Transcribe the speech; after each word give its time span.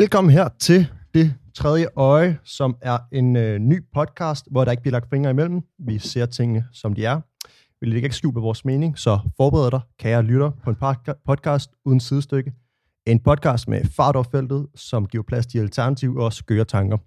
Velkommen 0.00 0.32
her 0.32 0.48
til 0.58 0.86
Det 1.14 1.34
Tredje 1.54 1.86
Øje, 1.96 2.38
som 2.44 2.76
er 2.82 2.98
en 3.12 3.36
øh, 3.36 3.58
ny 3.58 3.84
podcast, 3.94 4.46
hvor 4.50 4.64
der 4.64 4.70
ikke 4.70 4.82
bliver 4.82 4.92
lagt 4.92 5.10
fingre 5.10 5.30
imellem. 5.30 5.62
Vi 5.78 5.98
ser 5.98 6.26
tingene, 6.26 6.64
som 6.72 6.94
de 6.94 7.04
er. 7.04 7.20
Vi 7.80 7.86
lægger 7.86 8.06
ikke 8.06 8.16
skjul 8.16 8.34
på 8.34 8.40
vores 8.40 8.64
mening, 8.64 8.98
så 8.98 9.18
forbered 9.36 9.70
dig, 9.70 9.80
kære 9.98 10.22
lytter, 10.22 10.50
på 10.64 10.70
en 10.70 10.76
podcast 11.26 11.70
uden 11.84 12.00
sidestykke. 12.00 12.52
En 13.06 13.20
podcast 13.20 13.68
med 13.68 13.84
fart 13.84 14.16
over 14.16 14.24
feltet, 14.30 14.66
som 14.74 15.06
giver 15.06 15.22
plads 15.22 15.46
til 15.46 15.58
alternativ 15.58 16.16
og 16.16 16.32
skøre 16.32 16.64
tanker. 16.64 16.98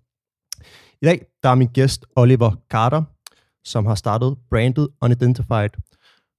I 1.02 1.06
dag 1.06 1.26
der 1.44 1.50
er 1.50 1.56
min 1.56 1.68
gæst 1.68 2.06
Oliver 2.16 2.52
Carter, 2.70 3.04
som 3.66 3.86
har 3.86 3.96
startet 3.96 4.38
brandet 4.50 4.88
Unidentified, 5.02 5.70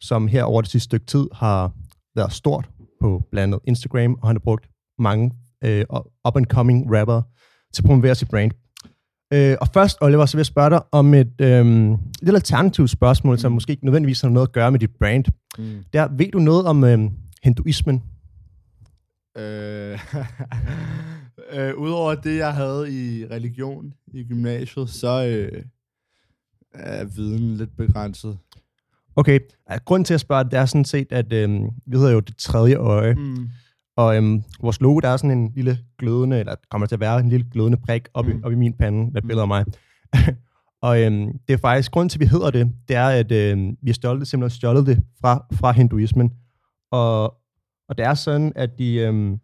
som 0.01 0.29
her 0.29 0.45
over 0.45 0.63
det 0.63 0.71
sidste 0.71 0.85
stykke 0.85 1.07
tid 1.07 1.27
har 1.33 1.73
været 2.17 2.33
stort 2.33 2.71
på 3.01 3.23
blandt 3.31 3.55
andet 3.55 3.69
Instagram, 3.69 4.15
og 4.23 4.29
han 4.29 4.37
har 4.37 4.41
brugt 4.41 4.69
mange 4.99 5.33
øh, 5.65 5.85
up-and-coming 6.29 6.99
rapper 6.99 7.23
til 7.75 7.83
at 7.83 7.87
promovere 7.87 8.15
sit 8.15 8.29
brand. 8.29 8.51
Øh, 9.33 9.57
og 9.61 9.69
først, 9.69 9.99
Oliver, 10.01 10.27
så 10.27 10.37
vil 10.37 10.41
jeg 10.41 10.47
spørge 10.47 10.71
dig 10.71 10.83
om 10.93 11.15
et, 11.15 11.41
øh, 11.41 11.91
lidt 12.23 12.35
alternativt 12.35 12.91
spørgsmål, 12.91 13.35
mm. 13.35 13.39
som 13.39 13.53
måske 13.53 13.71
ikke 13.71 13.85
nødvendigvis 13.85 14.21
har 14.21 14.29
noget 14.29 14.47
at 14.47 14.53
gøre 14.53 14.71
med 14.71 14.81
dit 14.81 14.97
brand. 14.99 15.25
Mm. 15.59 15.85
Der, 15.93 16.09
ved 16.17 16.31
du 16.31 16.39
noget 16.39 16.67
om 16.67 16.85
øh, 16.85 16.99
hinduismen? 17.43 18.03
Øh, 19.39 19.99
øh, 21.53 21.75
Udover 21.77 22.15
det, 22.15 22.37
jeg 22.37 22.55
havde 22.55 22.93
i 22.93 23.27
religion 23.31 23.93
i 24.15 24.25
gymnasiet, 24.25 24.91
så 24.91 25.27
øh, 25.27 25.63
er 26.75 27.05
viden 27.05 27.57
lidt 27.57 27.77
begrænset. 27.77 28.39
Okay, 29.17 29.41
grunden 29.85 30.05
til 30.05 30.15
at 30.15 30.21
spørge, 30.21 30.45
det 30.45 30.55
er 30.55 30.67
sådan 30.67 30.85
set, 30.85 31.13
at 31.13 31.33
øh, 31.33 31.51
vi 31.87 31.97
hedder 31.97 32.13
jo 32.13 32.21
det 32.21 32.37
tredje 32.37 32.77
øje. 32.77 33.15
Mm. 33.15 33.49
Og 33.97 34.17
øhm, 34.17 34.43
vores 34.61 34.81
logo, 34.81 35.01
der 35.01 35.09
er 35.09 35.17
sådan 35.17 35.39
en 35.39 35.53
lille 35.55 35.79
glødende, 35.99 36.41
eller 36.41 36.55
kommer 36.71 36.87
til 36.87 36.97
at 36.97 37.01
være 37.01 37.21
en 37.21 37.29
lille 37.29 37.47
glødende 37.51 37.79
prik 37.79 38.09
op, 38.15 38.27
mm. 38.27 38.31
i, 38.31 38.35
op 38.45 38.53
i 38.53 38.55
min 38.55 38.73
pande, 38.73 39.11
med 39.13 39.23
et 39.23 39.27
billede 39.27 39.43
af 39.43 39.49
mig. 39.49 39.65
og 40.83 41.03
øhm, 41.03 41.39
det 41.49 41.55
er 41.55 41.59
faktisk, 41.59 41.93
grund 41.93 42.11
til, 42.11 42.19
at 42.19 42.21
vi 42.21 42.27
hedder 42.27 42.51
det, 42.51 42.73
det 42.89 42.97
er, 42.97 43.07
at 43.07 43.33
øhm, 43.33 43.77
vi 43.83 43.91
har 43.91 43.95
stjålet, 43.95 44.29
simpelthen 44.29 44.57
stjålet 44.57 44.87
det 44.87 45.03
fra, 45.21 45.47
fra 45.53 45.73
hinduismen. 45.73 46.33
Og, 46.93 47.25
og 47.89 47.99
det 47.99 48.07
er 48.07 48.15
sådan, 48.15 48.53
at 48.57 48.79
de, 48.79 48.95
øhm, 48.95 49.41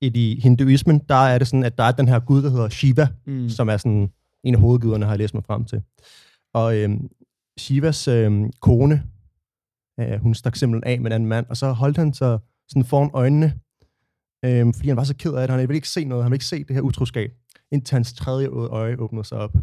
i 0.00 0.08
de 0.08 0.40
hinduismen, 0.42 0.98
der 1.08 1.14
er 1.14 1.38
det 1.38 1.46
sådan, 1.46 1.64
at 1.64 1.78
der 1.78 1.84
er 1.84 1.92
den 1.92 2.08
her 2.08 2.20
gud, 2.20 2.42
der 2.42 2.50
hedder 2.50 2.68
Shiva, 2.68 3.08
mm. 3.26 3.48
som 3.48 3.68
er 3.68 3.76
sådan 3.76 4.10
en 4.44 4.54
af 4.54 4.60
hovedguderne, 4.60 5.04
har 5.04 5.12
jeg 5.12 5.18
læst 5.18 5.34
mig 5.34 5.44
frem 5.44 5.64
til. 5.64 5.82
Og 6.54 6.76
øhm, 6.76 7.08
Shivas 7.58 8.08
øhm, 8.08 8.50
kone, 8.60 9.02
øh, 10.00 10.20
hun 10.20 10.34
stak 10.34 10.56
simpelthen 10.56 10.92
af 10.92 11.00
med 11.00 11.10
en 11.10 11.14
anden 11.14 11.28
mand, 11.28 11.46
og 11.48 11.56
så 11.56 11.72
holdt 11.72 11.96
han 11.96 12.12
sig 12.12 12.38
sådan 12.70 12.84
foran 12.84 13.10
øjnene, 13.14 13.54
øhm, 14.44 14.74
fordi 14.74 14.88
han 14.88 14.96
var 14.96 15.04
så 15.04 15.16
ked 15.16 15.34
af 15.34 15.48
det. 15.48 15.50
Han 15.50 15.68
ville 15.68 15.76
ikke 15.76 15.88
se 15.88 16.04
noget, 16.04 16.24
han 16.24 16.30
ville 16.30 16.36
ikke 16.36 16.44
se 16.44 16.64
det 16.64 16.74
her 16.76 16.82
utroskab, 16.82 17.30
indtil 17.72 17.94
hans 17.94 18.12
tredje 18.12 18.48
øje 18.48 18.96
åbnede 18.98 19.24
sig 19.24 19.38
op, 19.38 19.54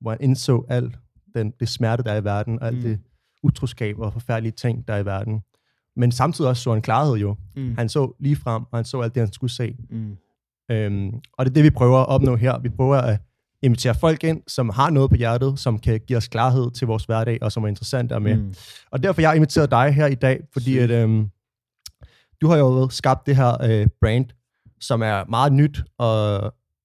hvor 0.00 0.10
han 0.10 0.20
indså 0.20 0.64
alt 0.68 0.98
den, 1.34 1.52
det 1.60 1.68
smerte, 1.68 2.02
der 2.02 2.12
er 2.12 2.20
i 2.20 2.24
verden, 2.24 2.60
og 2.60 2.66
alt 2.66 2.76
mm. 2.76 2.82
det 2.82 3.00
utroskab 3.42 3.98
og 3.98 4.12
forfærdelige 4.12 4.52
ting, 4.52 4.88
der 4.88 4.94
er 4.94 4.98
i 4.98 5.04
verden. 5.04 5.40
Men 5.96 6.12
samtidig 6.12 6.48
også 6.50 6.62
så 6.62 6.72
han 6.72 6.82
klarhed 6.82 7.14
jo. 7.14 7.36
Mm. 7.56 7.74
Han 7.78 7.88
så 7.88 8.12
lige 8.20 8.36
frem, 8.36 8.62
og 8.62 8.78
han 8.78 8.84
så 8.84 9.00
alt 9.00 9.14
det, 9.14 9.20
han 9.20 9.32
skulle 9.32 9.50
se. 9.50 9.76
Mm. 9.90 10.16
Øhm, 10.70 11.14
og 11.32 11.44
det 11.44 11.50
er 11.50 11.54
det, 11.54 11.64
vi 11.64 11.70
prøver 11.70 11.98
at 11.98 12.08
opnå 12.08 12.36
her. 12.36 12.58
Vi 12.58 12.68
prøver 12.68 12.96
at 12.96 13.20
invitere 13.62 13.94
folk 13.94 14.24
ind, 14.24 14.42
som 14.46 14.68
har 14.68 14.90
noget 14.90 15.10
på 15.10 15.16
hjertet, 15.16 15.58
som 15.58 15.78
kan 15.78 16.00
give 16.06 16.16
os 16.16 16.28
klarhed 16.28 16.70
til 16.70 16.86
vores 16.86 17.04
hverdag, 17.04 17.38
og 17.42 17.52
som 17.52 17.64
er 17.64 17.68
interessant 17.68 18.12
at 18.12 18.22
med. 18.22 18.36
Mm. 18.36 18.54
Og 18.90 19.02
derfor 19.02 19.20
jeg 19.20 19.30
har 19.30 19.34
inviteret 19.34 19.70
dig 19.70 19.92
her 19.92 20.06
i 20.06 20.14
dag, 20.14 20.40
fordi 20.52 20.78
at, 20.78 20.90
øhm, 20.90 21.26
du 22.40 22.48
har 22.48 22.56
jo 22.56 22.88
skabt 22.88 23.26
det 23.26 23.36
her 23.36 23.62
øh, 23.62 23.86
brand, 24.00 24.26
som 24.80 25.02
er 25.02 25.24
meget 25.24 25.52
nyt, 25.52 25.82
og, 25.98 26.40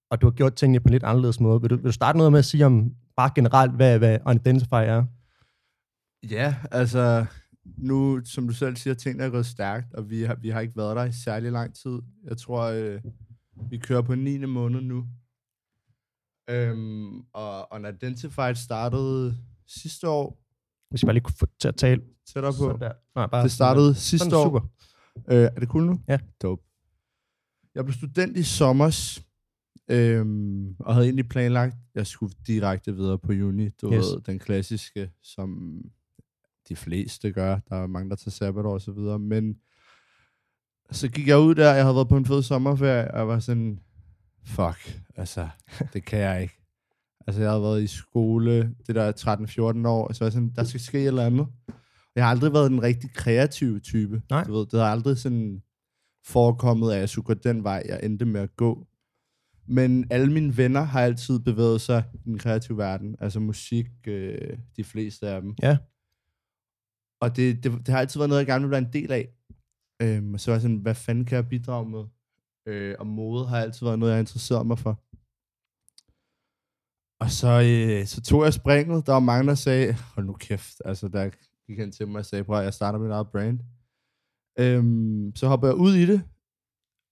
og 0.10 0.22
du 0.22 0.26
har 0.26 0.32
gjort 0.32 0.56
tingene 0.56 0.80
på 0.80 0.88
en 0.88 0.92
lidt 0.92 1.04
anderledes 1.04 1.40
måde. 1.40 1.62
Vil 1.62 1.70
du, 1.70 1.76
vil 1.76 1.86
du 1.86 1.92
starte 1.92 2.18
noget 2.18 2.32
med 2.32 2.40
at 2.40 2.46
sige 2.46 2.66
om 2.66 2.92
bare 3.18 3.32
generelt, 3.36 3.72
hvad, 3.72 3.98
hvad 3.98 4.20
Unidentify 4.26 4.74
er? 4.74 5.06
Ja, 6.32 6.56
altså 6.72 7.26
nu, 7.78 8.22
som 8.26 8.48
du 8.48 8.54
selv 8.54 8.76
siger, 8.76 8.94
tingene 8.94 9.24
er 9.24 9.30
gået 9.30 9.46
stærkt, 9.46 9.94
og 9.94 10.10
vi 10.10 10.22
har, 10.22 10.36
vi 10.36 10.50
har 10.50 10.60
ikke 10.60 10.78
været 10.78 10.96
der 10.96 11.04
i 11.04 11.12
særlig 11.12 11.52
lang 11.52 11.76
tid. 11.76 12.00
Jeg 12.24 12.38
tror, 12.38 12.62
øh, 12.62 13.02
vi 13.70 13.78
kører 13.78 14.02
på 14.02 14.16
9. 14.16 14.38
måned 14.46 14.82
nu. 14.82 15.06
Øhm, 16.50 17.20
og 17.34 17.68
Unidentified 17.74 18.56
startede 18.56 19.38
sidste 19.68 20.10
år. 20.10 20.38
Hvis 20.90 21.02
jeg 21.02 21.08
bare 21.08 21.14
lige 21.14 21.24
kunne 21.24 21.36
få 21.40 21.48
til 21.60 21.68
at 21.68 21.76
tale 21.76 22.02
tættere 22.34 22.54
på. 22.60 22.78
der. 22.80 22.92
Nej, 23.16 23.28
bare 23.28 23.44
det 23.44 23.52
startede 23.52 23.86
sådan, 23.86 24.02
sidste 24.02 24.26
sådan 24.26 24.40
år. 24.40 24.46
Super. 24.46 24.60
Øh, 25.31 25.38
er 25.38 25.59
det 25.59 25.70
cool 25.70 25.84
nu? 25.86 26.00
Ja. 26.08 26.20
Dope. 26.42 26.64
Jeg 27.76 27.86
blev 27.86 27.94
student 27.94 28.38
i 28.38 28.44
sommer, 28.44 29.20
øhm, 29.90 30.76
og 30.80 30.94
havde 30.94 31.06
egentlig 31.06 31.30
planlagt, 31.30 31.74
at 31.74 31.96
jeg 31.96 32.08
skulle 32.08 32.36
direkte 32.48 32.96
videre 32.96 33.18
på 33.18 33.31
uni. 33.31 33.70
Du 33.70 33.94
yes. 33.94 33.98
ved, 33.98 34.22
den 34.22 34.40
klassiske, 34.40 35.12
som 35.24 35.81
de 36.70 36.76
fleste 36.76 37.31
gør. 37.31 37.59
Der 37.70 37.76
er 37.76 37.88
mange, 37.88 38.09
der 38.09 38.16
tager 38.16 38.31
sabbatår 38.31 38.74
og 38.74 38.81
så 38.81 38.92
videre. 38.92 39.20
Men 39.20 39.58
så 40.92 41.08
gik 41.08 41.28
jeg 41.28 41.40
ud 41.40 41.56
der, 41.56 41.74
jeg 41.74 41.84
havde 41.84 41.96
været 41.96 42.09
på 42.09 42.18
en 42.18 42.26
fed 42.26 42.44
sommerferie, 42.44 43.12
og 43.12 43.18
jeg 43.18 43.28
var 43.28 43.40
sådan, 43.40 43.80
fuck, 44.46 45.02
altså, 45.16 45.47
det 45.94 46.06
kan 46.06 46.20
jeg 46.20 46.42
ikke. 46.42 46.62
Altså, 47.28 47.42
jeg 47.42 47.50
havde 47.50 47.64
været 47.64 47.84
i 47.84 47.88
skole, 47.88 48.76
det 48.88 48.96
der 48.96 49.12
13-14 49.84 49.88
år, 49.88 50.14
så 50.14 50.20
var 50.20 50.26
jeg 50.26 50.34
sådan, 50.34 50.53
der 50.56 50.64
skal 50.64 50.80
ske 50.80 51.00
et 51.02 51.08
eller 51.08 51.26
andet. 51.26 51.47
Jeg 52.16 52.24
har 52.24 52.31
aldrig 52.31 52.53
været 52.53 52.72
en 52.72 52.84
rigtig 52.84 53.14
kreativ 53.14 53.81
type. 53.81 54.22
Nej. 54.30 54.44
Du 54.44 54.53
ved, 54.53 54.66
det 54.66 54.80
har 54.80 54.88
aldrig 54.88 55.18
sådan 55.18 55.64
forekommet, 56.26 56.92
at 56.92 57.00
jeg 57.00 57.09
skulle 57.09 57.26
gå 57.26 57.34
den 57.34 57.64
vej, 57.64 57.84
jeg 57.86 58.00
endte 58.03 58.26
med 58.26 58.42
at 58.42 58.56
gå. 58.56 58.88
Men 59.68 60.08
alle 60.12 60.34
mine 60.34 60.58
venner 60.58 60.81
har 60.81 61.02
altid 61.02 61.40
bevæget 61.40 61.81
sig 61.81 62.03
i 62.14 62.18
den 62.18 62.38
kreative 62.38 62.78
verden. 62.78 63.16
Altså 63.20 63.40
musik, 63.40 63.88
øh, 64.08 64.58
de 64.78 64.84
fleste 64.84 65.28
af 65.28 65.42
dem. 65.42 65.56
Ja. 65.62 65.78
Og 67.22 67.36
det, 67.36 67.64
det, 67.64 67.72
det 67.72 67.88
har 67.88 68.00
altid 68.00 68.20
været 68.20 68.30
noget, 68.30 68.40
jeg 68.40 68.47
gerne 68.47 68.64
vil 68.64 68.72
være 68.72 68.86
en 68.88 68.94
del 68.94 69.12
af. 69.12 69.30
Øhm, 70.02 70.34
og 70.34 70.40
så 70.40 70.52
var 70.52 70.56
jeg 70.56 70.62
sådan, 70.62 70.78
hvad 70.78 70.96
fanden 70.96 71.26
kan 71.26 71.36
jeg 71.36 71.50
bidrage 71.50 71.90
med? 71.90 72.06
Øh, 72.68 72.96
og 73.00 73.08
mode 73.08 73.47
har 73.47 73.58
altid 73.58 73.86
været 73.86 74.00
noget, 74.00 74.12
jeg 74.12 74.20
interesseret 74.20 74.68
mig 74.68 74.80
for. 74.80 74.94
Og 77.24 77.30
så, 77.40 77.52
øh, 77.72 78.06
så 78.06 78.22
tog 78.22 78.44
jeg 78.44 78.53
springet. 78.53 79.06
Der 79.06 79.14
var 79.14 79.20
mange, 79.20 79.47
der 79.47 79.56
sagde, 79.56 79.94
hold 79.94 80.26
nu 80.26 80.34
kæft, 80.34 80.82
altså 80.86 81.08
der 81.08 81.30
gik 81.68 81.80
hen 81.80 81.92
til 81.92 82.08
mig 82.08 82.20
og 82.20 82.26
sagde, 82.26 82.44
prøv 82.44 82.64
jeg 82.64 82.74
starter 82.74 83.00
mit 83.00 83.12
eget 83.12 83.28
brand. 83.31 83.59
Øhm, 84.59 85.36
så 85.36 85.48
hopper 85.48 85.68
jeg 85.68 85.76
ud 85.76 85.94
i 85.94 86.06
det, 86.06 86.22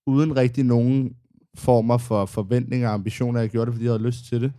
uden 0.07 0.35
rigtig 0.35 0.63
nogen 0.63 1.17
former 1.55 1.97
for 1.97 2.25
forventninger 2.25 2.87
og 2.87 2.93
ambitioner. 2.93 3.39
Jeg 3.39 3.49
gjorde 3.49 3.65
det, 3.65 3.73
fordi 3.73 3.85
jeg 3.85 3.91
havde 3.91 4.03
lyst 4.03 4.25
til 4.25 4.41
det. 4.41 4.53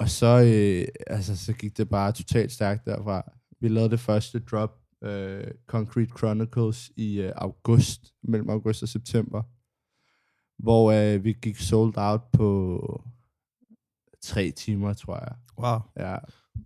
Og 0.00 0.08
så, 0.08 0.26
øh, 0.26 0.88
altså, 1.06 1.36
så 1.36 1.52
gik 1.52 1.76
det 1.76 1.88
bare 1.88 2.12
totalt 2.12 2.52
stærkt 2.52 2.86
derfra. 2.86 3.32
Vi 3.60 3.68
lavede 3.68 3.90
det 3.90 4.00
første 4.00 4.38
drop, 4.38 4.78
øh, 5.02 5.50
Concrete 5.66 6.12
Chronicles, 6.18 6.92
i 6.96 7.20
øh, 7.20 7.32
august, 7.36 8.14
mellem 8.22 8.50
august 8.50 8.82
og 8.82 8.88
september. 8.88 9.42
Hvor 10.62 10.92
øh, 10.92 11.24
vi 11.24 11.32
gik 11.32 11.56
sold 11.56 11.92
out 11.96 12.20
på 12.32 12.78
tre 14.22 14.50
timer, 14.50 14.92
tror 14.92 15.18
jeg. 15.18 15.36
Wow. 15.58 15.78
Ja, 15.96 16.18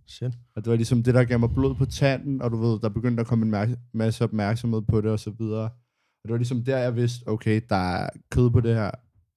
Shit. 0.07 0.33
Og 0.55 0.63
det 0.63 0.69
var 0.69 0.75
ligesom 0.75 1.03
det, 1.03 1.13
der 1.13 1.23
gav 1.23 1.39
mig 1.39 1.49
blod 1.53 1.75
på 1.75 1.85
tanden, 1.85 2.41
og 2.41 2.51
du 2.51 2.57
ved, 2.57 2.79
der 2.79 2.89
begyndte 2.89 3.21
at 3.21 3.27
komme 3.27 3.57
en 3.57 3.75
masse 3.93 4.23
opmærksomhed 4.23 4.81
på 4.81 5.01
det, 5.01 5.11
og 5.11 5.19
så 5.19 5.29
videre. 5.29 5.63
Og 5.63 6.23
det 6.23 6.31
var 6.31 6.37
ligesom 6.37 6.63
der, 6.63 6.77
jeg 6.77 6.95
vidste, 6.95 7.27
okay, 7.27 7.61
der 7.69 7.75
er 7.75 8.09
kød 8.31 8.49
på 8.49 8.59
det 8.59 8.75
her. 8.75 8.91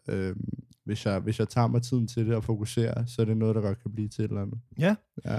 Øhm, 0.09 0.49
hvis, 0.85 1.07
jeg, 1.07 1.21
hvis 1.21 1.39
jeg 1.39 1.49
tager 1.49 1.67
mig 1.67 1.83
tiden 1.83 2.09
til 2.09 2.27
det 2.27 2.35
og 2.35 2.45
fokuserer, 2.45 3.07
så 3.07 3.23
er 3.23 3.27
det 3.27 3.37
noget, 3.37 3.55
der 3.55 3.61
godt 3.61 3.83
kan 3.83 3.93
blive 3.93 4.09
til 4.09 4.25
et 4.25 4.29
eller 4.29 4.43
andet. 4.43 4.59
Ja. 4.79 4.95
ja. 5.25 5.39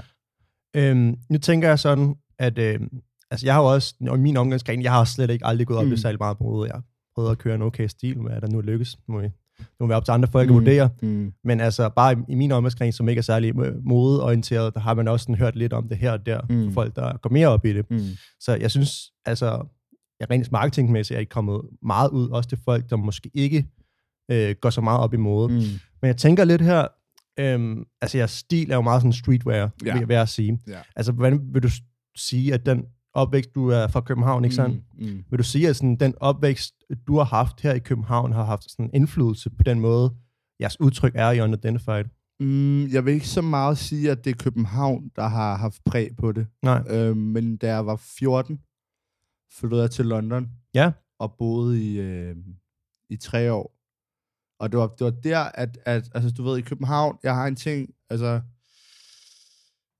Øhm, 0.76 1.18
nu 1.30 1.38
tænker 1.38 1.68
jeg 1.68 1.78
sådan, 1.78 2.14
at 2.38 2.58
øhm, 2.58 3.02
altså 3.30 3.46
jeg 3.46 3.54
har 3.54 3.62
jo 3.62 3.72
også, 3.72 3.94
og 4.08 4.18
min 4.18 4.36
omgangsgren, 4.36 4.82
jeg 4.82 4.92
har 4.92 5.04
slet 5.04 5.30
ikke 5.30 5.46
aldrig 5.46 5.66
gået 5.66 5.78
op 5.78 5.86
mm. 5.86 5.92
i 5.92 5.96
særlig 5.96 6.18
meget 6.18 6.38
på 6.38 6.66
Jeg 6.66 6.82
prøvet 7.14 7.30
at 7.30 7.38
køre 7.38 7.54
en 7.54 7.62
okay 7.62 7.86
stil, 7.86 8.18
hvad 8.18 8.40
der 8.40 8.48
nu 8.48 8.60
lykkes. 8.60 8.98
I 9.08 9.28
nu 9.80 9.86
er 9.86 9.94
op 9.94 10.04
til 10.04 10.12
andre 10.12 10.28
folk 10.32 10.50
mm. 10.50 10.56
at 10.56 10.60
vurdere. 10.60 10.90
Mm. 11.02 11.32
Men 11.44 11.60
altså, 11.60 11.88
bare 11.88 12.12
i, 12.12 12.16
i 12.28 12.34
min 12.34 12.52
omgangskreds, 12.52 12.94
som 12.94 13.08
ikke 13.08 13.18
er 13.18 13.22
særlig 13.22 13.52
modeorienteret, 13.84 14.74
der 14.74 14.80
har 14.80 14.94
man 14.94 15.08
også 15.08 15.24
sådan 15.24 15.34
hørt 15.34 15.56
lidt 15.56 15.72
om 15.72 15.88
det 15.88 15.96
her 15.96 16.12
og 16.12 16.26
der, 16.26 16.40
mm. 16.48 16.72
folk, 16.72 16.96
der 16.96 17.16
går 17.16 17.30
mere 17.30 17.48
op 17.48 17.64
i 17.64 17.72
det. 17.72 17.90
Mm. 17.90 18.00
Så 18.40 18.54
jeg 18.54 18.70
synes, 18.70 19.12
altså, 19.26 19.66
jeg 20.20 20.30
rent 20.30 20.52
marketingmæssigt 20.52 21.16
er 21.16 21.20
ikke 21.20 21.30
kommet 21.30 21.60
meget 21.82 22.10
ud, 22.10 22.28
også 22.28 22.48
til 22.48 22.58
folk, 22.64 22.90
der 22.90 22.96
måske 22.96 23.30
ikke 23.34 23.66
øh, 24.30 24.54
går 24.60 24.70
så 24.70 24.80
meget 24.80 25.00
op 25.00 25.14
i 25.14 25.16
mode. 25.16 25.48
Mm. 25.48 25.60
Men 26.02 26.06
jeg 26.08 26.16
tænker 26.16 26.44
lidt 26.44 26.62
her, 26.62 26.86
øhm, 27.38 27.84
altså 28.00 28.18
jeres 28.18 28.30
stil 28.30 28.70
er 28.70 28.74
jo 28.74 28.82
meget 28.82 29.02
sådan 29.02 29.12
streetwear, 29.12 29.70
ja. 29.84 30.04
vil 30.04 30.14
jeg 30.14 30.28
sige. 30.28 30.58
Ja. 30.68 30.78
Altså, 30.96 31.12
hvordan 31.12 31.40
vil 31.52 31.62
du 31.62 31.68
sige, 32.16 32.54
at 32.54 32.66
den 32.66 32.84
opvækst, 33.14 33.54
du 33.54 33.68
er 33.68 33.86
fra 33.86 34.00
København, 34.00 34.44
ikke 34.44 34.56
sandt? 34.56 34.82
Mm, 34.98 35.06
mm. 35.06 35.24
Vil 35.30 35.38
du 35.38 35.44
sige, 35.44 35.68
at 35.68 35.76
sådan, 35.76 35.96
den 35.96 36.14
opvækst, 36.20 36.74
du 37.06 37.16
har 37.16 37.24
haft 37.24 37.60
her 37.60 37.72
i 37.72 37.78
København, 37.78 38.32
har 38.32 38.44
haft 38.44 38.70
sådan 38.70 38.90
indflydelse 38.94 39.50
på 39.50 39.62
den 39.62 39.80
måde, 39.80 40.14
jeres 40.60 40.80
udtryk 40.80 41.12
er 41.14 41.30
i 41.30 41.40
Unidentified? 41.40 42.04
Mm, 42.40 42.86
jeg 42.88 43.04
vil 43.04 43.14
ikke 43.14 43.28
så 43.28 43.42
meget 43.42 43.78
sige, 43.78 44.10
at 44.10 44.24
det 44.24 44.30
er 44.30 44.44
København, 44.44 45.10
der 45.16 45.28
har 45.28 45.56
haft 45.56 45.84
præg 45.84 46.16
på 46.16 46.32
det. 46.32 46.46
Nej. 46.62 46.82
Øh, 46.88 47.16
men 47.16 47.56
da 47.56 47.68
jeg 47.68 47.86
var 47.86 47.96
14, 47.96 48.60
flyttede 49.52 49.82
jeg 49.82 49.90
til 49.90 50.06
London. 50.06 50.48
Ja. 50.74 50.92
Og 51.18 51.34
boede 51.38 51.92
i, 51.92 52.00
øh, 52.00 52.36
i 53.10 53.16
tre 53.16 53.52
år. 53.52 53.78
Og 54.58 54.72
det 54.72 54.78
var, 54.78 54.86
det 54.86 55.04
var 55.04 55.10
der, 55.10 55.38
at, 55.38 55.78
at, 55.84 56.10
altså 56.14 56.30
du 56.30 56.42
ved, 56.42 56.58
i 56.58 56.62
København, 56.62 57.18
jeg 57.22 57.34
har 57.34 57.46
en 57.46 57.56
ting, 57.56 57.94
altså, 58.10 58.40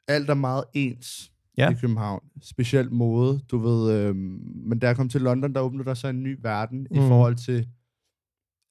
alt 0.08 0.30
er 0.30 0.34
meget 0.34 0.64
ens 0.74 1.31
Ja. 1.58 1.70
i 1.70 1.74
København. 1.74 2.22
Specielt 2.42 2.92
mode, 2.92 3.40
du 3.50 3.58
ved. 3.58 3.92
Øhm, 3.92 4.42
men 4.66 4.78
da 4.78 4.86
jeg 4.86 4.96
kom 4.96 5.08
til 5.08 5.20
London, 5.20 5.54
der 5.54 5.60
åbnede 5.60 5.84
der 5.84 5.94
så 5.94 6.08
en 6.08 6.22
ny 6.22 6.38
verden 6.42 6.86
mm. 6.90 6.96
i 6.96 7.00
forhold 7.08 7.36
til 7.36 7.68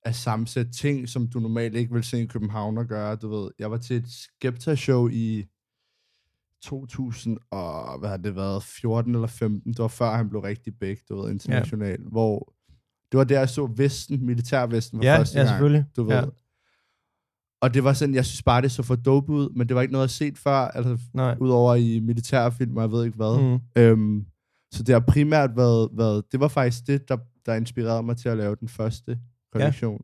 at 0.05 0.15
sammensætte 0.15 0.71
ting, 0.71 1.09
som 1.09 1.27
du 1.27 1.39
normalt 1.39 1.75
ikke 1.75 1.93
vil 1.93 2.03
se 2.03 2.21
i 2.21 2.25
København 2.25 2.77
og 2.77 2.85
gøre. 2.85 3.15
Du 3.15 3.29
ved, 3.29 3.51
jeg 3.59 3.71
var 3.71 3.77
til 3.77 3.95
et 3.95 4.07
Skepta-show 4.07 5.07
i 5.07 5.45
2000 6.63 7.37
og 7.51 7.99
hvad 7.99 8.09
har 8.09 8.17
det 8.17 8.35
været, 8.35 8.63
14 8.63 9.15
eller 9.15 9.27
15. 9.27 9.71
Det 9.73 9.79
var 9.79 9.87
før 9.87 10.11
han 10.15 10.29
blev 10.29 10.41
rigtig 10.41 10.73
big, 10.79 10.97
du 11.09 11.21
ved, 11.21 11.31
international. 11.31 11.99
Ja. 12.01 12.09
Hvor 12.11 12.53
det 13.11 13.17
var 13.17 13.23
der, 13.23 13.39
jeg 13.39 13.49
så 13.49 13.65
Vesten, 13.77 14.25
militærvesten 14.25 14.99
for 14.99 15.03
Ja, 15.05 15.17
første 15.17 15.37
ja, 15.37 15.43
gang. 15.43 15.49
selvfølgelig. 15.49 15.85
Du 15.95 16.03
ved. 16.03 16.15
Ja. 16.15 16.25
Ja. 17.61 17.65
Og 17.67 17.73
det 17.73 17.83
var 17.83 17.93
sådan, 17.93 18.15
jeg 18.15 18.25
synes 18.25 18.43
bare, 18.43 18.61
det 18.61 18.71
så 18.71 18.83
for 18.83 18.95
dope 18.95 19.31
ud, 19.31 19.49
men 19.55 19.67
det 19.67 19.75
var 19.75 19.81
ikke 19.81 19.91
noget, 19.91 20.03
jeg 20.03 20.09
set 20.09 20.37
før, 20.37 20.51
altså 20.53 20.97
Nej. 21.13 21.35
udover 21.39 21.75
i 21.75 21.99
militærfilm, 21.99 22.77
og 22.77 22.81
jeg 22.83 22.91
ved 22.91 23.05
ikke 23.05 23.15
hvad. 23.17 23.41
Mm. 23.41 23.59
Øhm, 23.81 24.25
så 24.73 24.83
det 24.83 24.93
har 24.93 24.99
primært 24.99 25.55
været, 25.55 25.89
været, 25.93 26.23
det 26.31 26.39
var 26.39 26.47
faktisk 26.47 26.87
det, 26.87 27.09
der, 27.09 27.17
der 27.45 27.53
inspirerede 27.55 28.03
mig 28.03 28.17
til 28.17 28.29
at 28.29 28.37
lave 28.37 28.55
den 28.59 28.67
første 28.67 29.19
kollektion. 29.53 30.01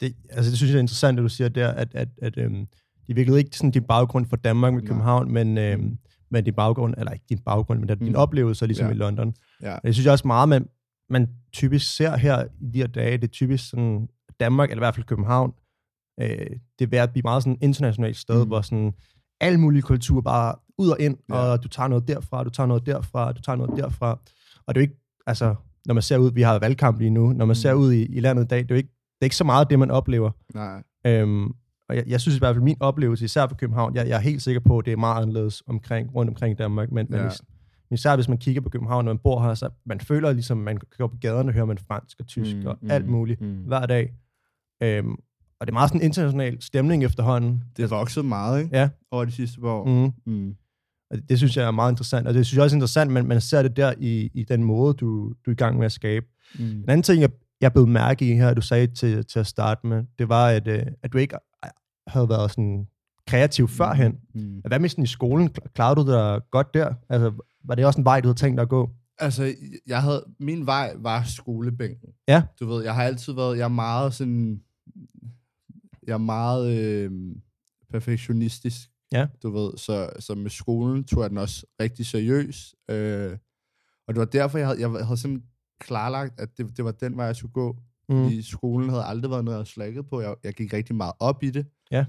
Det, 0.00 0.14
altså, 0.30 0.50
det 0.50 0.58
synes 0.58 0.70
jeg 0.70 0.76
er 0.76 0.80
interessant, 0.80 1.18
at 1.18 1.22
du 1.22 1.28
siger 1.28 1.48
der, 1.48 1.68
at, 1.68 1.94
at, 1.94 2.08
at 2.22 2.38
øhm, 2.38 2.66
det 3.06 3.16
virkelig 3.16 3.38
ikke 3.38 3.56
sådan 3.56 3.70
din 3.70 3.82
baggrund 3.84 4.26
for 4.26 4.36
Danmark 4.36 4.72
med 4.74 4.82
Nej. 4.82 4.88
København, 4.88 5.32
men, 5.32 5.58
øhm, 5.58 5.98
men 6.30 6.44
din 6.44 6.54
baggrund, 6.54 6.94
eller 6.98 7.12
ikke 7.12 7.24
din 7.28 7.38
baggrund, 7.38 7.78
men 7.80 7.98
din 7.98 8.08
Mm. 8.08 8.14
oplevelse 8.14 8.66
ligesom 8.66 8.86
Ja. 8.86 8.92
i 8.92 8.96
London. 8.96 9.34
Ja. 9.62 9.74
Og 9.74 9.80
Jeg 9.84 9.94
synes 9.94 10.06
også 10.06 10.26
meget, 10.26 10.48
man, 10.48 10.66
man 11.10 11.28
typisk 11.52 11.96
ser 11.96 12.16
her 12.16 12.44
i 12.60 12.70
de 12.74 12.78
her 12.78 12.86
dage, 12.86 13.16
det 13.16 13.24
er 13.24 13.28
typisk 13.32 13.68
sådan 13.70 14.08
Danmark, 14.40 14.70
eller 14.70 14.80
i 14.80 14.84
hvert 14.84 14.94
fald 14.94 15.06
København, 15.06 15.52
øh, 16.20 16.28
det 16.78 16.84
er 16.84 16.86
ved 16.86 16.98
at 16.98 17.10
blive 17.12 17.22
meget 17.24 17.42
sådan 17.42 17.58
internationalt 17.60 18.16
sted, 18.16 18.42
Mm. 18.42 18.48
hvor 18.48 18.60
sådan 18.60 18.92
alle 19.40 19.60
mulige 19.60 19.82
kulturer 19.82 20.20
bare 20.22 20.54
ud 20.78 20.88
og 20.88 21.00
ind, 21.00 21.16
Ja. 21.30 21.34
og 21.34 21.62
du 21.62 21.68
tager 21.68 21.88
noget 21.88 22.08
derfra, 22.08 22.44
du 22.44 22.50
tager 22.50 22.66
noget 22.66 22.86
derfra, 22.86 23.32
du 23.32 23.40
tager 23.42 23.56
noget 23.56 23.76
derfra. 23.76 24.10
Og 24.66 24.74
det 24.74 24.80
er 24.80 24.84
jo 24.84 24.90
ikke, 24.90 25.00
altså, 25.26 25.54
når 25.86 25.94
man 25.94 26.02
ser 26.02 26.18
ud, 26.18 26.32
vi 26.32 26.42
har 26.42 26.58
valgkamp 26.58 26.98
lige 26.98 27.10
nu, 27.10 27.26
når 27.32 27.44
man 27.44 27.48
Mm. 27.48 27.54
ser 27.54 27.72
ud 27.72 27.92
i, 27.92 28.02
i 28.06 28.20
landet 28.20 28.44
i 28.44 28.46
dag, 28.46 28.58
det 28.58 28.70
er 28.70 28.74
jo 28.74 28.76
ikke, 28.76 28.88
det 28.88 29.20
er 29.20 29.26
ikke 29.26 29.36
så 29.36 29.44
meget 29.44 29.70
det, 29.70 29.78
man 29.78 29.90
oplever. 29.90 30.30
Nej. 30.54 30.82
Øhm, 31.06 31.46
og 31.88 31.96
jeg, 31.96 32.04
jeg 32.06 32.20
synes 32.20 32.36
i 32.36 32.38
hvert 32.38 32.54
fald, 32.54 32.64
min 32.64 32.76
oplevelse, 32.80 33.24
især 33.24 33.46
for 33.46 33.54
København, 33.56 33.94
jeg, 33.94 34.08
jeg 34.08 34.16
er 34.16 34.20
helt 34.20 34.42
sikker 34.42 34.60
på, 34.60 34.78
at 34.78 34.84
det 34.84 34.92
er 34.92 34.96
meget 34.96 35.22
anderledes 35.22 35.62
omkring, 35.66 36.14
rundt 36.14 36.28
omkring 36.28 36.52
i 36.52 36.56
Danmark, 36.56 36.92
men, 36.92 37.06
men 37.10 37.20
Ja. 37.20 37.26
is- 37.28 37.42
især 37.90 38.14
hvis 38.16 38.28
man 38.28 38.38
kigger 38.38 38.60
på 38.60 38.68
København, 38.68 39.04
når 39.04 39.12
man 39.12 39.18
bor 39.18 39.42
her, 39.42 39.54
så 39.54 39.68
man 39.86 40.00
føler 40.00 40.32
ligesom, 40.32 40.58
man 40.58 40.76
kan 40.76 40.86
gå 40.98 41.06
på 41.06 41.16
gaderne 41.20 41.48
og 41.50 41.54
høre 41.54 41.66
man 41.66 41.78
fransk 41.78 42.16
og 42.20 42.26
tysk 42.26 42.56
Mm, 42.56 42.66
og 42.66 42.78
mm, 42.82 42.90
alt 42.90 43.08
muligt 43.08 43.40
mm. 43.40 43.54
hver 43.66 43.86
dag. 43.86 44.12
Øhm, 44.82 45.16
og 45.60 45.66
det 45.66 45.72
er 45.72 45.74
meget 45.74 45.90
sådan 45.90 46.00
en 46.00 46.04
international 46.04 46.62
stemning 46.62 47.04
efterhånden. 47.04 47.62
Det 47.76 47.82
er 47.82 47.88
vokset 47.88 48.24
meget, 48.24 48.62
ikke? 48.62 48.76
Ja. 48.76 48.88
Over 49.10 49.24
de 49.24 49.32
sidste 49.32 49.60
par 49.60 49.68
år. 49.68 49.84
Mm. 49.86 50.32
Mm. 50.32 50.54
Og 51.10 51.16
det, 51.16 51.28
det 51.28 51.38
synes 51.38 51.56
jeg 51.56 51.66
er 51.66 51.70
meget 51.70 51.92
interessant, 51.92 52.28
og 52.28 52.34
det 52.34 52.46
synes 52.46 52.56
jeg 52.56 52.64
også 52.64 52.74
er 52.74 52.76
interessant, 52.76 53.10
men 53.10 53.26
man 53.26 53.40
ser 53.40 53.62
det 53.62 53.76
der 53.76 53.94
i, 53.98 54.30
i 54.34 54.44
den 54.44 54.64
måde, 54.64 54.94
du, 54.94 55.28
du 55.46 55.50
er 55.50 55.52
i 55.52 55.54
gang 55.54 55.78
med 55.78 55.86
at 55.86 55.92
skabe. 55.92 56.26
Mm. 56.58 56.64
En 56.64 56.84
anden 56.88 57.02
ting, 57.02 57.20
jeg, 57.20 57.30
jeg 57.60 57.72
blev 57.72 57.86
mærke 57.86 58.30
i 58.30 58.34
her, 58.34 58.54
du 58.54 58.60
sagde 58.60 58.86
til, 58.86 59.24
til 59.26 59.38
at 59.38 59.46
starte 59.46 59.86
med, 59.86 60.04
det 60.18 60.28
var, 60.28 60.48
at, 60.48 60.68
øh, 60.68 60.86
at 61.02 61.12
du 61.12 61.18
ikke 61.18 61.36
havde 62.06 62.28
været 62.28 62.50
sådan 62.50 62.86
kreativ 63.26 63.68
førhen. 63.68 64.16
Mm. 64.34 64.60
Hvad 64.66 64.78
med 64.78 64.88
sådan 64.88 65.04
i 65.04 65.06
skolen? 65.06 65.50
Kl- 65.58 65.72
Klarede 65.74 66.00
du 66.00 66.12
dig 66.12 66.40
godt 66.50 66.74
der? 66.74 66.94
Altså, 67.08 67.32
var 67.64 67.74
det 67.74 67.86
også 67.86 68.00
en 68.00 68.04
vej, 68.04 68.20
du 68.20 68.28
havde 68.28 68.38
tænkt 68.38 68.56
dig 68.56 68.62
at 68.62 68.68
gå? 68.68 68.90
Altså, 69.18 69.54
jeg 69.86 70.02
havde, 70.02 70.24
min 70.40 70.66
vej 70.66 70.92
var 70.98 71.22
skolebænken. 71.22 72.08
Ja. 72.28 72.42
Du 72.60 72.66
ved, 72.66 72.84
jeg 72.84 72.94
har 72.94 73.02
altid 73.02 73.32
været, 73.32 73.58
jeg 73.58 73.64
er 73.64 73.68
meget 73.68 74.14
sådan, 74.14 74.60
jeg 76.08 76.14
er 76.14 76.18
meget 76.18 76.78
øh, 76.78 77.36
perfektionistisk. 77.90 78.90
Ja. 79.12 79.26
Du 79.42 79.50
ved, 79.50 79.76
så, 79.76 80.10
så 80.18 80.34
med 80.34 80.50
skolen 80.50 81.04
tog 81.04 81.22
jeg 81.22 81.30
den 81.30 81.38
også 81.38 81.66
rigtig 81.80 82.06
seriøs. 82.06 82.74
Øh, 82.90 83.38
og 84.08 84.14
det 84.14 84.18
var 84.20 84.24
derfor, 84.24 84.58
jeg 84.58 84.66
havde, 84.66 84.80
jeg 84.80 84.90
havde 85.06 85.16
sådan 85.20 85.42
klarlagt, 85.80 86.40
at 86.40 86.58
det, 86.58 86.76
det 86.76 86.84
var 86.84 86.90
den 86.92 87.16
vej, 87.16 87.26
jeg 87.26 87.36
skulle 87.36 87.52
gå. 87.52 87.78
Mm. 88.08 88.22
Fordi 88.24 88.42
skolen 88.42 88.88
havde 88.88 89.04
aldrig 89.04 89.30
været 89.30 89.44
noget, 89.44 89.58
jeg 89.58 89.66
slækket 89.66 90.06
på. 90.06 90.20
Jeg, 90.20 90.36
jeg 90.44 90.54
gik 90.54 90.72
rigtig 90.72 90.94
meget 90.96 91.12
op 91.20 91.42
i 91.42 91.50
det. 91.50 91.66
Ja. 91.90 92.06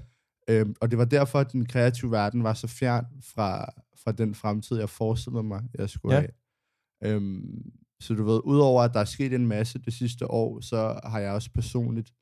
Øhm, 0.50 0.74
og 0.80 0.90
det 0.90 0.98
var 0.98 1.04
derfor, 1.04 1.38
at 1.38 1.52
den 1.52 1.66
kreative 1.66 2.10
verden 2.10 2.44
var 2.44 2.54
så 2.54 2.66
fjern 2.66 3.06
fra, 3.34 3.66
fra 4.04 4.12
den 4.12 4.34
fremtid, 4.34 4.78
jeg 4.78 4.88
forestillede 4.88 5.42
mig, 5.42 5.62
jeg 5.78 5.90
skulle 5.90 6.14
Ja. 6.14 6.20
have. 6.20 7.14
Øhm, 7.14 7.72
så 8.00 8.14
du 8.14 8.24
ved, 8.24 8.40
udover 8.44 8.82
at 8.82 8.94
der 8.94 9.00
er 9.00 9.04
sket 9.04 9.32
en 9.34 9.46
masse 9.46 9.78
det 9.78 9.92
sidste 9.92 10.30
år, 10.30 10.60
så 10.60 11.00
har 11.04 11.18
jeg 11.18 11.32
også 11.32 11.50
personligt 11.54 12.12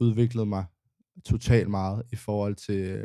udviklet 0.00 0.48
mig 0.48 0.64
totalt 1.24 1.70
meget 1.70 2.02
i 2.12 2.16
forhold 2.16 2.54
til, 2.54 3.04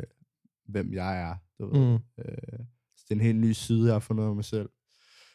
hvem 0.68 0.92
jeg 0.92 1.20
er. 1.20 1.36
Du 1.58 1.66
ved. 1.66 1.80
Mm. 1.80 1.94
Øh, 1.94 2.66
så 2.96 3.04
det 3.08 3.10
er 3.10 3.14
en 3.14 3.20
helt 3.20 3.40
ny 3.40 3.52
side, 3.52 3.86
jeg 3.86 3.94
har 3.94 4.00
fundet 4.00 4.24
af 4.24 4.34
mig 4.34 4.44
selv, 4.44 4.68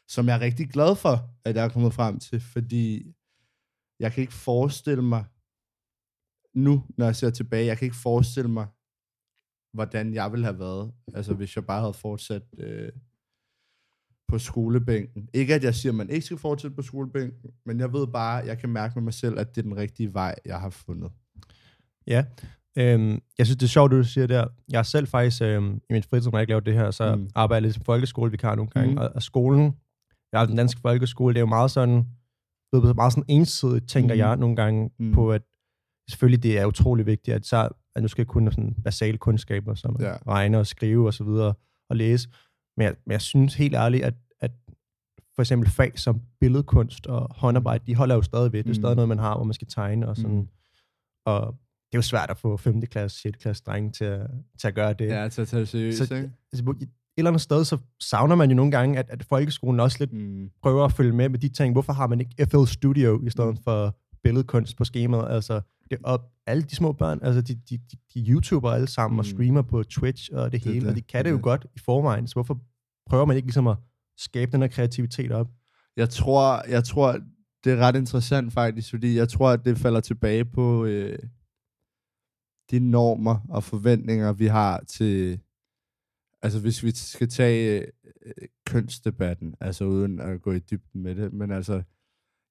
som 0.07 0.27
jeg 0.27 0.35
er 0.35 0.41
rigtig 0.41 0.69
glad 0.69 0.95
for, 0.95 1.29
at 1.45 1.55
jeg 1.55 1.65
er 1.65 1.69
kommet 1.69 1.93
frem 1.93 2.19
til, 2.19 2.39
fordi 2.39 3.13
jeg 3.99 4.11
kan 4.11 4.21
ikke 4.21 4.33
forestille 4.33 5.03
mig, 5.03 5.25
nu, 6.53 6.83
når 6.97 7.05
jeg 7.05 7.15
ser 7.15 7.29
tilbage, 7.29 7.65
jeg 7.65 7.77
kan 7.77 7.85
ikke 7.85 7.97
forestille 7.97 8.49
mig, 8.51 8.67
hvordan 9.73 10.13
jeg 10.13 10.31
ville 10.31 10.45
have 10.45 10.59
været, 10.59 10.93
altså 11.13 11.33
hvis 11.33 11.55
jeg 11.55 11.65
bare 11.65 11.81
havde 11.81 11.93
fortsat 11.93 12.43
øh, 12.57 12.91
på 14.27 14.39
skolebænken. 14.39 15.29
Ikke 15.33 15.55
at 15.55 15.63
jeg 15.63 15.75
siger, 15.75 15.91
at 15.91 15.95
man 15.95 16.09
ikke 16.09 16.25
skal 16.25 16.37
fortsætte 16.37 16.75
på 16.75 16.81
skolebænken, 16.81 17.51
men 17.65 17.79
jeg 17.79 17.93
ved 17.93 18.07
bare, 18.07 18.45
jeg 18.45 18.57
kan 18.57 18.69
mærke 18.69 18.95
med 18.95 19.03
mig 19.03 19.13
selv, 19.13 19.39
at 19.39 19.55
det 19.55 19.61
er 19.61 19.63
den 19.63 19.77
rigtige 19.77 20.13
vej, 20.13 20.35
jeg 20.45 20.59
har 20.59 20.69
fundet. 20.69 21.11
Ja. 22.07 22.25
Øhm, 22.77 23.21
jeg 23.37 23.45
synes, 23.45 23.57
det 23.57 23.63
er 23.65 23.67
sjovt, 23.69 23.91
det 23.91 23.97
du 23.97 24.03
siger 24.03 24.27
der. 24.27 24.47
Jeg 24.71 24.77
har 24.77 24.83
selv 24.83 25.07
faktisk, 25.07 25.41
øhm, 25.41 25.81
i 25.89 25.93
min 25.93 26.03
fritid, 26.03 26.31
når 26.31 26.37
jeg 26.37 26.43
ikke 26.43 26.51
laver 26.51 26.59
det 26.59 26.73
her, 26.73 26.91
så 26.91 27.15
Mm. 27.15 27.21
mm. 27.21 27.29
arbejder 27.35 27.57
jeg 27.57 27.61
lidt 27.61 27.73
som 27.75 27.83
folkeskolevikar 27.83 28.55
nogle 28.55 28.69
gange. 28.71 28.87
Mm. 28.89 28.93
Mm. 28.93 28.97
Og, 28.97 29.09
og 29.15 29.23
skolen, 29.23 29.75
jeg 30.31 30.39
har 30.39 30.45
den 30.45 30.57
danske 30.57 30.81
folkeskole, 30.81 31.33
det 31.33 31.37
er 31.39 31.41
jo 31.41 31.45
meget 31.45 31.71
sådan, 31.71 31.95
det 32.73 32.83
er 32.89 32.93
meget 32.93 33.13
sådan 33.13 33.25
ensidigt, 33.27 33.89
tænker 33.89 34.15
Mm. 34.15 34.17
mm. 34.17 34.19
jeg 34.19 34.37
nogle 34.37 34.55
gange 34.55 34.89
Mm. 34.99 35.05
mm. 35.05 35.13
på, 35.13 35.31
at 35.31 35.41
selvfølgelig 36.09 36.43
det 36.43 36.57
er 36.59 36.65
utrolig 36.65 37.05
vigtigt, 37.05 37.35
at, 37.35 37.45
så, 37.45 37.69
at 37.95 38.01
nu 38.01 38.07
skal 38.07 38.21
jeg 38.21 38.27
kunne 38.27 38.51
sådan 38.51 38.75
basale 38.83 39.17
kundskaber, 39.17 39.75
som 39.75 39.95
Ja. 39.99 40.07
ja. 40.09 40.17
regne 40.27 40.59
og 40.59 40.67
skrive 40.67 41.07
og 41.07 41.13
så 41.13 41.23
videre, 41.23 41.53
og 41.89 41.95
læse. 41.95 42.29
Men 42.77 42.83
jeg, 42.85 42.95
men 43.05 43.11
jeg 43.11 43.21
synes 43.21 43.55
helt 43.55 43.75
ærligt, 43.75 44.03
at, 44.03 44.13
at 44.39 44.51
for 45.35 45.41
eksempel 45.41 45.69
fag 45.69 45.99
som 45.99 46.21
billedkunst 46.39 47.07
og 47.07 47.35
håndarbejde, 47.35 47.83
de 47.87 47.95
holder 47.95 48.15
jo 48.15 48.21
stadig 48.21 48.53
ved. 48.53 48.59
Det 48.63 48.69
er 48.69 48.69
Mm. 48.69 48.81
stadig 48.81 48.95
noget, 48.95 49.09
man 49.09 49.19
har, 49.19 49.35
hvor 49.35 49.43
man 49.43 49.53
skal 49.53 49.67
tegne 49.67 50.07
og 50.07 50.15
sådan. 50.17 50.31
Mm. 50.35 50.37
Mm. 50.41 50.47
Og 51.25 51.55
det 51.91 51.93
er 51.93 51.97
jo 51.97 52.01
svært 52.01 52.29
at 52.29 52.37
få 52.37 52.57
5. 52.57 52.81
klasse, 52.81 53.21
6. 53.21 53.37
klasse 53.41 53.63
drenge 53.65 53.91
til 53.91 54.05
at, 54.05 54.27
til 54.59 54.67
at 54.67 54.75
gøre 54.75 54.93
det. 54.93 55.07
Ja, 55.07 55.27
til 55.29 55.41
at 55.41 55.47
tage 55.47 55.59
det 55.59 55.67
seriøst, 55.69 55.97
Så- 55.97 56.15
ikke? 56.15 56.31
Altså, 56.53 56.73
et 56.81 56.87
eller 57.17 57.29
andet 57.31 57.41
sted, 57.41 57.65
så 57.65 57.77
savner 57.99 58.35
man 58.35 58.49
jo 58.49 58.55
nogle 58.55 58.71
gange, 58.71 58.99
at, 58.99 59.05
at 59.09 59.23
folkeskolen 59.23 59.79
også 59.79 59.97
lidt 59.99 60.13
Mm. 60.13 60.49
prøver 60.63 60.85
at 60.85 60.91
følge 60.93 61.11
med 61.13 61.29
med 61.29 61.39
de 61.39 61.49
ting. 61.49 61.73
Hvorfor 61.73 61.93
har 61.93 62.07
man 62.07 62.19
ikke 62.19 62.47
FL 62.51 62.65
Studio 62.65 63.25
i 63.25 63.29
stedet 63.29 63.49
Mm. 63.57 63.63
for 63.63 63.97
billedkunst 64.23 64.77
på 64.77 64.83
skemaet? 64.83 65.25
Altså, 65.29 65.61
det, 65.91 65.97
og 66.03 66.21
alle 66.47 66.63
de 66.63 66.75
små 66.75 66.91
børn, 66.91 67.19
altså 67.21 67.41
de, 67.41 67.53
de, 67.55 67.77
de, 67.77 67.97
de 68.13 68.29
YouTuber 68.29 68.71
alle 68.71 68.87
sammen 68.87 69.15
mm. 69.15 69.19
og 69.19 69.25
streamer 69.25 69.61
på 69.61 69.83
Twitch 69.83 70.29
og 70.33 70.51
det 70.51 70.63
Det 70.63 70.71
hele, 70.73 70.79
det, 70.81 70.89
og 70.89 70.95
de 70.95 71.01
kan 71.01 71.17
det 71.17 71.25
det, 71.25 71.31
jo 71.31 71.39
godt 71.43 71.65
i 71.75 71.79
forvejen, 71.79 72.27
så 72.27 72.33
hvorfor 72.33 72.59
prøver 73.09 73.25
man 73.25 73.35
ikke 73.35 73.47
ligesom 73.47 73.67
at 73.67 73.77
skabe 74.17 74.51
den 74.51 74.61
her 74.61 74.67
kreativitet 74.67 75.31
op? 75.31 75.47
Jeg 75.97 76.09
tror, 76.09 76.69
jeg 76.69 76.83
tror, 76.83 77.19
det 77.63 77.73
er 77.73 77.77
ret 77.77 77.95
interessant 77.95 78.53
faktisk, 78.53 78.89
fordi 78.89 79.17
jeg 79.17 79.29
tror, 79.29 79.49
at 79.49 79.65
det 79.65 79.77
falder 79.77 79.99
tilbage 79.99 80.45
på 80.45 80.85
øh, 80.85 81.19
de 82.71 82.79
normer 82.79 83.45
og 83.49 83.63
forventninger, 83.63 84.33
vi 84.33 84.45
har 84.45 84.83
til, 84.87 85.39
altså 86.41 86.59
hvis 86.59 86.83
vi 86.83 86.91
skal 86.95 87.29
tage 87.29 87.79
øh, 88.25 88.31
kønsdebatten, 88.65 89.55
altså 89.61 89.85
uden 89.85 90.19
at 90.19 90.41
gå 90.41 90.51
i 90.51 90.59
dybden 90.59 91.03
med 91.03 91.15
det, 91.15 91.33
men 91.33 91.51
altså, 91.51 91.81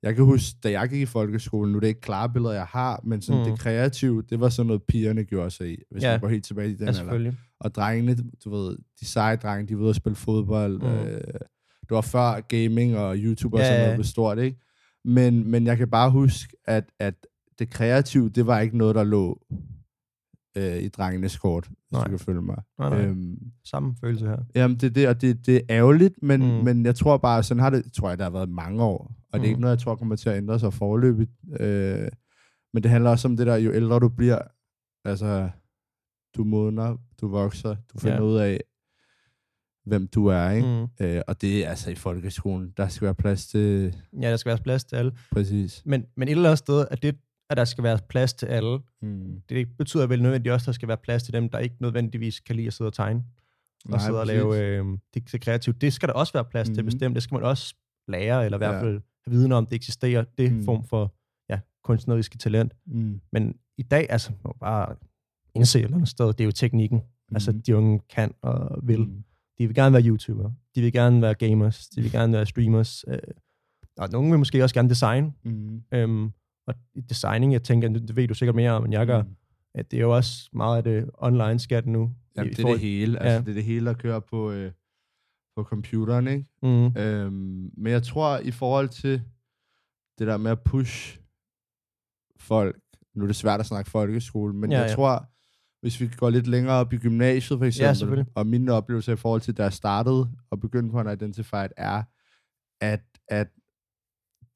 jeg 0.03 0.15
kan 0.15 0.25
huske, 0.25 0.57
da 0.63 0.71
jeg 0.71 0.89
gik 0.89 1.01
i 1.01 1.07
folkeskolen, 1.07 1.73
nu 1.73 1.77
er 1.77 1.81
det 1.81 1.89
ikke 1.89 2.01
klare 2.01 2.29
billeder, 2.33 2.53
jeg 2.55 2.67
har, 2.67 3.01
men 3.05 3.23
sådan 3.23 3.43
mm. 3.45 3.51
Det 3.51 3.61
kreative, 3.61 4.23
det 4.31 4.41
var 4.41 4.49
sådan 4.49 4.67
noget, 4.67 4.83
pigerne 4.83 5.25
gjorde 5.25 5.51
sig 5.51 5.73
i, 5.73 5.77
hvis 5.91 6.03
Ja. 6.03 6.11
man 6.11 6.21
går 6.21 6.29
helt 6.29 6.45
tilbage 6.45 6.71
i 6.71 6.75
den 6.75 6.89
Ja, 6.95 7.15
alder. 7.15 7.33
Og 7.61 7.75
drengene, 7.75 8.17
du 8.45 8.51
ved, 8.51 8.77
de 9.01 9.07
seje 9.07 9.37
drenge, 9.37 9.69
de 9.69 9.77
var 9.77 9.83
ude 9.83 9.91
at 9.91 9.97
spille 9.97 10.17
fodbold. 10.17 10.81
Mm. 10.81 10.87
Øh, 10.87 11.21
det 11.81 11.91
var 11.91 12.01
før 12.01 12.41
gaming 12.41 12.97
og 12.97 13.17
YouTube 13.17 13.57
og 13.57 13.61
Ja, 13.61 13.65
sådan 13.67 13.79
noget 13.81 13.91
ja. 13.91 13.97
blev 13.97 14.05
stort, 14.05 14.39
ikke? 14.39 14.59
Men, 15.05 15.51
men 15.51 15.67
jeg 15.67 15.77
kan 15.77 15.91
bare 15.91 16.11
huske, 16.11 16.57
at, 16.65 16.85
at 16.99 17.15
det 17.59 17.71
kreative, 17.71 18.29
det 18.29 18.47
var 18.47 18.61
ikke 18.61 18.79
noget, 18.79 18.95
der 18.95 19.05
lå 19.05 19.43
øh, 20.57 20.77
i 20.83 20.89
drengenes 20.89 21.39
kort, 21.39 21.67
hvis 21.67 21.77
Nej. 21.93 22.05
du 22.05 22.09
kan 22.11 22.19
følge 22.19 22.43
mig. 22.43 22.57
Nej, 22.79 22.89
nej. 22.91 23.05
Øhm, 23.05 23.39
Samme 23.65 23.95
følelse 24.01 24.27
her. 24.27 24.37
jamen, 24.55 24.77
det 24.77 24.87
er 24.87 24.91
det, 24.91 25.09
og 25.09 25.21
det, 25.21 25.47
det 25.47 25.57
er 25.57 25.61
ærgerligt, 25.71 26.15
men, 26.23 26.41
mm. 26.41 26.65
Men 26.65 26.87
jeg 26.87 26.95
tror 26.95 27.17
bare, 27.17 27.43
sådan 27.43 27.61
har 27.63 27.71
det, 27.71 27.93
tror 27.93 28.09
jeg, 28.09 28.19
der 28.19 28.25
har 28.25 28.31
været 28.31 28.49
mange 28.49 28.83
år. 28.83 28.99
Og 28.99 29.11
mm. 29.11 29.17
det 29.33 29.35
er 29.35 29.39
Mm. 29.39 29.45
ikke 29.45 29.61
noget, 29.61 29.77
jeg 29.77 29.83
tror 29.83 29.95
kommer 29.97 30.17
til 30.17 30.29
at 30.29 30.37
ændre 30.37 30.59
sig 30.59 30.73
forløbigt. 30.75 31.31
Øh, 31.61 32.09
men 32.75 32.83
det 32.83 32.91
handler 32.91 33.11
også 33.11 33.29
om 33.29 33.37
det 33.37 33.47
der, 33.47 33.57
jo 33.57 33.73
ældre 33.73 33.99
du 34.01 34.09
bliver, 34.09 34.39
altså, 35.05 35.51
du 36.37 36.45
modner, 36.45 36.97
du 37.21 37.29
vokser, 37.29 37.77
du 37.95 37.99
finder 37.99 38.17
Ja. 38.17 38.23
ud 38.23 38.37
af, 38.37 38.61
hvem 39.87 40.07
du 40.07 40.27
er, 40.27 40.51
ikke? 40.51 40.69
Mm. 41.01 41.07
Øh, 41.07 41.23
og 41.29 41.41
det 41.41 41.65
er 41.65 41.69
altså 41.71 41.91
i 41.91 41.95
folkeskolen, 41.95 42.73
der 42.77 42.89
skal 42.89 43.05
være 43.07 43.15
plads 43.15 43.47
til, 43.47 43.97
Ja, 44.23 44.31
der 44.31 44.37
skal 44.37 44.51
være 44.51 44.59
plads 44.63 44.85
til 44.85 44.97
alle. 44.97 45.13
præcis. 45.33 45.83
Men, 45.85 46.05
men 46.17 46.29
et 46.29 46.33
eller 46.33 46.49
andet 46.49 46.59
sted, 46.59 46.87
at 46.91 47.03
det, 47.03 47.17
at 47.50 47.57
der 47.57 47.65
skal 47.65 47.85
være 47.85 47.99
plads 48.09 48.35
til 48.35 48.47
alle. 48.47 48.79
Mm. 49.03 49.43
Det 49.49 49.69
betyder 49.79 50.07
vel 50.07 50.23
nødvendigvis 50.23 50.53
også, 50.55 50.65
at 50.65 50.67
der 50.67 50.73
skal 50.73 50.88
være 50.88 50.97
plads 50.97 51.23
til 51.23 51.33
dem, 51.33 51.49
der 51.49 51.59
ikke 51.59 51.76
nødvendigvis 51.81 52.41
kan 52.41 52.57
lide 52.57 52.67
at 52.67 52.73
sidde 52.73 52.88
og 52.88 52.95
tegne. 52.95 53.25
Og 53.85 53.91
Nej, 53.91 53.99
sidde 53.99 54.21
og 54.21 54.26
præcis. 54.26 54.37
lave 54.37 54.59
øh, 54.79 54.85
det, 55.15 55.33
det 55.33 55.41
kreativt. 55.41 55.81
Det 55.81 55.93
skal 55.93 56.09
der 56.09 56.15
også 56.15 56.33
være 56.33 56.45
plads 56.45 56.69
til 56.69 56.76
Mhm. 56.76 56.85
bestemt. 56.85 57.15
Det 57.15 57.23
skal 57.23 57.35
man 57.35 57.43
også 57.45 57.75
lære, 58.09 58.45
eller 58.45 58.59
i 58.59 58.61
hvert 58.61 58.75
Ja. 58.75 58.83
fald 58.83 59.00
have 59.26 59.31
viden 59.31 59.53
om, 59.53 59.67
det 59.67 59.76
eksisterer, 59.76 60.25
det 60.38 60.53
Mm. 60.53 60.65
form 60.65 60.85
for 60.85 61.15
ja, 61.50 61.61
kunstneriske 61.85 62.38
talent. 62.38 62.73
Mm. 62.87 63.21
Men 63.33 63.55
i 63.79 63.83
dag, 63.83 64.07
altså, 64.11 64.33
man 64.45 64.53
bare 64.61 64.97
indse 65.55 65.79
et 65.79 65.85
eller 65.85 65.97
andet 65.97 66.09
sted, 66.09 66.26
det 66.26 66.41
er 66.41 66.45
jo 66.45 66.50
teknikken. 66.53 67.03
Altså, 67.33 67.53
Mhm. 67.53 67.62
de 67.62 67.76
unge 67.76 68.00
kan 68.11 68.35
og 68.43 68.79
vil. 68.83 69.00
Mm. 69.00 69.25
De 69.59 69.67
vil 69.67 69.75
gerne 69.75 69.93
være 69.93 70.03
YouTuber. 70.07 70.50
De 70.75 70.81
vil 70.81 70.93
gerne 70.93 71.23
være 71.23 71.35
gamers. 71.35 71.88
De 71.88 72.03
vil 72.03 72.12
gerne 72.12 72.33
være 72.33 72.47
streamers. 72.47 73.05
Øh, 73.09 73.19
og 73.99 74.09
nogle 74.12 74.31
vil 74.31 74.38
måske 74.38 74.62
også 74.62 74.75
gerne 74.75 74.88
designe. 74.88 75.33
Mm. 75.45 75.83
Øhm, 75.93 76.31
og 76.67 76.75
designing, 77.09 77.53
jeg 77.53 77.63
tænker, 77.63 77.89
det, 77.89 78.17
ved 78.17 78.29
du 78.29 78.35
sikkert 78.35 78.57
mere 78.57 78.71
om, 78.71 78.85
end 78.85 78.93
jeg 78.95 79.07
gør, 79.07 79.23
Mm. 79.23 79.37
at 79.75 79.91
det 79.91 79.97
er 79.97 80.01
jo 80.01 80.17
også 80.17 80.49
meget 80.53 80.77
af 80.77 80.85
det 80.85 81.11
online 81.19 81.59
skat 81.59 81.87
nu. 81.87 82.15
Jamen, 82.37 82.53
det 82.53 82.65
er 82.65 82.69
det 82.69 82.81
hele. 82.81 83.19
Altså, 83.19 83.33
Ja. 83.33 83.39
det 83.41 83.49
er 83.49 83.55
det 83.55 83.65
hele, 83.65 83.87
der 83.87 83.93
kører 83.95 84.21
på, 84.21 84.51
øh, 84.53 84.73
på 85.57 85.63
computeren, 85.65 86.27
ikke? 86.29 86.47
Mm, 86.63 86.97
Øhm, 86.97 87.71
men 87.77 87.93
jeg 87.93 88.03
tror, 88.03 88.39
i 88.39 88.51
forhold 88.51 88.89
til 88.89 89.23
det 90.19 90.27
der 90.27 90.37
med 90.37 90.51
at 90.51 90.61
push 90.65 91.19
folk, 92.39 92.77
nu 93.15 93.23
er 93.23 93.27
det 93.27 93.37
svært 93.37 93.61
at 93.61 93.67
snakke 93.67 93.91
folkeskole, 93.91 94.55
men 94.55 94.71
Ja, 94.71 94.77
ja, 94.77 94.83
jeg 94.83 94.91
ja. 94.91 94.95
tror, 94.95 95.27
hvis 95.81 96.01
vi 96.01 96.09
går 96.17 96.31
lidt 96.31 96.47
længere 96.47 96.75
op 96.75 96.93
i 96.93 96.97
gymnasiet 96.97 97.59
for 97.59 97.65
eksempel, 97.67 97.97
selvfølgelig. 97.97 98.33
og 98.35 98.47
mine 98.47 98.73
oplevelser 98.73 99.13
i 99.13 99.17
forhold 99.17 99.41
til, 99.41 99.57
da 99.57 99.63
jeg 99.63 99.73
startede 99.73 100.31
og 100.51 100.61
begyndte 100.61 100.93
på 100.93 101.01
en 101.01 101.13
Identified, 101.13 101.69
er, 101.77 102.03
at, 102.81 103.03
at 103.29 103.49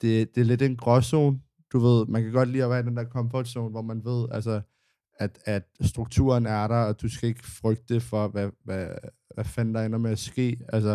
det, 0.01 0.35
det 0.35 0.41
er 0.41 0.45
lidt 0.45 0.61
en 0.61 0.77
gråzone. 0.77 1.39
Du 1.71 1.79
ved, 1.79 2.05
man 2.07 2.23
kan 2.23 2.31
godt 2.31 2.49
lide 2.49 2.63
at 2.63 2.69
være 2.69 2.79
i 2.79 2.83
den 2.83 2.97
der 2.97 3.05
comfort 3.05 3.47
zone, 3.47 3.69
hvor 3.69 3.81
man 3.81 4.05
ved, 4.05 4.27
altså, 4.31 4.61
at, 5.19 5.39
at 5.45 5.63
strukturen 5.81 6.45
er 6.45 6.67
der, 6.67 6.75
og 6.75 7.01
du 7.01 7.09
skal 7.09 7.29
ikke 7.29 7.47
frygte 7.47 7.99
for, 7.99 8.27
hvad, 8.27 8.49
hvad, 8.63 8.87
hvad 9.35 9.45
fanden 9.45 9.75
der 9.75 9.85
ender 9.85 9.97
med 9.97 10.11
at 10.11 10.19
ske. 10.19 10.57
Altså, 10.73 10.91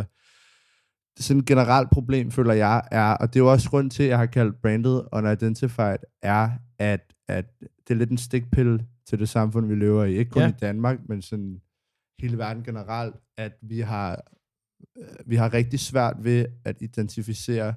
det 1.15 1.21
er 1.21 1.23
sådan 1.23 1.41
et 1.41 1.47
generelt 1.47 1.91
problem, 1.91 2.31
føler 2.31 2.55
jeg, 2.55 2.83
er, 2.91 3.13
og 3.13 3.29
det 3.35 3.41
er 3.41 3.45
jo 3.45 3.53
også 3.53 3.71
grund 3.71 3.91
til, 3.91 4.03
at 4.03 4.09
jeg 4.09 4.19
har 4.19 4.27
kaldt 4.27 4.63
brandet 4.63 5.09
unidentified, 5.13 5.99
er, 6.23 6.51
at, 6.79 7.15
at 7.29 7.45
det 7.61 7.91
er 7.91 7.95
lidt 7.95 8.11
en 8.11 8.19
stikpille 8.19 8.87
til 9.07 9.19
det 9.19 9.29
samfund, 9.29 9.67
vi 9.67 9.75
lever 9.75 10.05
i. 10.05 10.17
Ikke 10.17 10.31
kun 10.31 10.43
Ja. 10.43 10.49
i 10.49 10.53
Danmark, 10.61 10.99
men 11.09 11.23
sådan 11.23 11.61
hele 12.19 12.39
verden 12.39 12.65
generelt, 12.65 13.17
at 13.37 13.53
vi 13.63 13.81
har, 13.81 14.23
øh, 14.99 15.05
vi 15.27 15.37
har 15.37 15.53
rigtig 15.55 15.81
svært 15.81 16.17
ved 16.21 16.47
at 16.65 16.77
identificere, 16.83 17.75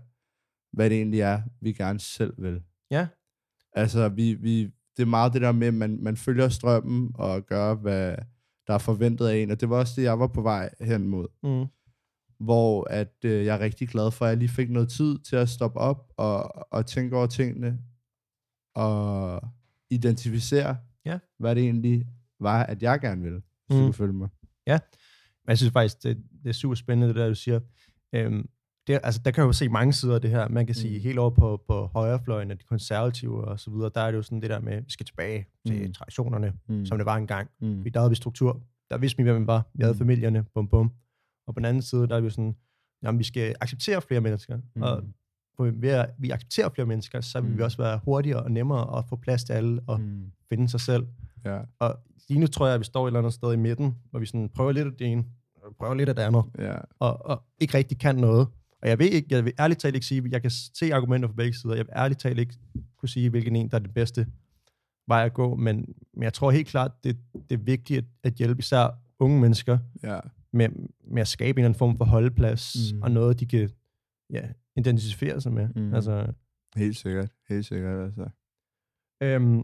hvad 0.74 0.90
det 0.90 0.98
egentlig 0.98 1.20
er, 1.22 1.42
vi 1.62 1.74
gerne 1.74 2.00
selv 2.00 2.34
vil. 2.38 2.62
Ja. 2.92 3.08
Altså, 3.74 4.10
vi, 4.10 4.34
vi, 4.34 4.64
det 4.98 5.02
er 5.04 5.06
meget 5.06 5.34
det 5.34 5.42
der 5.42 5.52
med, 5.52 5.68
at 5.68 5.74
man, 5.74 6.04
man 6.04 6.18
følger 6.18 6.50
strømmen 6.50 7.12
og 7.16 7.46
gør, 7.46 7.74
hvad 7.76 8.16
der 8.68 8.74
er 8.74 8.78
forventet 8.78 9.28
af 9.28 9.38
en, 9.38 9.52
og 9.52 9.62
det 9.62 9.70
var 9.70 9.78
også 9.78 9.94
det, 9.96 10.04
jeg 10.04 10.20
var 10.20 10.28
på 10.28 10.42
vej 10.42 10.70
hen 10.82 11.08
mod 11.08 11.28
mm, 11.44 11.66
hvor 12.46 12.84
at 12.90 13.16
øh, 13.26 13.46
jeg 13.46 13.56
er 13.56 13.60
rigtig 13.60 13.90
glad 13.90 14.12
for, 14.12 14.26
at 14.26 14.30
jeg 14.30 14.38
lige 14.38 14.50
fik 14.50 14.70
noget 14.70 14.90
tid 14.90 15.20
til 15.20 15.36
at 15.36 15.50
stoppe 15.50 15.80
op 15.80 16.14
og, 16.18 16.68
og 16.74 16.86
tænke 16.86 17.18
over 17.18 17.28
tingene 17.28 17.80
og 18.76 19.42
identificere, 19.90 20.78
Ja. 21.06 21.20
hvad 21.40 21.56
det 21.56 21.64
egentlig 21.64 22.08
var, 22.40 22.64
at 22.64 22.84
jeg 22.84 23.00
gerne 23.02 23.22
ville, 23.22 23.42
hvis 23.68 23.80
Mm. 23.80 23.86
du 23.86 23.92
følge 23.92 24.14
mig. 24.14 24.30
Men 24.68 25.50
jeg 25.52 25.58
synes 25.58 25.74
faktisk, 25.74 26.04
det, 26.04 26.24
det 26.44 26.50
er 26.50 26.54
super 26.54 26.76
spændende, 26.76 27.08
det 27.08 27.16
der, 27.16 27.28
du 27.28 27.36
siger. 27.36 27.60
Øhm, 28.16 28.50
det, 28.90 29.00
altså, 29.04 29.22
der 29.26 29.32
kan 29.32 29.44
jo 29.44 29.54
se 29.54 29.70
mange 29.70 29.94
sider 29.94 30.16
af 30.16 30.22
det 30.22 30.30
her. 30.30 30.48
Man 30.48 30.66
kan 30.66 30.76
sige, 30.76 30.98
Mm. 30.98 31.04
helt 31.04 31.20
over 31.20 31.30
på, 31.30 31.62
på 31.68 31.86
højrefløjen 31.94 32.52
af 32.52 32.58
de 32.58 32.64
konservative 32.64 33.44
og 33.46 33.60
så 33.60 33.72
videre, 33.72 33.92
der 33.96 34.02
er 34.02 34.12
det 34.12 34.18
jo 34.18 34.22
sådan 34.24 34.42
det 34.42 34.50
der 34.50 34.60
med, 34.60 34.82
vi 34.82 34.92
skal 34.92 35.06
tilbage 35.06 35.46
til 35.68 35.88
Mm. 35.88 35.94
traditionerne, 35.94 36.54
Mm. 36.68 36.86
som 36.86 36.98
det 36.98 37.06
var 37.06 37.16
engang. 37.16 37.50
Mm. 37.62 37.84
Der 37.94 38.00
havde 38.00 38.10
vi 38.10 38.16
struktur. 38.16 38.62
Der 38.90 38.98
vidste 38.98 39.18
vi, 39.18 39.24
hvem 39.24 39.42
vi 39.42 39.48
var. 39.48 39.68
Vi 39.74 39.84
havde 39.84 39.94
Mm. 39.94 39.98
familierne, 40.00 40.46
bum 40.54 40.68
bum. 40.68 40.92
Og 41.48 41.54
på 41.56 41.60
den 41.60 41.66
anden 41.66 41.82
side, 41.82 42.08
der 42.08 42.16
er 42.16 42.20
vi 42.20 42.26
jo 42.26 42.30
sådan, 42.30 42.56
jamen, 43.04 43.20
vi 43.20 43.24
skal 43.24 43.56
acceptere 43.62 44.02
flere 44.02 44.22
mennesker. 44.22 44.58
Mm. 44.76 44.82
Og 44.82 45.04
ved 45.58 45.90
at 45.90 46.10
vi 46.20 46.30
accepterer 46.30 46.70
flere 46.70 46.86
mennesker, 46.86 47.22
så 47.22 47.42
vil 47.42 47.52
mm. 47.52 47.58
vi 47.58 47.64
også 47.64 47.78
være 47.78 48.00
hurtigere 48.06 48.44
og 48.44 48.52
nemmere 48.52 48.98
at 48.98 49.06
få 49.10 49.16
plads 49.16 49.44
til 49.44 49.54
alle 49.54 49.82
og 49.88 50.02
mm. 50.02 50.32
Finde 50.50 50.70
sig 50.70 50.80
selv. 50.80 51.08
Ja, 51.46 51.60
Og 51.80 51.96
lige 52.30 52.40
nu 52.40 52.48
tror 52.48 52.66
jeg, 52.66 52.74
at 52.74 52.80
vi 52.80 52.86
står 52.86 53.06
et 53.06 53.10
eller 53.10 53.20
andet 53.20 53.34
sted 53.34 53.54
i 53.54 53.56
midten, 53.56 53.96
hvor 54.10 54.20
vi 54.20 54.26
sådan 54.26 54.50
prøver 54.50 54.72
lidt 54.72 54.88
af 54.88 54.94
det 54.94 55.08
ene, 55.08 55.26
prøver 55.80 55.94
lidt 55.94 56.10
af 56.10 56.16
det 56.16 56.22
andet, 56.22 56.44
ja. 56.60 56.76
og, 57.00 57.26
og 57.26 57.44
ikke 57.60 57.78
rigtig 57.78 58.00
kan 58.00 58.16
noget. 58.16 58.48
Og 58.82 58.90
jeg 58.90 59.00
ved 59.00 59.06
ikke, 59.10 59.28
jeg 59.36 59.46
vil 59.46 59.54
ærligt 59.60 59.80
talt 59.80 59.96
ikke 59.96 60.08
sige, 60.08 60.24
jeg 60.32 60.42
kan 60.42 60.52
se 60.52 60.94
argumenter 60.94 61.28
fra 61.30 61.34
begge 61.36 61.54
sider, 61.58 61.76
jeg 61.76 61.86
vil 61.86 61.94
ærligt 61.96 62.20
talt 62.20 62.40
ikke 62.40 62.56
kunne 62.98 63.10
sige, 63.10 63.30
hvilken 63.30 63.56
en, 63.56 63.70
der 63.72 63.78
er 63.78 63.82
det 63.82 63.94
bedste 63.94 64.28
vej 65.08 65.26
at 65.26 65.34
gå, 65.34 65.56
men, 65.56 65.76
men 66.14 66.24
jeg 66.24 66.34
tror 66.34 66.52
helt 66.52 66.68
klart, 66.68 67.04
det, 67.04 67.18
det 67.50 67.60
er 67.60 67.64
vigtigt 67.64 67.98
at, 67.98 68.06
at 68.24 68.34
hjælpe 68.34 68.60
især 68.60 69.00
unge 69.20 69.42
mennesker 69.42 69.78
ja. 70.04 70.20
med, 70.54 70.70
med 71.08 71.22
at 71.22 71.28
skabe 71.28 71.50
en 71.50 71.60
eller 71.60 71.68
anden 71.70 71.78
form 71.78 71.98
for 71.98 72.06
holdeplads, 72.06 72.76
Mm. 72.94 73.02
og 73.02 73.12
noget, 73.12 73.40
de 73.40 73.46
kan 73.46 73.70
ja, 74.30 74.42
identificere 74.78 75.42
sig 75.42 75.54
med. 75.54 75.68
Mm. 75.76 75.94
Altså, 75.94 76.34
Helt 76.76 76.98
sikkert, 76.98 77.32
helt 77.50 77.66
sikkert, 77.66 78.06
altså. 78.06 78.30
øhm, 79.24 79.64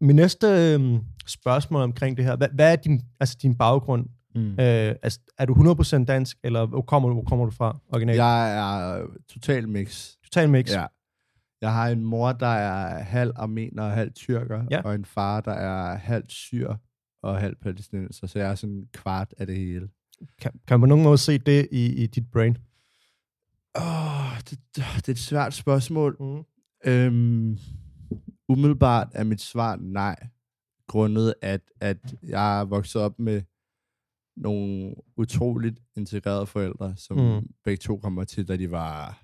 min 0.00 0.16
næste 0.16 0.46
øhm, 0.46 0.98
spørgsmål 1.26 1.82
omkring 1.82 2.16
det 2.16 2.24
her, 2.24 2.36
hvad, 2.36 2.48
hvad 2.48 2.72
er 2.72 2.76
din, 2.76 3.00
altså 3.20 3.38
din 3.42 3.54
baggrund? 3.54 4.06
Mm. 4.34 4.50
Øh, 4.50 4.94
altså, 5.02 5.20
er 5.38 5.46
du 5.46 5.54
100% 5.54 6.04
dansk, 6.04 6.38
eller 6.44 6.66
hvor 6.66 6.82
kommer 6.82 7.08
du, 7.08 7.14
hvor 7.14 7.24
kommer 7.24 7.44
du 7.44 7.50
fra 7.50 7.78
originalt? 7.88 8.18
Jeg 8.18 8.56
er 8.58 9.06
total 9.28 9.68
mix. 9.68 10.10
Total 10.24 10.50
mix. 10.50 10.70
Ja. 10.72 10.86
Jeg 11.60 11.72
har 11.72 11.88
en 11.88 12.04
mor, 12.04 12.32
der 12.32 12.46
er 12.46 13.02
halv 13.02 13.32
armener 13.36 13.82
og 13.82 13.90
halv 13.92 14.12
tyrker, 14.12 14.64
Ja. 14.70 14.82
og 14.82 14.94
en 14.94 15.04
far, 15.04 15.40
der 15.40 15.52
er 15.52 15.96
halv 15.96 16.24
syr 16.28 16.74
og 17.22 17.40
halv 17.40 17.56
palæstinenser, 17.56 18.26
så 18.26 18.38
jeg 18.38 18.50
er 18.50 18.54
sådan 18.54 18.74
en 18.74 18.86
kvart 18.92 19.34
af 19.38 19.46
det 19.46 19.56
hele. 19.56 19.88
Kan, 20.40 20.50
kan 20.66 20.74
man 20.74 20.80
på 20.80 20.86
nogen 20.86 21.04
måde 21.04 21.18
se 21.18 21.38
det 21.38 21.68
i, 21.72 21.86
i 21.86 22.06
dit 22.06 22.30
brain? 22.32 22.56
Åh, 23.78 24.38
det, 24.50 24.58
det 24.76 25.08
er 25.08 25.12
et 25.12 25.18
svært 25.18 25.54
spørgsmål. 25.54 26.16
Mm. 26.20 26.44
Øhm, 26.90 27.58
umiddelbart 28.48 29.08
er 29.12 29.24
mit 29.24 29.40
svar 29.40 29.76
nej, 29.76 30.16
grundet 30.88 31.34
at, 31.42 31.60
at 31.80 32.14
jeg 32.22 32.60
er 32.60 32.64
vokset 32.64 33.02
op 33.02 33.18
med 33.18 33.42
nogle 34.36 34.94
utroligt 35.16 35.80
integrerede 35.96 36.46
forældre, 36.46 36.96
som 36.96 37.16
Mm. 37.16 37.46
begge 37.64 37.80
to 37.80 37.96
kommer 37.98 38.24
til, 38.24 38.48
da 38.48 38.56
de 38.56 38.70
var 38.70 39.22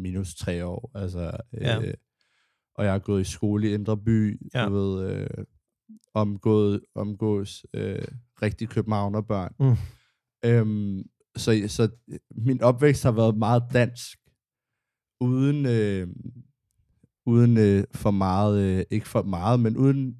minus 0.00 0.34
tre 0.34 0.64
år. 0.66 0.90
Altså, 0.94 1.36
Ja. 1.52 1.80
øh, 1.82 1.94
og 2.74 2.84
jeg 2.84 2.92
har 2.92 2.98
gået 2.98 3.20
i 3.20 3.30
skole 3.30 3.70
i 3.70 3.74
Indre 3.74 3.96
By, 3.96 4.40
Ja. 4.54 4.60
ja. 4.60 4.66
du 4.68 4.72
ved, 4.74 5.10
øh, 5.10 5.44
omgået, 6.14 6.80
omgås 6.94 7.66
øh, 7.74 8.02
rigtig 8.42 8.68
københavnerbørn. 8.68 9.54
Mm. 9.60 9.76
Øhm, 10.44 11.02
så, 11.36 11.64
så 11.68 11.88
min 12.30 12.62
opvækst 12.62 13.02
har 13.02 13.12
været 13.12 13.36
meget 13.38 13.62
dansk, 13.72 14.18
uden, 15.20 15.66
øh, 15.66 16.08
uden 17.26 17.56
øh, 17.58 17.84
for 17.94 18.10
meget, 18.10 18.62
øh, 18.78 18.84
ikke 18.90 19.08
for 19.08 19.22
meget, 19.22 19.60
men 19.60 19.76
uden 19.76 20.16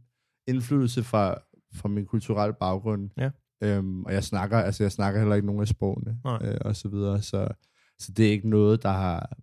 indflydelse 0.47 1.03
fra, 1.03 1.35
fra 1.75 1.89
min 1.89 2.07
kulturelle 2.07 2.55
baggrund. 2.61 3.11
Ja. 3.17 3.31
Øhm, 3.61 4.05
og 4.05 4.13
jeg 4.13 4.25
snakker, 4.25 4.59
altså 4.59 4.85
jeg 4.85 4.93
snakker 4.93 5.21
heller 5.21 5.35
ikke 5.35 5.47
nogen 5.47 5.61
af 5.63 5.69
sprogene, 5.69 6.19
Nej. 6.25 6.39
øh, 6.45 6.57
og 6.61 6.77
så 6.77 6.89
videre, 6.89 7.23
så, 7.23 7.49
så 7.99 8.13
det 8.13 8.27
er 8.27 8.31
ikke 8.31 8.49
noget, 8.49 8.83
der 8.83 8.89
har, 8.93 9.37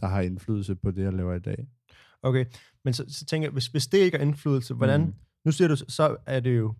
der 0.00 0.06
har 0.06 0.20
indflydelse 0.20 0.74
på 0.74 0.90
det, 0.90 1.02
jeg 1.02 1.12
laver 1.12 1.34
i 1.34 1.38
dag. 1.38 1.66
Okay, 2.22 2.44
men 2.84 2.94
så, 2.94 3.04
så 3.08 3.24
tænker 3.24 3.46
jeg, 3.48 3.52
hvis, 3.52 3.66
hvis 3.66 3.86
det 3.86 3.98
ikke 3.98 4.16
er 4.16 4.22
indflydelse, 4.22 4.74
hvordan, 4.74 5.00
mm. 5.00 5.14
Nu 5.44 5.52
siger 5.52 5.68
du, 5.68 5.76
så 5.76 6.16
er 6.26 6.40
det 6.40 6.58
jo, 6.58 6.74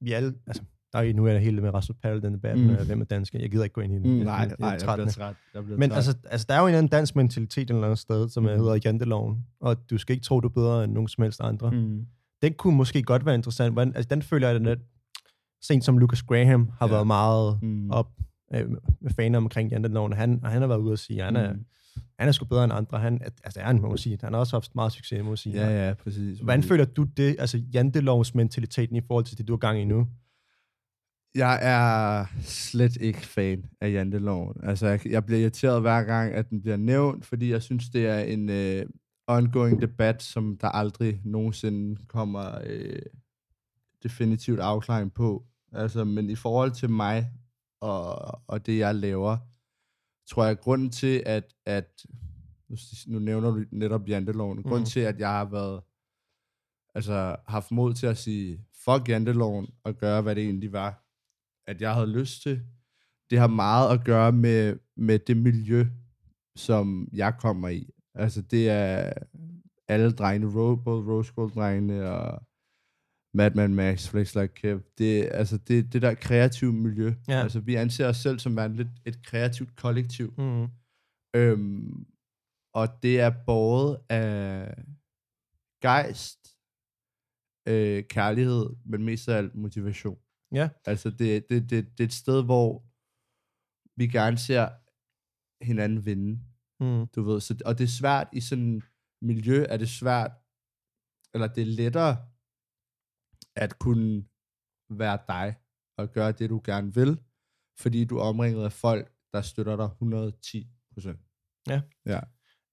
vi 0.00 0.12
alle, 0.12 0.34
altså, 0.46 0.62
der 0.92 0.98
er 0.98 1.12
nu 1.14 1.26
er 1.26 1.32
der 1.32 1.38
hele 1.40 1.60
med 1.62 1.74
Rasmus 1.74 1.96
Palle, 2.02 2.22
den 2.22 2.34
debat, 2.34 2.58
mm. 2.58 2.86
Hvem 2.86 3.00
er 3.00 3.04
dansker, 3.04 3.38
jeg 3.38 3.50
gider 3.50 3.64
ikke 3.64 3.74
gå 3.74 3.80
ind 3.80 3.92
i 3.92 3.96
den. 3.96 4.10
Mm, 4.10 4.16
Jeg- 4.16 4.24
nej, 4.24 4.34
jeg- 4.34 4.48
jeg 4.48 4.56
nej, 4.58 4.70
jeg 4.70 4.80
træt 4.80 4.96
bliver 4.98 5.10
træt. 5.10 5.36
Jeg 5.54 5.64
bliver 5.64 5.78
Men 5.78 5.90
træt. 5.90 5.96
altså, 5.96 6.16
altså, 6.24 6.46
der 6.48 6.54
er 6.54 6.58
jo 6.58 6.64
en 6.64 6.68
eller 6.68 6.78
anden 6.78 6.90
dansk 6.90 7.16
mentalitet 7.16 7.62
et 7.62 7.70
eller 7.70 7.84
andet 7.84 7.98
sted, 7.98 8.28
som 8.28 8.42
mm. 8.42 8.48
Hedder 8.48 8.78
janteloven, 8.84 9.46
og 9.60 9.90
du 9.90 9.98
skal 9.98 10.12
ikke 10.14 10.24
tro, 10.24 10.40
du 10.40 10.48
er 10.48 10.52
bedre 10.52 10.84
end 10.84 10.92
nogen 10.92 11.08
som 11.08 11.22
helst 11.22 11.40
andre. 11.40 11.70
Mm. 11.70 12.06
Den 12.42 12.54
kunne 12.54 12.76
måske 12.76 13.02
godt 13.02 13.26
være 13.26 13.34
interessant. 13.34 13.72
Hvordan, 13.72 13.96
altså, 13.96 14.08
den 14.08 14.22
føler 14.22 14.48
jeg, 14.48 14.66
at 14.68 14.78
sent 15.66 15.84
som 15.84 15.98
Lucas 15.98 16.22
Graham 16.22 16.70
har 16.78 16.86
ja. 16.86 16.92
Været 16.92 17.06
meget 17.06 17.58
Mm. 17.62 17.90
op 17.90 18.10
øh, 18.54 18.70
med 19.00 19.10
faner 19.16 19.38
omkring 19.38 19.70
janteloven, 19.70 20.12
og 20.12 20.18
han, 20.18 20.40
og 20.42 20.50
han 20.50 20.60
har 20.60 20.68
været 20.68 20.78
ude 20.80 20.92
og 20.92 20.98
sige, 20.98 21.18
at 21.18 21.24
han 21.24 21.36
er, 21.36 21.52
Mm. 21.52 21.64
han 22.18 22.28
er 22.28 22.32
sgu 22.32 22.44
bedre 22.44 22.64
end 22.64 22.72
andre. 22.72 22.98
Han, 22.98 23.20
altså, 23.44 23.60
han, 23.60 23.80
må 23.80 23.88
man 23.88 23.98
sige, 23.98 24.18
han 24.22 24.32
har 24.32 24.40
også 24.40 24.56
haft 24.56 24.74
meget 24.74 24.92
succes, 24.92 25.22
må 25.22 25.28
man 25.28 25.36
sige. 25.36 25.56
Ja, 25.56 25.86
ja, 25.88 25.94
præcis. 25.94 26.38
Hvordan 26.38 26.62
føler 26.62 26.84
du 26.84 27.02
det, 27.04 27.36
altså 27.38 27.58
jantelovsmentaliteten 27.74 28.96
i 28.96 29.00
forhold 29.00 29.24
til 29.24 29.38
det, 29.38 29.48
du 29.48 29.52
har 29.52 29.58
gang 29.58 29.80
i 29.80 29.84
nu? 29.84 30.06
Jeg 31.34 31.58
er 31.62 32.26
slet 32.42 32.96
ikke 32.96 33.18
fan 33.26 33.64
af 33.80 33.92
janteloven. 33.92 34.54
Altså, 34.62 34.86
jeg, 34.86 35.06
jeg 35.06 35.24
bliver 35.24 35.40
irriteret 35.40 35.80
hver 35.80 36.02
gang, 36.02 36.32
at 36.34 36.50
den 36.50 36.62
bliver 36.62 36.76
nævnt, 36.76 37.26
fordi 37.26 37.50
jeg 37.50 37.62
synes, 37.62 37.88
det 37.90 38.06
er 38.06 38.18
en 38.18 38.48
øh, 38.50 38.86
ongoing 39.26 39.80
debat, 39.80 40.22
som 40.22 40.56
der 40.60 40.68
aldrig 40.68 41.20
nogensinde 41.24 41.96
kommer 42.08 42.58
øh, 42.66 42.98
definitivt 44.02 44.60
afklaring 44.60 45.12
på. 45.14 45.44
Altså, 45.74 46.04
men 46.04 46.30
i 46.30 46.34
forhold 46.34 46.72
til 46.72 46.90
mig 46.90 47.30
og, 47.80 48.40
og 48.46 48.66
det, 48.66 48.78
jeg 48.78 48.94
laver, 48.94 49.36
tror 50.28 50.44
jeg, 50.44 50.58
grunden 50.58 50.90
til, 50.90 51.22
at, 51.26 51.54
at 51.66 52.06
nu, 53.06 53.18
nævner 53.18 53.50
du 53.50 53.64
netop 53.70 54.08
janteloven. 54.08 54.58
Mm. 54.58 54.62
Grunden 54.64 54.86
til, 54.86 55.00
at 55.00 55.18
jeg 55.18 55.28
har 55.28 55.44
været, 55.44 55.82
altså 56.94 57.36
haft 57.46 57.70
mod 57.70 57.94
til 57.94 58.06
at 58.06 58.18
sige, 58.18 58.66
fuck 58.84 59.08
janteloven, 59.08 59.66
og 59.84 59.94
gøre, 59.94 60.22
hvad 60.22 60.34
det 60.34 60.44
egentlig 60.44 60.72
var, 60.72 61.04
at 61.66 61.80
jeg 61.80 61.94
havde 61.94 62.18
lyst 62.18 62.42
til, 62.42 62.62
det 63.30 63.38
har 63.38 63.46
meget 63.46 63.98
at 63.98 64.04
gøre 64.04 64.32
med, 64.32 64.78
med 64.96 65.18
det 65.18 65.36
miljø, 65.36 65.86
som 66.56 67.08
jeg 67.12 67.34
kommer 67.38 67.68
i. 67.68 67.90
Altså 68.14 68.42
det 68.42 68.70
er 68.70 69.12
alle 69.88 70.12
drengene, 70.12 70.52
både 70.84 71.12
Rose 71.12 71.32
Gold-drengene 71.32 72.10
og 72.10 72.42
Madman 73.34 73.74
Max, 73.74 74.08
Flex 74.08 74.34
Like 74.34 74.54
Kev, 74.54 74.80
det, 74.98 75.28
altså 75.32 75.58
det, 75.58 75.92
det 75.92 76.02
der 76.02 76.14
kreative 76.14 76.72
miljø. 76.72 77.14
Ja. 77.28 77.42
Altså 77.42 77.60
vi 77.60 77.74
anser 77.74 78.08
os 78.08 78.16
selv 78.16 78.38
som 78.38 78.72
lidt 78.72 78.88
et 79.06 79.22
kreativt 79.22 79.76
kollektiv. 79.76 80.34
Mm. 80.38 80.68
Øhm, 81.36 82.06
og 82.74 82.88
det 83.02 83.20
er 83.20 83.30
båret 83.46 84.00
af 84.08 84.74
gejst, 85.82 86.56
øh, 87.68 88.04
kærlighed, 88.04 88.66
men 88.84 89.04
mest 89.04 89.28
af 89.28 89.36
alt 89.36 89.54
motivation. 89.54 90.18
Ja. 90.52 90.68
Altså 90.86 91.10
det, 91.10 91.48
det, 91.50 91.70
det, 91.70 91.98
det 91.98 92.04
er 92.04 92.08
et 92.08 92.12
sted, 92.12 92.44
hvor 92.44 92.84
vi 93.98 94.06
gerne 94.06 94.38
ser 94.38 94.68
hinanden 95.64 96.06
vinde. 96.06 96.40
Mm. 96.80 97.06
Du 97.06 97.22
ved, 97.22 97.40
så, 97.40 97.62
og 97.64 97.78
det 97.78 97.84
er 97.84 97.88
svært 97.88 98.28
i 98.32 98.40
sådan 98.40 98.82
miljø, 99.22 99.64
er 99.68 99.76
det 99.76 99.88
svært, 99.88 100.32
eller 101.34 101.46
det 101.46 101.62
er 101.62 101.76
lettere 101.76 102.16
at 103.56 103.78
kunne 103.78 104.24
være 104.90 105.18
dig 105.28 105.54
og 105.98 106.12
gøre 106.12 106.32
det, 106.32 106.50
du 106.50 106.60
gerne 106.64 106.94
vil, 106.94 107.18
fordi 107.78 108.04
du 108.04 108.16
er 108.18 108.22
omringet 108.22 108.64
af 108.64 108.72
folk, 108.72 109.12
der 109.32 109.42
støtter 109.42 109.76
dig 109.76 109.84
110 109.84 110.66
procent. 110.94 111.20
Ja. 111.68 111.80
ja. 112.06 112.20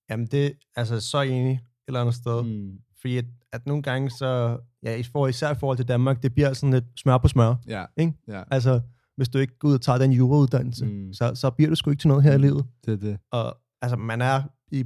Jamen 0.09 0.25
det, 0.25 0.53
altså 0.75 0.99
så 0.99 1.21
enig 1.21 1.53
et 1.53 1.59
eller 1.87 2.01
andet 2.01 2.15
sted. 2.15 2.43
Mm. 2.43 2.79
Fordi 3.01 3.17
at, 3.17 3.25
at 3.51 3.67
nogle 3.67 3.83
gange 3.83 4.09
så, 4.09 4.59
ja, 4.83 4.95
især 5.29 5.51
i 5.51 5.55
forhold 5.55 5.77
til 5.77 5.87
Danmark, 5.87 6.23
det 6.23 6.33
bliver 6.33 6.53
sådan 6.53 6.73
lidt 6.73 6.85
smør 6.99 7.17
på 7.17 7.27
smør. 7.27 7.55
Ja. 7.67 7.85
Ikke? 7.97 8.13
ja. 8.27 8.43
Altså, 8.51 8.81
hvis 9.15 9.29
du 9.29 9.37
ikke 9.37 9.57
går 9.59 9.67
ud 9.67 9.73
og 9.73 9.81
tager 9.81 9.97
den 9.97 10.11
jurauddannelse, 10.11 10.85
mm. 10.85 11.13
så, 11.13 11.35
så 11.35 11.49
bliver 11.49 11.69
du 11.69 11.75
sgu 11.75 11.89
ikke 11.89 12.01
til 12.01 12.07
noget 12.07 12.23
her 12.23 12.33
i 12.33 12.37
mm. 12.37 12.41
livet. 12.41 12.65
Det 12.85 12.93
er 12.93 12.97
det. 12.97 13.19
Og 13.31 13.57
altså, 13.81 13.95
man 13.97 14.21
er 14.21 14.43
i 14.71 14.85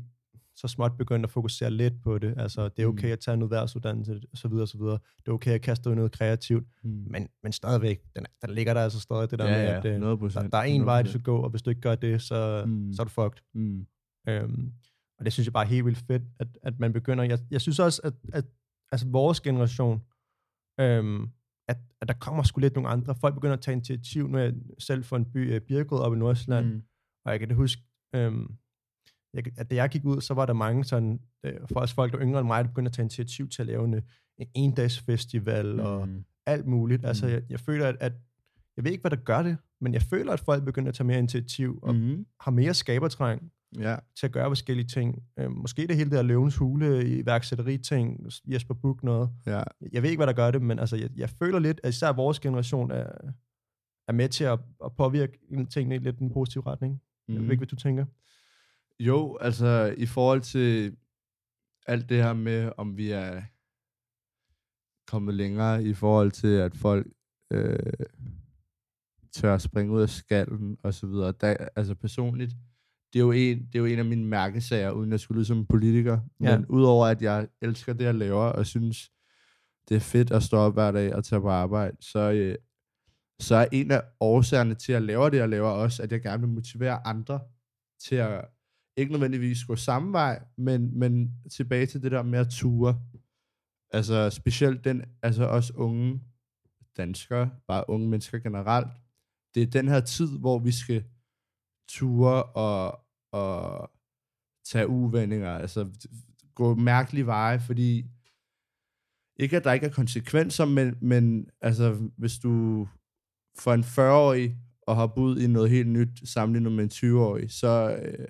så 0.55 0.67
småt 0.67 0.97
begyndt 0.97 1.25
at 1.25 1.29
fokusere 1.29 1.71
lidt 1.71 2.01
på 2.03 2.17
det. 2.17 2.33
Altså, 2.37 2.69
det 2.69 2.83
er 2.83 2.87
okay 2.87 3.07
mm. 3.07 3.13
at 3.13 3.19
tage 3.19 3.35
en 3.35 3.43
udværsuddannelse, 3.43 4.21
så 4.33 4.47
videre, 4.47 4.63
og 4.63 4.67
så 4.67 4.77
videre. 4.77 4.99
Det 5.17 5.27
er 5.27 5.31
okay 5.31 5.51
at 5.51 5.61
kaste 5.61 5.89
ud 5.89 5.95
noget 5.95 6.11
kreativt, 6.11 6.67
mm. 6.83 7.05
men, 7.09 7.27
men 7.43 7.51
stadigvæk, 7.51 8.01
den, 8.15 8.25
der 8.41 8.47
ligger 8.47 8.73
der 8.73 8.81
altså 8.81 8.99
stadig 8.99 9.31
det 9.31 9.39
der 9.39 9.45
ja, 9.45 9.51
med, 9.51 9.91
at 9.91 10.01
ja, 10.01 10.15
100%, 10.15 10.41
der, 10.41 10.47
der 10.47 10.57
er 10.57 10.63
en 10.63 10.85
vej, 10.85 11.01
du 11.01 11.09
skal 11.09 11.21
gå, 11.21 11.37
og 11.37 11.49
hvis 11.49 11.61
du 11.61 11.69
ikke 11.69 11.81
gør 11.81 11.95
det, 11.95 12.21
så, 12.21 12.63
mm. 12.67 12.93
så 12.93 13.01
er 13.01 13.03
du 13.03 13.09
fucked. 13.09 13.41
Mm. 13.53 13.87
Øhm, 14.29 14.71
og 15.19 15.25
det 15.25 15.33
synes 15.33 15.47
jeg 15.47 15.53
bare 15.53 15.63
er 15.63 15.69
helt 15.69 15.85
vildt 15.85 15.97
fedt, 16.07 16.23
at, 16.39 16.47
at 16.63 16.79
man 16.79 16.93
begynder. 16.93 17.23
Jeg, 17.23 17.39
jeg 17.51 17.61
synes 17.61 17.79
også, 17.79 18.01
at, 18.03 18.13
at 18.33 18.45
altså 18.91 19.07
vores 19.07 19.41
generation, 19.41 20.01
øhm, 20.79 21.29
at, 21.67 21.77
at 22.01 22.07
der 22.07 22.13
kommer 22.13 22.43
sgu 22.43 22.59
lidt 22.59 22.75
nogle 22.75 22.89
andre. 22.89 23.15
Folk 23.15 23.35
begynder 23.35 23.53
at 23.53 23.61
tage 23.61 23.73
initiativ. 23.73 24.27
Nu 24.27 24.37
er 24.37 24.41
jeg 24.41 24.53
selv 24.79 25.03
fra 25.03 25.17
en 25.17 25.25
by, 25.25 25.55
uh, 25.55 25.61
Birkerød 25.61 26.01
op 26.01 26.13
i 26.13 26.17
Nordsjælland, 26.17 26.65
mm. 26.65 26.83
og 27.25 27.31
jeg 27.31 27.39
kan 27.39 27.49
det 27.49 27.57
huske, 27.57 27.81
øhm, 28.15 28.57
jeg, 29.35 29.43
at 29.57 29.71
da 29.71 29.75
jeg 29.75 29.89
gik 29.89 30.05
ud, 30.05 30.21
så 30.21 30.33
var 30.33 30.45
der 30.45 30.53
mange 30.53 30.83
sådan, 30.83 31.19
øh, 31.43 31.53
for 31.71 31.79
os 31.79 31.93
folk, 31.93 32.13
der 32.13 32.21
yngre 32.21 32.39
end 32.39 32.47
mig, 32.47 32.63
der 32.63 32.69
begyndte 32.69 32.89
at 32.89 32.93
tage 32.93 33.03
initiativ 33.03 33.49
til 33.49 33.61
at 33.61 33.67
lave 33.67 33.85
en, 33.85 33.93
en 34.37 34.47
endagsfestival 34.53 35.73
mm. 35.73 35.79
og 35.79 36.07
alt 36.45 36.65
muligt. 36.65 37.01
Mm. 37.01 37.07
Altså, 37.07 37.27
jeg, 37.27 37.41
jeg 37.49 37.59
føler, 37.59 37.87
at, 37.87 37.95
at, 37.99 38.13
jeg 38.77 38.83
ved 38.83 38.91
ikke, 38.91 39.01
hvad 39.01 39.11
der 39.11 39.23
gør 39.23 39.43
det, 39.43 39.57
men 39.81 39.93
jeg 39.93 40.01
føler, 40.01 40.33
at 40.33 40.39
folk 40.39 40.65
begynder 40.65 40.89
at 40.89 40.95
tage 40.95 41.07
mere 41.07 41.19
initiativ 41.19 41.79
og 41.81 41.95
mm. 41.95 42.25
har 42.39 42.51
mere 42.51 42.73
skabertræng 42.73 43.51
ja. 43.79 43.95
til 44.19 44.25
at 44.25 44.31
gøre 44.31 44.49
forskellige 44.49 44.87
ting. 44.87 45.23
Øh, 45.39 45.51
måske 45.51 45.87
det 45.87 45.95
hele 45.95 46.11
der 46.11 46.21
løvens 46.21 46.55
hule 46.55 47.07
i 47.07 47.25
værksætteri-ting, 47.25 48.25
Jesper 48.45 48.73
Buch 48.73 48.99
noget. 49.03 49.29
Ja. 49.45 49.63
Jeg 49.91 50.03
ved 50.03 50.09
ikke, 50.09 50.19
hvad 50.19 50.27
der 50.27 50.33
gør 50.33 50.51
det, 50.51 50.61
men 50.61 50.79
altså, 50.79 50.95
jeg, 50.95 51.09
jeg 51.17 51.29
føler 51.29 51.59
lidt, 51.59 51.79
at 51.83 51.89
især 51.89 52.11
vores 52.11 52.39
generation 52.39 52.91
er, 52.91 53.11
er 54.07 54.13
med 54.13 54.29
til 54.29 54.43
at, 54.43 54.59
at 54.85 54.91
påvirke 54.97 55.37
tingene 55.69 55.95
i 55.95 55.99
lidt 55.99 56.19
en 56.19 56.29
positiv 56.29 56.61
retning. 56.61 57.01
Mm. 57.27 57.33
Jeg 57.33 57.43
ved 57.43 57.51
ikke, 57.51 57.59
hvad 57.59 57.67
du 57.67 57.75
tænker. 57.75 58.05
Jo, 58.99 59.37
altså 59.41 59.95
i 59.97 60.05
forhold 60.05 60.41
til 60.41 60.97
alt 61.87 62.09
det 62.09 62.23
her 62.23 62.33
med, 62.33 62.71
om 62.77 62.97
vi 62.97 63.11
er 63.11 63.41
kommet 65.07 65.35
længere 65.35 65.83
i 65.83 65.93
forhold 65.93 66.31
til, 66.31 66.47
at 66.47 66.75
folk 66.75 67.07
øh, 67.51 67.93
tør 69.33 69.55
at 69.55 69.61
springe 69.61 69.93
ud 69.93 70.01
af 70.01 70.09
skallen 70.09 70.77
og 70.83 70.93
så 70.93 71.07
videre. 71.07 71.33
Der, 71.41 71.57
altså 71.75 71.95
personligt, 71.95 72.51
det 73.13 73.19
er, 73.19 73.23
jo 73.23 73.31
en, 73.31 73.57
det 73.65 73.75
er 73.75 73.79
jo 73.79 73.85
en 73.85 73.99
af 73.99 74.05
mine 74.05 74.25
mærkesager, 74.25 74.91
uden 74.91 75.13
at 75.13 75.19
skulle 75.19 75.35
lyde 75.35 75.45
som 75.45 75.65
politiker. 75.65 76.19
Ja. 76.41 76.57
Men 76.57 76.65
udover 76.65 77.07
at 77.07 77.21
jeg 77.21 77.47
elsker 77.61 77.93
det, 77.93 78.05
jeg 78.05 78.15
laver, 78.15 78.43
og 78.43 78.65
synes, 78.65 79.11
det 79.89 79.95
er 79.95 79.99
fedt 79.99 80.31
at 80.31 80.43
stå 80.43 80.57
op 80.57 80.73
hver 80.73 80.91
dag 80.91 81.15
og 81.15 81.25
tage 81.25 81.41
på 81.41 81.49
arbejde, 81.49 81.97
så, 81.99 82.31
øh, 82.31 82.55
så 83.39 83.55
er 83.55 83.67
en 83.71 83.91
af 83.91 84.01
årsagerne 84.19 84.75
til, 84.75 84.91
at 84.91 84.93
jeg 84.93 85.01
laver 85.01 85.29
det, 85.29 85.37
jeg 85.37 85.49
laver, 85.49 85.69
også, 85.69 86.03
at 86.03 86.11
jeg 86.11 86.21
gerne 86.21 86.43
vil 86.43 86.55
motivere 86.55 87.07
andre 87.07 87.39
til 87.99 88.15
at 88.15 88.45
ikke 88.97 89.11
nødvendigvis 89.11 89.65
gå 89.65 89.75
samme 89.75 90.13
vej, 90.13 90.43
men, 90.57 90.99
men 90.99 91.31
tilbage 91.51 91.85
til 91.85 92.01
det 92.03 92.11
der 92.11 92.23
med 92.23 92.39
at 92.39 92.49
ture. 92.49 93.01
Altså 93.91 94.29
specielt 94.29 94.85
den, 94.85 95.03
altså 95.21 95.43
også 95.43 95.73
unge 95.73 96.21
danskere, 96.97 97.49
bare 97.67 97.89
unge 97.89 98.09
mennesker 98.09 98.39
generelt. 98.39 98.87
Det 99.55 99.63
er 99.63 99.67
den 99.67 99.87
her 99.87 99.99
tid, 99.99 100.39
hvor 100.39 100.59
vi 100.59 100.71
skal 100.71 101.03
ture 101.89 102.43
og, 102.43 102.99
og 103.31 103.91
tage 104.65 104.87
uvendinger, 104.87 105.49
altså 105.49 105.89
gå 106.55 106.75
mærkelige 106.75 107.25
veje, 107.25 107.59
fordi 107.59 108.05
ikke 109.37 109.57
at 109.57 109.63
der 109.63 109.73
ikke 109.73 109.85
er 109.85 109.91
konsekvenser, 109.91 110.65
men, 110.65 110.97
men 111.01 111.49
altså 111.61 112.09
hvis 112.17 112.37
du 112.37 112.87
for 113.57 113.73
en 113.73 113.83
40-årig 113.83 114.57
og 114.81 114.95
har 114.95 115.07
boet 115.07 115.41
i 115.41 115.47
noget 115.47 115.69
helt 115.69 115.89
nyt 115.89 116.29
sammenlignet 116.29 116.71
med 116.71 116.83
en 116.83 116.89
20-årig, 116.93 117.51
så 117.51 117.99
øh, 118.01 118.27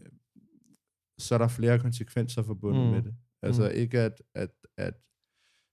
så 1.18 1.36
er 1.36 1.38
der 1.38 1.48
flere 1.48 1.80
konsekvenser 1.80 2.44
forbundet 2.44 2.86
mm. 2.86 2.92
med 2.92 3.02
det. 3.02 3.16
Altså 3.42 3.64
mm. 3.64 3.80
ikke 3.80 4.00
at, 4.00 4.22
at, 4.36 4.50
at 4.78 4.94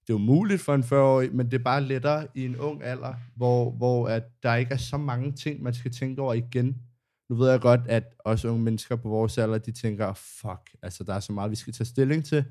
det 0.06 0.12
er 0.12 0.14
umuligt 0.14 0.60
for 0.60 0.74
en 0.74 0.82
40-årig, 0.82 1.34
men 1.34 1.50
det 1.50 1.58
er 1.58 1.62
bare 1.64 1.80
lettere 1.80 2.26
i 2.34 2.44
en 2.44 2.56
ung 2.56 2.82
alder, 2.82 3.14
hvor, 3.36 3.70
hvor 3.70 4.08
at 4.08 4.24
der 4.42 4.54
ikke 4.54 4.72
er 4.72 4.78
så 4.78 4.96
mange 4.96 5.32
ting, 5.32 5.62
man 5.62 5.74
skal 5.74 5.92
tænke 5.92 6.22
over 6.22 6.34
igen. 6.34 6.82
Nu 7.28 7.36
ved 7.36 7.50
jeg 7.50 7.60
godt, 7.60 7.80
at 7.86 8.14
også 8.18 8.48
unge 8.48 8.62
mennesker 8.62 8.96
på 8.96 9.08
vores 9.08 9.38
alder, 9.38 9.58
de 9.58 9.72
tænker, 9.72 10.12
fuck, 10.12 10.76
altså 10.82 11.04
der 11.04 11.14
er 11.14 11.20
så 11.20 11.32
meget, 11.32 11.50
vi 11.50 11.56
skal 11.56 11.72
tage 11.72 11.86
stilling 11.86 12.24
til, 12.24 12.44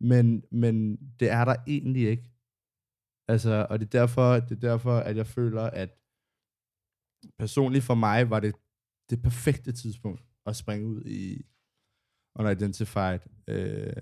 men, 0.00 0.42
men 0.52 0.96
det 1.20 1.30
er 1.30 1.44
der 1.44 1.56
egentlig 1.66 2.08
ikke. 2.08 2.30
Altså, 3.28 3.66
og 3.70 3.80
det 3.80 3.94
er, 3.94 3.98
derfor, 3.98 4.34
det 4.34 4.50
er 4.50 4.68
derfor, 4.68 4.98
at 4.98 5.16
jeg 5.16 5.26
føler, 5.26 5.62
at 5.62 5.90
personligt 7.38 7.84
for 7.84 7.94
mig 7.94 8.30
var 8.30 8.40
det 8.40 8.54
det 9.10 9.22
perfekte 9.22 9.72
tidspunkt 9.72 10.24
at 10.46 10.56
springe 10.56 10.86
ud 10.86 11.04
i, 11.04 11.46
unidentified. 12.38 13.18
Øh, 13.48 13.92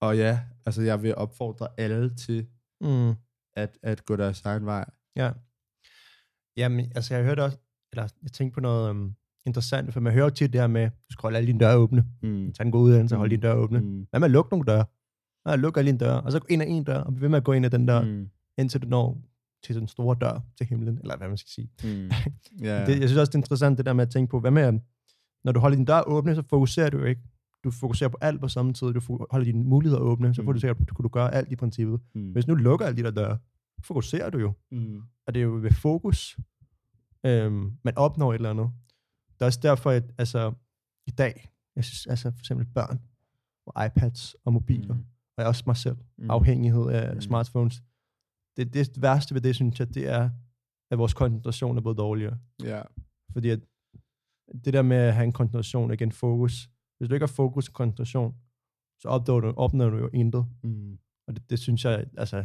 og 0.00 0.16
ja, 0.16 0.40
altså 0.66 0.82
jeg 0.82 1.02
vil 1.02 1.14
opfordre 1.14 1.68
alle 1.78 2.14
til 2.14 2.46
mm. 2.80 3.10
at, 3.56 3.78
at 3.82 4.04
gå 4.04 4.16
deres 4.16 4.42
egen 4.42 4.66
vej. 4.66 4.84
Ja. 5.16 5.32
Jamen, 6.56 6.92
altså 6.94 7.14
jeg 7.14 7.24
hørte 7.24 7.44
også, 7.44 7.58
eller 7.92 8.08
jeg 8.22 8.32
tænkte 8.32 8.54
på 8.54 8.60
noget 8.60 8.90
um, 8.90 9.14
interessant, 9.46 9.92
for 9.92 10.00
man 10.00 10.12
hører 10.12 10.24
jo 10.24 10.30
tit 10.30 10.52
det 10.52 10.60
her 10.60 10.68
med, 10.68 10.90
du 10.90 11.12
skal 11.12 11.22
holde 11.22 11.36
alle 11.36 11.46
dine 11.46 11.60
døre 11.60 11.76
åbne. 11.76 12.04
Mm. 12.22 12.52
Tag 12.52 12.66
en 12.66 12.72
god 12.72 12.82
uddannelse 12.82 13.14
og 13.14 13.18
holde 13.18 13.36
mm. 13.36 13.40
dine 13.40 13.48
døre 13.48 13.56
åbne. 13.56 13.80
Mm. 13.80 14.06
Hvad 14.10 14.20
med 14.20 14.24
at 14.24 14.30
lukke 14.30 14.50
nogle 14.50 14.66
døre? 14.66 14.84
Ja, 15.48 15.56
lukke 15.56 15.78
alle 15.80 15.88
dine 15.88 15.98
døre, 15.98 16.20
og 16.20 16.32
så 16.32 16.38
gå 16.38 16.46
ind 16.50 16.62
ad 16.62 16.66
en 16.68 16.84
dør, 16.84 16.98
og 16.98 17.12
blive 17.12 17.22
ved 17.22 17.28
med 17.28 17.38
at 17.38 17.44
gå 17.44 17.52
ind 17.52 17.64
ad 17.64 17.70
den 17.70 17.88
der, 17.88 18.02
mm. 18.02 18.28
indtil 18.58 18.82
du 18.82 18.88
når 18.88 19.22
til 19.64 19.74
den 19.74 19.88
store 19.88 20.16
dør 20.20 20.40
til 20.58 20.66
himlen, 20.66 20.98
eller 20.98 21.16
hvad 21.16 21.28
man 21.28 21.36
skal 21.36 21.50
sige. 21.50 21.70
Mm. 21.84 22.10
Yeah. 22.64 22.86
det, 22.86 23.00
jeg 23.00 23.08
synes 23.08 23.16
også, 23.16 23.30
det 23.30 23.34
er 23.34 23.38
interessant 23.38 23.78
det 23.78 23.86
der 23.86 23.92
med 23.92 24.02
at 24.02 24.10
tænke 24.10 24.30
på, 24.30 24.40
hvad 24.40 24.50
med, 24.50 24.80
når 25.44 25.52
du 25.52 25.60
holder 25.60 25.76
din 25.76 25.84
dør 25.84 26.02
åbne, 26.06 26.34
så 26.34 26.42
fokuserer 26.42 26.90
du 26.90 27.04
ikke. 27.04 27.22
Du 27.64 27.70
fokuserer 27.70 28.10
på 28.10 28.18
alt 28.20 28.40
på 28.40 28.48
samme 28.48 28.72
tid. 28.72 28.92
Du 28.92 29.26
holder 29.30 29.44
dine 29.44 29.64
muligheder 29.64 30.02
åbne, 30.02 30.34
så 30.34 30.42
får 30.42 30.50
mm. 30.50 30.54
du 30.54 30.60
sikkert, 30.60 30.94
kunne 30.94 31.02
du 31.02 31.08
gøre 31.08 31.34
alt 31.34 31.52
i 31.52 31.56
princippet. 31.56 32.00
Mm. 32.14 32.32
Hvis 32.32 32.46
nu 32.46 32.54
lukker 32.54 32.86
alle 32.86 32.96
de 32.96 33.02
der 33.02 33.10
døre, 33.10 33.38
fokuserer 33.82 34.30
du 34.30 34.38
jo. 34.38 34.52
Mm. 34.70 35.02
Og 35.26 35.34
det 35.34 35.40
er 35.40 35.44
jo 35.44 35.58
ved 35.62 35.70
fokus, 35.70 36.38
øhm, 37.26 37.72
man 37.84 37.96
opnår 37.96 38.32
et 38.32 38.34
eller 38.34 38.50
andet. 38.50 38.70
Det 39.34 39.40
er 39.40 39.46
også 39.46 39.60
derfor, 39.62 39.90
at 39.90 40.04
altså, 40.18 40.52
i 41.06 41.10
dag, 41.10 41.50
jeg 41.76 41.84
synes, 41.84 42.06
altså 42.06 42.30
for 42.30 42.38
eksempel 42.38 42.66
børn, 42.66 43.00
og 43.66 43.86
iPads 43.86 44.36
og 44.44 44.52
mobiler, 44.52 44.94
mm. 44.94 45.04
og 45.36 45.44
også 45.44 45.62
mig 45.66 45.76
selv, 45.76 45.96
mm. 46.18 46.30
afhængighed 46.30 46.86
af 46.90 47.14
mm. 47.14 47.20
smartphones. 47.20 47.82
Det, 48.56 48.74
det 48.74 49.02
værste 49.02 49.34
ved 49.34 49.40
det, 49.40 49.54
synes 49.54 49.80
jeg, 49.80 49.94
det 49.94 50.08
er, 50.08 50.30
at 50.90 50.98
vores 50.98 51.14
koncentration 51.14 51.76
er 51.76 51.80
blevet 51.80 51.98
dårligere. 51.98 52.38
Ja. 52.62 52.68
Yeah. 52.68 52.84
Fordi 53.32 53.48
at 53.48 53.60
det 54.64 54.72
der 54.72 54.82
med 54.82 54.96
at 54.96 55.14
have 55.14 55.24
en 55.24 55.32
koncentration, 55.32 55.92
igen 55.92 56.12
fokus. 56.12 56.68
Hvis 56.98 57.08
du 57.08 57.14
ikke 57.14 57.26
har 57.26 57.32
fokus 57.32 57.68
og 57.68 57.74
koncentration, 57.74 58.34
så 59.00 59.08
opnår 59.08 59.40
du, 59.40 59.52
opnår 59.56 59.90
du 59.90 59.98
jo 59.98 60.10
intet. 60.12 60.46
Mm. 60.64 60.98
Og 61.26 61.34
det, 61.36 61.50
det 61.50 61.58
synes 61.58 61.84
jeg, 61.84 62.04
altså, 62.18 62.44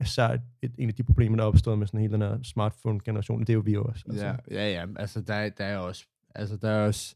især 0.00 0.28
et, 0.28 0.40
et, 0.62 0.74
en 0.78 0.88
af 0.88 0.94
de 0.94 1.02
problemer, 1.02 1.36
der 1.36 1.44
er 1.44 1.48
opstået 1.48 1.78
med 1.78 1.86
sådan 1.86 2.00
hele 2.00 2.12
den 2.12 2.22
her 2.22 2.38
smartphone-generation, 2.42 3.40
det 3.40 3.50
er 3.50 3.54
jo 3.54 3.60
vi 3.60 3.76
også. 3.76 4.04
Altså. 4.08 4.26
Ja, 4.26 4.36
ja, 4.50 4.70
ja, 4.70 4.86
altså 4.96 5.20
der, 5.20 5.48
der 5.48 5.64
er 5.64 5.78
også, 5.78 6.04
altså 6.34 6.56
der 6.56 6.68
er 6.68 6.86
også, 6.86 7.14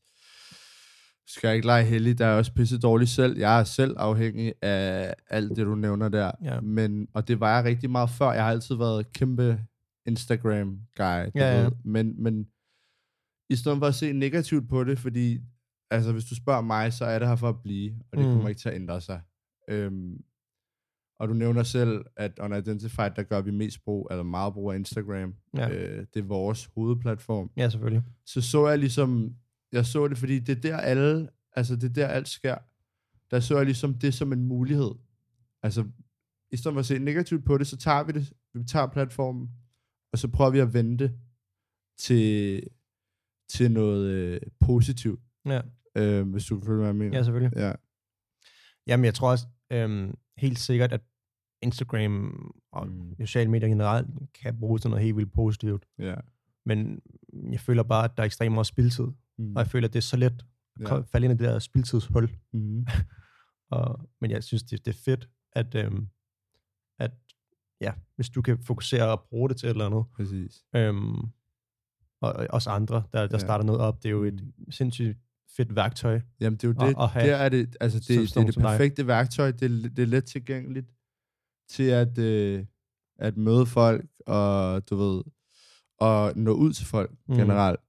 Skal 1.27 1.49
jeg 1.49 1.57
ikke 1.57 1.67
lege 1.67 1.85
heldig, 1.85 2.19
der 2.19 2.27
er 2.27 2.37
også 2.37 2.53
pisse 2.53 2.79
dårlig 2.79 3.09
selv. 3.09 3.39
Jeg 3.39 3.61
er 3.61 3.65
selv 3.65 3.95
afhængig 3.99 4.55
af 4.63 5.15
alt 5.31 5.57
det, 5.57 5.67
du 5.67 5.75
nævner 5.75 6.09
der. 6.09 6.33
Ja. 6.43 6.61
Men, 6.61 7.09
og 7.15 7.29
det 7.29 7.41
var 7.41 7.57
jeg 7.57 7.65
rigtig 7.65 7.91
meget 7.91 8.11
før. 8.11 8.33
Jeg 8.33 8.45
har 8.45 8.51
altid 8.51 8.75
været 8.75 9.13
kæmpe 9.13 9.61
Instagram-guy. 10.07 11.01
Ja, 11.01 11.31
ja. 11.35 11.63
ved. 11.63 11.73
Men, 11.85 12.23
men 12.23 12.47
i 13.51 13.57
stedet 13.57 13.79
for 13.79 13.87
at 13.87 13.95
se 13.95 14.13
negativt 14.13 14.69
på 14.69 14.85
det, 14.85 14.99
fordi 14.99 15.39
altså, 15.91 16.13
hvis 16.13 16.25
du 16.25 16.35
spørger 16.35 16.61
mig, 16.61 16.93
så 16.93 17.05
er 17.05 17.19
det 17.19 17.29
her 17.29 17.37
for 17.37 17.49
at 17.49 17.63
blive, 17.63 17.95
og 18.13 18.19
det 18.19 18.25
Mm. 18.27 18.31
mm. 18.31 18.35
kommer 18.37 18.49
ikke 18.49 18.61
til 18.61 18.69
at 18.69 18.75
ændre 18.75 19.01
sig. 19.01 19.21
Øhm, 19.69 20.25
og 21.19 21.29
du 21.29 21.35
nævner 21.35 21.63
selv, 21.63 22.05
at 22.17 22.39
Unidentified, 22.39 23.11
der 23.17 23.23
gør 23.23 23.41
vi 23.41 23.51
mest 23.51 23.85
brug, 23.85 24.09
eller 24.11 24.23
meget 24.23 24.55
brug 24.55 24.73
af 24.73 24.77
Instagram. 24.77 25.35
Ja. 25.57 25.71
Øh, 25.71 26.07
det 26.15 26.21
er 26.21 26.27
vores 26.27 26.71
hovedplatform 26.75 27.51
Ja, 27.57 27.69
selvfølgelig. 27.69 28.03
så 28.27 28.41
så 28.41 28.69
jeg 28.69 28.79
ligesom, 28.79 29.37
jeg 29.73 29.87
så 29.87 30.09
det, 30.09 30.19
fordi 30.19 30.39
det 30.39 30.57
er 30.57 30.61
der 30.61 30.77
alle, 30.77 31.29
altså 31.57 31.77
det 31.77 31.85
er 31.85 31.93
der 31.93 32.07
alt 32.07 32.29
sker. 32.29 32.57
Der 33.31 33.41
så 33.41 33.57
jeg 33.57 33.65
ligesom 33.65 33.95
det 33.95 34.15
som 34.15 34.33
en 34.33 34.45
mulighed. 34.45 34.91
Altså, 35.63 35.85
i 36.51 36.57
stedet 36.57 36.75
for 36.75 36.79
at 36.81 36.87
se 36.87 36.99
negativt 36.99 37.45
på 37.45 37.59
det, 37.59 37.67
så 37.67 37.77
tager 37.77 38.03
vi 38.05 38.13
det, 38.13 38.33
vi 38.55 38.65
tager 38.65 38.87
platformen, 38.87 39.51
og 40.13 40.19
så 40.19 40.29
prøver 40.29 40.51
vi 40.51 40.59
at 40.59 40.75
vente 40.75 41.13
til, 41.99 42.63
til 43.55 43.71
noget 43.73 44.11
øh, 44.11 44.41
positivt, 44.61 45.21
Ja, 45.47 45.61
øh, 45.97 46.29
hvis 46.31 46.45
du 46.45 46.61
følge, 46.61 46.77
hvad 46.79 46.87
jeg 46.89 46.97
mener. 46.97 47.17
ja 47.19 47.23
selvfølgelig. 47.23 47.59
Ja. 47.59 47.73
Jamen, 48.87 49.05
jeg 49.05 49.15
tror 49.15 49.31
også 49.31 49.47
øhm, 49.73 50.15
helt 50.39 50.59
sikkert, 50.59 50.93
at 50.93 51.01
Instagram 51.63 52.51
og 52.73 52.89
Mm. 52.89 53.15
sociale 53.21 53.51
medier 53.51 53.69
generelt 53.69 54.07
kan 54.43 54.59
bruges 54.59 54.83
til 54.83 54.91
noget 54.91 55.05
helt 55.05 55.17
vildt 55.17 55.33
positivt. 55.33 55.87
ja. 55.99 56.15
Men 56.67 57.01
jeg 57.53 57.61
føler 57.61 57.83
bare, 57.83 58.05
at 58.05 58.11
der 58.17 58.23
er 58.23 58.27
ekstremt 58.27 58.53
meget 58.55 58.67
spildtid. 58.67 59.05
Mm. 59.39 59.57
Og 59.57 59.63
jeg 59.63 59.67
føler, 59.67 59.89
at 59.89 59.93
det 59.95 59.99
er 59.99 60.03
så 60.03 60.17
let 60.17 60.45
at 60.81 60.89
ja. 60.89 61.01
falde 61.01 61.25
ind 61.25 61.35
i 61.41 61.45
det 61.45 61.53
der 61.53 61.59
spildtidshul. 61.59 62.31
Mm. 62.53 62.87
Og, 63.71 64.09
men 64.21 64.31
jeg 64.31 64.45
synes, 64.45 64.63
det, 64.63 64.85
det 64.87 64.95
er 64.95 64.99
fedt, 65.05 65.29
at, 65.53 65.75
øhm, 65.75 66.07
at 66.99 67.11
ja, 67.81 67.93
hvis 68.17 68.31
du 68.31 68.43
kan 68.43 68.59
fokusere 68.59 69.11
og 69.13 69.27
bruge 69.31 69.49
det 69.49 69.57
til 69.57 69.67
et 69.67 69.71
eller 69.71 69.87
andet. 69.87 70.05
Præcis. 70.17 70.65
Øhm, 70.77 71.21
og, 72.23 72.47
også 72.51 72.71
andre, 72.71 73.03
der, 73.13 73.27
der 73.27 73.29
Ja. 73.33 73.39
starter 73.39 73.65
noget 73.65 73.81
op. 73.81 74.03
Det 74.03 74.09
er 74.09 74.13
jo 74.13 74.25
et 74.25 74.53
sindssygt 74.71 75.19
fedt 75.57 75.77
værktøj. 75.77 76.21
Jamen, 76.41 76.57
det 76.57 76.65
er 76.65 76.69
jo 76.69 76.89
det. 76.89 76.97
og 76.97 77.11
have 77.11 77.27
der 77.31 77.37
er 77.37 77.49
det, 77.49 77.77
altså 77.81 77.99
det, 77.99 78.09
det 78.09 78.37
er 78.37 78.45
det 78.45 78.55
dig. 78.55 78.63
perfekte 78.63 79.07
værktøj. 79.07 79.51
Det 79.51 79.97
det 79.97 80.03
er 80.03 80.07
let 80.07 80.25
tilgængeligt 80.25 80.87
til 81.71 81.83
at, 81.83 82.19
øh, 82.19 82.65
at 83.19 83.37
møde 83.37 83.67
folk, 83.67 84.07
og 84.27 84.91
du 84.91 84.97
ved, 84.97 85.23
og 85.99 86.33
nå 86.37 86.53
ud 86.53 86.73
til 86.73 86.87
folk 86.87 87.11
mm. 87.29 87.35
generelt. 87.37 87.81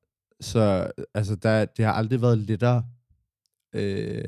Så 0.41 0.91
altså, 1.13 1.35
der, 1.35 1.65
det 1.65 1.85
har 1.85 1.91
aldrig 1.93 2.21
været 2.21 2.37
lettere, 2.37 2.85
øh, 3.75 4.23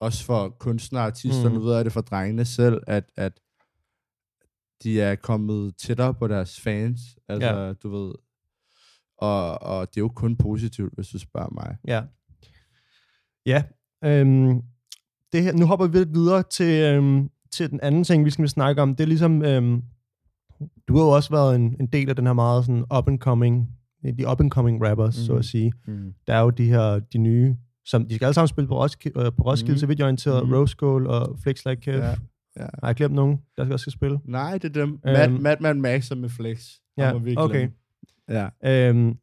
også 0.00 0.24
for 0.24 0.48
kunstnere 0.48 1.02
og 1.02 1.06
artister, 1.06 1.48
Mm. 1.48 1.54
nu 1.54 1.60
ved 1.60 1.74
jeg 1.76 1.84
det 1.84 1.92
for 1.92 2.00
drengene 2.00 2.44
selv, 2.44 2.82
at, 2.86 3.10
at 3.16 3.40
de 4.82 5.00
er 5.00 5.14
kommet 5.14 5.76
tættere 5.76 6.14
på 6.14 6.28
deres 6.28 6.60
fans. 6.60 7.00
Altså, 7.28 7.48
Ja. 7.56 7.72
du 7.72 7.88
ved, 7.88 8.14
og, 9.18 9.62
og 9.62 9.88
det 9.88 9.96
er 9.96 10.00
jo 10.00 10.08
kun 10.08 10.36
positivt, 10.36 10.94
hvis 10.94 11.08
du 11.08 11.18
spørger 11.18 11.50
mig. 11.54 11.76
Ja. 11.88 12.02
Ja. 13.46 13.62
Øhm, 14.04 14.62
det 15.32 15.42
her, 15.42 15.52
nu 15.52 15.66
hopper 15.66 15.86
vi 15.86 15.98
lidt 15.98 16.14
videre 16.14 16.42
til, 16.42 16.82
øhm, 16.94 17.30
til 17.52 17.70
den 17.70 17.80
anden 17.82 18.04
ting, 18.04 18.24
vi 18.24 18.30
skal 18.30 18.48
snakke 18.48 18.82
om. 18.82 18.96
Det 18.96 19.04
er 19.04 19.08
ligesom, 19.08 19.42
øhm, 19.44 19.82
du 20.88 20.96
har 20.96 21.02
jo 21.04 21.08
også 21.10 21.30
været 21.30 21.56
en, 21.56 21.76
en 21.80 21.86
del 21.86 22.08
af 22.08 22.16
den 22.16 22.26
her 22.26 22.32
meget 22.32 22.64
sådan 22.64 22.84
up 22.98 23.08
and 23.08 23.18
coming, 23.18 23.68
de 24.18 24.28
up 24.30 24.40
and 24.40 24.50
coming 24.50 24.84
rappers, 24.88 25.18
mm. 25.18 25.24
så 25.24 25.32
Mhm. 25.32 25.38
at 25.38 25.44
sige. 25.44 25.72
Mm. 25.86 26.14
Der 26.26 26.34
er 26.34 26.40
jo 26.40 26.50
de 26.50 26.64
her, 26.64 26.98
de 26.98 27.18
nye, 27.18 27.56
som 27.84 28.06
de 28.08 28.14
skal 28.14 28.24
alle 28.24 28.34
sammen 28.34 28.48
spille 28.48 28.68
på 28.68 28.82
Roskilde, 28.82 29.20
øh, 29.20 29.32
på 29.36 29.42
Roskilde 29.42 29.72
Mhm. 29.72 29.78
så 29.78 29.86
vidt 29.86 29.98
jeg 29.98 30.04
er 30.04 30.06
orienteret. 30.06 30.44
Mhm. 30.46 30.54
Rose 30.54 30.76
Gold 30.76 31.06
og 31.06 31.38
Flex 31.42 31.64
Like 31.66 31.80
Kev. 31.80 31.94
Ja, 31.94 32.14
Ja. 32.56 32.62
Har 32.62 32.88
jeg 32.88 32.94
glemt 32.94 33.14
nogen, 33.14 33.38
der 33.56 33.64
skal 33.64 33.72
også 33.72 33.82
skal 33.84 33.92
spille? 33.92 34.18
Nej, 34.24 34.58
det 34.58 34.64
er 34.76 34.84
dem. 34.84 35.00
Mad, 35.04 35.30
Øhm. 35.30 35.42
Madman 35.42 35.80
Max 35.80 36.10
og 36.10 36.18
med 36.18 36.28
Flex. 36.28 36.68
Ja, 36.96 37.14
okay. 37.14 37.24
glemme. 37.54 37.72
Ja. 38.28 38.48
Øhm, 38.64 39.16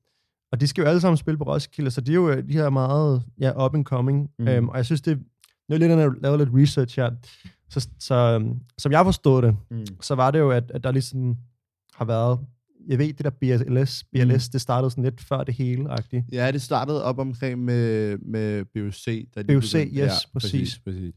og 0.51 0.61
de 0.61 0.67
skal 0.67 0.81
jo 0.81 0.87
alle 0.87 1.01
sammen 1.01 1.17
spille 1.17 1.37
på 1.37 1.43
Roskilde, 1.43 1.91
så 1.91 2.01
de 2.01 2.11
er 2.11 2.15
jo 2.15 2.41
de 2.41 2.53
her 2.53 2.69
meget 2.69 3.23
ja, 3.39 3.65
up 3.65 3.75
and 3.75 3.85
coming. 3.85 4.29
Mm. 4.39 4.47
Øhm, 4.47 4.69
og 4.69 4.77
jeg 4.77 4.85
synes, 4.85 5.01
det, 5.01 5.17
det 5.69 5.73
er 5.75 5.77
lidt, 5.77 5.91
jeg 5.91 6.11
lavede 6.21 6.37
lidt 6.45 6.49
research 6.63 6.99
her. 6.99 7.11
Så, 7.69 7.89
så 7.99 8.45
som 8.77 8.91
jeg 8.91 9.05
forstod 9.05 9.41
det, 9.41 9.57
Mm. 9.71 9.85
så 10.01 10.15
var 10.15 10.31
det 10.31 10.39
jo, 10.39 10.51
at, 10.51 10.71
at 10.73 10.83
der 10.83 10.91
ligesom 10.91 11.35
har 11.93 12.05
været, 12.05 12.39
jeg 12.87 12.99
ved, 12.99 13.13
det 13.13 13.25
der 13.25 13.29
BLS, 13.29 14.03
BLS, 14.03 14.47
mm. 14.47 14.51
det 14.51 14.61
startede 14.61 14.91
sådan 14.91 15.03
lidt 15.03 15.21
før 15.21 15.43
det 15.43 15.53
hele, 15.53 15.91
agtigt. 15.91 16.25
Ja, 16.31 16.51
det 16.51 16.61
startede 16.61 17.03
op 17.03 17.19
omkring 17.19 17.59
med, 17.59 18.17
med 18.17 18.65
BUC. 18.73 19.05
Da 19.35 19.41
de 19.41 19.47
BUC, 19.55 19.71
begyndte- 19.73 20.03
yes, 20.03 20.25
præcis. 20.25 20.51
præcis. 20.51 20.79
præcis. 20.79 21.13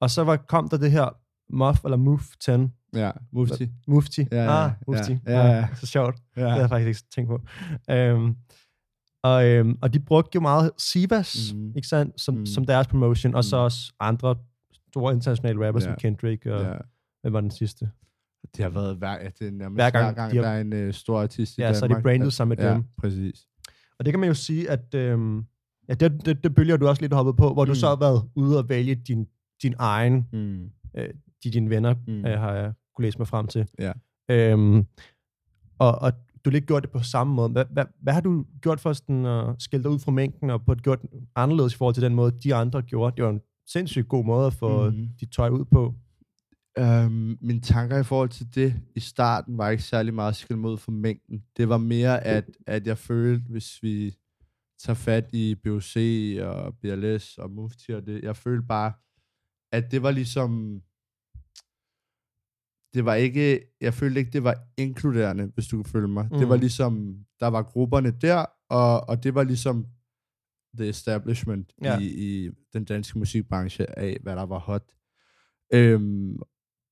Og 0.00 0.10
så 0.10 0.24
var, 0.24 0.36
kom 0.36 0.68
der 0.68 0.76
det 0.76 0.90
her 0.90 1.08
MUF, 1.50 1.84
eller 1.84 1.96
MUF 1.96 2.26
10, 2.40 2.50
Ja, 2.94 3.10
Mufti. 3.32 3.68
Mufti. 3.88 4.26
Ja, 4.32 4.42
ja, 4.44 4.64
ah, 4.66 4.72
Mufti. 4.88 5.12
ja, 5.26 5.32
ja, 5.40 5.46
ja. 5.56 5.68
Så 5.74 5.86
sjovt. 5.86 6.16
Ja. 6.36 6.40
Det 6.42 6.50
havde 6.50 6.60
jeg 6.62 6.68
faktisk 6.70 6.88
ikke 6.88 7.10
tænkt 7.14 7.28
på. 7.28 7.40
Øhm, 7.90 8.36
og, 9.22 9.46
øhm, 9.46 9.78
og 9.82 9.94
de 9.94 10.00
brugte 10.00 10.30
jo 10.34 10.40
meget 10.40 10.70
Sivas, 10.78 11.52
mm. 11.54 11.72
ikke 11.76 11.88
sandt, 11.88 12.20
som, 12.20 12.34
mm. 12.34 12.46
som 12.46 12.64
deres 12.64 12.86
promotion, 12.86 13.34
og 13.34 13.44
så 13.44 13.56
Mhm. 13.56 13.64
også 13.64 13.92
andre 14.00 14.36
store 14.90 15.14
internationale 15.14 15.66
rappers, 15.66 15.82
Ja. 15.84 15.88
som 15.88 15.96
Kendrick 15.98 16.46
og 16.46 16.62
ja. 16.62 16.72
hvem 17.22 17.32
var 17.32 17.40
den 17.40 17.50
sidste? 17.50 17.90
Det 18.56 18.62
har 18.64 18.70
været 18.70 18.96
hver, 18.96 19.12
ja, 19.12 19.28
det 19.38 19.46
er 19.46 19.50
nærmest 19.50 19.76
Hver 19.76 19.90
gang 19.90 20.06
hver 20.06 20.12
gang 20.14 20.30
de 20.32 20.36
har- 20.36 20.44
der 20.44 20.50
er 20.50 20.60
en 20.60 20.72
øh, 20.72 20.92
stor 20.94 21.22
artist 21.22 21.58
i 21.58 21.60
Ja, 21.60 21.66
Danmark. 21.66 21.76
så 21.78 21.84
er 21.84 21.88
de 21.98 22.02
brandet 22.02 22.32
sammen 22.32 22.58
med 22.58 22.64
ja, 22.66 22.74
dem. 22.74 22.84
præcis. 22.98 23.46
Og 23.98 24.04
det 24.04 24.12
kan 24.12 24.20
man 24.20 24.26
jo 24.28 24.34
sige, 24.34 24.70
at 24.70 24.94
øhm, 24.94 25.44
ja, 25.88 25.94
det, 25.94 26.26
det, 26.26 26.44
det 26.44 26.54
bølger 26.54 26.76
du 26.76 26.88
også 26.88 27.02
lidt 27.02 27.12
hoppet 27.12 27.36
på, 27.36 27.52
hvor 27.52 27.64
mm. 27.64 27.66
du 27.66 27.70
Mm. 27.70 27.74
så 27.74 27.88
har 27.88 27.96
været 27.96 28.22
ude 28.36 28.58
og 28.58 28.68
vælge 28.68 28.94
din, 28.94 29.26
din 29.62 29.74
egen, 29.78 30.26
Mm. 30.32 30.70
de 31.44 31.50
dine 31.50 31.70
venner, 31.70 31.94
Mm. 31.94 32.12
mm. 32.12 32.24
øh, 32.26 32.38
har 32.40 32.52
jeg 32.54 32.72
kunne 32.96 33.02
læse 33.02 33.18
mig 33.18 33.28
frem 33.28 33.46
til. 33.46 33.68
Ja. 33.78 33.92
Øhm, 34.30 34.86
og, 35.78 35.94
og 35.94 36.12
du 36.44 36.50
ikke 36.50 36.66
gjort 36.66 36.82
det 36.82 36.90
på 36.90 37.02
samme 37.02 37.34
måde. 37.34 37.48
Hvad, 37.48 37.64
hvad, 37.70 37.84
hvad 38.00 38.12
har 38.12 38.20
du 38.20 38.44
gjort 38.60 38.80
for 38.80 38.92
sådan 38.92 39.26
at 39.26 39.54
skille 39.58 39.82
dig 39.82 39.90
ud 39.90 39.98
fra 39.98 40.12
mængden, 40.12 40.50
og 40.50 40.64
på 40.64 40.72
at 40.72 40.82
gjort 40.82 41.00
anderledes 41.36 41.74
i 41.74 41.76
forhold 41.76 41.94
til 41.94 42.02
den 42.02 42.14
måde, 42.14 42.32
de 42.44 42.54
andre 42.54 42.82
gjorde? 42.82 43.16
Det 43.16 43.24
var 43.24 43.30
en 43.30 43.40
sindssygt 43.66 44.08
god 44.08 44.24
måde 44.24 44.46
at 44.46 44.54
få 44.54 44.90
mm. 44.90 45.08
Dit 45.20 45.32
tøj 45.32 45.48
ud 45.48 45.64
på. 45.64 45.94
Øhm, 46.78 47.38
mine 47.40 47.60
tanker 47.60 47.98
i 47.98 48.04
forhold 48.04 48.28
til 48.28 48.54
det 48.54 48.74
i 48.96 49.00
starten 49.00 49.58
var 49.58 49.70
ikke 49.70 49.82
særlig 49.82 50.14
meget 50.14 50.36
skille 50.36 50.60
mod 50.60 50.78
for 50.78 50.90
mængden. 50.90 51.44
Det 51.56 51.68
var 51.68 51.78
mere, 51.78 52.24
at, 52.24 52.44
at 52.66 52.86
jeg 52.86 52.98
følte, 52.98 53.44
hvis 53.50 53.82
vi 53.82 54.14
tager 54.84 54.94
fat 54.94 55.28
i 55.32 55.54
BOC 55.54 55.96
og 56.42 56.74
BLS 56.82 57.38
og 57.38 57.50
Mufti 57.50 57.90
og 57.90 58.06
det, 58.06 58.22
jeg 58.22 58.36
følte 58.36 58.66
bare, 58.66 58.92
at 59.72 59.90
det 59.90 60.02
var 60.02 60.10
ligesom, 60.10 60.82
det 62.94 63.04
var 63.04 63.14
ikke, 63.14 63.60
jeg 63.80 63.94
følte 63.94 64.20
ikke, 64.20 64.30
det 64.32 64.44
var 64.44 64.56
inkluderende, 64.76 65.50
hvis 65.54 65.66
du 65.66 65.76
kan 65.82 65.84
følge 65.92 66.08
mig. 66.08 66.28
Mm. 66.32 66.38
Det 66.38 66.48
var 66.48 66.54
Mm. 66.56 66.60
ligesom, 66.60 67.16
der 67.40 67.46
var 67.46 67.62
grupperne 67.62 68.10
der, 68.10 68.44
og, 68.70 69.08
og 69.08 69.24
det 69.24 69.34
var 69.34 69.42
ligesom 69.42 69.86
the 70.78 70.88
establishment 70.88 71.72
Ja. 71.82 71.98
i, 71.98 72.04
i 72.06 72.50
den 72.72 72.84
danske 72.84 73.18
musikbranche 73.18 73.98
af, 73.98 74.18
hvad 74.22 74.36
der 74.36 74.46
var 74.46 74.58
hot. 74.58 74.92
Øhm, 75.74 76.36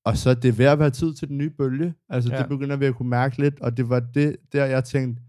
og 0.05 0.17
så 0.17 0.29
er 0.29 0.33
det 0.33 0.57
ved 0.57 0.65
at 0.65 0.79
være 0.79 0.89
tid 0.89 1.13
til 1.13 1.27
den 1.27 1.37
nye 1.37 1.49
bølge. 1.49 1.93
Altså, 2.09 2.33
ja. 2.33 2.39
det 2.39 2.49
begynder 2.49 2.75
vi 2.75 2.85
at 2.85 2.95
kunne 2.95 3.09
mærke 3.09 3.37
lidt, 3.37 3.59
og 3.59 3.77
det 3.77 3.89
var 3.89 3.99
det, 3.99 4.35
der 4.53 4.65
jeg 4.65 4.83
tænkte, 4.83 5.23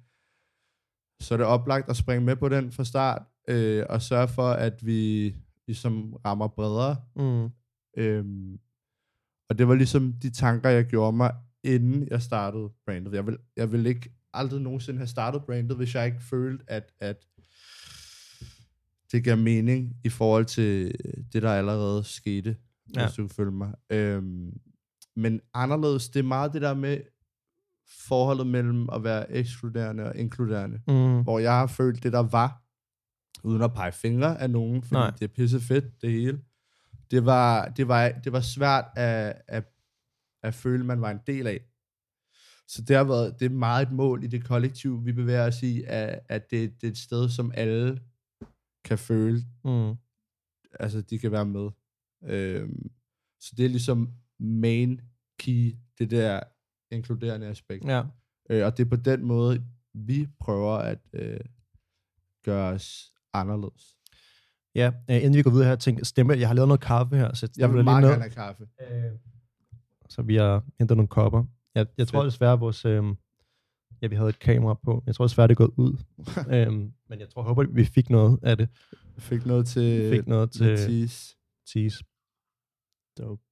så 1.21 1.35
er 1.35 1.37
det 1.39 1.47
oplagt 1.47 1.89
at 1.91 1.97
springe 1.97 2.25
med 2.27 2.37
på 2.37 2.49
den 2.49 2.73
fra 2.73 2.85
start, 2.85 3.23
øh, 3.49 3.87
og 3.89 4.03
sørge 4.03 4.29
for, 4.29 4.49
at 4.51 4.87
vi 4.87 5.35
ligesom 5.67 6.13
rammer 6.25 6.49
bredere. 6.49 6.97
Mm. 7.17 7.51
Øhm, 7.97 8.59
og 9.53 9.59
det 9.59 9.69
var 9.69 9.75
ligesom 9.75 10.13
de 10.13 10.31
tanker, 10.31 10.69
jeg 10.69 10.85
gjorde 10.85 11.17
mig, 11.17 11.35
inden 11.65 12.09
jeg 12.11 12.23
startede 12.23 12.69
brandet. 12.87 13.13
Jeg 13.13 13.27
vil, 13.27 13.39
jeg 13.57 13.73
vil 13.73 13.87
ikke 13.87 14.11
aldrig 14.33 14.61
nogensinde 14.61 14.99
have 14.99 15.07
startet 15.07 15.45
brandet, 15.45 15.77
hvis 15.77 15.95
jeg 15.95 16.07
ikke 16.07 16.23
følte, 16.23 16.65
at, 16.69 16.93
at 17.01 17.17
det 19.13 19.25
gav 19.25 19.37
mening 19.39 19.97
i 20.05 20.09
forhold 20.09 20.45
til 20.45 20.95
det, 21.33 21.43
der 21.43 21.53
allerede 21.53 22.05
skete, 22.05 22.57
ja. 22.97 23.05
Hvis 23.07 23.15
du 23.17 23.23
kan 23.23 23.35
følge 23.35 23.53
mig. 23.53 23.75
Øhm, 23.91 24.61
men 25.17 25.41
anderledes, 25.55 26.09
det 26.09 26.21
er 26.21 26.25
meget 26.25 26.53
det 26.53 26.63
der 26.63 26.75
med 26.75 26.99
forholdet 28.09 28.47
mellem 28.47 28.89
at 28.93 29.05
være 29.05 29.33
ekskluderende 29.33 30.05
og 30.05 30.17
inkluderende 30.17 30.81
Mm. 30.89 31.23
hvor 31.23 31.39
jeg 31.39 31.53
har 31.53 31.67
følt 31.67 32.03
det, 32.03 32.13
der 32.13 32.23
var, 32.23 32.63
uden 33.45 33.63
at 33.63 33.73
pege 33.75 33.93
fingre 33.93 34.41
af 34.41 34.51
nogen, 34.51 34.83
fordi. 34.83 34.95
Nej. 34.95 35.11
det 35.11 35.23
er 35.23 35.29
pisse 35.35 35.61
fedt, 35.61 36.03
det 36.03 36.13
hele. 36.13 36.41
Det 37.13 37.25
var, 37.25 37.69
det 37.69 37.89
var, 37.89 38.09
det 38.09 38.33
var 38.33 38.41
svært 38.41 38.85
at, 38.97 39.43
at, 39.49 39.65
at 40.43 40.55
føle, 40.55 40.85
man 40.85 41.01
var 41.01 41.11
en 41.11 41.21
del 41.27 41.47
af. 41.47 41.61
Så 42.69 42.83
det 42.83 42.97
har 42.97 43.05
været, 43.05 43.41
det 43.41 43.47
er 43.47 43.51
meget 43.51 43.87
et 43.87 43.93
mål 43.93 44.25
i 44.25 44.27
det 44.27 44.45
kollektiv, 44.45 45.05
vi 45.05 45.13
bevæger 45.13 45.47
os 45.47 45.63
i, 45.63 45.83
at, 45.87 46.21
at 46.29 46.51
det, 46.51 46.81
det 46.81 46.87
er 46.87 46.91
et 46.91 46.99
sted, 46.99 47.29
som 47.29 47.53
alle 47.55 48.01
kan 48.85 48.99
føle, 48.99 49.41
Mm. 49.65 49.95
altså 50.81 51.01
de 51.01 51.19
kan 51.19 51.33
være 51.33 51.47
med. 51.47 51.71
Øhm, 52.25 52.91
så 53.41 53.55
det 53.57 53.65
er 53.65 53.69
ligesom 53.69 54.13
main 54.41 55.01
key, 55.39 55.77
det 55.99 56.11
der 56.11 56.41
inkluderende 56.91 57.47
aspekt. 57.47 57.85
Ja. 57.85 58.03
Øh, 58.51 58.67
og 58.67 58.77
det 58.77 58.85
er 58.85 58.91
på 58.91 58.97
den 58.97 59.25
måde, 59.25 59.65
vi 59.95 60.29
prøver 60.41 60.73
at 60.77 60.99
øh, 61.13 61.41
gøre 62.45 62.73
os 62.73 63.15
anderledes. 63.33 63.99
Ja, 64.75 64.93
øh, 65.11 65.17
inden 65.17 65.35
vi 65.35 65.43
går 65.43 65.51
videre 65.51 65.67
her, 65.69 65.77
tænk, 65.77 66.07
stemme, 66.07 66.33
jeg 66.39 66.49
har 66.49 66.55
lavet 66.55 66.69
noget 66.69 66.81
kaffe 66.81 67.17
her, 67.17 67.35
så 67.35 67.49
Jeg 67.59 67.69
vil 67.69 67.77
lige 67.77 67.85
meget 67.85 68.05
gerne 68.05 68.23
have 68.23 68.31
kaffe. 68.31 68.69
Øh, 68.81 69.13
så 70.09 70.23
vi 70.23 70.37
har 70.37 70.65
hentet 70.79 70.97
nogle 70.97 71.09
kopper. 71.09 71.45
Jeg, 71.75 71.87
jeg 71.99 72.09
tror 72.09 72.25
desværre, 72.25 72.59
vores... 72.59 72.85
Øh, 72.85 73.05
ja, 74.03 74.07
vi 74.07 74.17
havde 74.17 74.29
et 74.29 74.39
kamera 74.39 74.75
på. 74.75 75.03
Jeg 75.07 75.15
tror 75.15 75.25
desværre, 75.27 75.49
det 75.49 75.53
er 75.53 75.57
gået 75.67 75.71
ud. 75.77 75.97
øhm, 76.57 76.93
men 77.09 77.21
jeg 77.21 77.29
tror, 77.29 77.43
håber, 77.43 77.65
vi 77.65 77.85
fik 77.85 78.11
noget 78.11 78.39
af 78.43 78.57
det. 78.57 78.69
Jeg 79.15 79.23
fik 79.23 79.47
noget 79.47 79.67
til 79.67 80.11
fik 80.11 80.27
noget 80.27 80.51
til 80.51 80.67
Mathias. 80.71 81.37
tease. 81.73 82.05
Dope. 83.19 83.43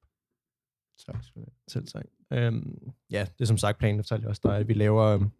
Tak 1.06 1.24
skal 1.24 1.40
du 1.42 1.46
have. 1.46 1.54
Selv 1.68 1.86
tak. 1.86 2.04
Øhm, 2.32 2.92
ja, 3.10 3.26
det 3.38 3.40
er 3.40 3.44
som 3.44 3.56
sagt 3.58 3.78
planen, 3.78 3.98
det 3.98 4.04
fortalte 4.06 4.22
jeg 4.22 4.28
også 4.30 4.40
dig, 4.44 4.56
at 4.56 4.68
vi 4.68 4.74
laver... 4.74 5.02
Øhm, 5.04 5.30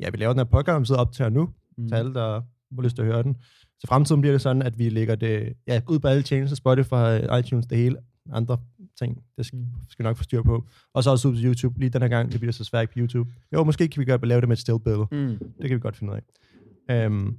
ja, 0.00 0.10
vi 0.10 0.16
laver 0.16 0.32
den 0.32 0.38
her 0.38 0.44
podcast, 0.44 0.80
vi 0.80 0.86
sidder 0.86 1.00
op 1.00 1.12
til 1.12 1.32
nu, 1.32 1.54
Mm. 1.76 1.88
til 1.88 1.94
alle, 1.94 2.14
der 2.14 2.30
har 2.74 2.82
lyst 2.82 2.96
til 2.96 3.02
at 3.02 3.08
høre 3.08 3.22
den. 3.22 3.36
Så 3.80 3.86
fremtiden 3.86 4.20
bliver 4.20 4.32
det 4.34 4.40
sådan, 4.40 4.62
at 4.62 4.78
vi 4.78 4.88
lægger 4.88 5.14
det 5.14 5.52
ja, 5.66 5.80
ud 5.88 5.98
på 5.98 6.08
alle 6.08 6.22
tjenester, 6.22 6.56
Spotify, 6.56 7.38
iTunes, 7.40 7.66
det 7.66 7.78
hele, 7.78 7.96
andre 8.32 8.58
ting, 8.98 9.22
det 9.36 9.46
skal, 9.46 9.58
Mm. 9.58 9.66
skal 9.88 10.04
vi 10.04 10.08
nok 10.08 10.16
få 10.16 10.22
styr 10.22 10.42
på. 10.42 10.64
Og 10.94 11.04
så 11.04 11.10
også 11.10 11.28
ud 11.28 11.34
på 11.34 11.40
YouTube, 11.44 11.78
lige 11.80 11.90
den 11.90 12.02
her 12.02 12.08
gang, 12.08 12.32
det 12.32 12.40
bliver 12.40 12.52
så 12.52 12.64
svært 12.64 12.88
på 12.88 12.92
YouTube. 12.98 13.30
Jo, 13.52 13.64
måske 13.64 13.88
kan 13.88 14.00
vi 14.00 14.04
godt 14.04 14.26
lave 14.26 14.40
det 14.40 14.48
med 14.48 14.56
et 14.56 14.60
stillbillede. 14.60 15.06
Mm. 15.12 15.38
Det 15.38 15.68
kan 15.68 15.74
vi 15.76 15.80
godt 15.80 15.96
finde 15.96 16.12
ud 16.12 16.18
af. 16.18 17.04
Øhm, 17.04 17.38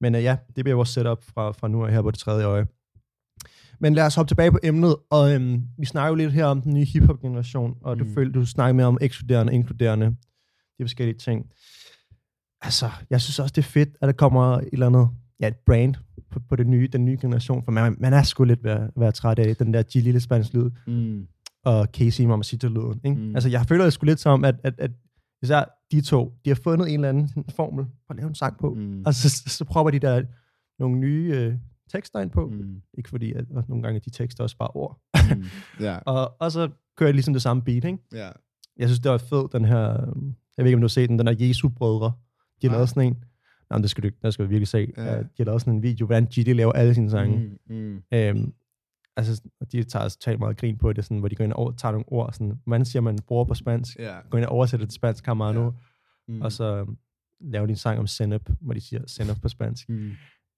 men 0.00 0.14
uh, 0.14 0.22
ja, 0.22 0.36
det 0.56 0.64
bliver 0.64 0.74
vores 0.76 0.88
setup 0.88 1.24
fra, 1.24 1.52
fra 1.52 1.68
nu 1.68 1.84
af 1.86 1.92
her 1.92 2.02
på 2.02 2.10
det 2.10 2.18
tredje 2.18 2.44
øje. 2.44 2.66
Men 3.80 3.94
lad 3.94 4.06
os 4.06 4.14
hoppe 4.14 4.30
tilbage 4.30 4.50
på 4.52 4.58
emnet, 4.62 4.96
og 5.10 5.34
øhm, 5.34 5.62
vi 5.78 5.86
snakker 5.86 6.08
jo 6.08 6.14
lidt 6.14 6.32
her 6.32 6.44
om 6.44 6.62
den 6.62 6.74
nye 6.74 6.84
hiphop-generation, 6.84 7.78
og 7.82 7.98
du, 7.98 8.04
Mm. 8.04 8.14
følte, 8.14 8.40
du 8.40 8.46
snakker 8.46 8.72
mere 8.72 8.86
om 8.86 8.98
ekskluderende 9.00 9.50
og 9.50 9.54
inkluderende, 9.54 10.06
de 10.78 10.84
forskellige 10.84 11.18
ting. 11.18 11.50
Altså, 12.62 12.90
jeg 13.10 13.20
synes 13.20 13.38
også, 13.38 13.52
det 13.56 13.62
er 13.62 13.68
fedt, 13.68 13.88
at 14.00 14.06
der 14.06 14.12
kommer 14.12 14.42
et 14.58 14.68
eller 14.72 14.86
andet, 14.86 15.08
ja, 15.40 15.48
et 15.48 15.56
brand 15.66 15.94
på, 16.30 16.40
på 16.48 16.56
det 16.56 16.66
nye, 16.66 16.88
den 16.92 17.04
nye 17.04 17.18
generation, 17.20 17.64
for 17.64 17.72
man, 17.72 17.96
man 18.00 18.12
er 18.12 18.22
sgu 18.22 18.44
lidt 18.44 18.64
ved 18.64 18.70
at 18.70 18.90
være 18.96 19.12
træt 19.12 19.38
af 19.38 19.56
den 19.56 19.74
der 19.74 19.82
G 19.82 19.94
lille 19.94 20.20
spansk 20.20 20.54
lyd, 20.54 20.70
Mm. 20.86 21.26
og 21.64 21.86
Casey 21.92 22.24
Mamacita-lyden. 22.24 23.00
Ikke? 23.04 23.20
Mm. 23.20 23.34
Altså, 23.34 23.48
jeg 23.48 23.66
føler 23.66 23.84
det 23.84 23.92
sgu 23.92 24.04
lidt 24.06 24.20
som, 24.20 24.44
at, 24.44 24.54
at, 24.64 24.74
at 24.78 24.90
især 25.42 25.64
de 25.92 26.00
to, 26.00 26.32
de 26.44 26.50
har 26.50 26.54
fundet 26.64 26.88
en 26.88 26.94
eller 26.94 27.08
anden 27.08 27.44
formel 27.56 27.84
for 27.84 28.10
at 28.10 28.16
lave 28.16 28.28
en 28.28 28.34
sang 28.34 28.58
på, 28.58 28.74
mm. 28.74 29.02
Og 29.06 29.14
så, 29.14 29.30
så, 29.30 29.42
så 29.46 29.64
propper 29.64 29.90
de 29.90 29.98
der 29.98 30.22
nogle 30.78 30.98
nye 30.98 31.32
øh, 31.34 31.54
tekster 31.92 32.20
ind 32.20 32.30
på. 32.30 32.46
Mm. 32.46 32.82
Ikke 32.98 33.08
fordi, 33.10 33.32
at, 33.32 33.44
nogle 33.68 33.82
gange 33.82 33.96
er 33.96 34.00
de 34.00 34.10
tekster 34.10 34.44
også 34.44 34.56
bare 34.56 34.68
ord. 34.74 35.00
Mm. 35.36 35.44
Ja. 35.84 35.96
Og, 35.98 36.32
og 36.40 36.52
så 36.52 36.68
kører 36.96 37.08
jeg 37.08 37.14
ligesom 37.14 37.34
det 37.34 37.42
samme 37.42 37.62
beat, 37.62 37.84
ikke? 37.84 37.98
ja. 38.12 38.28
Jeg 38.76 38.88
synes, 38.88 39.00
det 39.00 39.10
var 39.10 39.18
fedt, 39.18 39.52
den 39.52 39.64
her... 39.64 39.90
øh, 39.92 40.22
Jeg 40.56 40.64
ved 40.64 40.66
ikke, 40.66 40.74
om 40.76 40.80
du 40.80 40.84
har 40.84 40.88
set 40.88 41.08
den, 41.08 41.18
den 41.18 41.26
der 41.26 41.34
Jesu-brødre. 41.38 42.12
De 42.62 42.66
har 42.68 42.74
lavet 42.74 42.88
sådan 42.88 43.06
en... 43.06 43.24
Nej, 43.70 43.78
men 43.78 43.82
det 43.82 43.90
skal 43.90 44.04
du, 44.04 44.10
der 44.22 44.30
skal 44.30 44.44
du 44.44 44.48
virkelig 44.48 44.68
se. 44.68 44.92
Ja. 44.96 45.18
De 45.18 45.28
har 45.38 45.44
lavet 45.44 45.60
sådan 45.60 45.74
en 45.74 45.82
video, 45.82 46.06
hvordan 46.06 46.24
GD 46.26 46.54
laver 46.54 46.72
alle 46.72 46.94
sine 46.94 47.10
sange. 47.10 47.58
Mm. 47.66 47.76
Mm. 47.76 48.02
Øhm, 48.12 48.52
altså, 49.16 49.42
de 49.72 49.82
tager 49.82 50.08
totalt 50.08 50.38
meget 50.38 50.56
grin 50.56 50.78
på 50.78 50.92
det, 50.92 51.04
sådan, 51.04 51.18
hvor 51.18 51.28
de 51.28 51.34
går 51.34 51.44
ind 51.44 51.52
og 51.52 51.78
tager 51.78 51.92
nogle 51.92 52.04
ord, 52.08 52.32
sådan, 52.32 52.60
hvordan 52.64 52.84
siger 52.84 53.02
man 53.02 53.18
bror 53.26 53.44
på 53.44 53.54
spansk? 53.54 53.98
Ja. 53.98 54.16
Går 54.30 54.38
ind 54.38 54.46
og 54.46 54.52
oversætter 54.52 54.86
det 54.86 54.90
til 54.90 54.96
spansk, 54.96 55.24
Camarano, 55.24 55.64
ja. 55.64 55.70
Mm. 56.28 56.42
og 56.42 56.52
så 56.52 56.76
øhm, 56.76 56.96
laver 57.40 57.66
de 57.66 57.70
en 57.70 57.76
sang 57.76 57.98
om 57.98 58.06
senep, 58.06 58.50
hvor 58.60 58.74
de 58.74 58.80
siger 58.80 59.02
senep 59.06 59.36
på 59.42 59.48
spansk. 59.48 59.88
Mm. 59.88 60.10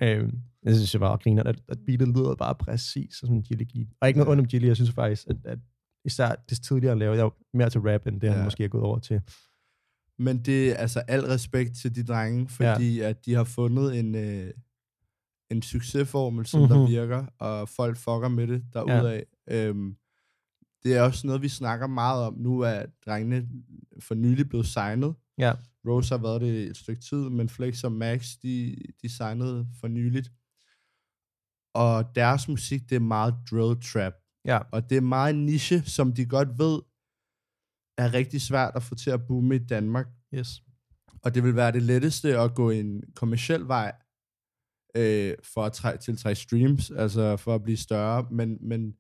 Øhm, 0.03 0.39
jeg 0.63 0.75
synes, 0.75 0.95
jeg 0.95 1.01
bare 1.01 1.17
griner, 1.17 1.43
at, 1.43 1.63
at 1.69 1.79
beatet 1.87 2.09
lyder 2.09 2.35
bare 2.35 2.55
præcis 2.55 3.15
som 3.15 3.35
en 3.35 3.43
Gilly 3.43 3.65
Geek. 3.73 3.89
Og 4.01 4.09
ikke 4.09 4.19
noget 4.19 4.31
ondt 4.31 4.41
om 4.41 4.47
Gilly, 4.47 4.67
jeg 4.67 4.77
synes 4.77 4.91
faktisk, 4.91 5.27
at, 5.29 5.37
at 5.45 5.59
især 6.05 6.35
det 6.51 6.63
tidligere 6.63 6.99
lavede, 6.99 7.23
jeg 7.23 7.31
mere 7.55 7.71
til 7.71 7.81
rap, 7.81 8.07
end 8.07 8.21
det 8.21 8.33
han 8.33 8.45
måske 8.45 8.65
er 8.65 8.69
gået 8.69 8.85
over 8.85 8.99
til. 8.99 9.21
Men 10.23 10.39
det 10.39 10.71
er 10.71 10.75
altså 10.77 11.01
al 11.01 11.21
respekt 11.25 11.77
til 11.77 11.95
de 11.95 12.05
drenge, 12.05 12.49
fordi 12.49 12.97
ja. 12.99 13.09
at 13.09 13.25
de 13.27 13.35
har 13.35 13.45
fundet 13.45 13.99
en, 13.99 14.15
øh, 14.15 14.51
en 15.51 15.63
succesformel, 15.63 16.47
som 16.47 16.61
mm-hmm. 16.61 16.75
der 16.75 16.83
Mhm. 16.83 16.91
virker, 16.91 17.27
og 17.39 17.69
folk 17.69 17.97
fucker 17.97 18.29
med 18.29 18.47
det 18.47 18.65
derudad. 18.73 19.23
Ja. 19.49 19.67
Øhm, 19.69 19.97
det 20.85 20.95
er 20.97 21.03
også 21.03 21.27
noget, 21.27 21.43
vi 21.43 21.49
snakker 21.49 21.87
meget 21.87 22.25
om. 22.25 22.35
Nu 22.39 22.61
er 22.61 22.83
drengene 23.07 23.49
for 24.01 24.15
nylig 24.15 24.49
blevet 24.49 24.67
signet. 24.67 25.15
Ja, 25.39 25.53
Rose 25.89 26.15
har 26.15 26.23
været 26.23 26.41
det 26.41 26.63
et 26.63 26.77
stykke 26.77 27.03
tid, 27.03 27.29
men 27.31 27.49
Flex 27.49 27.85
og 27.85 27.93
Max, 27.93 28.37
de, 28.43 28.77
de 29.03 29.09
signede 29.09 29.67
for 29.81 29.89
nyligt. 29.89 30.33
Og 31.75 32.15
deres 32.15 32.49
musik, 32.49 32.91
det 32.91 32.97
er 32.97 33.01
meget 33.01 33.35
drill 33.51 33.81
trap. 33.81 34.13
ja, 34.45 34.59
Og 34.73 34.91
det 34.91 34.97
er 34.97 35.01
meget 35.01 35.35
niche, 35.35 35.83
som 35.83 36.13
de 36.13 36.27
godt 36.27 36.59
ved, 36.59 36.81
er 37.99 38.15
rigtig 38.15 38.41
svært 38.43 38.73
at 38.77 38.83
få 38.83 38.95
til 38.95 39.11
at 39.11 39.27
boome 39.27 39.55
i 39.57 39.59
Danmark. 39.59 40.07
yes. 40.35 40.49
Og 41.25 41.35
det 41.35 41.45
vil 41.45 41.57
være 41.57 41.73
det 41.73 41.83
letteste 41.83 42.39
at 42.39 42.55
gå 42.55 42.71
en 42.71 43.03
kommersiel 43.17 43.69
vej, 43.69 43.93
øh, 44.97 45.35
for 45.55 45.65
at 45.65 45.73
træ- 45.73 45.97
tiltrække 45.97 46.41
streams, 46.41 46.91
altså 46.91 47.37
for 47.37 47.55
at 47.55 47.63
blive 47.63 47.77
større, 47.77 48.27
men, 48.31 48.59
men 48.61 48.93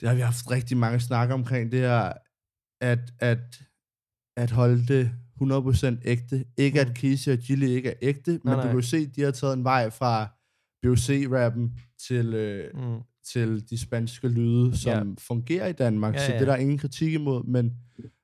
det 0.00 0.08
har 0.08 0.14
vi 0.14 0.20
haft 0.20 0.50
rigtig 0.50 0.76
mange 0.76 1.00
snakker 1.00 1.34
omkring, 1.34 1.72
det 1.72 1.80
her, 1.80 2.12
at, 2.80 3.12
at, 3.20 3.62
at 4.36 4.50
holde 4.50 4.86
det 4.86 5.12
100% 5.42 6.00
ægte. 6.04 6.44
Ikke 6.56 6.80
at 6.80 6.94
Kisi 6.96 7.30
og 7.30 7.38
Gilly 7.38 7.66
ikke 7.66 7.88
er 7.90 7.94
ægte, 8.02 8.30
men 8.30 8.40
Nej, 8.44 8.54
du 8.54 8.58
nej. 8.60 8.66
kan 8.66 8.74
jo 8.76 8.82
se, 8.82 8.96
at 8.96 9.16
de 9.16 9.22
har 9.22 9.30
taget 9.30 9.56
en 9.56 9.64
vej 9.64 9.90
fra 9.90 10.28
BOC-rappen 10.82 11.80
til, 12.06 12.34
øh, 12.34 12.70
Mm. 12.74 13.00
Til 13.24 13.70
de 13.70 13.78
spanske 13.78 14.28
lyde, 14.28 14.76
som 14.76 15.08
Ja. 15.08 15.14
fungerer 15.18 15.66
i 15.66 15.72
Danmark. 15.72 16.14
Ja, 16.14 16.26
så 16.26 16.32
ja. 16.32 16.38
det 16.38 16.48
er 16.48 16.52
der 16.52 16.56
ingen 16.60 16.78
kritik 16.78 17.12
imod, 17.12 17.44
men, 17.44 17.76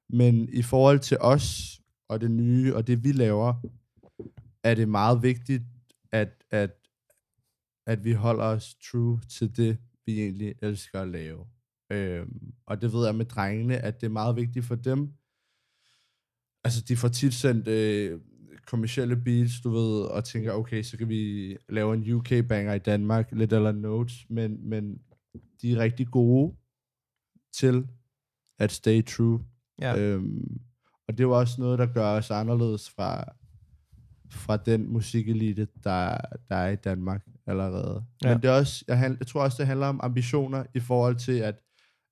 men 0.08 0.48
i 0.52 0.62
forhold 0.62 0.98
til 1.00 1.16
os 1.20 1.80
og 2.08 2.20
det 2.20 2.30
nye 2.30 2.74
og 2.74 2.86
det 2.86 3.04
vi 3.04 3.12
laver, 3.12 3.54
er 4.62 4.74
det 4.74 4.88
meget 4.88 5.22
vigtigt, 5.22 5.62
at, 6.12 6.44
at, 6.50 6.70
at 7.86 8.04
vi 8.04 8.12
holder 8.12 8.44
os 8.44 8.74
true 8.90 9.20
til 9.28 9.56
det, 9.56 9.78
vi 10.06 10.20
egentlig 10.22 10.54
elsker 10.62 11.00
at 11.02 11.08
lave. 11.08 11.46
Øhm, 11.92 12.52
og 12.66 12.82
det 12.82 12.92
ved 12.92 13.04
jeg 13.06 13.14
med 13.14 13.24
drengene, 13.24 13.78
at 13.78 14.00
det 14.00 14.06
er 14.06 14.10
meget 14.10 14.36
vigtigt 14.36 14.64
for 14.64 14.74
dem. 14.74 15.12
Altså, 16.64 16.80
de 16.88 16.96
får 16.96 17.08
tit 17.08 17.34
sendt 17.34 17.68
øh, 17.68 18.20
kommersielle 18.70 19.16
beats, 19.16 19.60
du 19.60 19.70
ved, 19.70 20.00
og 20.00 20.24
tænker, 20.24 20.52
okay, 20.52 20.82
så 20.82 20.96
kan 20.96 21.08
vi 21.08 21.56
lave 21.68 21.94
en 21.94 22.12
UK-banger 22.12 22.74
i 22.74 22.78
Danmark, 22.78 23.28
lidt 23.32 23.52
eller 23.52 23.72
notes, 23.72 24.26
men, 24.30 24.68
men 24.68 24.98
de 25.62 25.72
er 25.72 25.78
rigtig 25.78 26.06
gode 26.06 26.54
til 27.52 27.88
at 28.58 28.72
stay 28.72 29.04
true. 29.04 29.40
Ja. 29.80 29.98
Øhm, 29.98 30.60
og 31.08 31.18
det 31.18 31.20
er 31.20 31.28
jo 31.28 31.38
også 31.38 31.60
noget, 31.60 31.78
der 31.78 31.86
gør 31.86 32.10
os 32.10 32.30
anderledes 32.30 32.90
fra, 32.90 33.24
fra 34.30 34.56
den 34.56 34.92
musikelite, 34.92 35.68
der, 35.84 36.18
der 36.48 36.56
er 36.56 36.68
i 36.68 36.76
Danmark 36.76 37.26
allerede. 37.46 38.04
Ja. 38.24 38.28
Men 38.28 38.42
det 38.42 38.50
er 38.50 38.54
også, 38.54 38.84
jeg, 38.88 39.16
jeg 39.18 39.26
tror 39.26 39.42
også, 39.42 39.56
det 39.58 39.66
handler 39.66 39.86
om 39.86 40.00
ambitioner 40.02 40.64
i 40.74 40.80
forhold 40.80 41.16
til, 41.16 41.38
at 41.38 41.54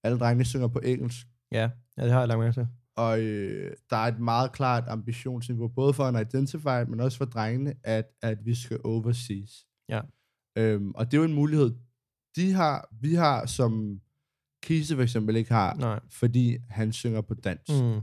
alle 0.04 0.18
drengene 0.18 0.44
synger 0.44 0.68
på 0.68 0.78
engelsk. 0.78 1.26
ja, 1.52 1.70
ja, 1.96 2.04
det 2.04 2.12
har 2.12 2.18
jeg 2.18 2.28
lagt 2.28 2.40
mærke 2.40 2.52
til. 2.52 2.68
Og 2.96 3.20
øh, 3.20 3.72
der 3.90 3.96
er 3.96 4.08
et 4.12 4.18
meget 4.20 4.52
klart 4.52 4.84
ambitionsniveau, 4.88 5.68
både 5.68 5.94
for 5.94 6.08
en 6.08 6.20
Identify, 6.26 6.88
men 6.90 7.00
også 7.00 7.18
for 7.18 7.24
drengene, 7.24 7.74
at, 7.84 8.04
at 8.22 8.38
vi 8.44 8.54
skal 8.54 8.80
overseas. 8.84 9.66
Ja. 9.88 10.00
Øhm, 10.58 10.90
og 10.94 11.06
det 11.10 11.16
er 11.16 11.18
jo 11.18 11.24
en 11.24 11.34
mulighed, 11.34 11.74
de 12.36 12.52
har, 12.52 12.88
vi 13.00 13.14
har, 13.14 13.46
som 13.46 14.00
Kise 14.62 14.94
for 14.94 15.02
eksempel 15.02 15.36
ikke 15.36 15.52
har, 15.52 15.74
Nej. 15.74 16.00
fordi 16.10 16.58
han 16.70 16.92
synger 16.92 17.20
på 17.20 17.34
dansk. 17.34 17.72
Mm. 17.82 18.00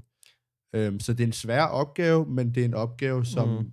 Øhm, 0.75 0.99
så 0.99 1.13
det 1.13 1.23
er 1.23 1.27
en 1.27 1.33
svær 1.33 1.63
opgave, 1.63 2.25
men 2.25 2.55
det 2.55 2.61
er 2.61 2.65
en 2.65 2.73
opgave, 2.73 3.25
som 3.25 3.49
Mm. 3.49 3.71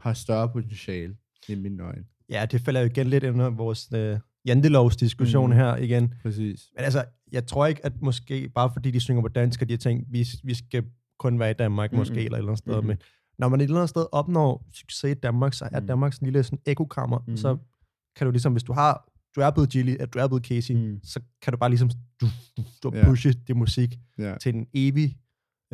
har 0.00 0.12
større 0.14 0.48
potentiale 0.52 1.16
i 1.48 1.54
mine 1.54 1.82
øjne. 1.82 2.04
Ja, 2.28 2.46
det 2.50 2.60
falder 2.60 2.80
jo 2.80 2.86
igen 2.86 3.06
lidt 3.06 3.24
ind 3.24 3.34
under 3.34 3.50
vores 3.50 3.92
øh, 3.94 4.18
jantelovs 4.48 4.96
diskussion 4.96 5.50
Mm. 5.50 5.56
her 5.56 5.76
igen. 5.76 6.14
Præcis. 6.22 6.60
Men 6.76 6.84
altså, 6.84 7.04
jeg 7.32 7.46
tror 7.46 7.66
ikke, 7.66 7.86
at 7.86 7.92
måske 8.02 8.48
bare 8.54 8.70
fordi 8.72 8.90
de 8.90 9.00
synger 9.00 9.22
på 9.22 9.28
dansk, 9.28 9.62
at 9.62 9.68
de 9.68 9.72
har 9.72 9.78
tænkt, 9.78 10.06
vi, 10.12 10.26
vi 10.44 10.54
skal 10.54 10.84
kun 11.18 11.38
være 11.38 11.50
i 11.50 11.54
Danmark 11.54 11.92
Mhm. 11.92 11.98
måske, 11.98 12.14
eller 12.14 12.32
et 12.32 12.38
eller 12.38 12.48
andet 12.48 12.58
sted. 12.58 12.76
Mhm. 12.76 12.86
Men 12.86 12.96
når 13.38 13.48
man 13.48 13.60
et 13.60 13.64
eller 13.64 13.76
andet 13.76 13.88
sted 13.90 14.06
opnår 14.12 14.66
succes 14.72 15.10
i 15.10 15.14
Danmark, 15.14 15.54
så 15.54 15.68
er. 15.72 15.80
Danmark 15.80 16.12
sådan 16.12 16.28
en 16.28 16.32
lille 16.32 16.42
sådan 16.44 16.58
ekokammer. 16.66 17.18
Mhm. 17.26 17.36
Så 17.36 17.56
kan 18.16 18.24
du 18.26 18.30
ligesom, 18.30 18.52
hvis 18.52 18.62
du 18.62 18.72
har, 18.72 19.12
du 19.36 19.40
er 19.40 19.50
blevet 19.50 19.70
Gilly, 19.70 19.96
at 20.00 20.14
du 20.14 20.18
er 20.18 20.28
blevet 20.28 20.46
Casey, 20.46 20.74
Mhm. 20.74 21.00
så 21.04 21.20
kan 21.42 21.52
du 21.52 21.56
bare 21.56 21.70
ligesom 21.70 21.90
du, 22.20 22.26
du, 22.56 22.62
du 22.82 22.96
Ja. 22.96 23.04
pushe 23.04 23.32
det 23.32 23.56
musik 23.56 23.98
Ja. 24.18 24.34
til 24.42 24.54
en 24.54 24.66
evig 24.74 25.16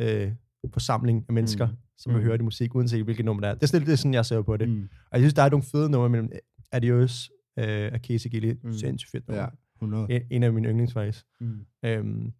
øh, 0.01 0.31
forsamling 0.73 1.25
af 1.29 1.33
mennesker, 1.33 1.67
Mhm. 1.67 1.75
som 1.97 2.09
vil 2.13 2.17
Mhm. 2.19 2.25
høre 2.27 2.37
det 2.37 2.43
musik, 2.43 2.75
uanset 2.75 3.03
hvilket 3.03 3.25
nummer 3.25 3.41
det 3.41 3.49
er. 3.49 3.53
Det 3.53 3.63
er 3.63 3.67
sådan, 3.67 3.85
det 3.87 3.91
er 3.93 3.95
sådan 3.97 4.13
jeg 4.13 4.25
ser 4.25 4.41
på 4.41 4.57
det. 4.57 4.69
Mm. 4.69 4.81
Og 4.81 5.11
jeg 5.11 5.19
synes, 5.19 5.33
der 5.33 5.43
er 5.43 5.49
nogle 5.49 5.63
fede 5.63 5.89
numre 5.89 6.09
mellem 6.09 6.29
Adios 6.71 7.31
øh, 7.59 7.91
og 7.93 7.99
Casey 7.99 8.29
Gilly. 8.29 8.53
Mm. 8.63 8.73
Sindssygt 8.73 9.11
fedt 9.11 9.27
nummer. 9.27 9.43
Ja, 9.43 9.49
100. 9.75 10.07
En, 10.09 10.21
en 10.31 10.43
af 10.43 10.53
mine 10.53 10.67
yndlings 10.67 10.93
faktisk. 10.93 11.25
Mm. 11.39 11.65
Øhm, 11.85 12.33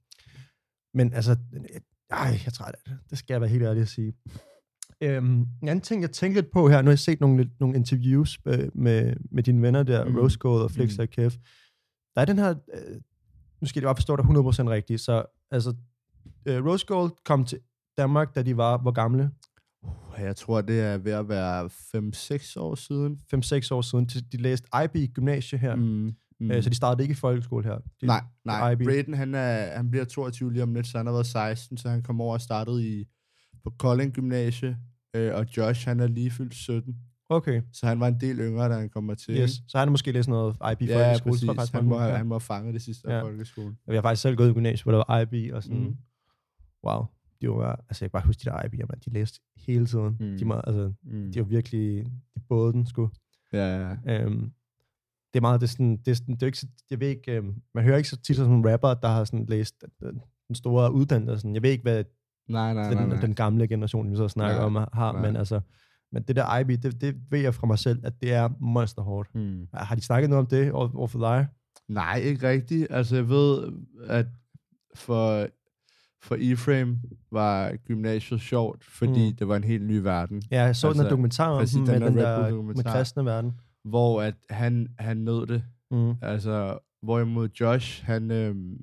men 0.93 1.13
altså, 1.13 1.37
ej, 2.09 2.27
jeg 2.27 2.41
er 2.45 2.51
træt 2.51 2.75
af 2.75 2.81
det. 2.85 2.97
Det 3.09 3.17
skal 3.17 3.33
jeg 3.33 3.41
være 3.41 3.49
helt 3.49 3.63
ærlig 3.63 3.81
at 3.81 3.87
sige. 3.87 4.13
Øhm, 5.01 5.47
en 5.61 5.67
anden 5.67 5.81
ting, 5.81 6.01
jeg 6.01 6.11
tænkte 6.11 6.41
lidt 6.41 6.51
på 6.51 6.69
her, 6.69 6.81
nu 6.81 6.85
har 6.85 6.91
jeg 6.91 6.99
set 6.99 7.19
nogle, 7.19 7.51
nogle 7.59 7.75
interviews 7.75 8.39
øh, 8.45 8.69
med, 8.73 9.15
med 9.31 9.43
dine 9.43 9.61
venner 9.61 9.83
der, 9.83 10.05
mm. 10.05 10.11
Mm. 10.11 10.17
Rose 10.17 10.39
Gold 10.39 10.63
og 10.63 10.71
Flex 10.71 10.97
Mm. 10.97 11.01
og 11.01 11.09
Kev. 11.09 11.31
Der 12.15 12.21
er 12.21 12.25
den 12.25 12.37
her, 12.37 12.49
øh, 12.73 13.01
nu 13.61 13.67
skal 13.67 13.79
jeg 13.81 13.87
bare 13.87 13.95
forstå 13.95 14.15
dig 14.15 14.25
100% 14.25 14.27
rigtigt, 14.69 15.01
så 15.01 15.25
altså, 15.51 15.75
øh, 16.45 16.65
Rose 16.65 16.85
Gold 16.85 17.11
kom 17.25 17.45
til 17.45 17.59
Danmark, 17.97 18.35
da 18.35 18.41
de 18.43 18.57
var, 18.57 18.77
hvor 18.77 18.91
gamle? 18.91 19.31
Jeg 20.19 20.35
tror, 20.35 20.61
det 20.61 20.79
er 20.81 20.97
ved 20.97 21.11
at 21.11 21.29
være 21.29 21.65
5-6 21.65 22.53
år 22.59 22.75
siden. 22.75 23.19
5-6 23.33 23.67
år 23.71 23.81
siden. 23.81 24.05
De, 24.05 24.21
de 24.21 24.37
læste 24.37 24.67
IB 24.83 25.13
gymnasie 25.13 25.59
her, 25.59 25.75
mm. 25.75 26.13
Mm. 26.39 26.51
Øh, 26.51 26.63
så 26.63 26.69
de 26.69 26.75
startede 26.75 27.03
ikke 27.03 27.11
i 27.11 27.15
folkeskole 27.15 27.63
her. 27.65 27.77
De, 28.01 28.05
nej, 28.05 28.21
nej. 28.45 28.71
IB. 28.71 28.83
Braden, 28.83 29.13
han, 29.13 29.35
er, 29.35 29.75
han 29.77 29.89
bliver 29.91 30.05
22 30.05 30.53
lige 30.53 30.63
om 30.63 30.73
lidt, 30.73 30.87
så 30.87 30.97
han 30.97 31.05
har 31.05 31.13
været 31.13 31.25
16, 31.25 31.77
så 31.77 31.89
han 31.89 32.03
kom 32.03 32.21
over 32.21 32.33
og 32.33 32.41
startede 32.41 32.87
i, 32.99 33.05
på 33.63 33.69
Kolding 33.79 34.13
Gymnasie. 34.13 34.77
Øh, 35.15 35.35
og 35.35 35.57
Josh, 35.57 35.87
han 35.87 35.99
er 35.99 36.07
lige 36.07 36.31
fyldt 36.31 36.53
17. 36.55 36.95
Okay, 37.29 37.61
Så 37.73 37.87
han 37.87 37.99
var 37.99 38.07
en 38.07 38.19
del 38.19 38.39
yngre, 38.39 38.69
da 38.69 38.73
han 38.73 38.89
kom 38.89 39.15
til. 39.15 39.37
yes. 39.37 39.51
Så 39.67 39.77
han 39.77 39.87
har 39.87 39.91
måske 39.91 40.11
læst 40.11 40.29
noget 40.29 40.55
IB 40.55 40.61
Ja, 40.61 41.07
folkeskole. 41.09 41.31
præcis. 41.31 41.47
faktisk, 41.49 41.73
Han 41.73 41.85
må, 41.85 41.99
han 41.99 42.25
må 42.25 42.35
have 42.35 42.39
fanget 42.41 42.73
det 42.73 42.81
sidste 42.81 43.11
Ja. 43.11 43.17
af 43.17 43.21
folkeskolen. 43.23 43.77
Jeg 43.87 43.95
har 43.95 44.01
faktisk 44.01 44.21
selv 44.21 44.35
gået 44.35 44.49
i 44.49 44.53
gymnasiet, 44.53 44.83
hvor 44.83 44.91
der 44.91 45.03
var 45.07 45.19
IB, 45.19 45.53
og 45.53 45.63
sådan, 45.63 45.79
mm. 45.79 45.95
wow. 46.87 47.05
De 47.41 47.49
var, 47.49 47.71
altså 47.89 48.05
jeg 48.05 48.11
kan 48.11 48.19
bare 48.19 48.25
huske 48.27 48.39
de 48.39 48.49
der 48.49 48.57
IB'er, 48.57 48.85
man. 48.89 48.99
De 49.05 49.09
læste 49.09 49.39
hele 49.57 49.85
tiden. 49.85 50.17
Mm. 50.19 50.37
De, 50.37 50.47
var, 50.47 50.61
altså, 50.61 50.93
Mm. 51.03 51.31
de 51.31 51.39
var 51.39 51.45
virkelig, 51.45 52.05
de 52.35 52.39
både 52.49 52.73
den 52.73 52.85
sgu. 52.85 53.09
Ja, 53.53 53.77
ja. 53.87 53.95
Øhm, 54.23 54.51
det 55.33 55.39
er 55.39 55.41
meget, 55.41 55.61
det 55.61 55.67
er 55.67 55.71
sådan, 55.71 55.97
det 55.97 56.07
er, 56.11 56.15
sådan, 56.15 56.35
det 56.35 56.41
er 56.43 56.45
ikke, 56.45 56.57
så- 56.59 56.67
jeg 56.89 56.99
ved 56.99 57.07
ikke, 57.07 57.31
øhm, 57.31 57.53
man 57.73 57.83
hører 57.83 57.97
ikke 57.97 58.09
så 58.09 58.17
tit 58.21 58.35
sådan 58.35 58.51
nogle 58.51 58.73
rapper, 58.73 58.93
der 58.93 59.07
har 59.07 59.23
sådan 59.23 59.45
læst 59.45 59.75
den, 60.01 60.21
den 60.47 60.55
store 60.55 60.91
uddannelse. 60.93 61.39
Sådan. 61.41 61.53
Jeg 61.55 61.63
ved 61.63 61.69
ikke, 61.69 61.81
hvad 61.81 62.03
Nej, 62.49 62.73
nej, 62.73 62.89
den, 62.89 62.97
nej, 62.97 63.07
nej. 63.07 63.19
den 63.21 63.35
gamle 63.35 63.67
generation, 63.67 64.11
vi 64.11 64.15
så 64.15 64.27
snakker 64.27 64.55
Nej, 64.57 64.65
om, 64.65 64.75
har, 64.93 65.11
nej. 65.11 65.21
men 65.21 65.35
altså, 65.35 65.61
men 66.11 66.23
det 66.23 66.35
der 66.35 66.57
IB, 66.59 66.67
det, 66.67 67.01
det 67.01 67.15
ved 67.31 67.39
jeg 67.39 67.53
fra 67.55 67.67
mig 67.67 67.79
selv, 67.79 67.99
at 68.05 68.21
det 68.21 68.33
er 68.33 68.49
monsterhårdt. 68.59 69.35
Mm. 69.35 69.67
Har 69.73 69.95
de 69.95 70.01
snakket 70.01 70.29
noget 70.29 70.39
om 70.39 70.47
det 70.47 70.71
over, 70.71 70.95
over 70.95 71.07
for 71.07 71.19
dig? 71.19 71.47
Nej, 71.87 72.17
ikke 72.19 72.49
rigtigt. 72.49 72.87
Altså, 72.89 73.15
jeg 73.15 73.29
ved, 73.29 73.73
at 74.07 74.25
for, 74.95 75.47
for 76.25 76.37
Ephraim 76.39 76.97
var 77.31 77.75
gymnasiet 77.75 78.41
sjovt, 78.41 78.83
fordi 78.83 79.29
Mm. 79.29 79.35
det 79.35 79.47
var 79.47 79.55
en 79.55 79.63
helt 79.63 79.85
ny 79.87 79.95
verden. 79.97 80.43
Ja, 80.51 80.63
jeg 80.63 80.75
så 80.75 80.87
altså, 80.87 80.97
den 81.01 81.03
der 81.05 81.09
dokumentar 81.09 81.49
om 81.49 81.59
præcis, 81.61 81.75
den 81.75 81.85
med 81.85 81.99
den 82.09 82.17
der 82.17 82.49
Bull 82.49 82.63
med 82.63 82.83
kristne 82.83 83.25
verden. 83.25 83.51
Hvor 83.83 84.21
at 84.21 84.35
han, 84.49 84.87
han 84.99 85.17
nød 85.17 85.47
det. 85.47 85.63
Mm. 85.91 86.13
Altså, 86.21 86.77
hvorimod 87.01 87.49
Josh, 87.59 88.03
han... 88.05 88.31
Øhm, 88.31 88.77